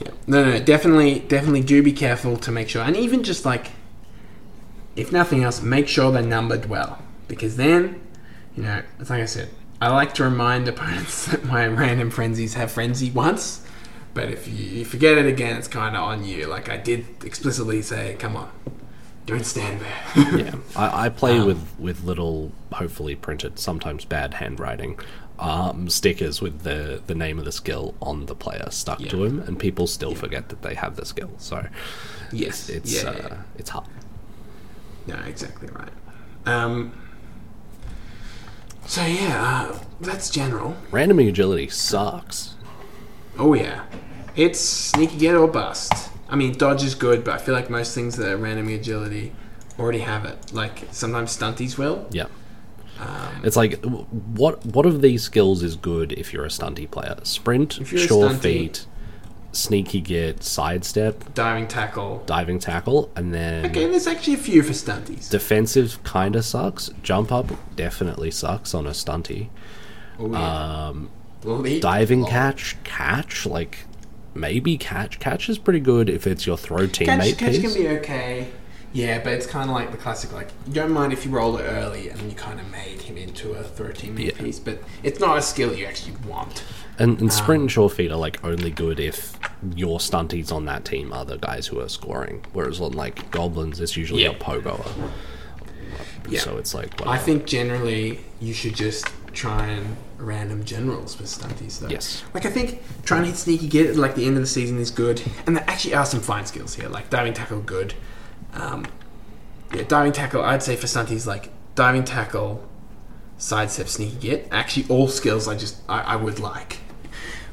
Yeah. 0.00 0.10
No, 0.26 0.44
no, 0.44 0.58
definitely, 0.58 1.20
definitely 1.20 1.62
do 1.62 1.82
be 1.82 1.92
careful 1.92 2.36
to 2.38 2.50
make 2.50 2.68
sure, 2.68 2.82
and 2.82 2.96
even 2.96 3.22
just 3.22 3.44
like, 3.44 3.70
if 4.96 5.12
nothing 5.12 5.42
else, 5.44 5.62
make 5.62 5.88
sure 5.88 6.10
they're 6.12 6.22
numbered 6.22 6.66
well, 6.66 6.98
because 7.28 7.56
then, 7.56 8.00
you 8.56 8.62
know, 8.62 8.82
it's 9.00 9.10
like 9.10 9.22
I 9.22 9.26
said, 9.26 9.50
I 9.80 9.90
like 9.90 10.14
to 10.14 10.24
remind 10.24 10.66
opponents 10.74 11.26
that 11.26 11.44
my 11.44 11.66
random 11.66 12.10
frenzies 12.10 12.54
have 12.54 12.72
frenzy 12.72 13.10
once. 13.10 13.60
But 14.14 14.28
if 14.30 14.46
you, 14.46 14.54
you 14.54 14.84
forget 14.84 15.18
it 15.18 15.26
again, 15.26 15.56
it's 15.56 15.66
kind 15.66 15.96
of 15.96 16.02
on 16.02 16.24
you. 16.24 16.46
Like 16.46 16.68
I 16.68 16.76
did 16.76 17.24
explicitly 17.24 17.82
say, 17.82 18.14
"Come 18.20 18.36
on, 18.36 18.48
don't 19.26 19.44
stand 19.46 19.80
there." 19.80 20.38
yeah, 20.38 20.54
I, 20.76 21.06
I 21.06 21.08
play 21.08 21.38
Um, 21.38 21.46
with 21.46 21.66
with 21.78 22.04
little, 22.04 22.52
hopefully 22.72 23.14
printed, 23.14 23.58
sometimes 23.58 24.04
bad 24.04 24.34
handwriting, 24.34 24.98
um, 25.38 25.88
stickers 25.88 26.40
with 26.40 26.62
the 26.62 27.02
the 27.06 27.14
name 27.14 27.38
of 27.38 27.44
the 27.44 27.52
skill 27.52 27.94
on 28.00 28.26
the 28.26 28.34
player 28.34 28.66
stuck 28.70 28.98
to 28.98 29.16
Yeah. 29.18 29.26
him, 29.26 29.40
and 29.40 29.58
people 29.58 29.86
still 29.86 30.14
forget 30.14 30.48
that 30.50 30.62
they 30.62 30.74
have 30.74 30.96
the 30.96 31.04
skill. 31.06 31.30
So 31.38 31.66
yes, 32.32 32.68
it's 32.68 33.02
yeah, 33.02 33.10
uh, 33.10 33.16
yeah. 33.16 33.36
it's 33.58 33.70
hard. 33.70 33.86
No, 35.06 35.16
exactly 35.26 35.68
right. 35.68 35.92
Um, 36.46 36.92
so 38.86 39.04
yeah, 39.04 39.70
uh, 39.72 39.78
that's 40.00 40.30
general. 40.30 40.76
Random 40.90 41.18
agility 41.20 41.68
sucks. 41.68 42.54
Oh 43.38 43.54
yeah, 43.54 43.84
it's 44.36 44.60
sneaky 44.60 45.16
git 45.18 45.34
or 45.34 45.48
bust. 45.48 46.10
I 46.28 46.36
mean, 46.36 46.52
dodge 46.56 46.82
is 46.82 46.94
good, 46.94 47.22
but 47.24 47.34
I 47.34 47.38
feel 47.38 47.54
like 47.54 47.68
most 47.70 47.94
things 47.94 48.16
that 48.16 48.28
are 48.32 48.36
random 48.36 48.68
agility 48.68 49.32
already 49.78 50.00
have 50.00 50.24
it. 50.24 50.52
Like 50.52 50.88
sometimes 50.90 51.36
stunties 51.36 51.76
will. 51.78 52.06
Yeah. 52.10 52.26
Um, 53.00 53.42
It's 53.44 53.56
like 53.56 53.84
what 53.84 54.64
what 54.64 54.86
of 54.86 55.02
these 55.02 55.22
skills 55.22 55.62
is 55.62 55.74
good 55.76 56.12
if 56.12 56.32
you're 56.32 56.44
a 56.44 56.48
stunty 56.48 56.90
player? 56.90 57.16
Sprint, 57.24 57.80
If 57.80 57.92
you're 57.92 58.02
a 58.02 58.06
sure 58.06 58.30
stunty- 58.30 58.40
feet, 58.40 58.86
sneaky 59.52 60.00
git, 60.00 60.42
sidestep, 60.44 61.34
diving 61.34 61.66
tackle. 61.68 62.22
diving 62.26 62.58
tackle, 62.58 63.10
and 63.16 63.34
then 63.34 63.66
Okay, 63.66 63.86
there's 63.86 64.06
actually 64.06 64.34
a 64.34 64.38
few 64.38 64.62
for 64.62 64.72
stunties. 64.72 65.28
defensive 65.28 66.02
kind 66.04 66.36
of 66.36 66.44
sucks. 66.44 66.90
Jump 67.02 67.30
up 67.32 67.50
definitely 67.76 68.30
sucks 68.30 68.74
on 68.74 68.86
a 68.86 68.90
stunty. 68.90 69.48
Oh, 70.18 70.30
yeah. 70.30 70.86
Um, 70.88 71.10
diving 71.80 72.24
Oh. 72.24 72.28
catch, 72.28 72.76
catch 72.84 73.44
like 73.44 73.86
maybe 74.34 74.76
catch. 74.76 75.18
Catch 75.18 75.48
is 75.48 75.58
pretty 75.58 75.80
good 75.80 76.08
if 76.08 76.26
it's 76.26 76.46
your 76.46 76.56
throw 76.56 76.86
teammate 76.86 77.36
Catch, 77.36 77.38
catch 77.38 77.60
can 77.60 77.74
be 77.74 77.88
okay. 77.98 78.48
Yeah, 78.92 79.18
but 79.24 79.32
it's 79.32 79.46
kind 79.46 79.68
of 79.68 79.74
like 79.74 79.90
the 79.90 79.96
classic, 79.96 80.32
like, 80.32 80.50
you 80.68 80.72
don't 80.74 80.92
mind 80.92 81.12
if 81.12 81.24
you 81.24 81.32
roll 81.32 81.56
it 81.56 81.64
early 81.64 82.10
and 82.10 82.20
you 82.30 82.36
kind 82.36 82.60
of 82.60 82.70
made 82.70 83.00
him 83.02 83.16
into 83.16 83.50
a 83.52 83.62
13 83.64 84.16
Yeah. 84.16 84.30
piece, 84.38 84.60
but 84.60 84.78
it's 85.02 85.18
not 85.18 85.36
a 85.36 85.42
skill 85.42 85.74
you 85.74 85.84
actually 85.84 86.14
want. 86.28 86.62
And, 87.00 87.20
and 87.20 87.32
sprint 87.32 87.58
Um, 87.58 87.62
and 87.62 87.72
sure 87.72 87.88
feet 87.90 88.12
are 88.12 88.16
like 88.16 88.44
only 88.44 88.70
good 88.70 89.00
if 89.00 89.36
your 89.74 89.98
stunties 89.98 90.52
on 90.52 90.66
that 90.66 90.84
team 90.84 91.12
are 91.12 91.24
the 91.24 91.38
guys 91.38 91.66
who 91.66 91.80
are 91.80 91.88
scoring. 91.88 92.44
Whereas 92.52 92.80
on 92.80 92.92
like 92.92 93.32
goblins, 93.32 93.80
it's 93.80 93.96
usually 93.96 94.22
Yeah. 94.22 94.30
a 94.30 94.34
pogoer. 94.34 94.86
Yeah. 96.28 96.40
So 96.40 96.56
it's 96.58 96.72
like 96.72 97.04
I 97.06 97.18
think 97.18 97.46
generally 97.46 98.20
you 98.40 98.54
should 98.54 98.74
just 98.76 99.06
try 99.34 99.66
and 99.66 99.96
random 100.18 100.64
generals 100.64 101.18
with 101.18 101.28
stunties, 101.28 101.78
though. 101.78 101.88
Yes. 101.88 102.24
Like, 102.32 102.46
I 102.46 102.50
think 102.50 102.82
trying 103.04 103.22
to 103.22 103.28
hit 103.28 103.36
sneaky 103.36 103.68
git 103.68 103.90
at 103.90 103.96
like 103.96 104.14
the 104.14 104.26
end 104.26 104.36
of 104.36 104.42
the 104.42 104.48
season 104.48 104.78
is 104.78 104.90
good. 104.90 105.22
And 105.46 105.56
there 105.56 105.64
actually 105.66 105.94
are 105.94 106.06
some 106.06 106.20
fine 106.20 106.46
skills 106.46 106.74
here, 106.74 106.88
like 106.88 107.10
diving 107.10 107.34
tackle, 107.34 107.60
good. 107.60 107.94
Um, 108.54 108.86
yeah, 109.74 109.82
diving 109.82 110.12
tackle, 110.12 110.42
I'd 110.42 110.62
say 110.62 110.76
for 110.76 110.86
stunties, 110.86 111.26
like 111.26 111.50
diving 111.74 112.04
tackle, 112.04 112.66
sidestep, 113.38 113.88
sneaky 113.88 114.16
git. 114.16 114.48
Actually, 114.50 114.86
all 114.88 115.08
skills 115.08 115.48
I 115.48 115.56
just, 115.56 115.76
I, 115.88 116.00
I 116.00 116.16
would 116.16 116.38
like. 116.38 116.78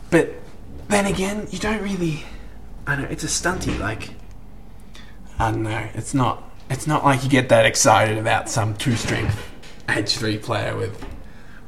But 0.09 0.33
then 0.87 1.05
again, 1.05 1.47
you 1.51 1.59
don't 1.59 1.81
really. 1.81 2.23
I 2.85 2.95
don't 2.95 3.05
know, 3.05 3.11
it's 3.11 3.23
a 3.23 3.27
stunty, 3.27 3.79
like. 3.79 4.09
I 5.39 5.51
don't 5.51 5.63
know, 5.63 5.89
it's 5.93 6.13
not. 6.13 6.49
It's 6.69 6.87
not 6.87 7.03
like 7.03 7.23
you 7.23 7.29
get 7.29 7.49
that 7.49 7.65
excited 7.65 8.17
about 8.17 8.49
some 8.49 8.75
two 8.75 8.95
strength 8.95 9.37
edge 9.87 10.15
three 10.15 10.37
player 10.37 10.77
with 10.77 11.03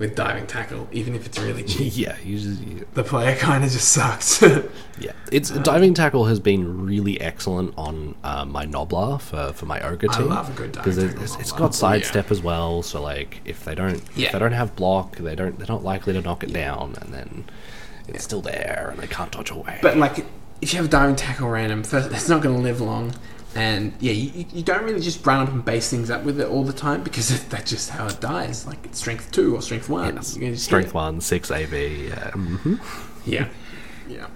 with 0.04 0.16
diving 0.16 0.46
tackle, 0.46 0.88
even 0.92 1.16
if 1.16 1.26
it's 1.26 1.40
really 1.40 1.64
cheap. 1.74 1.94
yeah, 1.96 2.16
just, 2.26 2.60
The 2.94 3.04
player 3.04 3.36
kind 3.38 3.64
of 3.64 3.72
just 3.72 3.90
sucks. 3.90 4.42
yeah. 5.00 5.14
It's 5.32 5.50
diving 5.50 5.94
tackle 5.94 6.26
has 6.26 6.40
been 6.42 6.86
really 6.86 7.20
excellent 7.22 7.74
on 7.78 8.16
uh, 8.24 8.44
my 8.44 8.66
Gnoblar 8.66 9.22
for, 9.22 9.54
for 9.54 9.66
my 9.66 9.80
ogre 9.82 10.10
team. 10.10 10.32
I 10.32 10.36
love 10.36 10.50
a 10.50 10.54
good 10.54 10.74
diving 10.74 10.92
because 10.94 11.08
tackle 11.08 11.24
it's, 11.24 11.36
it's 11.38 11.52
got 11.54 11.62
Oh, 11.62 11.66
yeah. 11.68 11.72
sidestep 11.72 12.32
as 12.32 12.42
well. 12.42 12.82
So 12.84 13.02
like 13.02 13.40
if 13.46 13.64
they 13.64 13.76
don't 13.76 14.02
Yeah. 14.16 14.28
if 14.28 14.34
they 14.34 14.40
don't 14.40 14.52
have 14.52 14.76
block, 14.76 15.16
they 15.18 15.36
don't 15.36 15.58
they're 15.58 15.68
not 15.68 15.84
likely 15.84 16.12
to 16.14 16.22
knock 16.22 16.44
it 16.44 16.52
down, 16.52 16.96
and 17.02 17.14
then 17.14 17.46
it's 18.10 18.26
still 18.26 18.42
there 18.42 18.90
and 18.92 19.00
they 19.02 19.08
can't 19.08 19.32
dodge 19.32 19.52
away. 19.52 19.80
but 19.82 19.96
like, 19.96 20.26
if 20.62 20.74
you 20.74 20.78
have 20.78 20.86
a 20.88 20.90
diving 20.90 21.16
tackle 21.16 21.48
random, 21.48 21.80
it's 21.82 22.28
not 22.30 22.42
going 22.42 22.56
to 22.56 22.62
live 22.62 22.82
long. 22.82 23.14
And 23.56 23.94
yeah, 24.00 24.14
you, 24.14 24.46
you 24.52 24.64
don't 24.64 24.84
really 24.84 25.00
just 25.00 25.26
run 25.26 25.42
up 25.46 25.54
and 25.54 25.64
base 25.64 25.90
things 25.90 26.10
up 26.10 26.24
with 26.24 26.40
it 26.40 26.48
all 26.48 26.64
the 26.64 26.74
time 26.74 27.04
because 27.04 27.46
that's 27.50 27.70
just 27.70 27.90
how 27.92 28.08
it 28.08 28.20
dies. 28.20 28.66
Like 28.66 28.84
it's 28.86 29.00
strength 29.00 29.32
two 29.32 29.56
or 29.56 29.62
strength 29.62 29.90
one. 29.90 30.16
Yes. 30.16 30.36
You're 30.36 30.42
gonna 30.42 30.54
just 30.54 30.66
Strength 30.66 30.94
one, 30.94 31.22
six 31.22 31.52
AV. 31.52 31.74
Yeah. 31.74 32.32
mhm. 32.32 32.80
Yeah, 33.26 33.48
yeah. 34.08 34.28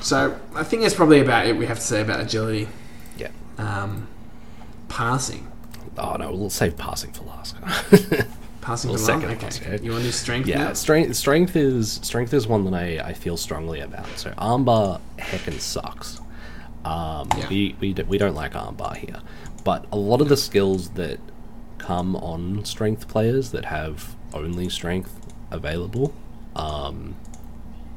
So 0.00 0.38
I 0.54 0.64
think 0.64 0.82
that's 0.82 0.94
probably 0.94 1.20
about 1.20 1.46
it 1.46 1.56
we 1.56 1.66
have 1.66 1.78
to 1.78 1.84
say 1.84 2.00
about 2.00 2.20
agility. 2.20 2.68
Yeah. 3.16 3.28
Um, 3.58 4.08
passing. 4.88 5.50
Oh 5.98 6.16
no, 6.16 6.32
we'll 6.34 6.50
save 6.50 6.76
passing 6.76 7.12
for 7.12 7.24
last. 7.24 7.56
Passing 8.60 8.88
Well, 8.88 8.98
for 8.98 9.04
second 9.04 9.28
long? 9.28 9.36
Okay. 9.44 9.78
You 9.82 9.90
want 9.90 10.04
to 10.04 10.08
do 10.08 10.10
strength 10.12 10.48
yeah, 10.48 10.56
now? 10.68 10.72
strength 10.72 11.14
strength 11.16 11.54
is 11.54 12.00
strength 12.02 12.32
is 12.32 12.46
one 12.46 12.64
that 12.64 12.72
I, 12.72 12.98
I 13.08 13.12
feel 13.12 13.36
strongly 13.36 13.80
about. 13.80 14.06
So 14.16 14.30
armbar 14.38 15.00
heckin' 15.18 15.60
sucks. 15.60 16.18
Um, 16.84 17.28
Yeah. 17.36 17.48
we, 17.48 17.76
we, 17.80 17.92
we 17.94 18.18
don't 18.18 18.34
like 18.34 18.52
armbar 18.52 18.96
here, 18.96 19.20
but 19.64 19.86
a 19.92 19.96
lot 19.96 20.20
of 20.20 20.28
the 20.28 20.36
skills 20.36 20.90
that 20.90 21.18
come 21.78 22.16
on 22.16 22.64
strength 22.64 23.08
players 23.08 23.50
that 23.52 23.66
have 23.66 24.14
only 24.32 24.68
strength 24.68 25.12
available, 25.50 26.12
um, 26.56 27.14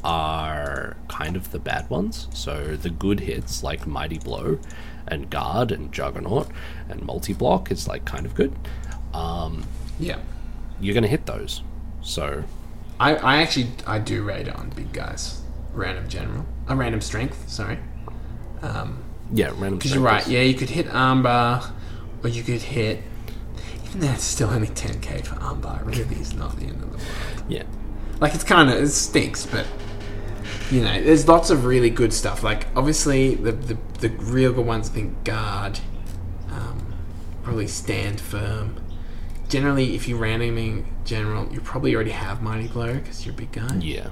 are 0.03 0.95
kind 1.07 1.35
of 1.35 1.51
the 1.51 1.59
bad 1.59 1.89
ones. 1.89 2.27
So 2.34 2.76
the 2.76 2.89
good 2.89 3.22
hits 3.22 3.64
like 3.64 3.85
Mighty 3.88 4.19
Blow 4.19 4.59
and 5.07 5.30
Guard 5.30 5.72
and 5.72 5.91
Juggernaut 5.91 6.47
and 6.89 7.01
Multi 7.01 7.34
Block 7.34 7.72
is 7.72 7.88
like 7.88 8.05
kind 8.05 8.26
of 8.26 8.35
good. 8.35 8.53
Um, 9.14 9.64
Yeah. 9.99 10.19
you're 10.80 10.93
going 10.93 11.03
to 11.03 11.09
hit 11.09 11.26
those. 11.26 11.61
So 12.01 12.43
I, 12.99 13.15
I 13.15 13.38
actually 13.41 13.69
I 13.85 13.99
do 13.99 14.23
rate 14.23 14.47
on 14.49 14.69
big 14.69 14.93
guys. 14.93 15.41
Random 15.73 16.07
general. 16.07 16.45
A 16.68 16.76
random 16.76 17.01
strength, 17.01 17.49
sorry. 17.49 17.80
Um 18.61 19.03
yeah, 19.34 19.47
random. 19.47 19.77
because 19.77 19.93
you're 19.93 20.03
right, 20.03 20.25
yeah, 20.27 20.41
you 20.41 20.53
could 20.53 20.69
hit 20.69 20.88
armbar 20.88 21.71
or 22.23 22.29
you 22.29 22.43
could 22.43 22.61
hit 22.61 23.01
even 23.85 24.01
though 24.01 24.11
it's 24.11 24.23
still 24.23 24.49
only 24.49 24.67
ten 24.67 24.99
K 25.01 25.21
for 25.21 25.35
armbar, 25.35 25.85
really 25.85 26.15
is 26.21 26.34
not 26.34 26.55
the 26.57 26.65
end 26.65 26.75
of 26.75 26.81
the 26.81 26.88
world. 26.88 27.01
Yeah, 27.49 27.63
Like 28.19 28.34
it's 28.35 28.43
kinda 28.43 28.77
it 28.77 28.88
stinks, 28.89 29.45
but 29.45 29.65
you 30.71 30.81
know, 30.81 31.01
there's 31.01 31.27
lots 31.27 31.49
of 31.49 31.63
really 31.65 31.89
good 31.89 32.11
stuff. 32.13 32.43
Like 32.43 32.67
obviously 32.75 33.35
the 33.35 33.51
the, 33.51 33.77
the 33.99 34.09
real 34.09 34.53
good 34.53 34.65
ones 34.65 34.89
I 34.89 34.93
think 34.93 35.23
guard, 35.23 35.79
um, 36.49 36.93
probably 37.43 37.67
stand 37.67 38.19
firm. 38.19 38.81
Generally, 39.49 39.95
if 39.95 40.09
you're 40.09 40.19
randoming 40.19 40.85
general, 41.05 41.47
you 41.53 41.61
probably 41.61 41.95
already 41.95 42.11
have 42.11 42.41
mighty 42.41 42.67
blow 42.67 42.95
because 42.95 43.25
you're 43.25 43.34
a 43.34 43.38
big 43.38 43.51
guy. 43.53 43.75
yeah. 43.77 44.09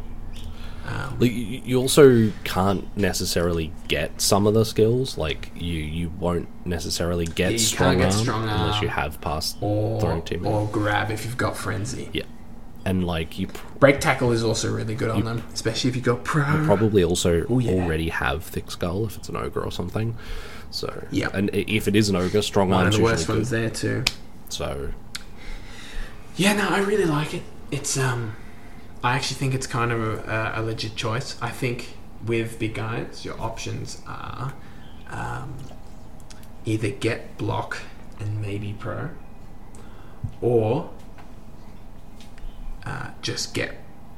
Um, 0.88 1.18
Like, 1.20 1.32
you 1.34 1.80
also 1.80 2.32
can't 2.44 2.96
necessarily 2.96 3.72
get 3.88 4.22
some 4.22 4.46
of 4.46 4.54
the 4.54 4.64
skills. 4.66 5.18
Like 5.18 5.52
you, 5.56 5.80
you 5.82 6.10
won't 6.20 6.48
necessarily 6.66 7.26
get 7.26 7.54
you 7.54 7.58
strong, 7.60 7.98
get 7.98 8.14
arm 8.14 8.24
strong 8.24 8.44
unless 8.48 8.82
you 8.82 8.90
have 8.90 9.20
passed 9.20 9.58
or 9.62 10.00
throwing 10.00 10.22
team. 10.22 10.46
or 10.46 10.68
grab 10.68 11.10
if 11.10 11.26
you've 11.26 11.38
got 11.38 11.58
frenzy. 11.58 12.10
Yeah, 12.14 12.24
and 12.86 13.06
like 13.08 13.40
you 13.40 13.48
pr- 13.48 13.78
Break 13.80 14.00
tackle 14.00 14.32
is 14.32 14.44
also 14.44 14.72
really 14.72 14.94
good 14.94 15.10
on 15.10 15.24
them, 15.26 15.44
especially 15.54 15.90
if 15.90 15.96
you 15.96 16.02
got 16.04 16.24
pro. 16.24 16.44
probably 16.66 17.04
also 17.04 17.46
Oh, 17.50 17.58
yeah. 17.60 17.72
already 17.72 18.10
have 18.10 18.44
thick 18.44 18.70
skull 18.70 19.06
if 19.08 19.18
it's 19.18 19.28
an 19.30 19.36
ogre 19.38 19.64
or 19.64 19.72
something. 19.72 20.16
So 20.70 21.06
Yeah. 21.10 21.30
and 21.34 21.50
if 21.54 21.88
it 21.88 21.96
is 21.96 22.10
an 22.10 22.16
ogre, 22.16 22.42
strong 22.44 22.72
arm. 22.72 22.80
One 22.82 22.88
of 22.88 22.94
the 22.94 23.02
worst 23.02 23.28
ones 23.28 23.50
good. 23.50 23.60
there 23.62 23.70
too. 23.72 24.04
So 24.50 24.90
Yeah, 26.36 26.54
no, 26.54 26.68
I 26.70 26.80
really 26.82 27.06
like 27.06 27.34
it. 27.34 27.44
It's 27.72 27.98
um, 27.98 28.36
I 29.06 29.14
actually 29.14 29.36
think 29.36 29.54
it's 29.54 29.68
kind 29.68 29.92
of 29.92 30.02
a, 30.28 30.54
a 30.56 30.62
legit 30.64 30.96
choice. 30.96 31.38
I 31.40 31.52
think 31.52 31.96
with 32.26 32.58
big 32.58 32.74
guys, 32.74 33.24
your 33.24 33.40
options 33.40 34.02
are 34.08 34.52
um, 35.12 35.58
either 36.66 36.90
get 36.90 37.38
block 37.38 37.84
and 38.20 38.42
maybe 38.42 38.76
pro, 38.80 39.12
or 40.42 40.90
uh, 42.84 43.12
just 43.22 43.54
get 43.54 43.76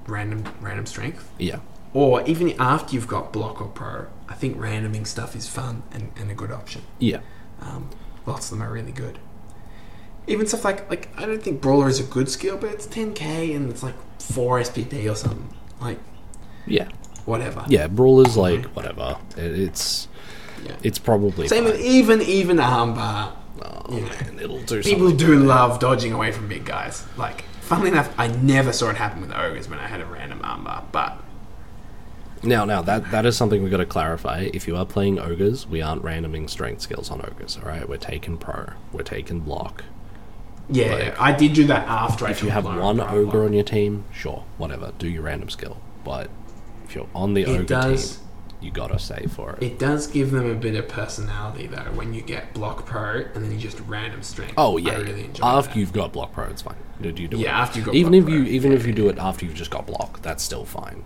random 0.08 0.46
random 0.62 0.86
strength. 0.86 1.30
yeah, 1.38 1.60
Or 1.94 2.24
even 2.26 2.54
after 2.58 2.96
you've 2.96 3.10
got 3.10 3.34
block 3.34 3.60
or 3.62 3.68
pro, 3.68 4.06
I 4.30 4.36
think 4.36 4.56
randoming 4.58 5.06
stuff 5.06 5.36
is 5.36 5.50
fun 5.50 5.84
and, 5.92 6.14
and 6.16 6.32
a 6.32 6.34
good 6.34 6.52
option. 6.52 6.84
yeah, 7.00 7.20
Um, 7.60 7.90
lots 8.26 8.50
of 8.50 8.58
them 8.58 8.66
are 8.66 8.72
really 8.72 8.94
good. 8.94 9.20
Even 10.28 10.46
stuff 10.46 10.66
like 10.66 10.90
like 10.90 11.10
I 11.18 11.26
don't 11.26 11.42
think 11.42 11.62
brawler 11.62 11.88
is 11.88 12.00
a 12.00 12.04
good 12.04 12.30
skill, 12.30 12.58
but 12.58 12.72
it's 12.72 12.88
10k 12.88 13.56
and 13.56 13.70
it's 13.70 13.82
like 13.84 13.96
four 14.22 14.60
SPP 14.60 15.10
or 15.10 15.16
something. 15.16 15.50
Like 15.80 16.00
yeah, 16.66 16.90
whatever. 17.26 17.66
yeah. 17.70 17.88
Brawlers 17.88 18.36
mm-hmm. 18.36 18.64
like 18.64 18.66
whatever. 18.76 19.18
It, 19.38 19.60
it's 19.60 20.08
Yeah. 20.66 20.76
it's 20.84 21.00
probably 21.00 21.48
Same 21.48 21.64
with 21.64 21.80
even 21.80 22.22
even 22.22 22.58
armbar. 22.58 23.32
Oh, 23.62 23.86
you 23.90 24.02
know, 24.02 24.08
man, 24.08 24.40
it'll 24.40 24.62
do 24.62 24.84
People 24.84 25.12
do 25.12 25.40
love 25.40 25.80
dodging 25.80 26.14
away 26.14 26.32
from 26.32 26.48
big 26.48 26.64
guys. 26.66 27.04
Like, 27.18 27.44
funnily 27.62 27.90
enough, 27.90 28.14
I 28.18 28.28
never 28.28 28.72
saw 28.72 28.90
it 28.90 28.98
happen 28.98 29.22
with 29.22 29.32
ogres 29.32 29.68
when 29.68 29.80
I 29.80 29.88
had 29.88 30.02
a 30.02 30.06
random 30.06 30.40
armbar. 30.40 30.84
But 30.92 31.24
Now, 32.44 32.66
now 32.66 32.82
that 32.84 33.10
that 33.12 33.26
is 33.26 33.36
something 33.38 33.62
we've 33.64 33.72
got 33.72 33.78
to 33.78 33.86
clarify. 33.86 34.50
If 34.54 34.68
you 34.68 34.76
are 34.76 34.86
playing 34.86 35.20
ogres, 35.20 35.66
we 35.68 35.82
aren't 35.82 36.04
randoming 36.04 36.50
strength 36.50 36.82
skills 36.82 37.10
on 37.10 37.22
ogres. 37.22 37.58
All 37.58 37.68
right, 37.70 37.88
we're 37.88 37.98
taking 37.98 38.38
pro, 38.38 38.74
we're 38.92 39.04
taking 39.04 39.40
block. 39.40 39.84
Yeah, 40.70 40.94
Like, 40.94 41.20
I 41.22 41.32
did 41.34 41.54
do 41.54 41.66
that 41.68 41.88
after 41.88 42.26
I 42.28 42.32
If 42.32 42.44
you 42.44 42.50
have 42.50 42.66
one 42.66 43.00
ogre 43.00 43.46
on 43.46 43.54
your 43.54 43.64
team, 43.64 44.06
sure, 44.14 44.44
whatever, 44.58 44.92
do 45.00 45.08
your 45.08 45.24
random 45.24 45.50
skill. 45.50 45.78
But 46.04 46.30
if 46.86 46.96
you're 46.96 47.08
on 47.16 47.34
the 47.34 47.46
ogre 47.46 47.64
does- 47.64 48.18
team, 48.18 48.24
you 48.60 48.72
gotta 48.72 48.98
save 48.98 49.32
for 49.32 49.52
it. 49.54 49.62
It 49.64 49.78
does 49.78 50.08
give 50.08 50.32
them 50.32 50.50
a 50.50 50.56
bit 50.56 50.74
of 50.76 50.88
personality 50.88 51.68
though 51.68 51.92
when 51.94 52.14
you 52.16 52.22
get 52.24 52.56
block 52.56 52.88
pro 52.88 53.18
and 53.36 53.44
then 53.46 53.52
you 53.52 53.58
just 53.60 53.80
random 53.82 54.24
strength. 54.24 54.56
Oh 54.58 54.78
yeah, 54.78 54.96
really 54.98 55.30
after 55.44 55.70
that. 55.74 55.80
you've 55.80 55.94
got 55.94 56.12
block 56.12 56.34
pro, 56.34 56.46
it's 56.46 56.64
fine. 56.64 56.76
You 57.00 57.12
do, 57.12 57.22
you 57.22 57.28
do 57.28 57.38
Yeah, 57.38 57.50
it. 57.50 57.62
after 57.62 57.78
you've 57.78 57.86
got 57.86 57.94
even 57.96 58.14
block 58.14 58.24
if 58.24 58.30
you 58.34 58.44
even 58.46 58.72
yeah, 58.72 58.78
if 58.78 58.88
you 58.88 58.94
do 58.94 59.10
it 59.10 59.20
after 59.20 59.46
you've 59.46 59.54
just 59.54 59.70
got 59.70 59.86
block, 59.86 60.24
that's 60.24 60.42
still 60.44 60.66
fine. 60.66 61.04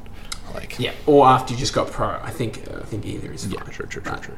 Like 0.56 0.80
Yeah, 0.80 0.94
or 1.06 1.28
after 1.28 1.54
you 1.54 1.60
just 1.60 1.74
got 1.74 1.92
pro. 1.92 2.08
I 2.24 2.30
think 2.32 2.64
uh, 2.74 2.80
I 2.80 2.86
think 2.86 3.06
either 3.06 3.34
is 3.34 3.44
fine. 3.44 3.54
yeah, 3.54 3.60
true, 3.64 3.86
true, 3.86 4.02
true, 4.02 4.12
But, 4.14 4.24
true. 4.24 4.38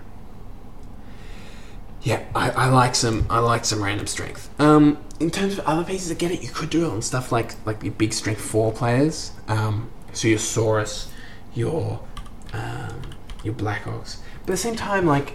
Yeah, 2.03 2.23
I, 2.35 2.49
I 2.51 2.69
like 2.69 2.95
some 2.95 3.25
I 3.29 3.39
like 3.39 3.65
some 3.65 3.81
random 3.81 4.07
strength. 4.07 4.49
Um, 4.59 4.97
in 5.19 5.31
terms 5.31 5.57
of 5.57 5.65
other 5.65 5.83
pieces, 5.83 6.11
I 6.11 6.15
get 6.15 6.31
it. 6.31 6.43
You 6.43 6.49
could 6.49 6.69
do 6.69 6.85
it 6.85 6.89
on 6.89 7.01
stuff 7.01 7.31
like 7.31 7.55
like 7.65 7.81
your 7.83 7.93
big 7.93 8.13
strength 8.13 8.41
four 8.41 8.71
players. 8.73 9.31
Um, 9.47 9.89
so 10.11 10.27
your 10.27 10.37
Saurus, 10.39 11.07
your 11.53 12.01
um, 12.51 13.01
your 13.43 13.53
Black 13.53 13.83
Orcs. 13.85 14.17
But 14.41 14.51
at 14.51 14.53
the 14.53 14.57
same 14.57 14.75
time, 14.75 15.05
like 15.05 15.33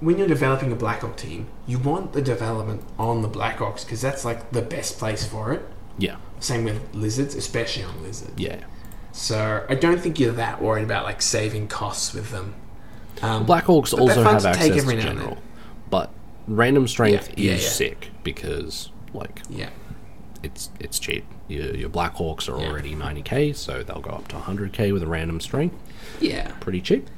when 0.00 0.18
you're 0.18 0.28
developing 0.28 0.72
a 0.72 0.76
Black 0.76 1.02
Orc 1.02 1.16
team, 1.16 1.48
you 1.66 1.78
want 1.78 2.12
the 2.12 2.22
development 2.22 2.82
on 2.98 3.22
the 3.22 3.28
Black 3.28 3.58
Orcs 3.58 3.84
because 3.84 4.00
that's 4.00 4.24
like 4.24 4.50
the 4.52 4.62
best 4.62 4.98
place 4.98 5.26
for 5.26 5.52
it. 5.52 5.66
Yeah, 5.98 6.16
Same 6.38 6.64
with 6.64 6.94
lizards, 6.94 7.34
especially 7.34 7.84
on 7.84 8.02
lizards. 8.02 8.32
yeah. 8.36 8.64
So 9.12 9.66
I 9.68 9.74
don't 9.74 10.00
think 10.00 10.18
you're 10.20 10.32
that 10.32 10.62
worried 10.62 10.84
about 10.84 11.04
like 11.04 11.20
saving 11.20 11.68
costs 11.68 12.14
with 12.14 12.30
them. 12.30 12.54
Um, 13.22 13.44
Black 13.44 13.64
Orcs 13.64 13.90
But 13.90 14.00
also 14.00 14.22
have 14.22 14.46
access 14.46 14.84
to 14.84 14.94
now 14.94 15.02
general, 15.02 15.34
then. 15.34 15.42
Random 16.50 16.88
strength 16.88 17.38
Yeah, 17.38 17.52
is 17.52 17.62
yeah. 17.62 17.68
sick 17.68 18.10
because 18.24 18.90
like 19.14 19.40
yeah, 19.48 19.70
it's 20.42 20.70
it's 20.80 20.98
cheap. 20.98 21.24
Your, 21.48 21.74
your 21.76 21.88
Black 21.88 22.16
Orcs 22.16 22.48
are 22.48 22.56
already 22.58 22.94
90k, 22.94 23.54
so 23.56 23.82
they'll 23.82 24.00
go 24.00 24.10
up 24.10 24.28
to 24.28 24.36
100k 24.36 24.92
with 24.92 25.02
a 25.02 25.06
random 25.06 25.40
strength. 25.40 25.76
yeah. 26.20 26.50
Pretty 26.60 26.80
cheap. 26.80 27.08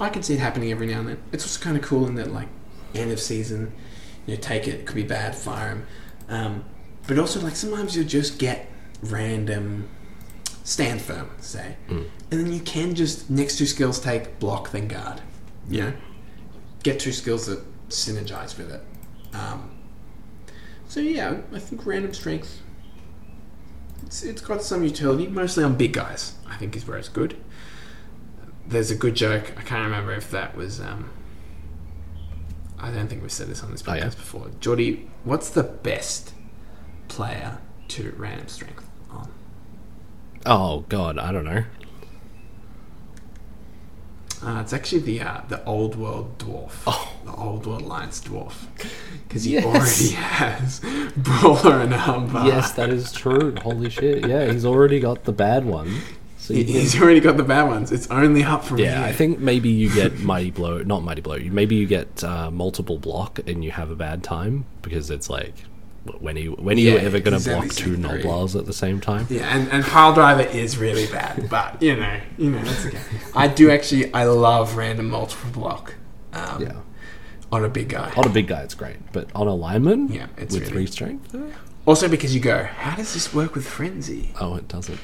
I 0.00 0.08
can 0.08 0.22
see 0.22 0.34
it 0.34 0.40
happening 0.40 0.70
every 0.72 0.86
now 0.86 1.00
and 1.00 1.08
then. 1.08 1.18
It's 1.32 1.44
also 1.44 1.62
kind 1.62 1.76
of 1.76 1.82
cool 1.82 2.06
in 2.06 2.14
that 2.14 2.32
like 2.32 2.48
end 2.94 3.12
of 3.12 3.20
season, 3.20 3.72
you 4.26 4.34
know, 4.34 4.40
take 4.40 4.66
it. 4.66 4.74
It 4.80 4.86
could 4.86 4.96
be 4.96 5.02
bad, 5.02 5.34
fire 5.34 5.68
him. 5.70 5.86
Um, 6.28 6.64
but 7.06 7.18
also 7.18 7.40
like 7.40 7.56
sometimes 7.56 7.94
you'll 7.96 8.06
just 8.06 8.38
get 8.38 8.70
random 9.02 9.88
stand 10.64 11.02
firm, 11.02 11.28
say, 11.40 11.76
and 11.88 12.06
then 12.30 12.52
you 12.52 12.60
can 12.60 12.94
just 12.94 13.28
next 13.28 13.58
two 13.58 13.66
skills 13.66 14.00
take 14.00 14.38
block 14.38 14.70
then 14.70 14.88
guard. 14.88 15.20
Yeah, 15.68 15.92
get 16.82 17.00
two 17.00 17.12
skills 17.12 17.46
that 17.46 17.60
synergize 17.90 18.56
with 18.56 18.70
it. 18.72 18.82
Um, 19.34 19.70
so 20.88 21.00
yeah, 21.00 21.38
I 21.52 21.58
think 21.58 21.84
random 21.86 22.12
strength. 22.14 22.62
It's, 24.06 24.22
it's 24.22 24.40
got 24.40 24.62
some 24.62 24.82
utility, 24.82 25.26
mostly 25.26 25.62
on 25.62 25.76
big 25.76 25.92
guys. 25.92 26.34
I 26.48 26.56
think 26.56 26.76
is 26.76 26.86
where 26.86 26.98
it's 26.98 27.08
good. 27.08 27.36
There's 28.66 28.90
a 28.90 28.94
good 28.96 29.14
joke. 29.14 29.52
I 29.56 29.62
can't 29.62 29.84
remember 29.84 30.12
if 30.12 30.30
that 30.30 30.56
was. 30.56 30.80
Um, 30.80 31.10
I 32.78 32.90
don't 32.90 33.08
think 33.08 33.20
we've 33.22 33.30
said 33.32 33.48
this 33.48 33.62
on 33.62 33.70
this 33.72 33.82
Oh, 33.86 33.90
podcast 33.90 33.98
yeah? 33.98 34.08
before. 34.08 34.50
Geordie, 34.60 35.10
what's 35.24 35.50
the 35.50 35.62
best 35.62 36.32
player 37.08 37.58
to 37.88 38.14
random 38.16 38.48
strength 38.48 38.88
on? 39.10 39.30
Oh 40.46 40.80
god, 40.88 41.18
I 41.18 41.30
don't 41.32 41.44
know. 41.44 41.64
Uh, 44.42 44.60
it's 44.60 44.72
actually 44.72 45.00
the 45.02 45.20
uh, 45.20 45.40
the 45.48 45.62
old 45.64 45.96
world 45.96 46.38
dwarf. 46.38 46.72
Oh. 46.86 47.12
The 47.24 47.34
old 47.34 47.66
world 47.66 47.82
alliance 47.82 48.20
dwarf. 48.22 48.54
Because 49.28 49.44
he 49.44 49.52
Yes. 49.54 49.64
already 49.64 50.14
has 50.14 50.80
brawler 51.16 51.80
and 51.80 51.92
armbar. 51.92 52.46
Yes, 52.46 52.72
that 52.72 52.88
is 52.90 53.12
true. 53.12 53.54
Holy 53.62 53.90
shit! 53.90 54.26
Yeah, 54.26 54.50
he's 54.50 54.64
already 54.64 54.98
got 55.00 55.24
the 55.24 55.32
bad 55.32 55.64
one. 55.66 56.00
So 56.38 56.54
He- 56.54 56.64
can- 56.64 56.72
He's 56.74 56.98
already 57.00 57.20
got 57.20 57.36
the 57.36 57.42
bad 57.44 57.64
ones. 57.68 57.92
It's 57.92 58.06
only 58.10 58.42
up 58.42 58.64
from 58.64 58.78
yeah, 58.78 58.96
here. 59.00 59.04
I 59.08 59.12
think 59.12 59.38
maybe 59.40 59.68
you 59.68 59.92
get 59.92 60.18
mighty 60.32 60.50
blow, 60.50 60.82
not 60.82 61.02
mighty 61.04 61.20
blow. 61.20 61.38
Maybe 61.38 61.76
you 61.76 61.86
get 61.86 62.24
uh, 62.24 62.50
multiple 62.50 62.98
block 62.98 63.40
and 63.46 63.62
you 63.62 63.70
have 63.72 63.90
a 63.90 63.94
bad 63.94 64.22
time 64.24 64.64
because 64.80 65.10
it's 65.10 65.28
like, 65.28 65.52
when 66.20 66.36
are 66.36 66.40
you 66.40 66.52
when 66.52 66.76
are 66.76 66.80
you 66.80 66.96
ever 66.98 67.20
going 67.20 67.38
to 67.40 67.48
block 67.50 67.68
two. 67.70 67.96
Gnoblars 67.96 68.58
at 68.58 68.66
the 68.66 68.72
same 68.72 69.00
time? 69.00 69.26
Yeah, 69.30 69.54
and, 69.56 69.70
and 69.70 69.84
pile 69.84 70.12
driver 70.14 70.42
is 70.42 70.76
really 70.78 71.06
bad, 71.06 71.48
but 71.48 71.80
you 71.82 71.96
know, 71.96 72.20
you 72.38 72.50
know, 72.50 72.62
that's 72.62 72.86
okay. 72.86 72.98
I 73.34 73.48
do 73.48 73.70
actually, 73.70 74.12
I 74.12 74.24
love 74.24 74.76
random 74.76 75.10
multiple 75.10 75.50
block. 75.50 75.94
Um, 76.32 76.62
Yeah. 76.62 76.72
On 77.52 77.64
a 77.64 77.68
big 77.68 77.88
guy. 77.88 78.12
On 78.16 78.24
a 78.24 78.28
big 78.30 78.46
guy, 78.46 78.62
it's 78.62 78.74
great, 78.74 78.96
but 79.12 79.28
on 79.34 79.48
a 79.48 79.54
lineman, 79.54 80.08
Yeah, 80.08 80.26
it's 80.36 80.54
with 80.54 80.62
really- 80.62 80.72
three 80.72 80.86
strength? 80.86 81.34
Also 81.86 82.08
because 82.08 82.32
you 82.34 82.40
go, 82.40 82.62
how 82.64 82.94
does 82.94 83.12
this 83.14 83.34
work 83.34 83.54
with 83.54 83.66
frenzy? 83.66 84.32
oh, 84.40 84.54
it 84.54 84.68
doesn't. 84.68 85.00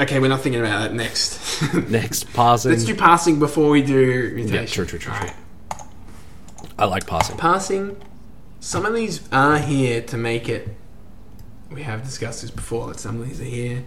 Okay, 0.00 0.18
we're 0.20 0.28
not 0.28 0.40
thinking 0.40 0.60
about 0.60 0.80
that 0.82 0.94
next. 0.94 1.62
Next 1.88 2.32
passing, 2.32 2.72
Let's 2.72 2.84
do 2.84 2.94
passing 2.94 3.38
before 3.38 3.70
we 3.70 3.82
do 3.82 4.32
mutation. 4.34 4.54
yeah, 4.54 4.66
true, 4.66 4.84
true, 4.86 4.98
true, 4.98 5.12
true. 5.12 5.28
Alright. 5.28 5.36
I 6.78 6.84
like 6.86 7.06
passing. 7.06 7.36
Passing. 7.36 7.96
Some 8.62 8.86
of 8.86 8.94
these 8.94 9.20
are 9.32 9.58
here 9.58 10.00
to 10.02 10.16
make 10.16 10.48
it. 10.48 10.68
We 11.72 11.82
have 11.82 12.04
discussed 12.04 12.42
this 12.42 12.50
before. 12.52 12.86
That 12.86 13.00
some 13.00 13.20
of 13.20 13.28
these 13.28 13.40
are 13.40 13.44
here 13.44 13.82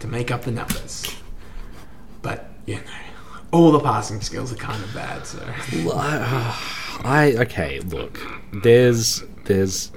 to 0.00 0.06
make 0.06 0.30
up 0.30 0.42
the 0.42 0.50
numbers. 0.50 1.16
But 2.20 2.50
you 2.66 2.74
know, 2.74 2.82
all 3.52 3.72
the 3.72 3.80
passing 3.80 4.20
skills 4.20 4.52
are 4.52 4.56
kind 4.56 4.84
of 4.84 4.92
bad. 4.92 5.26
So 5.26 5.38
uh, 5.94 6.54
I 7.04 7.36
okay, 7.38 7.80
look. 7.80 8.20
There's 8.52 9.22
there's 9.44 9.92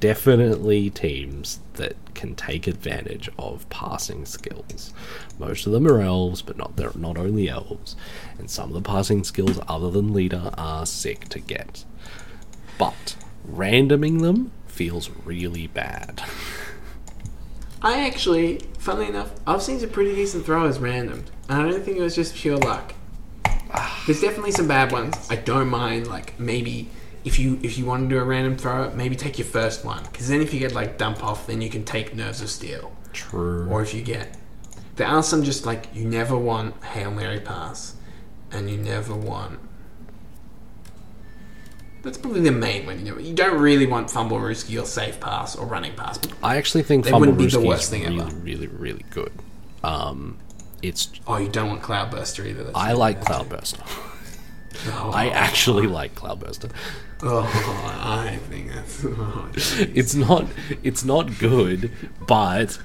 definitely 0.00 0.88
teams 0.88 1.60
that 1.74 1.94
can 2.14 2.34
take 2.36 2.66
advantage 2.66 3.28
of 3.38 3.68
passing 3.68 4.24
skills. 4.24 4.94
Most 5.38 5.66
of 5.66 5.72
them 5.72 5.86
are 5.86 6.00
elves, 6.00 6.40
but 6.40 6.56
not 6.56 6.76
they're 6.76 6.90
not 6.94 7.18
only 7.18 7.50
elves. 7.50 7.96
And 8.38 8.50
some 8.50 8.70
of 8.70 8.74
the 8.82 8.88
passing 8.88 9.24
skills 9.24 9.60
other 9.68 9.90
than 9.90 10.14
leader 10.14 10.52
are 10.56 10.86
sick 10.86 11.28
to 11.28 11.38
get. 11.38 11.84
But 12.78 13.16
randoming 13.48 14.20
them 14.20 14.52
feels 14.66 15.10
really 15.24 15.66
bad. 15.66 16.22
I 17.82 18.06
actually, 18.06 18.60
funnily 18.78 19.08
enough, 19.08 19.32
I've 19.46 19.62
seen 19.62 19.78
some 19.78 19.90
pretty 19.90 20.14
decent 20.14 20.46
throwers 20.46 20.78
randomed. 20.78 21.26
And 21.48 21.62
I 21.62 21.70
don't 21.70 21.82
think 21.82 21.98
it 21.98 22.02
was 22.02 22.14
just 22.14 22.34
pure 22.34 22.56
luck. 22.56 22.94
There's 24.06 24.20
definitely 24.20 24.52
some 24.52 24.68
bad 24.68 24.92
ones. 24.92 25.14
I 25.30 25.36
don't 25.36 25.68
mind 25.68 26.06
like 26.06 26.38
maybe 26.38 26.88
if 27.24 27.38
you 27.38 27.58
if 27.62 27.78
you 27.78 27.86
want 27.86 28.08
to 28.08 28.14
do 28.14 28.20
a 28.20 28.24
random 28.24 28.56
throw, 28.56 28.90
maybe 28.90 29.16
take 29.16 29.38
your 29.38 29.46
first 29.46 29.84
one 29.84 30.02
because 30.04 30.28
then 30.28 30.40
if 30.40 30.52
you 30.52 30.60
get 30.60 30.74
like 30.74 30.98
dump 30.98 31.24
off, 31.24 31.46
then 31.46 31.60
you 31.60 31.70
can 31.70 31.84
take 31.84 32.14
nerves 32.14 32.40
of 32.40 32.50
steel. 32.50 32.92
True. 33.12 33.66
Or 33.68 33.82
if 33.82 33.94
you 33.94 34.02
get 34.02 34.36
there 34.96 35.08
are 35.08 35.22
some 35.22 35.42
just 35.42 35.66
like 35.66 35.88
you 35.92 36.04
never 36.04 36.36
want 36.36 36.82
hail 36.84 37.10
mary 37.10 37.40
pass, 37.40 37.96
and 38.52 38.70
you 38.70 38.76
never 38.76 39.14
want. 39.14 39.58
That's 42.04 42.18
probably 42.18 42.40
the 42.42 42.52
main 42.52 42.86
one. 42.86 43.04
You 43.04 43.12
know, 43.14 43.18
you 43.18 43.34
don't 43.34 43.58
really 43.60 43.86
want 43.86 44.10
fumble 44.10 44.36
rooski 44.38 44.80
or 44.80 44.84
safe 44.86 45.18
pass 45.20 45.56
or 45.56 45.66
running 45.66 45.94
pass. 45.94 46.18
I 46.42 46.56
actually 46.58 46.82
think 46.84 47.04
They 47.04 47.10
Fumble 47.10 47.32
wouldn't 47.32 47.38
be 47.38 47.46
the 47.46 47.60
worst 47.66 47.84
is 47.84 47.88
thing 47.90 48.02
really, 48.04 48.20
ever. 48.20 48.34
really, 48.36 48.66
really 48.68 49.04
good. 49.10 49.32
Um, 49.82 50.38
it's 50.82 51.10
oh, 51.26 51.38
you 51.38 51.48
don't 51.48 51.68
want 51.68 51.82
cloudburster 51.82 52.46
either. 52.46 52.64
That's 52.64 52.76
I 52.76 52.92
like. 52.92 53.22
Cloudburster. 53.22 53.80
Oh, 54.88 55.10
I 55.14 55.28
actually 55.28 55.86
like 55.86 56.14
Cloudburster. 56.14 56.70
Oh, 57.22 57.48
I 58.02 58.36
think 58.50 58.70
that's. 58.72 59.04
Oh, 59.04 59.48
It's 59.54 60.14
not 60.14 60.46
it's 60.82 61.04
not 61.04 61.38
good, 61.38 61.90
but 62.26 62.78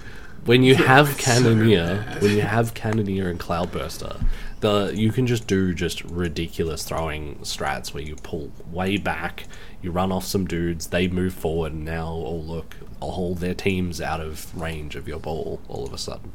when 0.46 0.64
you 0.64 0.76
have 0.92 1.10
so 1.10 1.18
Cannoneer, 1.18 2.06
bad. 2.08 2.22
when 2.22 2.32
you 2.38 2.42
have 2.42 2.74
Cannoneer 2.74 3.30
and 3.30 3.40
Cloudburster, 3.40 4.24
the 4.62 4.92
you 4.96 5.12
can 5.12 5.28
just 5.28 5.48
do 5.48 5.74
just 5.74 6.04
ridiculous 6.04 6.84
throwing 6.84 7.36
strats 7.38 7.94
where 7.94 8.04
you 8.04 8.16
pull 8.16 8.52
way 8.72 8.98
back, 8.98 9.46
you 9.82 9.92
run 9.92 10.12
off 10.12 10.26
some 10.26 10.46
dudes, 10.46 10.88
they 10.88 11.08
move 11.08 11.34
forward, 11.34 11.74
and 11.74 11.86
now 11.86 12.08
oh 12.10 12.36
look, 12.36 12.76
all 13.00 13.12
hold 13.12 13.38
their 13.40 13.54
teams 13.54 14.02
out 14.02 14.20
of 14.20 14.56
range 14.60 14.96
of 14.96 15.08
your 15.08 15.20
ball 15.20 15.62
all 15.68 15.86
of 15.86 15.94
a 15.94 15.98
sudden. 15.98 16.32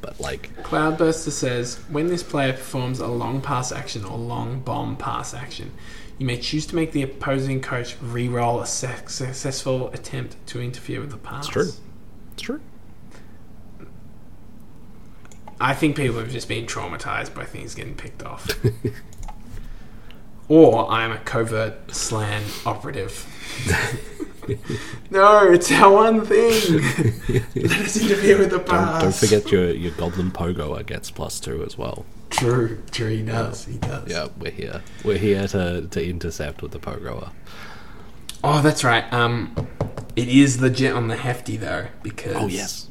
But 0.00 0.20
like 0.20 0.54
Cloudburster 0.62 1.30
says 1.30 1.76
when 1.88 2.06
this 2.06 2.22
player 2.22 2.52
performs 2.52 3.00
a 3.00 3.08
long 3.08 3.40
pass 3.40 3.72
action 3.72 4.04
or 4.04 4.18
long 4.18 4.60
bomb 4.60 4.96
pass 4.96 5.34
action, 5.34 5.72
you 6.18 6.26
may 6.26 6.38
choose 6.38 6.66
to 6.66 6.76
make 6.76 6.92
the 6.92 7.02
opposing 7.02 7.60
coach 7.60 7.96
re-roll 8.00 8.60
a 8.60 8.66
successful 8.66 9.88
attempt 9.88 10.36
to 10.48 10.60
interfere 10.60 11.00
with 11.00 11.10
the 11.10 11.16
pass. 11.16 11.44
it's 11.44 11.52
true. 11.52 11.70
It's 12.32 12.42
true. 12.42 12.60
I 15.60 15.74
think 15.74 15.96
people 15.96 16.18
have 16.18 16.30
just 16.30 16.48
been 16.48 16.66
traumatized 16.66 17.34
by 17.34 17.44
things 17.44 17.74
getting 17.74 17.94
picked 17.94 18.22
off. 18.22 18.50
or 20.48 20.90
I'm 20.90 21.12
a 21.12 21.18
covert 21.18 21.94
slan 21.94 22.42
operative. 22.66 23.26
no, 25.10 25.50
it's 25.50 25.70
our 25.72 25.92
one 25.92 26.24
thing. 26.24 26.82
Let 27.54 27.80
us 27.80 28.00
interfere 28.00 28.38
with 28.38 28.50
the 28.50 28.58
Don't, 28.58 29.00
don't 29.00 29.14
forget 29.14 29.50
your, 29.50 29.70
your 29.70 29.92
Goblin 29.92 30.30
Pogoer 30.30 30.84
gets 30.84 31.10
plus 31.10 31.40
two 31.40 31.64
as 31.64 31.78
well. 31.78 32.04
True, 32.30 32.82
true. 32.90 33.10
He 33.10 33.22
does. 33.22 33.64
He 33.64 33.78
does. 33.78 34.10
Yeah, 34.10 34.28
we're 34.38 34.50
here. 34.50 34.82
We're 35.04 35.18
here 35.18 35.46
to, 35.48 35.86
to 35.88 36.08
intercept 36.08 36.62
with 36.62 36.72
the 36.72 36.80
Pogoer. 36.80 37.30
Oh, 38.42 38.60
that's 38.60 38.84
right. 38.84 39.10
Um, 39.12 39.54
it 40.16 40.28
is 40.28 40.60
legit 40.60 40.92
on 40.92 41.08
the 41.08 41.16
hefty 41.16 41.56
though 41.56 41.86
because 42.02 42.36
Oh 42.36 42.46
yes. 42.46 42.90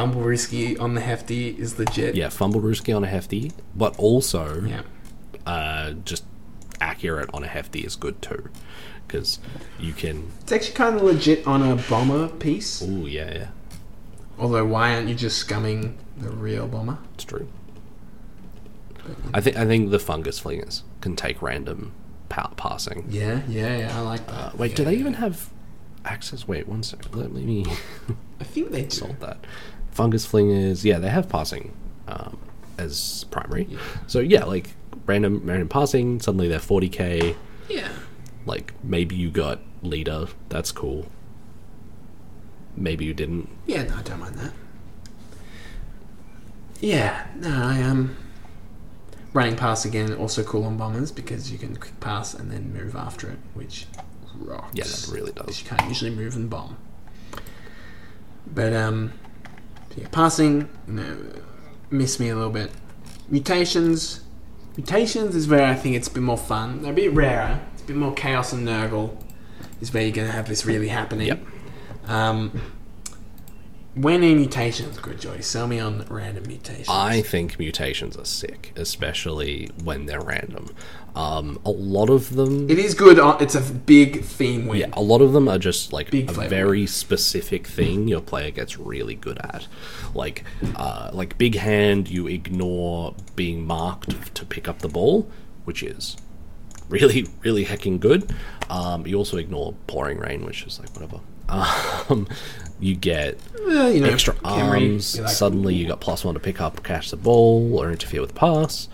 Fumble 0.00 0.22
Rooski 0.22 0.80
on 0.80 0.94
the 0.94 1.00
hefty 1.00 1.48
is 1.50 1.78
legit. 1.78 2.14
Yeah, 2.14 2.28
Fumble 2.28 2.60
Rooski 2.60 2.94
on 2.96 3.04
a 3.04 3.06
hefty, 3.08 3.52
but 3.74 3.96
also 3.98 4.62
Yeah. 4.64 4.82
uh, 5.46 5.92
just 6.04 6.24
accurate 6.80 7.28
on 7.34 7.44
a 7.44 7.48
hefty 7.48 7.80
is 7.80 7.96
good 7.96 8.20
too, 8.22 8.48
because 9.06 9.38
you 9.78 9.92
can. 9.92 10.30
It's 10.42 10.52
actually 10.52 10.74
kind 10.74 10.96
of 10.96 11.02
legit 11.02 11.46
on 11.46 11.62
a 11.62 11.76
bomber 11.88 12.28
piece. 12.28 12.82
Oh 12.82 13.06
yeah, 13.06 13.32
yeah, 13.34 13.48
Although, 14.38 14.64
why 14.64 14.94
aren't 14.94 15.08
you 15.08 15.14
just 15.14 15.46
scumming 15.46 15.94
the 16.16 16.30
real 16.30 16.66
bomber? 16.66 16.98
it's 17.14 17.24
true. 17.24 17.48
I 19.34 19.40
think 19.40 19.56
I 19.56 19.66
think 19.66 19.90
the 19.90 19.98
fungus 19.98 20.40
flingers 20.40 20.82
can 21.00 21.16
take 21.16 21.42
random 21.42 21.92
pa- 22.28 22.52
passing. 22.56 23.06
Yeah, 23.08 23.42
yeah, 23.48 23.76
yeah. 23.78 23.98
I 23.98 24.00
like 24.00 24.26
that. 24.28 24.34
Uh, 24.34 24.50
wait, 24.56 24.76
do 24.76 24.84
they 24.84 24.92
yeah. 24.92 24.98
even 25.00 25.14
have 25.14 25.50
access? 26.04 26.46
Wait, 26.46 26.68
one 26.68 26.82
second. 26.82 27.14
Let 27.14 27.32
me 27.32 27.64
I 28.40 28.44
think 28.44 28.70
they 28.70 28.82
do. 28.84 28.90
sort 28.90 29.20
that. 29.20 29.38
Fungus 29.92 30.26
flingers, 30.26 30.84
yeah, 30.84 30.98
they 30.98 31.08
have 31.08 31.28
passing 31.28 31.74
um, 32.08 32.38
as 32.78 33.24
primary. 33.30 33.66
Yeah. 33.68 33.78
So 34.06 34.20
yeah, 34.20 34.44
like 34.44 34.70
random 35.06 35.42
random 35.44 35.68
passing. 35.68 36.20
Suddenly 36.20 36.48
they're 36.48 36.58
forty 36.58 36.88
k. 36.88 37.36
Yeah. 37.68 37.88
Like 38.46 38.72
maybe 38.82 39.16
you 39.16 39.30
got 39.30 39.60
leader. 39.82 40.28
That's 40.48 40.72
cool. 40.72 41.06
Maybe 42.76 43.04
you 43.04 43.14
didn't. 43.14 43.48
Yeah, 43.66 43.84
no, 43.84 43.96
I 43.96 44.02
don't 44.02 44.20
mind 44.20 44.36
that. 44.36 44.52
Yeah, 46.80 47.26
no, 47.36 47.50
I 47.50 47.82
um 47.82 48.16
running 49.32 49.56
pass 49.56 49.84
again 49.84 50.12
also 50.14 50.42
cool 50.42 50.64
on 50.64 50.76
bombers 50.76 51.12
because 51.12 51.52
you 51.52 51.58
can 51.58 51.76
quick 51.76 51.98
pass 52.00 52.34
and 52.34 52.50
then 52.50 52.72
move 52.72 52.96
after 52.96 53.30
it, 53.30 53.38
which 53.54 53.86
rocks. 54.34 54.72
Yeah, 54.74 54.84
that 54.84 55.08
really 55.12 55.32
does. 55.32 55.60
You 55.60 55.68
can't 55.68 55.88
usually 55.88 56.10
move 56.10 56.36
and 56.36 56.48
bomb. 56.48 56.76
But 58.52 58.72
um, 58.72 59.12
yeah, 60.00 60.08
passing, 60.10 60.68
you 60.86 60.92
know, 60.92 61.16
miss 61.90 62.18
me 62.18 62.30
a 62.30 62.34
little 62.34 62.50
bit. 62.50 62.70
Mutations, 63.28 64.20
mutations 64.76 65.34
is 65.36 65.46
where 65.48 65.66
I 65.66 65.74
think 65.74 65.96
it's 65.96 66.08
a 66.08 66.12
bit 66.12 66.22
more 66.22 66.38
fun. 66.38 66.82
They're 66.82 66.92
a 66.92 66.94
bit 66.94 67.12
rarer. 67.12 67.60
It's 67.74 67.82
a 67.82 67.86
bit 67.86 67.96
more 67.96 68.14
chaos 68.14 68.52
and 68.52 68.66
Nurgle. 68.66 69.16
Is 69.80 69.94
where 69.94 70.02
you're 70.02 70.12
gonna 70.12 70.30
have 70.30 70.48
this 70.48 70.66
really 70.66 70.88
happening. 70.88 71.28
Yep. 71.28 71.46
Um, 72.06 72.60
when 73.94 74.22
are 74.22 74.34
mutations 74.34 74.98
good, 74.98 75.20
Joy? 75.20 75.40
Sell 75.40 75.66
me 75.66 75.80
on 75.80 76.04
random 76.08 76.44
mutations. 76.46 76.88
I 76.88 77.22
think 77.22 77.58
mutations 77.58 78.16
are 78.16 78.24
sick, 78.24 78.72
especially 78.76 79.68
when 79.82 80.06
they're 80.06 80.20
random. 80.20 80.68
Um, 81.16 81.60
a 81.64 81.70
lot 81.70 82.08
of 82.08 82.36
them. 82.36 82.70
it 82.70 82.78
is 82.78 82.94
good. 82.94 83.18
On, 83.18 83.42
it's 83.42 83.56
a 83.56 83.60
big 83.60 84.22
theme 84.22 84.66
win. 84.66 84.80
Yeah, 84.80 84.90
a 84.92 85.02
lot 85.02 85.20
of 85.20 85.32
them 85.32 85.48
are 85.48 85.58
just 85.58 85.92
like 85.92 86.10
Big 86.10 86.30
a 86.30 86.32
very 86.32 86.86
specific 86.86 87.66
thing 87.66 88.06
your 88.06 88.20
player 88.20 88.50
gets 88.50 88.78
really 88.78 89.16
good 89.16 89.38
at. 89.38 89.66
Like, 90.14 90.44
uh, 90.76 91.10
like 91.12 91.36
big 91.36 91.56
hand, 91.56 92.08
you 92.08 92.28
ignore 92.28 93.14
being 93.34 93.66
marked 93.66 94.34
to 94.36 94.44
pick 94.46 94.68
up 94.68 94.80
the 94.80 94.88
ball, 94.88 95.28
which 95.64 95.82
is 95.82 96.16
really, 96.88 97.26
really 97.42 97.64
hecking 97.64 97.98
good. 97.98 98.32
Um, 98.68 99.04
you 99.06 99.16
also 99.16 99.36
ignore 99.36 99.74
pouring 99.88 100.18
rain, 100.18 100.44
which 100.44 100.62
is 100.64 100.78
like 100.78 100.90
whatever. 100.94 101.20
Um, 102.08 102.26
you 102.80 102.96
get 102.96 103.38
Uh, 103.68 103.86
you 103.88 104.00
know, 104.00 104.08
extra 104.08 104.34
arms. 104.44 105.16
you 105.16 105.22
like- 105.22 105.32
Suddenly, 105.32 105.74
you 105.74 105.86
got 105.86 106.00
plus 106.00 106.24
one 106.24 106.34
to 106.34 106.40
pick 106.40 106.60
up, 106.60 106.82
catch 106.82 107.10
the 107.10 107.16
ball, 107.16 107.78
or 107.78 107.90
interfere 107.90 108.20
with 108.20 108.30
the 108.30 108.38
pass. 108.40 108.88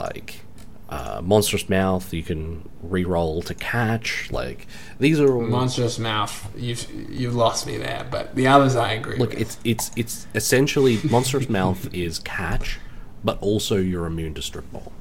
Like 0.00 0.40
uh, 0.88 1.20
monstrous 1.24 1.68
mouth, 1.68 2.12
you 2.14 2.22
can 2.22 2.68
re-roll 2.82 3.42
to 3.42 3.54
catch. 3.54 4.28
Like 4.30 4.66
these 5.00 5.18
are 5.18 5.32
all 5.34 5.42
monstrous 5.42 5.98
mouth. 5.98 6.48
You've 6.56 6.86
you've 7.10 7.34
lost 7.34 7.66
me 7.66 7.76
there, 7.76 8.06
but 8.10 8.34
the 8.36 8.46
others 8.46 8.76
I 8.76 8.92
agree. 8.92 9.16
look. 9.18 9.30
with. 9.30 9.40
It's 9.40 9.58
it's 9.64 9.90
it's 9.96 10.26
essentially 10.34 11.00
monstrous 11.10 11.48
mouth 11.48 11.88
is 11.94 12.18
catch, 12.20 12.78
but 13.24 13.38
also 13.42 13.76
you're 13.76 14.06
immune 14.06 14.34
to 14.34 14.42
strip 14.42 14.70
ball. 14.72 14.92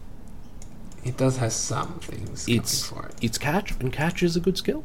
it 1.03 1.17
does 1.17 1.37
have 1.37 1.51
some 1.53 1.99
things 1.99 2.45
It's 2.47 2.85
for 2.87 3.07
it. 3.07 3.15
it's 3.21 3.37
catch, 3.37 3.71
and 3.79 3.91
catch 3.93 4.23
is 4.23 4.35
a 4.35 4.39
good 4.39 4.57
skill. 4.57 4.83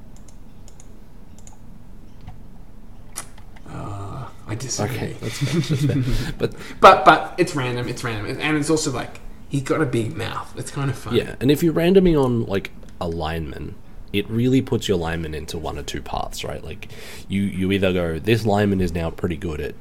Uh, 3.71 4.29
I 4.49 4.55
disagree. 4.55 4.97
Okay, 4.97 5.13
that's 5.21 5.39
fair. 5.39 5.61
That's 5.61 6.07
fair. 6.07 6.33
But 6.39 6.55
But 6.81 7.05
but 7.05 7.35
it's 7.39 7.55
random. 7.55 7.89
It's 7.89 8.03
random, 8.03 8.39
and 8.41 8.57
it's 8.57 8.71
also 8.71 8.91
like 8.91 9.21
he's 9.49 9.63
got 9.63 9.81
a 9.81 9.87
big 9.87 10.17
mouth. 10.17 10.53
It's 10.57 10.71
kind 10.71 10.91
of 10.91 10.99
fun. 10.99 11.15
Yeah, 11.15 11.37
and 11.41 11.51
if 11.51 11.63
you're 11.63 11.75
randoming 11.75 12.23
on 12.23 12.45
like 12.47 12.71
a 13.01 13.09
lineman, 13.09 13.75
it 14.13 14.29
really 14.31 14.63
puts 14.63 14.89
your 14.89 14.97
lineman 14.97 15.35
into 15.35 15.59
one 15.59 15.79
or 15.79 15.83
two 15.83 16.03
paths, 16.03 16.45
right? 16.45 16.65
Like 16.65 16.89
you 17.29 17.43
you 17.43 17.73
either 17.73 17.93
go 17.93 18.19
this 18.19 18.47
lineman 18.47 18.81
is 18.81 18.93
now 18.93 19.11
pretty 19.11 19.37
good 19.37 19.61
at 19.61 19.75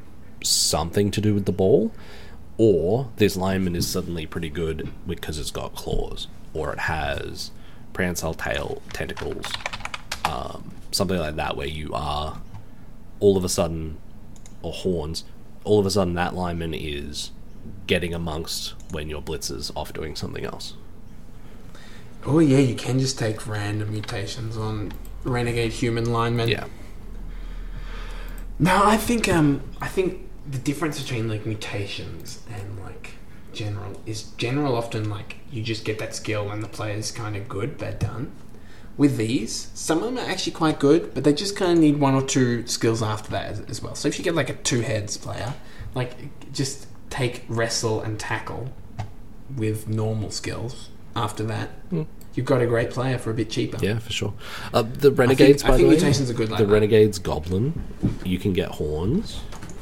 something 0.43 1.11
to 1.11 1.21
do 1.21 1.33
with 1.33 1.45
the 1.45 1.51
ball, 1.51 1.91
or 2.57 3.09
this 3.17 3.35
lineman 3.35 3.75
is 3.75 3.87
suddenly 3.87 4.25
pretty 4.25 4.49
good 4.49 4.89
because 5.07 5.39
it's 5.39 5.51
got 5.51 5.75
claws, 5.75 6.27
or 6.53 6.73
it 6.73 6.79
has 6.79 7.51
prehensile 7.93 8.33
tail 8.33 8.81
tentacles, 8.93 9.45
um, 10.25 10.71
something 10.91 11.17
like 11.17 11.35
that, 11.35 11.55
where 11.55 11.67
you 11.67 11.93
are 11.93 12.41
all 13.19 13.37
of 13.37 13.43
a 13.43 13.49
sudden, 13.49 13.97
or 14.67 14.73
horns, 14.73 15.23
all 15.63 15.79
of 15.79 15.85
a 15.85 15.91
sudden 15.91 16.13
that 16.15 16.35
lineman 16.35 16.73
is 16.73 17.31
getting 17.87 18.13
amongst 18.13 18.73
when 18.91 19.09
your 19.09 19.21
blitzer's 19.21 19.71
off 19.75 19.93
doing 19.93 20.15
something 20.15 20.45
else. 20.45 20.73
Oh 22.25 22.39
yeah, 22.39 22.59
you 22.59 22.75
can 22.75 22.99
just 22.99 23.17
take 23.17 23.47
random 23.47 23.91
mutations 23.91 24.57
on 24.57 24.91
renegade 25.23 25.71
human 25.71 26.11
linemen. 26.11 26.49
Yeah. 26.49 26.65
No, 28.59 28.81
I 28.83 28.97
think 28.97 29.29
um, 29.29 29.61
I 29.79 29.87
think 29.87 30.27
the 30.49 30.57
difference 30.57 31.01
between 31.01 31.29
like 31.29 31.45
mutations 31.45 32.41
and 32.53 32.79
like 32.79 33.11
general 33.53 34.01
is 34.05 34.23
general 34.37 34.75
often 34.75 35.09
like 35.09 35.37
you 35.51 35.63
just 35.63 35.85
get 35.85 35.99
that 35.99 36.13
skill 36.15 36.51
and 36.51 36.61
the 36.61 36.67
player's 36.67 37.11
kind 37.11 37.35
of 37.35 37.47
good, 37.47 37.79
they're 37.79 37.93
done. 37.93 38.31
With 38.97 39.17
these, 39.17 39.69
some 39.75 39.99
of 39.99 40.05
them 40.05 40.17
are 40.17 40.27
actually 40.29 40.53
quite 40.53 40.79
good, 40.79 41.13
but 41.13 41.23
they 41.23 41.31
just 41.33 41.55
kind 41.55 41.71
of 41.73 41.77
need 41.77 41.99
one 41.99 42.15
or 42.15 42.23
two 42.23 42.65
skills 42.65 43.03
after 43.03 43.29
that 43.31 43.51
as, 43.51 43.59
as 43.61 43.81
well. 43.81 43.93
So 43.93 44.07
if 44.07 44.17
you 44.17 44.23
get 44.23 44.33
like 44.33 44.49
a 44.49 44.55
two 44.55 44.81
heads 44.81 45.17
player, 45.17 45.53
like 45.93 46.51
just 46.51 46.87
take 47.11 47.43
wrestle 47.47 48.01
and 48.01 48.19
tackle 48.19 48.69
with 49.55 49.87
normal 49.87 50.31
skills 50.31 50.89
after 51.15 51.43
that. 51.43 51.69
You've 52.33 52.45
got 52.45 52.61
a 52.61 52.67
great 52.67 52.91
player 52.91 53.17
for 53.17 53.31
a 53.31 53.33
bit 53.33 53.49
cheaper. 53.49 53.77
Yeah, 53.83 53.97
for 53.99 54.11
sure. 54.11 54.33
Uh, 54.73 54.83
the 54.83 55.11
renegades, 55.11 55.63
I 55.63 55.69
by 55.69 55.77
think 55.77 55.89
the 55.89 55.95
way, 55.95 56.01
mutations 56.01 56.29
are 56.29 56.33
good 56.33 56.49
like 56.49 56.59
the 56.59 56.65
that. 56.65 56.71
renegades 56.71 57.17
goblin, 57.17 57.81
you 58.23 58.37
can 58.37 58.53
get 58.53 58.69
horns, 58.69 59.37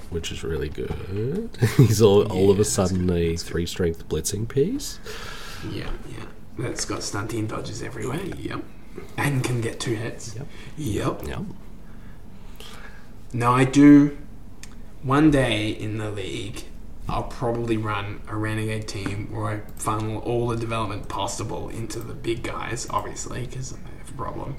which 0.09 0.31
is 0.31 0.43
really 0.43 0.69
good. 0.69 1.49
He's 1.77 2.01
all, 2.01 2.31
all 2.31 2.51
of 2.51 2.59
a 2.59 2.63
sudden 2.65 3.09
a 3.09 3.29
that's 3.31 3.43
good. 3.43 3.49
three 3.49 3.65
strength 3.65 4.07
blitzing 4.07 4.47
piece. 4.47 4.99
Yeah, 5.69 5.89
yeah. 6.09 6.25
That's 6.57 6.85
got 6.85 7.03
stunting 7.03 7.47
dodges 7.47 7.83
everywhere. 7.83 8.23
Yep. 8.23 8.63
And 9.17 9.43
can 9.43 9.61
get 9.61 9.79
two 9.79 9.95
hits. 9.95 10.35
Yep. 10.35 10.47
Yep. 10.77 11.21
Yeah. 11.27 11.41
No, 13.33 13.51
I 13.51 13.65
do. 13.65 14.17
One 15.03 15.29
day 15.29 15.69
in 15.69 15.97
the 15.97 16.09
league, 16.09 16.63
I'll 17.07 17.23
probably 17.23 17.77
run 17.77 18.21
a 18.27 18.35
renegade 18.35 18.87
team 18.87 19.31
where 19.31 19.45
I 19.45 19.61
funnel 19.75 20.17
all 20.19 20.47
the 20.47 20.55
development 20.55 21.07
possible 21.07 21.69
into 21.69 21.99
the 21.99 22.13
big 22.13 22.43
guys, 22.43 22.87
obviously, 22.89 23.45
because 23.45 23.73
I 23.73 23.97
have 23.99 24.09
a 24.09 24.13
problem, 24.13 24.57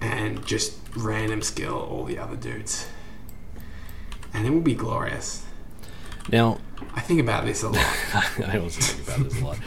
and 0.00 0.44
just 0.44 0.78
random 0.96 1.40
skill 1.40 1.74
all 1.74 2.04
the 2.04 2.18
other 2.18 2.36
dudes. 2.36 2.86
And 4.34 4.46
it 4.46 4.50
will 4.50 4.60
be 4.60 4.74
glorious. 4.74 5.44
Now, 6.30 6.58
I 6.94 7.00
think 7.00 7.20
about 7.20 7.46
this 7.46 7.62
a 7.62 7.68
lot. 7.68 7.96
I 8.46 8.58
also 8.58 8.80
think 8.80 9.08
about 9.08 9.30
this 9.30 9.40
a 9.40 9.44
lot. 9.44 9.58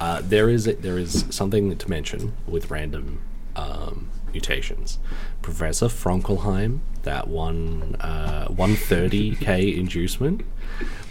Uh, 0.00 0.20
there 0.22 0.50
is 0.50 0.64
there 0.64 0.98
is 0.98 1.24
something 1.30 1.76
to 1.76 1.90
mention 1.90 2.34
with 2.46 2.70
random 2.70 3.20
um, 3.56 4.10
mutations. 4.32 4.98
Professor 5.42 5.86
Fronkelheim, 5.86 6.80
that 7.02 7.28
one 7.28 7.96
uh, 8.00 8.48
130k 8.50 9.76
inducement, 9.78 10.42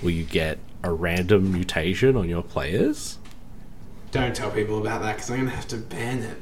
where 0.02 0.14
you 0.14 0.24
get 0.24 0.60
a 0.84 0.92
random 0.92 1.52
mutation 1.52 2.16
on 2.16 2.30
your 2.30 2.44
players. 2.44 3.18
Don't 4.12 4.36
tell 4.36 4.52
people 4.52 4.80
about 4.80 5.02
that 5.02 5.16
because 5.16 5.30
I'm 5.32 5.38
going 5.38 5.50
to 5.50 5.56
have 5.56 5.68
to 5.70 5.78
ban 5.78 6.20
it. 6.20 6.38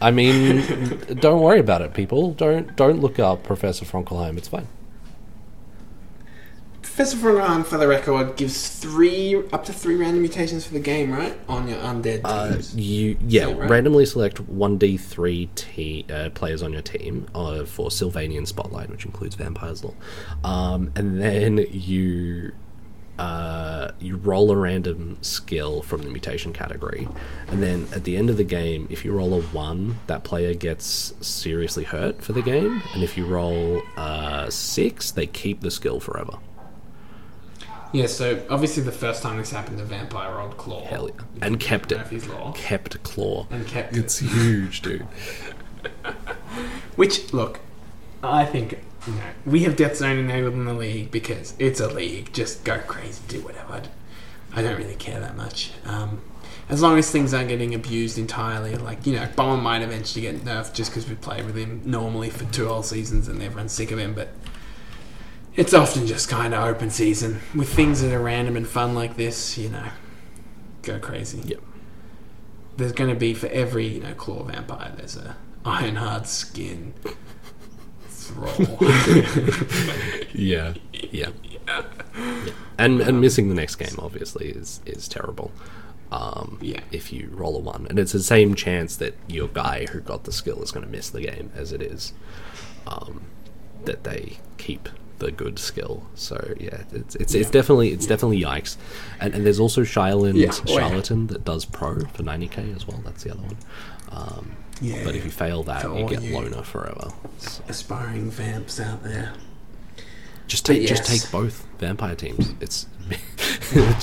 I 0.00 0.10
mean, 0.12 0.98
don't 1.20 1.40
worry 1.40 1.58
about 1.58 1.82
it, 1.82 1.92
people. 1.92 2.32
Don't 2.32 2.76
don't 2.76 3.00
look 3.00 3.18
up 3.18 3.42
Professor 3.42 3.84
Fronkelheim. 3.84 4.38
It's 4.38 4.48
fine. 4.48 4.68
Professor 6.98 7.16
Fronkelheim, 7.18 7.64
for 7.64 7.78
the 7.78 7.86
record, 7.86 8.34
gives 8.34 8.70
three 8.70 9.36
up 9.52 9.64
to 9.66 9.72
three 9.72 9.94
random 9.94 10.20
mutations 10.20 10.66
for 10.66 10.72
the 10.74 10.80
game, 10.80 11.12
right? 11.12 11.32
On 11.48 11.68
your 11.68 11.78
undead 11.78 12.22
Uh, 12.24 12.54
teams. 12.54 12.74
you 12.74 13.16
yeah, 13.24 13.46
that 13.46 13.56
right? 13.56 13.70
randomly 13.70 14.04
select 14.04 14.40
one 14.40 14.78
d 14.78 14.96
three 14.96 15.48
te- 15.54 16.04
uh, 16.12 16.30
players 16.30 16.60
on 16.60 16.72
your 16.72 16.82
team 16.82 17.28
uh, 17.36 17.64
for 17.64 17.90
Sylvanian 17.90 18.48
Spotlight, 18.48 18.90
which 18.90 19.04
includes 19.04 19.36
Vampires 19.36 19.84
Law, 19.84 19.94
um, 20.42 20.90
and 20.96 21.20
then 21.22 21.64
you 21.70 22.50
uh, 23.20 23.92
you 24.00 24.16
roll 24.16 24.50
a 24.50 24.56
random 24.56 25.18
skill 25.20 25.82
from 25.82 26.02
the 26.02 26.10
mutation 26.10 26.52
category, 26.52 27.06
and 27.46 27.62
then 27.62 27.86
at 27.94 28.02
the 28.02 28.16
end 28.16 28.28
of 28.28 28.36
the 28.36 28.42
game, 28.42 28.88
if 28.90 29.04
you 29.04 29.12
roll 29.12 29.34
a 29.34 29.42
one, 29.42 30.00
that 30.08 30.24
player 30.24 30.52
gets 30.52 31.14
seriously 31.20 31.84
hurt 31.84 32.20
for 32.20 32.32
the 32.32 32.42
game, 32.42 32.82
and 32.92 33.04
if 33.04 33.16
you 33.16 33.24
roll 33.24 33.82
uh, 33.96 34.50
six, 34.50 35.12
they 35.12 35.28
keep 35.28 35.60
the 35.60 35.70
skill 35.70 36.00
forever. 36.00 36.38
Yeah, 37.92 38.06
so 38.06 38.42
obviously 38.50 38.82
the 38.82 38.92
first 38.92 39.22
time 39.22 39.38
this 39.38 39.50
happened, 39.50 39.78
the 39.78 39.84
vampire 39.84 40.34
rolled 40.36 40.56
claw. 40.56 40.84
Hell 40.84 41.08
yeah, 41.08 41.22
and 41.42 41.58
kept 41.60 41.92
it. 41.92 41.98
Murphy's 41.98 42.26
Law. 42.28 42.52
Kept 42.52 43.02
claw. 43.02 43.46
And 43.50 43.66
kept 43.66 43.96
It's 43.96 44.20
it. 44.20 44.26
huge, 44.28 44.82
dude. 44.82 45.06
Which, 46.96 47.32
look, 47.32 47.60
I 48.22 48.44
think, 48.44 48.78
you 49.06 49.12
know, 49.14 49.20
we 49.46 49.60
have 49.64 49.76
Death 49.76 49.96
Zone 49.96 50.18
enabled 50.18 50.54
in 50.54 50.64
the 50.64 50.74
league 50.74 51.10
because 51.10 51.54
it's 51.58 51.80
a 51.80 51.88
league. 51.88 52.32
Just 52.32 52.64
go 52.64 52.78
crazy, 52.80 53.22
do 53.28 53.40
whatever. 53.42 53.72
I 53.74 53.80
d- 53.80 53.88
I 54.54 54.62
don't 54.62 54.76
really 54.78 54.96
care 54.96 55.20
that 55.20 55.36
much. 55.36 55.70
Um, 55.84 56.20
as 56.68 56.82
long 56.82 56.98
as 56.98 57.10
things 57.10 57.32
aren't 57.32 57.48
getting 57.48 57.74
abused 57.74 58.18
entirely, 58.18 58.74
like, 58.76 59.06
you 59.06 59.14
know, 59.14 59.28
Bomber 59.36 59.62
might 59.62 59.82
eventually 59.82 60.22
get 60.22 60.36
nerfed 60.44 60.74
just 60.74 60.90
because 60.90 61.08
we 61.08 61.14
play 61.14 61.42
with 61.42 61.56
him 61.56 61.82
normally 61.84 62.30
for 62.30 62.44
two 62.46 62.66
whole 62.66 62.82
seasons 62.82 63.28
and 63.28 63.40
everyone's 63.42 63.72
sick 63.72 63.90
of 63.90 63.98
him, 63.98 64.14
but 64.14 64.28
it's 65.58 65.74
often 65.74 66.06
just 66.06 66.28
kind 66.28 66.54
of 66.54 66.62
open 66.62 66.88
season. 66.88 67.40
With 67.54 67.68
things 67.68 68.00
that 68.00 68.14
are 68.14 68.22
random 68.22 68.56
and 68.56 68.66
fun 68.66 68.94
like 68.94 69.16
this, 69.16 69.58
you 69.58 69.68
know, 69.68 69.88
go 70.82 71.00
crazy. 71.00 71.40
Yep. 71.44 71.60
There's 72.76 72.92
going 72.92 73.10
to 73.10 73.16
be, 73.16 73.34
for 73.34 73.48
every, 73.48 73.88
you 73.88 74.00
know, 74.00 74.14
claw 74.14 74.44
vampire, 74.44 74.92
there's 74.96 75.16
a 75.16 75.36
Ironhard 75.64 76.26
skin 76.26 76.94
thrall. 78.08 78.78
Yeah, 80.32 80.74
yeah, 80.92 81.30
yeah. 81.42 81.92
And 82.78 83.00
and 83.00 83.20
missing 83.20 83.48
the 83.48 83.54
next 83.54 83.74
game 83.76 83.96
obviously 83.98 84.50
is 84.50 84.80
is 84.86 85.08
terrible. 85.08 85.50
Um, 86.12 86.58
Yeah. 86.62 86.80
If 86.92 87.12
you 87.12 87.30
roll 87.32 87.56
a 87.56 87.58
one, 87.58 87.86
and 87.90 87.98
it's 87.98 88.12
the 88.12 88.22
same 88.22 88.54
chance 88.54 88.94
that 88.96 89.14
your 89.26 89.48
guy 89.48 89.86
who 89.90 89.98
got 90.00 90.22
the 90.24 90.32
skill 90.32 90.62
is 90.62 90.70
going 90.70 90.86
to 90.86 90.92
miss 90.92 91.10
the 91.10 91.22
game 91.22 91.50
as 91.56 91.72
it 91.72 91.82
is 91.82 92.12
um, 92.86 93.22
that 93.84 94.04
they 94.04 94.38
keep 94.58 94.88
the 95.18 95.30
good 95.32 95.58
skill. 95.58 96.02
So 96.14 96.54
yeah, 96.58 96.82
it's 96.92 97.14
it's, 97.16 97.34
it's 97.34 97.50
definitely 97.50 97.90
it's 97.90 98.06
definitely 98.06 98.40
yikes. 98.42 98.76
And, 99.20 99.34
and 99.34 99.44
there's 99.46 99.60
also 99.60 99.82
Yeah. 99.82 100.50
Oh. 100.50 100.66
Charlatan 100.66 101.26
that 101.28 101.44
does 101.44 101.64
pro 101.64 102.00
for 102.00 102.22
90k 102.22 102.74
as 102.76 102.86
well. 102.86 103.00
That's 103.04 103.24
the 103.24 103.30
other 103.32 103.42
one. 103.42 103.56
Um, 104.10 104.56
Yeah, 104.80 105.02
but 105.04 105.14
if 105.14 105.24
you 105.24 105.30
fail 105.30 105.62
that, 105.64 105.82
you 105.84 106.08
get 106.08 106.22
you- 106.22 106.34
loner 106.34 106.62
forever. 106.62 107.10
So 107.38 107.62
aspiring 107.68 108.30
vamps 108.30 108.78
out 108.80 109.02
there. 109.02 109.32
just 110.46 110.64
take 110.64 110.86
just 110.88 111.04
take 111.04 111.30
both 111.30 111.66
vampire 111.78 112.14
teams. 112.14 112.54
It's 112.60 112.86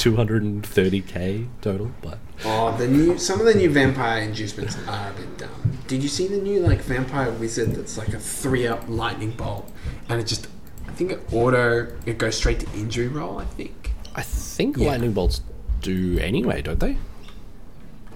230k 0.05 1.47
total, 1.61 1.91
but 2.01 2.19
Oh, 2.43 2.75
the 2.77 2.87
new 2.87 3.17
some 3.17 3.39
of 3.39 3.45
the 3.45 3.53
new 3.55 3.69
vampire 3.69 4.21
inducements 4.21 4.77
are 4.87 5.09
a 5.11 5.13
bit 5.13 5.37
dumb. 5.37 5.77
Did 5.87 6.03
you 6.03 6.09
see 6.09 6.27
the 6.27 6.37
new 6.37 6.59
like 6.59 6.81
vampire 6.81 7.31
wizard 7.31 7.73
that's 7.75 7.97
like 7.97 8.09
a 8.09 8.19
three 8.19 8.67
up 8.67 8.83
lightning 8.87 9.31
bolt, 9.31 9.71
and 10.09 10.19
it 10.19 10.27
just 10.27 10.47
think 10.95 11.11
it 11.11 11.19
auto 11.33 11.87
it 12.05 12.17
goes 12.17 12.35
straight 12.35 12.59
to 12.61 12.67
injury 12.73 13.07
roll. 13.07 13.37
I 13.39 13.45
think 13.45 13.91
I 14.15 14.21
think 14.21 14.77
Yeah. 14.77 14.89
lightning 14.91 15.13
bolts 15.13 15.41
do 15.81 16.17
anyway, 16.19 16.61
don't 16.61 16.79
they? 16.79 16.97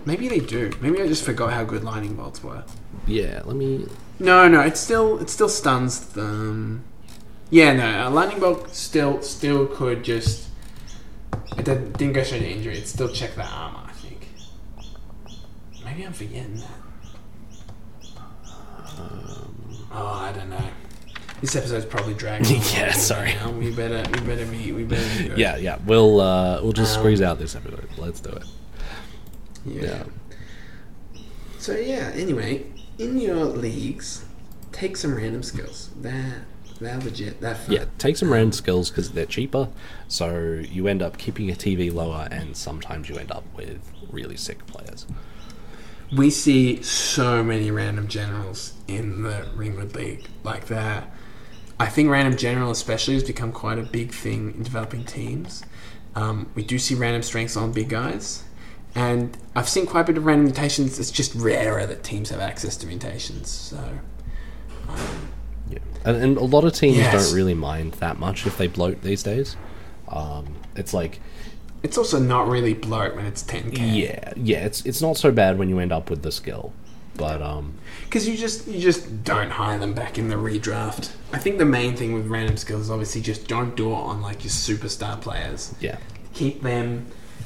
maybe 0.06 0.27
they 0.30 0.39
do. 0.39 0.72
Maybe 0.81 1.01
I 1.01 1.07
just 1.07 1.23
forgot 1.23 1.53
how 1.53 1.64
good 1.65 1.84
lightning 1.84 2.15
bolts 2.15 2.41
were. 2.43 2.64
Yeah, 3.06 3.41
let 3.45 3.56
me. 3.56 3.85
No, 4.18 4.47
no, 4.47 4.61
it 4.61 4.77
still 4.77 5.19
it 5.19 5.30
still 5.30 5.49
stuns 5.49 5.99
them. 5.99 6.84
Yeah, 7.51 7.73
no, 7.73 8.07
a 8.07 8.10
lightning 8.10 8.39
bolt 8.39 8.73
still 8.73 9.22
still 9.22 9.68
could 9.68 10.03
just. 10.03 10.47
It 11.57 11.65
didn't, 11.65 11.97
didn't 11.97 12.14
go 12.14 12.23
straight 12.23 12.39
to 12.39 12.49
injury. 12.49 12.77
It 12.77 12.88
still 12.88 13.10
checked 13.10 13.35
the 13.35 13.43
armor. 13.45 13.81
I 13.88 13.91
think. 13.91 14.27
Maybe 15.84 16.06
I'm 16.06 16.14
forgetting 16.14 16.56
that. 16.57 16.80
Um, 18.97 19.88
oh, 19.91 20.07
I 20.07 20.31
don't 20.31 20.49
know. 20.49 20.69
This 21.41 21.56
episode's 21.56 21.86
probably 21.86 22.14
dragging. 22.16 22.48
on 22.57 22.61
Yeah, 22.74 22.91
sorry. 22.91 23.34
now. 23.36 23.52
We 23.52 23.72
better 23.72 24.03
we 24.11 24.20
better 24.26 24.45
be 24.45 24.72
we 24.72 24.84
better 24.84 25.18
be 25.24 25.30
good. 25.30 25.38
Yeah, 25.38 25.56
yeah. 25.57 25.78
We'll 25.86 26.20
uh, 26.20 26.61
we'll 26.61 26.74
just 26.74 26.95
Um, 26.98 27.02
squeeze 27.03 27.22
out 27.22 27.40
this 27.40 27.56
episode. 27.56 27.88
Let's 27.98 28.20
do 28.20 28.32
it. 28.32 28.44
yeah. 29.66 30.03
So 31.60 31.74
yeah. 31.76 32.11
Anyway, 32.14 32.66
in 32.98 33.20
your 33.20 33.45
leagues, 33.45 34.26
take 34.72 34.98
some 34.98 35.16
random 35.16 35.44
skills. 35.44 35.90
They're 35.95 36.45
they're 36.82 36.98
legit. 36.99 37.41
They're 37.41 37.56
fun. 37.56 37.76
Yeah, 37.76 37.86
take 37.98 38.18
some 38.18 38.32
random 38.32 38.52
skills 38.53 38.90
because 38.90 39.11
they're 39.11 39.26
cheaper. 39.26 39.70
So 40.07 40.61
you 40.70 40.88
end 40.88 41.02
up 41.02 41.18
keeping 41.18 41.45
your 41.48 41.56
TV 41.57 41.94
lower, 41.94 42.28
and 42.32 42.56
sometimes 42.56 43.10
you 43.10 43.18
end 43.18 43.32
up 43.32 43.44
with 43.56 43.80
really 44.10 44.38
sick 44.38 44.66
players. 44.68 45.06
we 46.16 46.30
see 46.30 46.82
so 46.82 47.44
many 47.44 47.70
random 47.70 48.07
generals 48.07 48.74
in 48.88 49.22
the 49.24 49.45
Ringwood 49.56 49.94
League 49.95 50.28
like 50.44 50.68
that. 50.68 51.11
I 51.80 51.88
think 51.88 52.10
random 52.10 52.38
general 52.38 52.72
especially 52.72 53.14
has 53.14 53.23
become 53.23 53.51
quite 53.51 53.80
a 53.80 53.84
big 53.84 54.11
thing 54.11 54.53
in 54.56 54.64
developing 54.64 55.06
teams. 55.06 55.64
Um, 56.15 56.49
we 56.56 56.64
do 56.64 56.77
see 56.77 56.95
random 56.95 57.22
strengths 57.22 57.56
on 57.56 57.72
big 57.72 57.89
guys, 57.89 58.43
and 58.95 59.38
I've 59.56 59.69
seen 59.69 59.85
quite 59.85 60.01
a 60.01 60.03
bit 60.06 60.18
of 60.18 60.26
random 60.26 60.45
mutations. 60.45 60.99
It's 60.99 61.11
just 61.11 61.34
rarer 61.35 61.85
that 61.85 62.03
teams 62.03 62.30
have 62.31 62.39
access 62.41 62.76
to 62.77 62.88
mutations. 62.88 63.49
So 63.49 63.77
Yeah, 65.69 65.77
and, 66.03 66.18
and 66.18 66.38
a 66.38 66.43
lot 66.43 66.64
of 66.65 66.73
teams 66.73 66.97
Yes. 66.97 67.14
don't 67.27 67.35
really 67.35 67.53
mind 67.53 67.93
that 67.93 68.19
much 68.19 68.45
if 68.47 68.57
they 68.57 68.68
bloat 68.68 69.01
these 69.01 69.23
days. 69.23 69.56
Um, 70.07 70.56
it's 70.76 70.93
like 70.93 71.19
It's 71.84 71.97
also 71.97 72.19
not 72.19 72.47
really 72.49 72.73
bloat 72.73 73.15
when 73.15 73.26
it's 73.26 73.43
10k. 73.43 73.77
yeah, 73.95 74.34
yeah. 74.35 74.65
It's 74.65 74.84
it's 74.85 75.01
not 75.01 75.15
so 75.18 75.31
bad 75.31 75.57
when 75.60 75.69
you 75.69 75.80
end 75.80 75.91
up 75.91 76.10
with 76.10 76.23
the 76.23 76.31
skill, 76.31 76.73
but 77.15 77.41
um, 77.41 77.76
Because 78.10 78.27
you 78.27 78.36
just 78.36 78.68
you 78.68 78.80
just 78.80 79.23
don't 79.23 79.52
hire 79.52 79.77
them 79.77 79.94
back 79.94 80.18
in 80.18 80.30
the 80.30 80.36
redraft. 80.36 81.11
I 81.31 81.38
think 81.38 81.60
the 81.60 81.65
main 81.65 81.95
thing 81.95 82.14
with 82.14 82.26
random 82.26 82.57
skills 82.57 82.84
is 82.86 82.90
obviously 82.91 83.22
just 83.22 83.48
don't 83.48 83.76
do 83.76 83.91
it 83.91 83.95
on 83.95 84.19
like 84.22 84.44
your 84.44 84.49
superstar 84.52 85.22
players. 85.22 85.76
yeah, 85.80 85.98
Keep 86.34 86.64
them, 86.64 87.06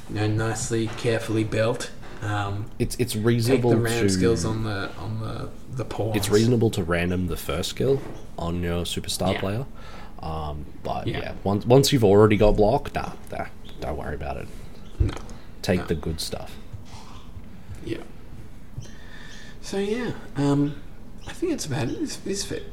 you 0.09 0.15
know, 0.15 0.27
nicely, 0.27 0.87
carefully 0.97 1.43
built. 1.43 1.91
Um, 2.21 2.67
it's 2.79 2.95
it's 2.95 3.11
take 3.13 3.25
reasonable 3.25 3.71
the 3.71 3.77
random 3.77 4.07
to 4.07 4.13
skills 4.13 4.45
on 4.45 4.63
the 4.63 4.89
on 4.99 5.19
the 5.19 5.49
the 5.75 5.83
pawns. 5.83 6.15
it's 6.15 6.29
reasonable 6.29 6.69
to 6.71 6.81
random 6.83 7.27
the 7.27 7.35
first 7.35 7.69
skill 7.71 8.01
on 8.37 8.63
your 8.63 8.83
superstar 8.85 9.33
Yeah. 9.33 9.39
player. 9.41 9.65
Um, 10.21 10.65
but 10.83 11.07
yeah. 11.07 11.17
Yeah. 11.19 11.33
once 11.43 11.65
once 11.65 11.91
you've 11.91 12.05
already 12.05 12.37
got 12.37 12.55
blocked, 12.55 12.95
nah, 12.95 13.11
nah, 13.33 13.47
don't 13.81 13.97
worry 13.97 14.15
about 14.15 14.37
it. 14.37 14.47
No. 14.97 15.13
Take 15.61 15.81
No. 15.81 15.85
the 15.87 15.95
good 15.95 16.21
stuff. 16.21 16.55
Yeah. 17.83 17.97
So 19.73 19.79
yeah, 19.79 20.11
um, 20.35 20.79
I 21.27 21.33
think 21.33 21.51
that's 21.51 21.65
about 21.65 21.89
it. 21.89 21.99
This, 21.99 22.17
this 22.17 22.45
fit. 22.45 22.65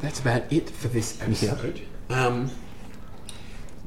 That's 0.00 0.20
about 0.20 0.52
it 0.52 0.70
for 0.70 0.86
this 0.86 1.20
episode. 1.20 1.82
Um, 2.10 2.52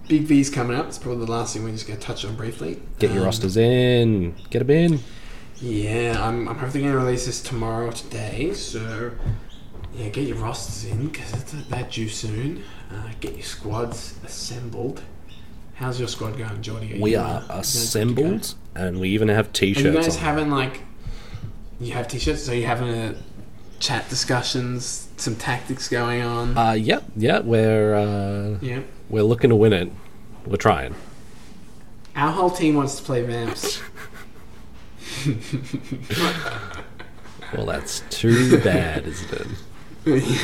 Big 0.09 0.23
V's 0.23 0.49
coming 0.49 0.75
up. 0.75 0.87
It's 0.87 0.97
probably 0.97 1.25
the 1.25 1.31
last 1.31 1.53
thing 1.53 1.63
we're 1.63 1.71
just 1.71 1.87
going 1.87 1.97
to 1.97 2.05
touch 2.05 2.25
on 2.25 2.35
briefly. 2.35 2.81
Get 2.99 3.11
your 3.11 3.21
Um, 3.21 3.25
rosters 3.27 3.55
in. 3.55 4.35
Get 4.49 4.67
them 4.67 4.69
in. 4.69 4.99
Yeah, 5.61 6.17
I'm, 6.21 6.49
I'm 6.49 6.59
to 6.59 6.89
release 6.89 7.25
this 7.25 7.41
tomorrow 7.41 7.87
or 7.87 7.93
today. 7.93 8.53
So 8.53 9.11
yeah, 9.93 10.09
get 10.09 10.27
your 10.27 10.35
rosters 10.35 10.91
in 10.91 11.07
because 11.07 11.31
it's 11.31 11.53
that 11.53 11.89
due 11.89 12.09
soon. 12.09 12.65
Uh, 12.93 13.11
get 13.21 13.31
your 13.33 13.43
squads 13.43 14.19
assembled. 14.25 15.03
How's 15.75 15.99
your 15.99 16.09
squad 16.09 16.37
going, 16.37 16.61
Geordie? 16.61 16.99
We 16.99 17.15
are 17.15 17.43
you 17.43 17.47
guys 17.47 17.47
good 17.47 17.47
to 17.47 17.53
go? 17.53 17.59
assembled, 17.61 18.55
and 18.75 18.99
we 18.99 19.07
even 19.11 19.29
have 19.29 19.53
t-shirts. 19.53 19.85
you 19.85 19.93
guys 19.93 20.17
on. 20.17 20.21
having 20.21 20.49
like 20.49 20.81
you 21.81 21.93
have 21.93 22.07
t-shirts? 22.07 22.43
So 22.43 22.51
you 22.51 22.65
having 22.65 22.89
a 22.89 23.15
chat 23.79 24.07
discussions, 24.09 25.07
some 25.17 25.35
tactics 25.35 25.87
going 25.87 26.21
on? 26.21 26.57
Uh, 26.57 26.73
yeah, 26.73 26.99
yeah, 27.15 27.39
we're 27.39 27.95
uh, 27.95 28.57
yeah. 28.61 28.81
we're 29.09 29.23
looking 29.23 29.49
to 29.49 29.55
win 29.55 29.73
it. 29.73 29.91
We're 30.45 30.57
trying. 30.57 30.95
Our 32.15 32.31
whole 32.31 32.49
team 32.49 32.75
wants 32.75 32.97
to 32.97 33.03
play 33.03 33.23
Vamps. 33.23 33.81
Well, 37.53 37.65
that's 37.65 38.01
too 38.09 38.59
bad, 38.61 39.05
isn't 39.05 39.33
it? 39.33 39.47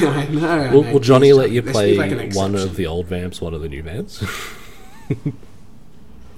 yeah, 0.02 0.10
I 0.10 0.28
know. 0.28 0.72
Will, 0.72 0.94
will 0.94 1.00
Johnny 1.00 1.34
let 1.34 1.52
you 1.52 1.64
play 1.64 1.96
like 1.96 2.34
one 2.34 2.54
of 2.54 2.76
the 2.76 2.86
old 2.86 3.08
vamps, 3.08 3.42
one 3.42 3.54
of 3.54 3.62
the 3.62 3.70
new 3.70 3.82
vamps? 3.82 4.24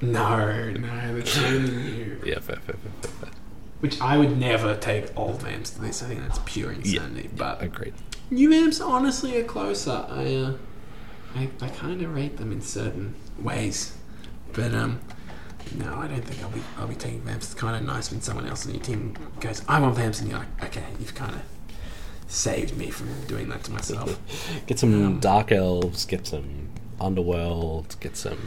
No, 0.01 0.71
no, 0.71 1.13
that's 1.13 1.37
only 1.39 1.97
you. 1.97 2.21
yeah, 2.25 2.39
fair, 2.39 2.55
fair, 2.55 2.75
fair, 2.75 2.91
fair, 3.01 3.11
fair. 3.11 3.29
Which 3.79 3.99
I 4.01 4.17
would 4.17 4.37
never 4.37 4.75
take 4.75 5.17
old 5.17 5.41
Vamps 5.41 5.69
to 5.71 5.81
this. 5.81 6.03
I 6.03 6.07
think 6.07 6.21
that's 6.21 6.39
pure 6.45 6.71
insanity. 6.71 7.29
But 7.35 7.61
Agreed. 7.61 7.93
new 8.29 8.49
Vamps 8.49 8.81
honestly 8.81 9.37
are 9.39 9.43
closer. 9.45 10.05
I, 10.09 10.35
uh, 10.35 10.53
I, 11.35 11.49
I 11.61 11.69
kind 11.69 12.01
of 12.01 12.13
rate 12.13 12.37
them 12.37 12.51
in 12.51 12.61
certain 12.61 13.15
ways. 13.39 13.95
But 14.51 14.73
um, 14.73 14.99
no, 15.77 15.95
I 15.95 16.07
don't 16.07 16.21
think 16.25 16.43
I'll 16.43 16.49
be 16.49 16.61
I'll 16.77 16.87
be 16.87 16.95
taking 16.95 17.21
Vamps. 17.21 17.45
It's 17.51 17.53
kind 17.53 17.75
of 17.75 17.83
nice 17.83 18.11
when 18.11 18.19
someone 18.21 18.47
else 18.47 18.65
on 18.65 18.73
your 18.73 18.83
team 18.83 19.15
goes, 19.39 19.61
"I 19.67 19.79
want 19.79 19.95
Vamps," 19.95 20.19
and 20.19 20.29
you're 20.29 20.39
like, 20.39 20.63
"Okay, 20.65 20.83
you've 20.99 21.15
kind 21.15 21.35
of 21.35 21.41
saved 22.27 22.75
me 22.77 22.89
from 22.89 23.07
doing 23.27 23.47
that 23.49 23.63
to 23.65 23.71
myself." 23.71 24.19
Get 24.67 24.79
some 24.79 24.93
Um, 25.05 25.19
dark 25.19 25.51
elves. 25.53 26.03
Get 26.05 26.27
some 26.27 26.69
underworld. 26.99 27.95
Get 28.01 28.17
some. 28.17 28.39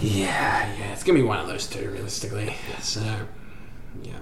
yeah, 0.00 0.74
yeah, 0.78 0.92
it's 0.92 1.04
gonna 1.04 1.18
be 1.20 1.24
one 1.24 1.38
of 1.38 1.46
those 1.46 1.66
two, 1.68 1.88
realistically. 1.90 2.56
So, 2.80 3.00
yeah. 4.02 4.18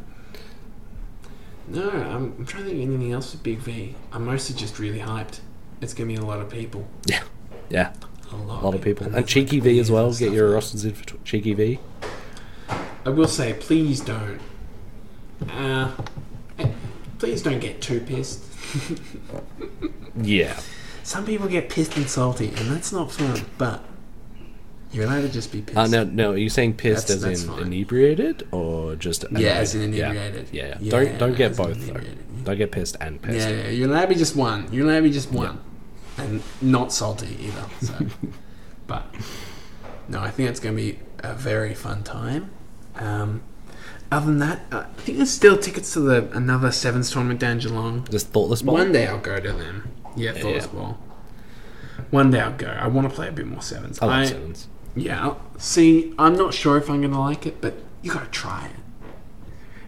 No, 1.69 1.91
I'm, 1.91 2.35
I'm 2.39 2.47
trying 2.47 2.65
to 2.65 2.71
think 2.71 2.83
of 2.83 2.89
anything 2.91 3.13
else 3.13 3.33
with 3.33 3.43
Big 3.43 3.59
V. 3.59 3.95
I'm 4.13 4.25
mostly 4.27 4.55
just 4.57 4.79
really 4.79 4.99
hyped. 5.01 5.41
It's 5.81 5.95
gonna 5.95 6.09
be 6.09 6.17
a 6.17 6.25
lot 6.25 6.41
of 6.41 6.51
people. 6.51 6.87
Yeah, 7.07 7.23
yeah. 7.71 7.93
A 8.33 8.37
lot, 8.37 8.63
A 8.63 8.65
lot 8.65 8.75
of 8.75 8.83
people, 8.83 9.07
and 9.07 9.15
there's, 9.15 9.27
cheeky 9.27 9.57
like, 9.57 9.65
V 9.65 9.79
as 9.79 9.91
well. 9.91 10.13
Get 10.13 10.33
your 10.33 10.51
rosters 10.51 10.85
in 10.85 10.95
for 10.95 11.05
t- 11.05 11.19
cheeky 11.25 11.55
V. 11.55 11.79
I 13.07 13.11
will 13.11 13.29
say, 13.29 13.53
please 13.55 14.01
don't. 14.01 14.41
Uh, 15.51 15.93
please 17.19 17.43
don't 17.43 17.61
get 17.61 17.81
too 17.81 18.01
pissed. 18.01 18.43
Yeah, 20.17 20.61
Some 21.03 21.27
people 21.27 21.49
get 21.49 21.69
pissed 21.69 21.97
and 21.97 22.09
salty, 22.09 22.47
and 22.49 22.71
that's 22.71 22.93
not 22.93 23.11
fun. 23.11 23.41
But 23.59 23.83
you're 24.95 25.05
allowed 25.05 25.23
to 25.23 25.29
just 25.29 25.51
be 25.53 25.61
pissed. 25.61 25.77
Uh, 25.77 25.87
now, 25.89 26.05
now, 26.05 26.31
are 26.31 26.37
you 26.37 26.49
saying 26.49 26.75
pissed 26.75 27.09
That's- 27.09 27.25
as 27.25 27.43
that's 27.43 27.43
in 27.43 27.49
fine. 27.49 27.73
inebriated 27.73 28.47
or 28.53 28.95
just 28.97 29.25
Yeah, 29.33 29.55
as 29.55 29.75
in 29.75 29.83
inebriated. 29.93 30.49
Yeah, 30.53 30.67
yeah. 30.69 30.77
Yeah, 30.81 30.91
don't 30.91 31.19
don't 31.19 31.37
get 31.37 31.51
as 31.53 31.59
in 31.59 31.65
both 31.67 31.77
though. 31.79 31.83
inebriated. 31.93 32.45
Don't 32.45 32.57
get 32.59 32.73
pissed 32.73 32.97
and 33.01 33.21
pissed. 33.21 33.49
yeah, 33.49 33.57
yeah, 33.65 33.69
you're 33.71 33.89
allowed 33.89 34.03
to 34.03 34.09
be 34.09 34.15
just 34.15 34.37
one. 34.37 34.69
You're 34.73 34.85
allowed 34.87 34.97
to 34.97 35.03
be 35.03 35.11
just 35.11 35.33
one, 35.33 35.61
and 36.19 36.43
not 36.63 36.93
salty 36.93 37.37
either. 37.41 37.65
So, 37.81 37.95
but 38.87 39.15
no, 40.09 40.21
I 40.21 40.31
think 40.31 40.51
it's 40.51 40.61
going 40.61 40.77
to 40.77 40.83
be 40.83 40.99
a 41.21 41.35
very 41.35 41.75
fun 41.75 42.03
time. 42.03 42.51
Um, 42.97 43.43
other 44.13 44.27
than 44.27 44.39
that, 44.41 44.61
uh, 44.71 44.85
I 44.97 45.01
think 45.01 45.17
there's 45.19 45.31
still 45.31 45.57
tickets 45.57 45.93
to 45.95 46.01
the 46.01 46.29
another 46.37 46.71
sevens 46.71 47.11
tournament 47.11 47.41
down 47.41 47.59
Geelong. 47.59 48.07
Just 48.11 48.29
thoughtless 48.29 48.63
ball. 48.63 48.75
One 48.75 48.93
day 48.93 49.07
I'll 49.07 49.19
go 49.19 49.41
to 49.41 49.53
them. 49.53 49.89
Yeah, 50.17 50.33
thoughtless 50.33 50.67
yeah. 50.67 50.79
ball. 50.79 50.99
One 52.11 52.31
day 52.31 52.41
I'll 52.41 52.53
go. 52.53 52.69
I 52.69 52.87
want 52.89 53.09
to 53.09 53.15
play 53.15 53.29
a 53.29 53.33
bit 53.33 53.47
more 53.47 53.63
sevens. 53.63 53.99
I 54.03 54.07
like 54.07 54.15
I- 54.17 54.27
sevens. 54.27 54.69
Yeah. 54.97 55.35
See, 55.59 56.15
I'm 56.19 56.37
not 56.37 56.55
sure 56.55 56.77
if 56.77 56.89
I'm 56.89 57.01
going 57.01 57.13
to 57.13 57.19
like 57.19 57.47
it, 57.47 57.61
but 57.61 57.75
you 58.03 58.13
got 58.13 58.25
to 58.25 58.31
try 58.31 58.67
it. 58.67 58.71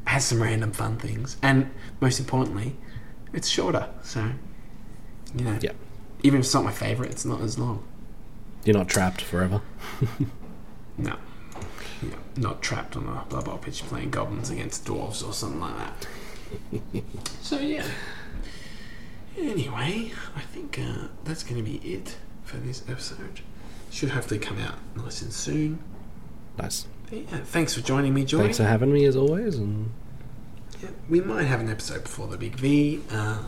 It 0.03 0.09
has 0.11 0.25
some 0.25 0.43
random 0.43 0.73
fun 0.73 0.97
things, 0.99 1.37
and 1.43 1.71
most 2.01 2.19
importantly, 2.21 2.77
it's 3.33 3.49
shorter. 3.49 3.89
So, 4.03 4.31
you 5.37 5.45
know, 5.45 5.59
Yeah, 5.61 5.73
even 6.23 6.41
if 6.41 6.47
it's 6.47 6.55
not 6.55 6.65
my 6.65 6.73
favorite, 6.73 7.11
it's 7.11 7.25
not 7.25 7.41
as 7.41 7.59
long. 7.59 7.85
you're 8.65 8.77
not 8.77 8.89
trapped 8.89 9.21
forever. 9.23 9.61
No. 10.99 11.17
Yeah, 12.03 12.17
not 12.39 12.63
trapped 12.63 12.97
on 12.97 13.05
a 13.07 13.25
blah 13.29 13.43
blah 13.43 13.59
pitch 13.59 13.83
playing 13.83 14.11
goblins 14.11 14.49
against 14.49 14.87
dwarves 14.87 15.27
or 15.27 15.33
something 15.35 15.61
like 15.61 15.77
that. 15.77 16.07
so 17.43 17.59
yeah. 17.59 17.85
Anyway, 19.39 20.13
I 20.35 20.41
think 20.41 20.79
uh, 20.79 21.09
that's 21.25 21.43
going 21.43 21.63
to 21.63 21.71
be 21.71 21.77
it 21.87 22.17
for 22.45 22.57
this 22.57 22.83
episode. 22.89 23.41
Should 23.97 24.11
hopefully 24.11 24.39
come 24.39 24.59
out 24.59 24.75
nice 24.95 25.23
and 25.23 25.33
soon. 25.33 25.79
Nice. 26.59 26.87
But 27.09 27.21
yeah, 27.21 27.39
thanks 27.39 27.73
for 27.73 27.81
joining 27.81 28.13
me, 28.13 28.27
Jordan. 28.27 28.49
Thanks 28.49 28.59
for 28.59 28.65
having 28.65 28.93
me 28.93 29.07
as 29.07 29.17
always, 29.17 29.57
and 29.57 29.91
Yeah, 30.83 30.91
we 31.09 31.23
might 31.23 31.45
have 31.45 31.61
an 31.61 31.71
episode 31.71 32.03
before 32.03 32.27
the 32.27 32.37
big 32.37 32.57
V. 32.57 33.01
Uh, 33.11 33.45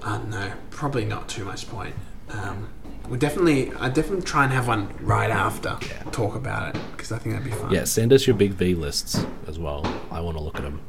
uh, 0.00 0.16
no, 0.30 0.54
probably 0.70 1.04
not 1.04 1.28
too 1.28 1.44
much 1.44 1.68
point. 1.68 1.94
Um, 2.30 2.70
we 3.06 3.18
definitely, 3.18 3.70
I 3.74 3.90
definitely 3.90 4.24
try 4.24 4.44
and 4.44 4.52
have 4.54 4.66
one 4.66 4.88
right 5.02 5.30
after. 5.30 5.76
Yeah. 5.82 6.04
Talk 6.10 6.34
about 6.34 6.74
it 6.74 6.80
because 6.92 7.12
I 7.12 7.18
think 7.18 7.34
that'd 7.34 7.44
be 7.44 7.54
fun. 7.54 7.70
yeah, 7.70 7.84
send 7.84 8.14
us 8.14 8.26
your 8.26 8.34
big 8.34 8.52
V 8.52 8.74
lists 8.74 9.26
as 9.46 9.58
well. 9.58 9.84
I 10.10 10.20
want 10.20 10.38
to 10.38 10.42
look 10.42 10.56
at 10.56 10.62
them. 10.62 10.80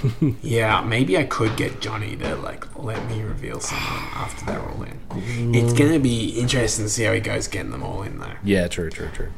Yeah, 0.42 0.80
maybe 0.82 1.16
I 1.16 1.24
could 1.24 1.56
get 1.56 1.80
Johnny 1.80 2.16
to 2.16 2.36
like 2.36 2.76
let 2.76 3.08
me 3.08 3.22
reveal 3.22 3.60
someone 3.60 4.04
after 4.14 4.44
they're 4.46 4.60
all 4.60 4.82
in. 4.82 5.54
It's 5.54 5.72
gonna 5.72 5.98
be 6.00 6.30
interesting 6.30 6.84
to 6.86 6.90
see 6.90 7.04
how 7.04 7.12
he 7.12 7.20
goes 7.20 7.48
getting 7.48 7.70
them 7.70 7.82
all 7.82 8.02
in 8.02 8.18
though. 8.18 8.34
Yeah, 8.44 8.68
true, 8.68 8.90
true, 8.90 9.08
true. 9.12 9.32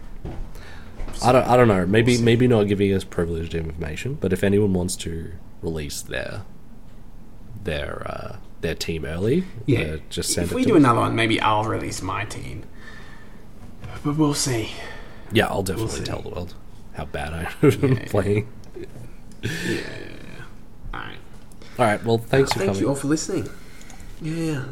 I 1.22 1.32
don't, 1.32 1.46
I 1.46 1.56
don't 1.56 1.68
know. 1.68 1.86
Maybe, 1.86 2.18
maybe 2.18 2.46
not 2.46 2.64
giving 2.64 2.92
us 2.92 3.04
privileged 3.04 3.54
information, 3.54 4.14
but 4.14 4.32
if 4.32 4.42
anyone 4.42 4.72
wants 4.72 4.96
to 4.96 5.32
release 5.62 6.02
their, 6.02 6.42
their, 7.62 8.02
uh, 8.06 8.36
their 8.60 8.74
team 8.74 9.04
early, 9.04 9.44
uh, 9.68 9.98
just 10.10 10.32
send 10.32 10.46
if 10.46 10.52
it 10.52 10.54
we 10.54 10.64
do 10.64 10.76
another 10.76 11.00
one, 11.00 11.14
maybe 11.14 11.40
I'll 11.40 11.64
release 11.64 12.02
my 12.02 12.24
team. 12.24 12.64
But 14.04 14.16
we'll 14.16 14.34
see. 14.34 14.70
Yeah, 15.32 15.46
I'll 15.46 15.62
definitely 15.62 16.00
see. 16.00 16.04
tell 16.04 16.20
the 16.20 16.28
world 16.28 16.54
how 16.94 17.06
bad 17.06 17.32
I'm 17.32 17.70
yeah. 17.96 18.04
playing. 18.06 18.48
Yeah. 19.42 19.80
Alright. 20.94 21.18
All 21.78 21.84
right. 21.86 22.04
Well, 22.04 22.18
thanks 22.18 22.52
for 22.52 22.58
Thank 22.60 22.68
coming. 22.70 22.82
you 22.82 22.88
all 22.88 22.94
for 22.94 23.08
listening. 23.08 23.48
Yeah, 24.22 24.64